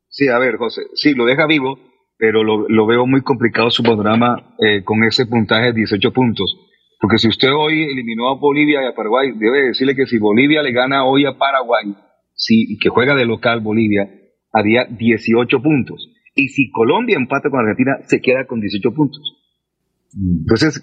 sí, 0.09 0.29
a 0.29 0.39
ver, 0.39 0.57
José, 0.57 0.83
sí, 0.95 1.15
lo 1.15 1.25
deja 1.25 1.47
vivo, 1.47 1.79
pero 2.19 2.45
lo, 2.45 2.69
lo 2.69 2.87
veo 2.87 3.07
muy 3.07 3.23
complicado 3.23 3.71
su 3.71 3.83
programa 3.83 4.55
eh, 4.59 4.85
con 4.85 5.03
ese 5.05 5.25
puntaje 5.27 5.69
de 5.69 5.73
18 5.73 6.13
puntos. 6.13 6.57
Porque 7.01 7.19
si 7.19 7.29
usted 7.29 7.49
hoy 7.57 7.85
eliminó 7.85 8.29
a 8.29 8.39
Bolivia 8.39 8.83
y 8.83 8.87
a 8.87 8.95
Paraguay, 8.95 9.33
debe 9.37 9.69
decirle 9.69 9.95
que 9.95 10.05
si 10.07 10.19
Bolivia 10.19 10.63
le 10.63 10.73
gana 10.73 11.05
hoy 11.05 11.25
a 11.25 11.39
Paraguay, 11.39 11.95
si, 12.39 12.79
que 12.79 12.89
juega 12.89 13.15
de 13.17 13.27
local 13.27 13.61
Bolivia, 13.61 14.09
haría 14.53 14.85
18 14.87 15.61
puntos. 15.61 16.09
Y 16.35 16.49
si 16.49 16.71
Colombia 16.71 17.17
empata 17.17 17.51
con 17.51 17.61
Argentina, 17.61 17.99
se 18.07 18.21
queda 18.21 18.47
con 18.47 18.61
18 18.61 18.95
puntos. 18.95 19.21
Entonces, 20.15 20.83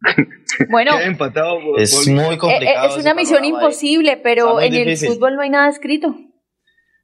Bueno, 0.70 0.92
queda 0.96 1.06
empatado. 1.06 1.58
Es 1.76 1.94
Bolivia. 1.94 2.24
muy 2.26 2.34
eh, 2.34 2.38
complicado. 2.38 2.88
es 2.96 3.02
una 3.04 3.14
misión 3.14 3.42
ahí. 3.44 3.50
imposible, 3.50 4.16
pero 4.22 4.60
en 4.60 4.74
el 4.74 4.96
fútbol 4.96 5.36
no 5.36 5.42
hay 5.42 5.50
nada 5.50 5.68
escrito. 5.68 6.14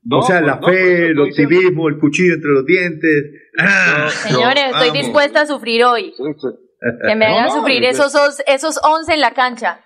No, 0.02 0.19
o 0.19 0.23
sea, 0.23 0.39
pues 0.40 0.47
la 0.47 0.56
no, 0.56 0.66
fe, 0.66 0.73
pues 0.73 1.01
no 1.01 1.06
el 1.06 1.20
optimismo, 1.20 1.89
el 1.89 1.98
cuchillo 1.98 2.35
entre 2.35 2.51
los 2.51 2.66
dientes. 2.66 3.24
Ah, 3.59 4.09
Señores, 4.11 4.65
estoy 4.73 4.90
dispuesta 4.98 5.43
a 5.43 5.47
sufrir 5.47 5.85
hoy. 5.85 6.12
Que 7.06 7.15
me 7.15 7.27
No, 7.28 7.32
hagan 7.32 7.47
no, 7.48 7.55
sufrir 7.55 7.85
esos, 7.85 8.15
os- 8.15 8.43
esos 8.47 8.78
11 8.82 9.15
en 9.15 9.20
la 9.20 9.32
cancha. 9.32 9.81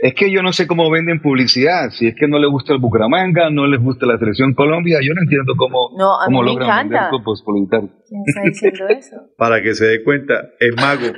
Es 0.00 0.14
que 0.14 0.30
yo 0.32 0.42
no 0.42 0.52
sé 0.52 0.66
cómo 0.66 0.90
venden 0.90 1.20
publicidad. 1.20 1.90
Si 1.90 2.06
es 2.08 2.14
que 2.16 2.26
no 2.26 2.38
les 2.38 2.50
gusta 2.50 2.72
el 2.72 2.80
Bucaramanga, 2.80 3.50
no 3.50 3.66
les 3.66 3.80
gusta 3.80 4.06
la 4.06 4.18
selección 4.18 4.54
Colombia, 4.54 4.98
yo 5.02 5.12
no 5.14 5.20
entiendo 5.22 5.54
cómo, 5.56 5.90
No, 5.96 6.20
a 6.20 6.26
mí 6.28 6.34
cómo 6.34 6.42
me 6.42 6.46
logran 6.50 6.68
encanta. 6.68 6.94
vender 7.04 7.10
cupos 7.10 7.42
publicitarios. 7.44 7.90
¿Quién 8.08 8.22
está 8.26 8.42
diciendo 8.42 8.88
eso? 8.88 9.16
Para 9.36 9.62
que 9.62 9.74
se 9.74 9.86
dé 9.86 10.02
cuenta, 10.02 10.48
es 10.58 10.74
mago. 10.76 11.06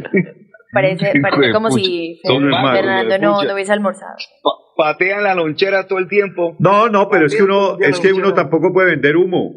Parece, 0.73 1.13
parece 1.23 1.53
como 1.53 1.69
pucha. 1.69 1.85
si 1.85 2.21
Fernando 2.25 3.17
no, 3.19 3.45
no 3.45 3.55
hubiese 3.55 3.73
almorzado. 3.73 4.17
Pa- 4.43 4.91
patean 4.93 5.23
la 5.23 5.37
lonchera 5.37 5.87
todo 5.87 6.01
el 6.01 6.09
tiempo. 6.09 6.57
No, 6.59 6.89
no, 6.89 7.09
pero 7.09 7.27
es 7.27 7.37
que 7.37 7.45
uno, 7.45 7.79
es 7.79 8.01
que 8.01 8.13
uno 8.13 8.35
tampoco 8.35 8.73
puede 8.73 8.91
vender 8.91 9.17
humo. 9.17 9.53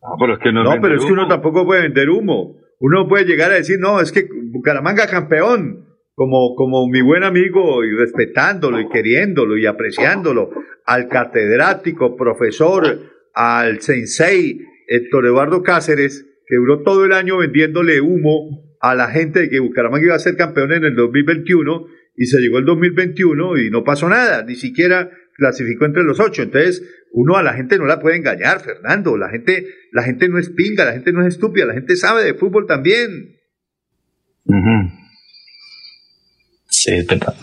No, 0.00 0.14
pero 0.20 0.34
es 0.34 0.38
que 0.38 0.52
no, 0.52 0.62
No, 0.62 0.80
pero 0.80 0.94
es 0.94 1.04
que 1.04 1.12
uno 1.12 1.26
tampoco 1.26 1.64
puede 1.66 1.82
vender 1.82 2.10
humo. 2.10 2.54
Uno 2.78 3.00
no 3.02 3.08
puede 3.08 3.24
llegar 3.24 3.50
a 3.50 3.54
decir, 3.56 3.78
no, 3.80 4.00
es 4.00 4.12
que 4.12 4.28
Bucaramanga 4.52 5.08
campeón, 5.08 5.87
como, 6.18 6.56
como 6.56 6.88
mi 6.88 7.00
buen 7.00 7.22
amigo, 7.22 7.84
y 7.84 7.92
respetándolo 7.92 8.80
y 8.80 8.88
queriéndolo 8.88 9.56
y 9.56 9.66
apreciándolo, 9.66 10.50
al 10.84 11.06
catedrático, 11.06 12.16
profesor, 12.16 12.82
al 13.34 13.80
sensei 13.80 14.58
Héctor 14.88 15.26
Eduardo 15.26 15.62
Cáceres, 15.62 16.26
que 16.44 16.56
duró 16.56 16.82
todo 16.82 17.04
el 17.04 17.12
año 17.12 17.38
vendiéndole 17.38 18.00
humo 18.00 18.64
a 18.80 18.96
la 18.96 19.06
gente 19.12 19.42
de 19.42 19.48
que 19.48 19.60
Bucaramanga 19.60 20.06
iba 20.06 20.16
a 20.16 20.18
ser 20.18 20.34
campeón 20.34 20.72
en 20.72 20.82
el 20.82 20.96
2021 20.96 21.86
y 22.16 22.26
se 22.26 22.40
llegó 22.40 22.58
el 22.58 22.64
2021 22.64 23.58
y 23.58 23.70
no 23.70 23.84
pasó 23.84 24.08
nada, 24.08 24.42
ni 24.42 24.56
siquiera 24.56 25.12
clasificó 25.34 25.84
entre 25.84 26.02
los 26.02 26.18
ocho. 26.18 26.42
Entonces, 26.42 26.82
uno 27.12 27.36
a 27.36 27.44
la 27.44 27.52
gente 27.52 27.78
no 27.78 27.86
la 27.86 28.00
puede 28.00 28.16
engañar, 28.16 28.58
Fernando. 28.58 29.16
La 29.16 29.30
gente, 29.30 29.68
la 29.92 30.02
gente 30.02 30.28
no 30.28 30.40
es 30.40 30.50
pinga, 30.50 30.84
la 30.84 30.94
gente 30.94 31.12
no 31.12 31.20
es 31.20 31.34
estúpida, 31.34 31.64
la 31.66 31.74
gente 31.74 31.94
sabe 31.94 32.24
de 32.24 32.34
fútbol 32.34 32.66
también. 32.66 33.36
Sí, 36.82 36.92
es 36.94 37.06
verdad. 37.06 37.34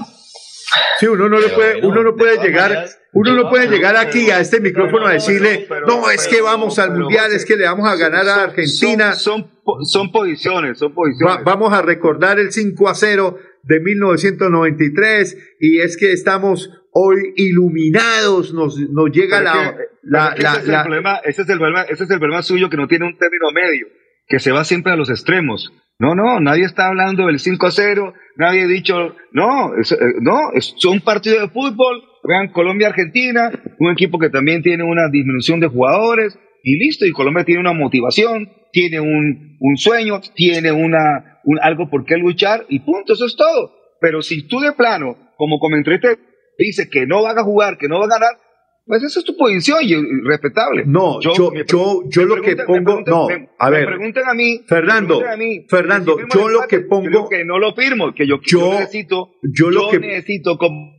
Sí, 1.00 1.08
uno 1.08 1.28
no 1.30 1.40
le 1.40 1.50
puede, 1.50 1.86
uno 1.86 2.04
no 2.04 2.12
de 2.12 2.18
puede 2.18 2.38
llegar, 2.42 2.70
maneras, 2.70 3.00
uno 3.14 3.34
no 3.34 3.50
puede 3.50 3.68
llegar 3.68 3.96
aquí 3.98 4.30
a 4.32 4.40
este 4.40 4.60
micrófono 4.62 5.08
a 5.08 5.14
decirle, 5.14 5.68
no, 5.88 6.10
es 6.10 6.28
que 6.28 6.42
vamos 6.42 6.80
al 6.80 6.92
mundial, 6.98 7.32
es 7.34 7.46
que 7.46 7.56
le 7.58 7.66
vamos 7.66 7.88
a 7.90 7.96
ganar 7.98 8.28
a 8.28 8.44
Argentina. 8.44 9.14
Son, 9.14 9.42
son, 9.42 9.52
po- 9.64 9.84
son 9.86 10.12
posiciones, 10.12 10.78
son 10.80 10.94
posiciones. 10.94 11.38
Va- 11.38 11.42
vamos 11.44 11.74
a 11.74 11.82
recordar 11.82 12.40
el 12.40 12.52
5 12.52 12.90
a 12.90 12.96
0 12.96 13.38
de 13.64 13.80
1993 13.80 15.38
y 15.60 15.80
es 15.80 15.98
que 15.98 16.12
estamos 16.12 16.70
hoy 16.92 17.34
iluminados, 17.36 18.54
nos, 18.54 18.78
nos 18.78 19.12
llega 19.12 19.42
la, 19.42 19.76
la, 20.02 20.34
la- 20.38 20.50
ese, 20.54 20.58
es 20.60 20.66
el 20.66 20.72
la- 20.72 20.84
problema, 20.84 21.16
ese 21.26 21.42
es 21.44 21.50
el 21.50 21.58
problema, 21.58 21.82
ese 21.84 22.04
es 22.06 22.10
el 22.10 22.20
problema 22.20 22.42
suyo 22.42 22.70
que 22.70 22.78
no 22.78 22.88
tiene 22.88 23.06
un 23.06 23.18
término 23.18 23.52
medio, 23.54 23.88
que 24.28 24.40
se 24.40 24.52
va 24.52 24.64
siempre 24.64 24.94
a 24.94 24.96
los 24.96 25.10
extremos. 25.10 25.72
No, 25.98 26.14
no, 26.14 26.40
nadie 26.42 26.66
está 26.66 26.88
hablando 26.88 27.28
del 27.28 27.40
5 27.40 27.68
a 27.68 27.72
0, 27.72 28.14
nadie 28.36 28.64
ha 28.64 28.68
dicho, 28.68 29.16
no, 29.32 29.76
es, 29.78 29.94
eh, 29.94 29.98
no, 30.22 30.52
es 30.54 30.76
un 30.86 31.00
partido 31.00 31.40
de 31.40 31.48
fútbol, 31.48 32.04
vean 32.24 32.50
Colombia-Argentina, 32.50 33.52
un 33.80 33.92
equipo 33.92 34.20
que 34.20 34.30
también 34.30 34.62
tiene 34.62 34.84
una 34.84 35.10
disminución 35.10 35.62
de 35.62 35.68
jugadores, 35.68 36.38
y 36.64 36.78
listo, 36.78 37.06
y 37.06 37.12
Colombia 37.12 37.46
tiene 37.46 37.62
una 37.62 37.74
motivación, 37.74 38.50
tiene 38.74 39.00
un, 39.00 39.58
un 39.60 39.78
sueño, 39.78 40.20
tiene 40.36 40.72
una, 40.74 41.40
un, 41.46 41.60
algo 41.62 41.90
por 41.90 42.04
qué 42.06 42.18
luchar, 42.18 42.66
y 42.68 42.80
punto, 42.80 43.14
eso 43.14 43.26
es 43.26 43.38
todo. 43.38 43.72
Pero 44.02 44.22
si 44.22 44.48
tú 44.48 44.60
de 44.60 44.74
plano, 44.74 45.16
como 45.38 45.60
comentariste, 45.60 46.18
dices 46.58 46.90
que 46.92 47.06
no 47.06 47.24
van 47.24 47.38
a 47.38 47.44
jugar, 47.44 47.78
que 47.78 47.88
no 47.88 48.00
van 48.00 48.12
a 48.12 48.16
ganar, 48.16 48.45
pues 48.86 49.04
esa 49.04 49.20
es 49.20 49.26
tu 49.26 49.36
posición 49.36 49.80
y, 49.84 49.96
respetable. 50.28 50.84
No, 50.86 51.20
yo, 51.22 51.34
yo, 51.68 52.04
yo 52.08 52.26
lo 52.26 52.42
que 52.42 52.56
pongo, 52.58 53.02
no, 53.06 53.28
a 53.60 53.70
me 53.70 53.78
ver, 53.78 53.88
preguntan 53.88 54.24
a 54.30 54.34
mí, 54.34 54.62
Fernando, 54.68 55.22
me 55.22 55.28
a 55.28 55.38
mí, 55.38 55.66
Fernando, 55.70 56.14
si 56.18 56.24
firmo 56.26 56.34
yo 56.36 56.50
lo 56.50 56.56
empate, 56.64 56.76
que 56.78 56.84
pongo- 56.86 57.30
que 57.30 57.46
no 57.46 57.58
lo 57.60 57.74
firmo, 57.74 58.14
que 58.14 58.28
yo, 58.28 58.40
Yo- 58.44 58.60
yo 58.60 58.80
necesito, 58.80 59.32
yo 59.42 59.72
lo 59.72 59.90
que- 59.90 60.00
necesito 60.00 60.58
como, 60.58 60.92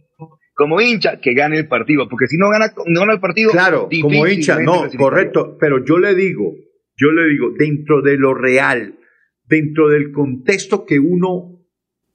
como 0.54 0.80
hincha 0.80 1.20
que 1.20 1.34
gane 1.34 1.58
el 1.58 1.68
partido, 1.68 2.08
porque 2.08 2.26
si 2.26 2.36
no 2.38 2.48
gana, 2.50 2.72
no 2.86 3.00
gana 3.00 3.12
el 3.12 3.20
partido, 3.20 3.50
Claro, 3.52 3.88
como 4.02 4.26
hincha, 4.26 4.58
no, 4.60 4.86
correcto, 4.98 5.56
pero 5.60 5.84
yo 5.84 5.98
le 5.98 6.14
digo, 6.14 6.54
yo 6.96 7.12
le 7.12 7.28
digo, 7.28 7.50
dentro 7.58 8.02
de 8.02 8.16
lo 8.16 8.34
real, 8.34 8.98
dentro 9.44 9.88
del 9.90 10.10
contexto 10.12 10.84
que 10.86 10.98
uno 10.98 11.52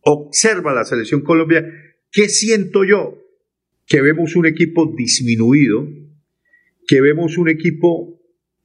observa 0.02 0.73
la 0.73 0.84
selección 0.84 1.22
Colombia, 1.22 1.64
¿qué 2.11 2.27
siento 2.27 2.84
yo? 2.84 3.19
Que 3.92 4.02
vemos 4.02 4.38
un 4.38 4.46
equipo 4.46 4.94
disminuido, 4.96 5.86
que 6.88 7.02
vemos 7.02 7.38
un 7.38 7.50
equipo 7.50 8.22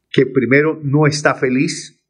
que 0.08 0.24
primero 0.24 0.80
no 0.84 1.08
está 1.08 1.34
feliz, 1.34 2.00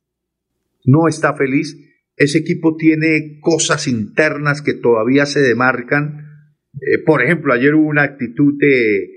no 0.85 1.09
está 1.09 1.35
feliz, 1.35 1.79
ese 2.17 2.39
equipo 2.39 2.77
tiene 2.77 3.39
cosas 3.41 3.89
internas 3.89 4.61
que 4.61 4.75
todavía 4.75 5.25
se 5.25 5.41
demarcan. 5.41 6.27
Eh, 6.75 6.99
por 7.07 7.23
ejemplo, 7.23 7.55
ayer 7.55 7.75
hubo 7.75 7.89
una 7.89 8.03
actitud 8.03 8.59
que, 8.61 9.09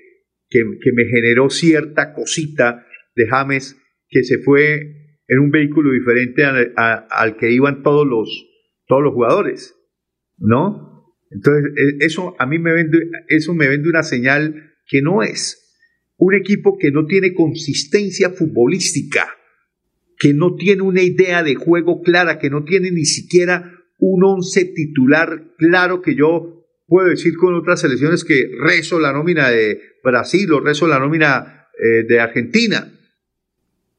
que 0.48 0.92
me 0.94 1.04
generó 1.04 1.50
cierta 1.50 2.14
cosita 2.14 2.86
de 3.18 3.28
James 3.28 3.76
que 4.08 4.24
se 4.24 4.38
fue 4.40 5.18
en 5.28 5.40
un 5.40 5.52
vehículo 5.52 5.92
diferente 5.92 6.46
al, 6.46 6.74
al 6.78 7.36
que 7.36 7.52
iban 7.52 7.84
todos 7.84 8.08
los, 8.08 8.30
todos 8.88 9.04
los 9.04 9.14
jugadores, 9.14 9.76
¿no? 10.38 10.99
Entonces, 11.30 11.72
eh, 11.76 11.98
eso 12.00 12.36
a 12.40 12.46
mí 12.46 12.60
me 12.60 12.74
vende, 12.74 13.00
eso 13.28 13.54
me 13.54 13.68
vende 13.68 13.90
una 13.90 14.04
señal 14.04 14.74
que 14.88 15.02
no 15.02 15.24
es 15.24 15.66
un 16.20 16.36
equipo 16.36 16.78
que 16.78 16.92
no 16.92 17.06
tiene 17.06 17.34
consistencia 17.34 18.30
futbolística, 18.30 19.38
que 20.18 20.34
no 20.34 20.56
tiene 20.56 20.82
una 20.82 21.02
idea 21.02 21.44
de 21.44 21.56
juego 21.56 22.02
clara, 22.02 22.40
que 22.40 22.50
no 22.50 22.66
tiene 22.66 22.92
ni 22.92 23.06
siquiera 23.06 23.74
un 23.98 24.24
once 24.26 24.66
titular 24.66 25.54
claro 25.58 26.02
que 26.02 26.16
yo 26.16 26.66
puedo 26.88 27.08
decir 27.08 27.38
con 27.38 27.54
otras 27.54 27.80
selecciones 27.82 28.26
que 28.26 28.50
rezo 28.60 29.00
la 29.00 29.14
nómina 29.14 29.50
de 29.50 29.80
Brasil 30.04 30.52
o 30.52 30.60
rezo 30.60 30.88
la 30.88 31.00
nómina 31.00 31.70
eh, 31.78 32.04
de 32.04 32.20
Argentina. 32.20 32.92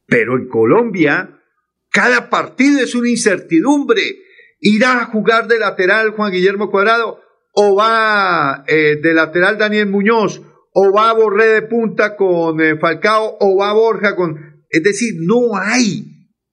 Pero 0.07 0.37
en 0.37 0.47
Colombia, 0.49 1.41
cada 1.91 2.29
partido 2.29 2.81
es 2.81 2.95
una 2.95 3.09
incertidumbre. 3.09 4.03
¿Irá 4.61 5.01
a 5.01 5.07
jugar 5.07 5.49
de 5.49 5.59
lateral 5.59 6.11
Juan 6.11 6.33
Guillermo 6.33 6.71
Cuadrado? 6.71 7.21
¿O 7.53 7.75
va 7.75 8.65
eh, 8.69 8.97
de 9.03 9.15
lateral 9.15 9.59
Daniel 9.59 9.89
Muñoz? 9.89 10.43
¿O 10.73 10.93
va 10.93 11.13
Borré 11.13 11.47
de 11.47 11.63
punta 11.63 12.15
con 12.17 12.61
eh, 12.61 12.79
Falcao? 12.79 13.39
¿O 13.41 13.57
va 13.57 13.73
Borja 13.73 14.15
con...? 14.15 14.65
Es 14.69 14.83
decir, 14.83 15.15
no 15.19 15.57
hay 15.57 16.05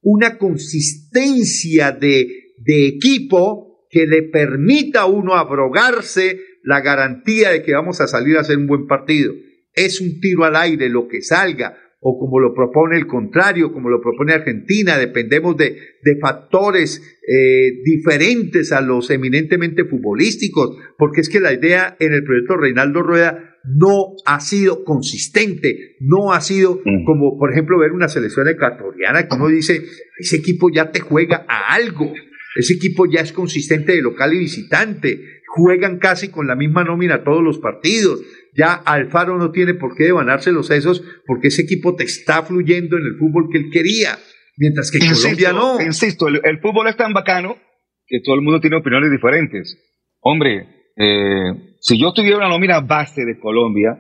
una 0.01 0.37
consistencia 0.37 1.91
de, 1.91 2.53
de 2.57 2.87
equipo 2.87 3.85
que 3.89 4.07
le 4.07 4.23
permita 4.23 5.01
a 5.01 5.05
uno 5.05 5.35
abrogarse 5.35 6.39
la 6.63 6.81
garantía 6.81 7.51
de 7.51 7.61
que 7.61 7.73
vamos 7.73 8.01
a 8.01 8.07
salir 8.07 8.37
a 8.37 8.41
hacer 8.41 8.57
un 8.57 8.67
buen 8.67 8.87
partido. 8.87 9.33
Es 9.73 10.01
un 10.01 10.19
tiro 10.19 10.45
al 10.45 10.55
aire, 10.55 10.89
lo 10.89 11.07
que 11.07 11.21
salga, 11.21 11.77
o 12.09 12.17
como 12.17 12.39
lo 12.39 12.53
propone 12.53 12.95
el 12.95 13.05
contrario, 13.05 13.73
como 13.73 13.89
lo 13.89 13.99
propone 13.99 14.31
Argentina, 14.31 14.97
dependemos 14.97 15.57
de, 15.57 15.77
de 16.01 16.17
factores 16.21 17.01
eh, 17.27 17.81
diferentes 17.83 18.71
a 18.71 18.79
los 18.79 19.09
eminentemente 19.09 19.83
futbolísticos, 19.83 20.77
porque 20.97 21.19
es 21.19 21.27
que 21.27 21.41
la 21.41 21.51
idea 21.51 21.97
en 21.99 22.13
el 22.13 22.23
proyecto 22.23 22.55
Reinaldo 22.55 23.03
Rueda 23.03 23.57
no 23.65 24.13
ha 24.25 24.39
sido 24.39 24.85
consistente, 24.85 25.97
no 25.99 26.31
ha 26.31 26.39
sido 26.39 26.81
como, 27.05 27.37
por 27.37 27.51
ejemplo, 27.51 27.77
ver 27.77 27.91
una 27.91 28.07
selección 28.07 28.47
ecuatoriana 28.47 29.27
que 29.27 29.35
uno 29.35 29.49
dice, 29.49 29.81
ese 30.17 30.37
equipo 30.37 30.69
ya 30.73 30.91
te 30.91 31.01
juega 31.01 31.45
a 31.49 31.73
algo, 31.73 32.13
ese 32.55 32.75
equipo 32.75 33.05
ya 33.05 33.19
es 33.19 33.33
consistente 33.33 33.91
de 33.91 34.01
local 34.01 34.33
y 34.33 34.39
visitante, 34.39 35.41
juegan 35.45 35.97
casi 35.97 36.29
con 36.29 36.47
la 36.47 36.55
misma 36.55 36.85
nómina 36.85 37.25
todos 37.25 37.43
los 37.43 37.59
partidos, 37.59 38.21
ya 38.55 38.73
Alfaro 38.73 39.37
no 39.37 39.51
tiene 39.51 39.73
por 39.73 39.95
qué 39.95 40.05
devanarse 40.05 40.51
los 40.51 40.67
sesos 40.67 41.03
porque 41.25 41.47
ese 41.49 41.63
equipo 41.63 41.95
te 41.95 42.03
está 42.03 42.43
fluyendo 42.43 42.97
en 42.97 43.03
el 43.03 43.17
fútbol 43.19 43.49
que 43.51 43.57
él 43.59 43.69
quería, 43.71 44.17
mientras 44.57 44.91
que 44.91 44.99
Colombia 45.23 45.51
no. 45.53 45.77
Insisto, 45.85 46.27
el, 46.27 46.41
el 46.43 46.59
fútbol 46.59 46.87
es 46.87 46.97
tan 46.97 47.13
bacano 47.13 47.57
que 48.05 48.19
todo 48.23 48.35
el 48.35 48.41
mundo 48.41 48.59
tiene 48.59 48.77
opiniones 48.77 49.11
diferentes. 49.11 49.77
Hombre, 50.21 50.67
eh, 50.95 51.75
si 51.81 51.99
yo 51.99 52.13
tuviera 52.13 52.37
una 52.37 52.49
nómina 52.49 52.79
base 52.79 53.23
de 53.25 53.39
Colombia, 53.39 53.99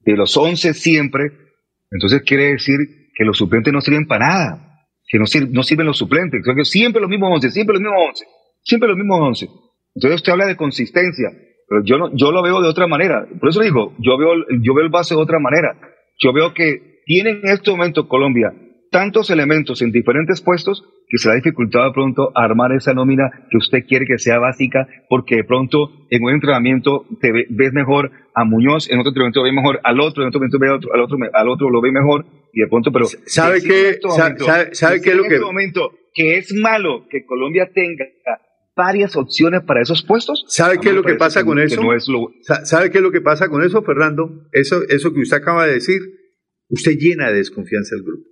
de 0.00 0.16
los 0.16 0.36
11 0.36 0.74
siempre, 0.74 1.30
entonces 1.90 2.22
quiere 2.22 2.52
decir 2.52 2.78
que 3.14 3.24
los 3.24 3.36
suplentes 3.36 3.72
no 3.72 3.80
sirven 3.80 4.06
para 4.06 4.28
nada, 4.28 4.84
que 5.06 5.18
no, 5.18 5.26
sir- 5.26 5.48
no 5.50 5.62
sirven 5.62 5.86
los 5.86 5.98
suplentes, 5.98 6.40
siempre 6.64 7.00
los 7.00 7.10
mismos 7.10 7.30
11, 7.34 7.50
siempre 7.50 7.74
los 7.74 7.82
mismos 7.82 7.98
11, 8.10 8.24
siempre 8.62 8.88
los 8.88 8.96
mismos 8.96 9.18
11. 9.20 9.48
Entonces 9.94 10.16
usted 10.16 10.32
habla 10.32 10.46
de 10.46 10.56
consistencia, 10.56 11.28
pero 11.68 11.82
yo, 11.84 11.98
no, 11.98 12.10
yo 12.16 12.32
lo 12.32 12.42
veo 12.42 12.60
de 12.62 12.68
otra 12.68 12.86
manera. 12.86 13.26
Por 13.40 13.48
eso 13.50 13.60
digo, 13.60 13.94
yo 13.98 14.16
veo, 14.18 14.30
yo 14.62 14.74
veo 14.74 14.84
el 14.84 14.90
base 14.90 15.14
de 15.14 15.20
otra 15.20 15.38
manera. 15.38 15.76
Yo 16.18 16.32
veo 16.32 16.54
que 16.54 17.00
tiene 17.04 17.30
en 17.30 17.48
este 17.48 17.70
momento 17.70 18.08
Colombia 18.08 18.52
tantos 18.90 19.28
elementos 19.30 19.82
en 19.82 19.92
diferentes 19.92 20.40
puestos 20.40 20.82
que 21.10 21.18
se 21.18 21.28
le 21.28 21.32
ha 21.32 21.36
dificultado 21.36 21.84
de 21.86 21.92
pronto 21.92 22.32
armar 22.34 22.72
esa 22.72 22.94
nómina 22.94 23.30
que 23.50 23.58
usted 23.58 23.84
quiere 23.86 24.06
que 24.06 24.18
sea 24.18 24.38
básica, 24.38 24.86
porque 25.10 25.36
de 25.36 25.44
pronto 25.44 25.90
en 26.10 26.24
un 26.24 26.32
entrenamiento 26.32 27.04
te 27.20 27.32
ve- 27.32 27.46
ves 27.50 27.72
mejor 27.74 28.10
a 28.34 28.44
Muñoz, 28.44 28.90
en 28.90 28.98
otro 28.98 29.10
entrenamiento 29.10 29.42
ve 29.42 29.52
mejor 29.52 29.80
al 29.84 30.00
otro, 30.00 30.22
en 30.22 30.28
otro 30.28 30.42
entrenamiento 30.42 30.58
ve 30.58 30.68
a 30.70 30.74
otro, 30.76 30.94
al 30.94 31.00
otro, 31.02 31.16
al 31.32 31.48
otro 31.48 31.70
lo 31.70 31.80
ve 31.82 31.92
mejor, 31.92 32.24
y 32.52 32.60
de 32.60 32.66
pronto, 32.68 32.90
pero... 32.92 33.04
¿Sabe 33.06 33.60
qué? 33.62 33.90
este 33.90 34.08
momento- 34.08 34.44
sabe- 34.44 34.74
sabe 34.74 35.00
qué 35.02 35.10
es 35.10 35.16
lo 35.16 35.22
en 35.24 35.28
que- 35.28 35.34
este 35.34 35.46
momento 35.46 35.90
que 36.14 36.38
es 36.38 36.54
malo 36.54 37.06
que 37.10 37.24
Colombia 37.26 37.68
tenga 37.74 38.04
varias 38.78 39.16
opciones 39.16 39.62
para 39.66 39.82
esos 39.82 40.02
puestos. 40.04 40.44
¿Sabe 40.48 40.78
qué 40.78 40.90
es 40.90 40.94
lo 40.94 41.02
que 41.02 41.16
pasa 41.16 41.44
con 41.44 41.58
eso? 41.58 41.82
no 41.82 41.92
es 41.94 42.06
lo- 42.08 42.30
Sa- 42.42 42.64
¿Sabe 42.64 42.90
qué 42.90 42.98
es 42.98 43.02
lo 43.02 43.10
que 43.10 43.20
pasa 43.20 43.48
con 43.48 43.62
eso, 43.64 43.82
Fernando? 43.82 44.46
Eso, 44.52 44.82
eso 44.88 45.12
que 45.12 45.20
usted 45.20 45.36
acaba 45.38 45.66
de 45.66 45.74
decir, 45.74 46.00
usted 46.68 46.92
llena 46.98 47.28
de 47.30 47.38
desconfianza 47.38 47.96
al 47.96 48.02
grupo. 48.04 48.24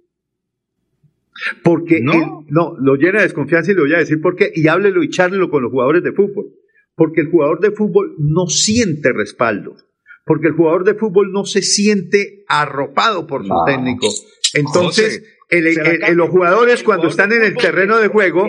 Porque 1.63 2.01
No. 2.01 2.45
no, 2.49 2.77
lo 2.81 2.95
llena 2.97 3.19
de 3.19 3.25
desconfianza 3.25 3.73
y 3.73 3.75
le 3.75 3.81
voy 3.83 3.95
a 3.95 3.99
decir 3.99 4.21
por 4.21 4.37
qué, 4.37 4.51
y 4.55 4.69
háblelo 4.69 5.03
y 5.03 5.11
charlelo 5.11 5.51
con 5.51 5.63
los 5.63 5.71
jugadores 5.73 6.03
de 6.03 6.13
fútbol. 6.13 6.47
Porque 6.95 7.21
el 7.21 7.31
jugador 7.31 7.61
de 7.61 7.73
fútbol 7.73 8.15
no 8.19 8.47
siente 8.47 9.13
respaldo. 9.13 9.77
Porque 10.25 10.47
el 10.49 10.55
jugador 10.55 10.85
de 10.85 10.95
fútbol 10.95 11.31
no 11.33 11.45
se 11.45 11.61
siente 11.63 12.45
arropado 12.49 13.27
por 13.27 13.43
su 13.43 13.49
No. 13.49 13.65
técnico. 13.67 14.09
Entonces, 14.55 15.23
el- 15.51 16.17
los 16.17 16.31
jugadores 16.31 16.83
cuando 16.83 17.09
están 17.09 17.33
en 17.33 17.43
el 17.45 17.55
terreno 17.57 17.99
de 17.99 18.09
juego 18.09 18.49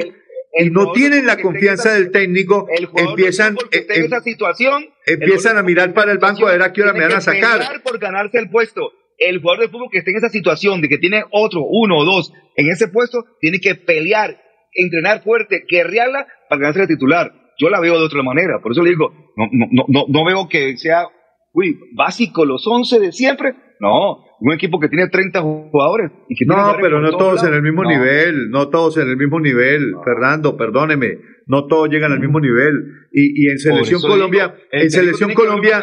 y 0.58 0.70
no 0.70 0.92
tienen 0.92 1.26
la 1.26 1.38
confianza 1.38 1.90
esa- 1.90 2.00
del 2.00 2.12
técnico, 2.12 2.68
el 2.70 2.88
empiezan, 2.96 3.56
eh, 3.72 3.86
en 3.90 4.06
esa 4.06 4.22
situación 4.22 4.88
empiezan 5.06 5.58
a 5.58 5.64
mirar 5.64 5.94
para 5.94 6.12
el 6.12 6.18
banco 6.18 6.48
a 6.48 6.52
ver 6.52 6.62
a 6.62 6.74
qué 6.74 6.82
hora 6.82 6.94
me 6.94 7.02
van 7.02 7.14
a 7.14 7.22
sacar. 7.22 7.82
por 7.84 8.00
ganarse 8.00 8.38
el 8.40 8.50
puesto. 8.50 8.92
El 9.20 9.40
jugador 9.42 9.66
de 9.66 9.70
fútbol 9.70 9.90
que 9.92 10.00
esté 10.00 10.12
en 10.12 10.18
esa 10.18 10.30
situación 10.30 10.82
de 10.82 10.90
que 10.90 10.98
tiene 11.00 11.24
otro, 11.32 11.62
uno 11.68 11.98
o 12.00 12.06
dos 12.06 12.32
en 12.56 12.70
ese 12.70 12.88
puesto, 12.88 13.24
tiene 13.40 13.60
que 13.60 13.76
pelear, 13.76 14.40
entrenar 14.74 15.24
fuerte, 15.24 15.64
guerrearla 15.70 16.28
para 16.50 16.60
ganarse 16.62 16.82
el 16.84 16.88
titular. 16.88 17.32
Yo 17.60 17.70
la 17.70 17.80
veo 17.80 17.98
de 17.98 18.06
otra 18.06 18.22
manera. 18.22 18.60
Por 18.62 18.74
eso 18.74 18.84
le 18.84 18.92
digo, 18.92 19.12
no, 19.36 19.48
no, 19.52 19.66
no, 19.72 19.86
no, 19.88 20.06
no 20.08 20.26
veo 20.26 20.48
que 20.48 20.78
sea, 20.78 21.08
uy, 21.54 21.80
básico 21.96 22.46
los 22.46 22.66
11 22.68 23.00
de 23.00 23.12
siempre. 23.12 23.54
No, 23.80 24.24
un 24.40 24.54
equipo 24.54 24.80
que 24.80 24.88
tiene 24.90 25.08
30 25.08 25.42
jugadores. 25.42 26.12
Y 26.30 26.36
que 26.36 26.46
tiene 26.46 26.62
No, 26.62 26.76
pero 26.82 27.02
no 27.02 27.12
todos 27.18 27.44
en 27.44 27.54
el 27.54 27.62
mismo 27.62 27.84
No. 27.84 27.90
nivel, 27.90 28.50
no 28.50 28.70
todos 28.70 28.98
en 28.98 29.10
el 29.10 29.18
mismo 29.18 29.40
nivel, 29.40 29.94
Fernando, 30.04 30.56
perdóneme, 30.58 31.20
no 31.48 31.66
todos 31.68 31.90
llegan 31.90 32.12
al 32.12 32.20
mismo 32.20 32.40
nivel. 32.40 32.76
Y, 33.12 33.46
y 33.46 33.50
en 33.50 33.58
Selección 33.58 34.02
Colombia, 34.02 34.48
digo, 34.48 34.68
en 34.72 34.92
Selección 34.92 35.34
Colombia, 35.34 35.82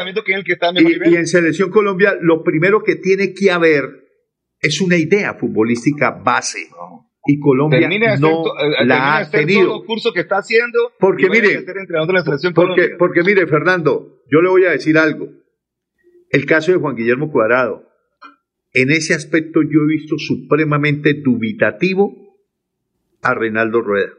y, 0.76 1.14
en 1.16 1.26
Selección 1.26 1.70
Colombia, 1.70 2.16
lo 2.20 2.42
primero 2.42 2.82
que 2.82 2.96
tiene 2.96 3.32
que 3.34 3.50
haber 3.50 4.04
es 4.60 4.80
una 4.80 4.96
idea 4.96 5.34
futbolística 5.34 6.10
base. 6.10 6.68
Y 7.26 7.40
Colombia 7.40 7.88
hacer, 7.88 8.20
no 8.20 8.44
eh, 8.44 8.84
la 8.84 9.16
ha 9.16 9.30
tenido. 9.30 9.68
todo 9.68 9.80
el 9.80 9.86
curso 9.86 10.12
que 10.12 10.20
está 10.20 10.36
haciendo. 10.36 10.92
Porque 11.00 11.30
mire, 11.30 11.64
la 11.88 12.52
Porque, 12.54 12.90
porque 12.98 13.22
mire, 13.22 13.46
Fernando, 13.46 14.20
yo 14.30 14.42
le 14.42 14.50
voy 14.50 14.64
a 14.66 14.72
decir 14.72 14.98
algo. 14.98 15.28
El 16.28 16.44
caso 16.44 16.72
de 16.72 16.78
Juan 16.78 16.96
Guillermo 16.96 17.32
Cuadrado, 17.32 17.88
en 18.74 18.90
ese 18.90 19.14
aspecto 19.14 19.62
yo 19.62 19.80
he 19.84 19.92
visto 19.96 20.16
supremamente 20.18 21.14
dubitativo 21.14 22.36
a 23.22 23.34
Reinaldo 23.34 23.80
Rueda, 23.80 24.10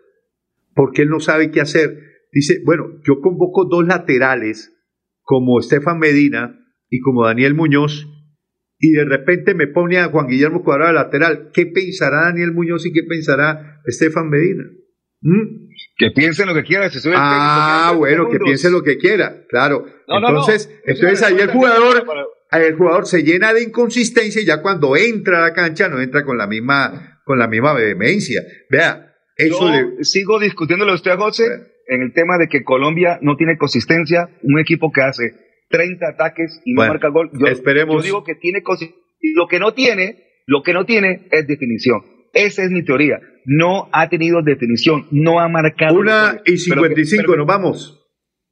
porque 0.73 1.03
él 1.03 1.09
no 1.09 1.19
sabe 1.19 1.51
qué 1.51 1.61
hacer. 1.61 1.99
Dice, 2.31 2.61
bueno, 2.65 2.85
yo 3.05 3.21
convoco 3.21 3.65
dos 3.65 3.85
laterales 3.85 4.71
como 5.21 5.59
Estefan 5.59 5.99
Medina 5.99 6.59
y 6.89 6.99
como 7.01 7.25
Daniel 7.25 7.53
Muñoz, 7.53 8.07
y 8.79 8.91
de 8.91 9.05
repente 9.05 9.53
me 9.53 9.67
pone 9.67 9.99
a 9.99 10.07
Juan 10.09 10.27
Guillermo 10.27 10.63
Cuadrado 10.63 10.93
lateral. 10.93 11.49
¿Qué 11.53 11.65
pensará 11.65 12.23
Daniel 12.25 12.51
Muñoz 12.51 12.85
y 12.85 12.91
qué 12.91 13.03
pensará 13.07 13.81
Estefan 13.85 14.29
Medina? 14.29 14.63
¿Mm? 15.21 15.65
Que 15.97 16.11
piensen 16.11 16.47
lo 16.47 16.53
que 16.53 16.63
quieran. 16.63 16.91
Si 16.91 16.99
soy 16.99 17.13
el 17.13 17.17
Ah, 17.19 17.87
técnico, 17.89 17.93
que 17.93 17.97
bueno, 18.17 18.29
que 18.31 18.39
piense 18.39 18.69
lo 18.69 18.83
que 18.83 18.97
quiera, 18.97 19.43
claro. 19.49 19.85
No, 20.07 20.19
no, 20.19 20.21
no. 20.21 20.27
entonces, 20.29 20.69
Es 20.83 20.95
entonces 20.99 21.23
ahí 21.23 21.39
el 21.39 21.49
jugador, 21.51 22.05
el 22.63 22.75
jugador 22.75 23.05
se 23.05 23.23
llena 23.23 23.53
de 23.53 23.63
inconsistencia 23.63 24.41
y 24.41 24.45
ya 24.45 24.61
cuando 24.61 24.95
entra 24.95 25.39
a 25.39 25.41
la 25.49 25.53
cancha 25.53 25.87
no 25.89 26.01
entra 26.01 26.23
con 26.23 26.37
la 26.37 26.47
misma, 26.47 27.19
con 27.25 27.39
la 27.39 27.47
misma 27.47 27.73
vehemencia. 27.73 28.41
Vea, 28.69 29.13
eso 29.37 29.59
Yo 29.59 29.71
le, 29.97 30.03
sigo 30.03 30.39
discutiéndolo 30.39 30.91
a 30.91 30.95
usted, 30.95 31.15
José, 31.17 31.45
en 31.87 32.01
el 32.01 32.13
tema 32.13 32.37
de 32.37 32.47
que 32.47 32.63
Colombia 32.63 33.19
no 33.21 33.35
tiene 33.35 33.57
consistencia. 33.57 34.29
Un 34.43 34.59
equipo 34.59 34.91
que 34.91 35.01
hace 35.01 35.31
30 35.69 36.07
ataques 36.07 36.61
y 36.65 36.73
no 36.73 36.77
Bueno, 36.77 36.93
marca 36.93 37.09
gol. 37.09 37.29
Yo, 37.33 37.47
esperemos. 37.47 37.95
yo 37.97 38.01
digo 38.03 38.23
que 38.23 38.35
tiene 38.35 38.61
lo 39.35 39.47
que 39.47 39.59
no 39.59 39.73
tiene, 39.73 40.23
lo 40.45 40.61
que 40.63 40.73
no 40.73 40.85
tiene 40.85 41.27
es 41.31 41.47
definición. 41.47 42.01
Esa 42.33 42.63
es 42.63 42.69
mi 42.71 42.83
teoría. 42.83 43.19
No 43.45 43.89
ha 43.93 44.09
tenido 44.09 44.41
definición, 44.41 45.07
no 45.11 45.39
ha 45.39 45.47
marcado. 45.47 45.99
una 45.99 46.41
y 46.45 46.57
Pero 46.69 46.81
que- 46.83 46.89
55, 46.89 47.23
pero- 47.27 47.37
nos 47.37 47.47
vamos. 47.47 48.01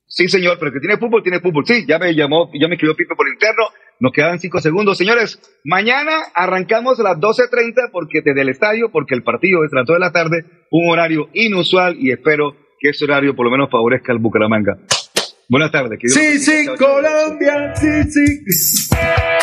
Sí, 0.06 0.28
señor, 0.28 0.58
pero 0.60 0.68
el 0.68 0.74
que 0.76 0.80
tiene 0.80 0.98
fútbol, 0.98 1.24
tiene 1.24 1.40
fútbol. 1.40 1.66
Sí, 1.66 1.86
ya 1.88 1.98
me 1.98 2.14
llamó, 2.14 2.52
ya 2.54 2.68
me 2.68 2.76
escribió 2.76 2.96
Pipe 2.96 3.16
por 3.16 3.28
interno. 3.28 3.64
Nos 4.00 4.12
quedan 4.12 4.40
cinco 4.40 4.60
segundos. 4.60 4.98
Señores, 4.98 5.40
mañana 5.64 6.12
arrancamos 6.34 7.00
a 7.00 7.04
las 7.04 7.18
12.30 7.18 7.92
porque 7.92 8.22
desde 8.22 8.42
el 8.42 8.50
estadio, 8.50 8.92
porque 8.92 9.16
el 9.16 9.24
partido 9.24 9.64
es 9.64 9.72
a 9.74 9.78
las 9.78 9.86
2 9.86 9.96
de 9.96 10.00
la 10.00 10.12
tarde, 10.12 10.46
un 10.72 10.92
horario 10.92 11.30
inusual 11.34 11.96
y 12.00 12.12
espero 12.12 12.56
que 12.80 12.90
ese 12.90 13.06
horario 13.06 13.36
por 13.36 13.46
lo 13.46 13.52
menos 13.52 13.70
favorezca 13.70 14.12
al 14.12 14.20
Bucaramanga. 14.20 14.78
Buenas 15.48 15.72
tardes. 15.72 16.00
Sí, 16.06 16.40
sí. 16.40 16.66
Colombia, 16.78 17.76
sí, 17.76 18.04
sí. 18.10 19.43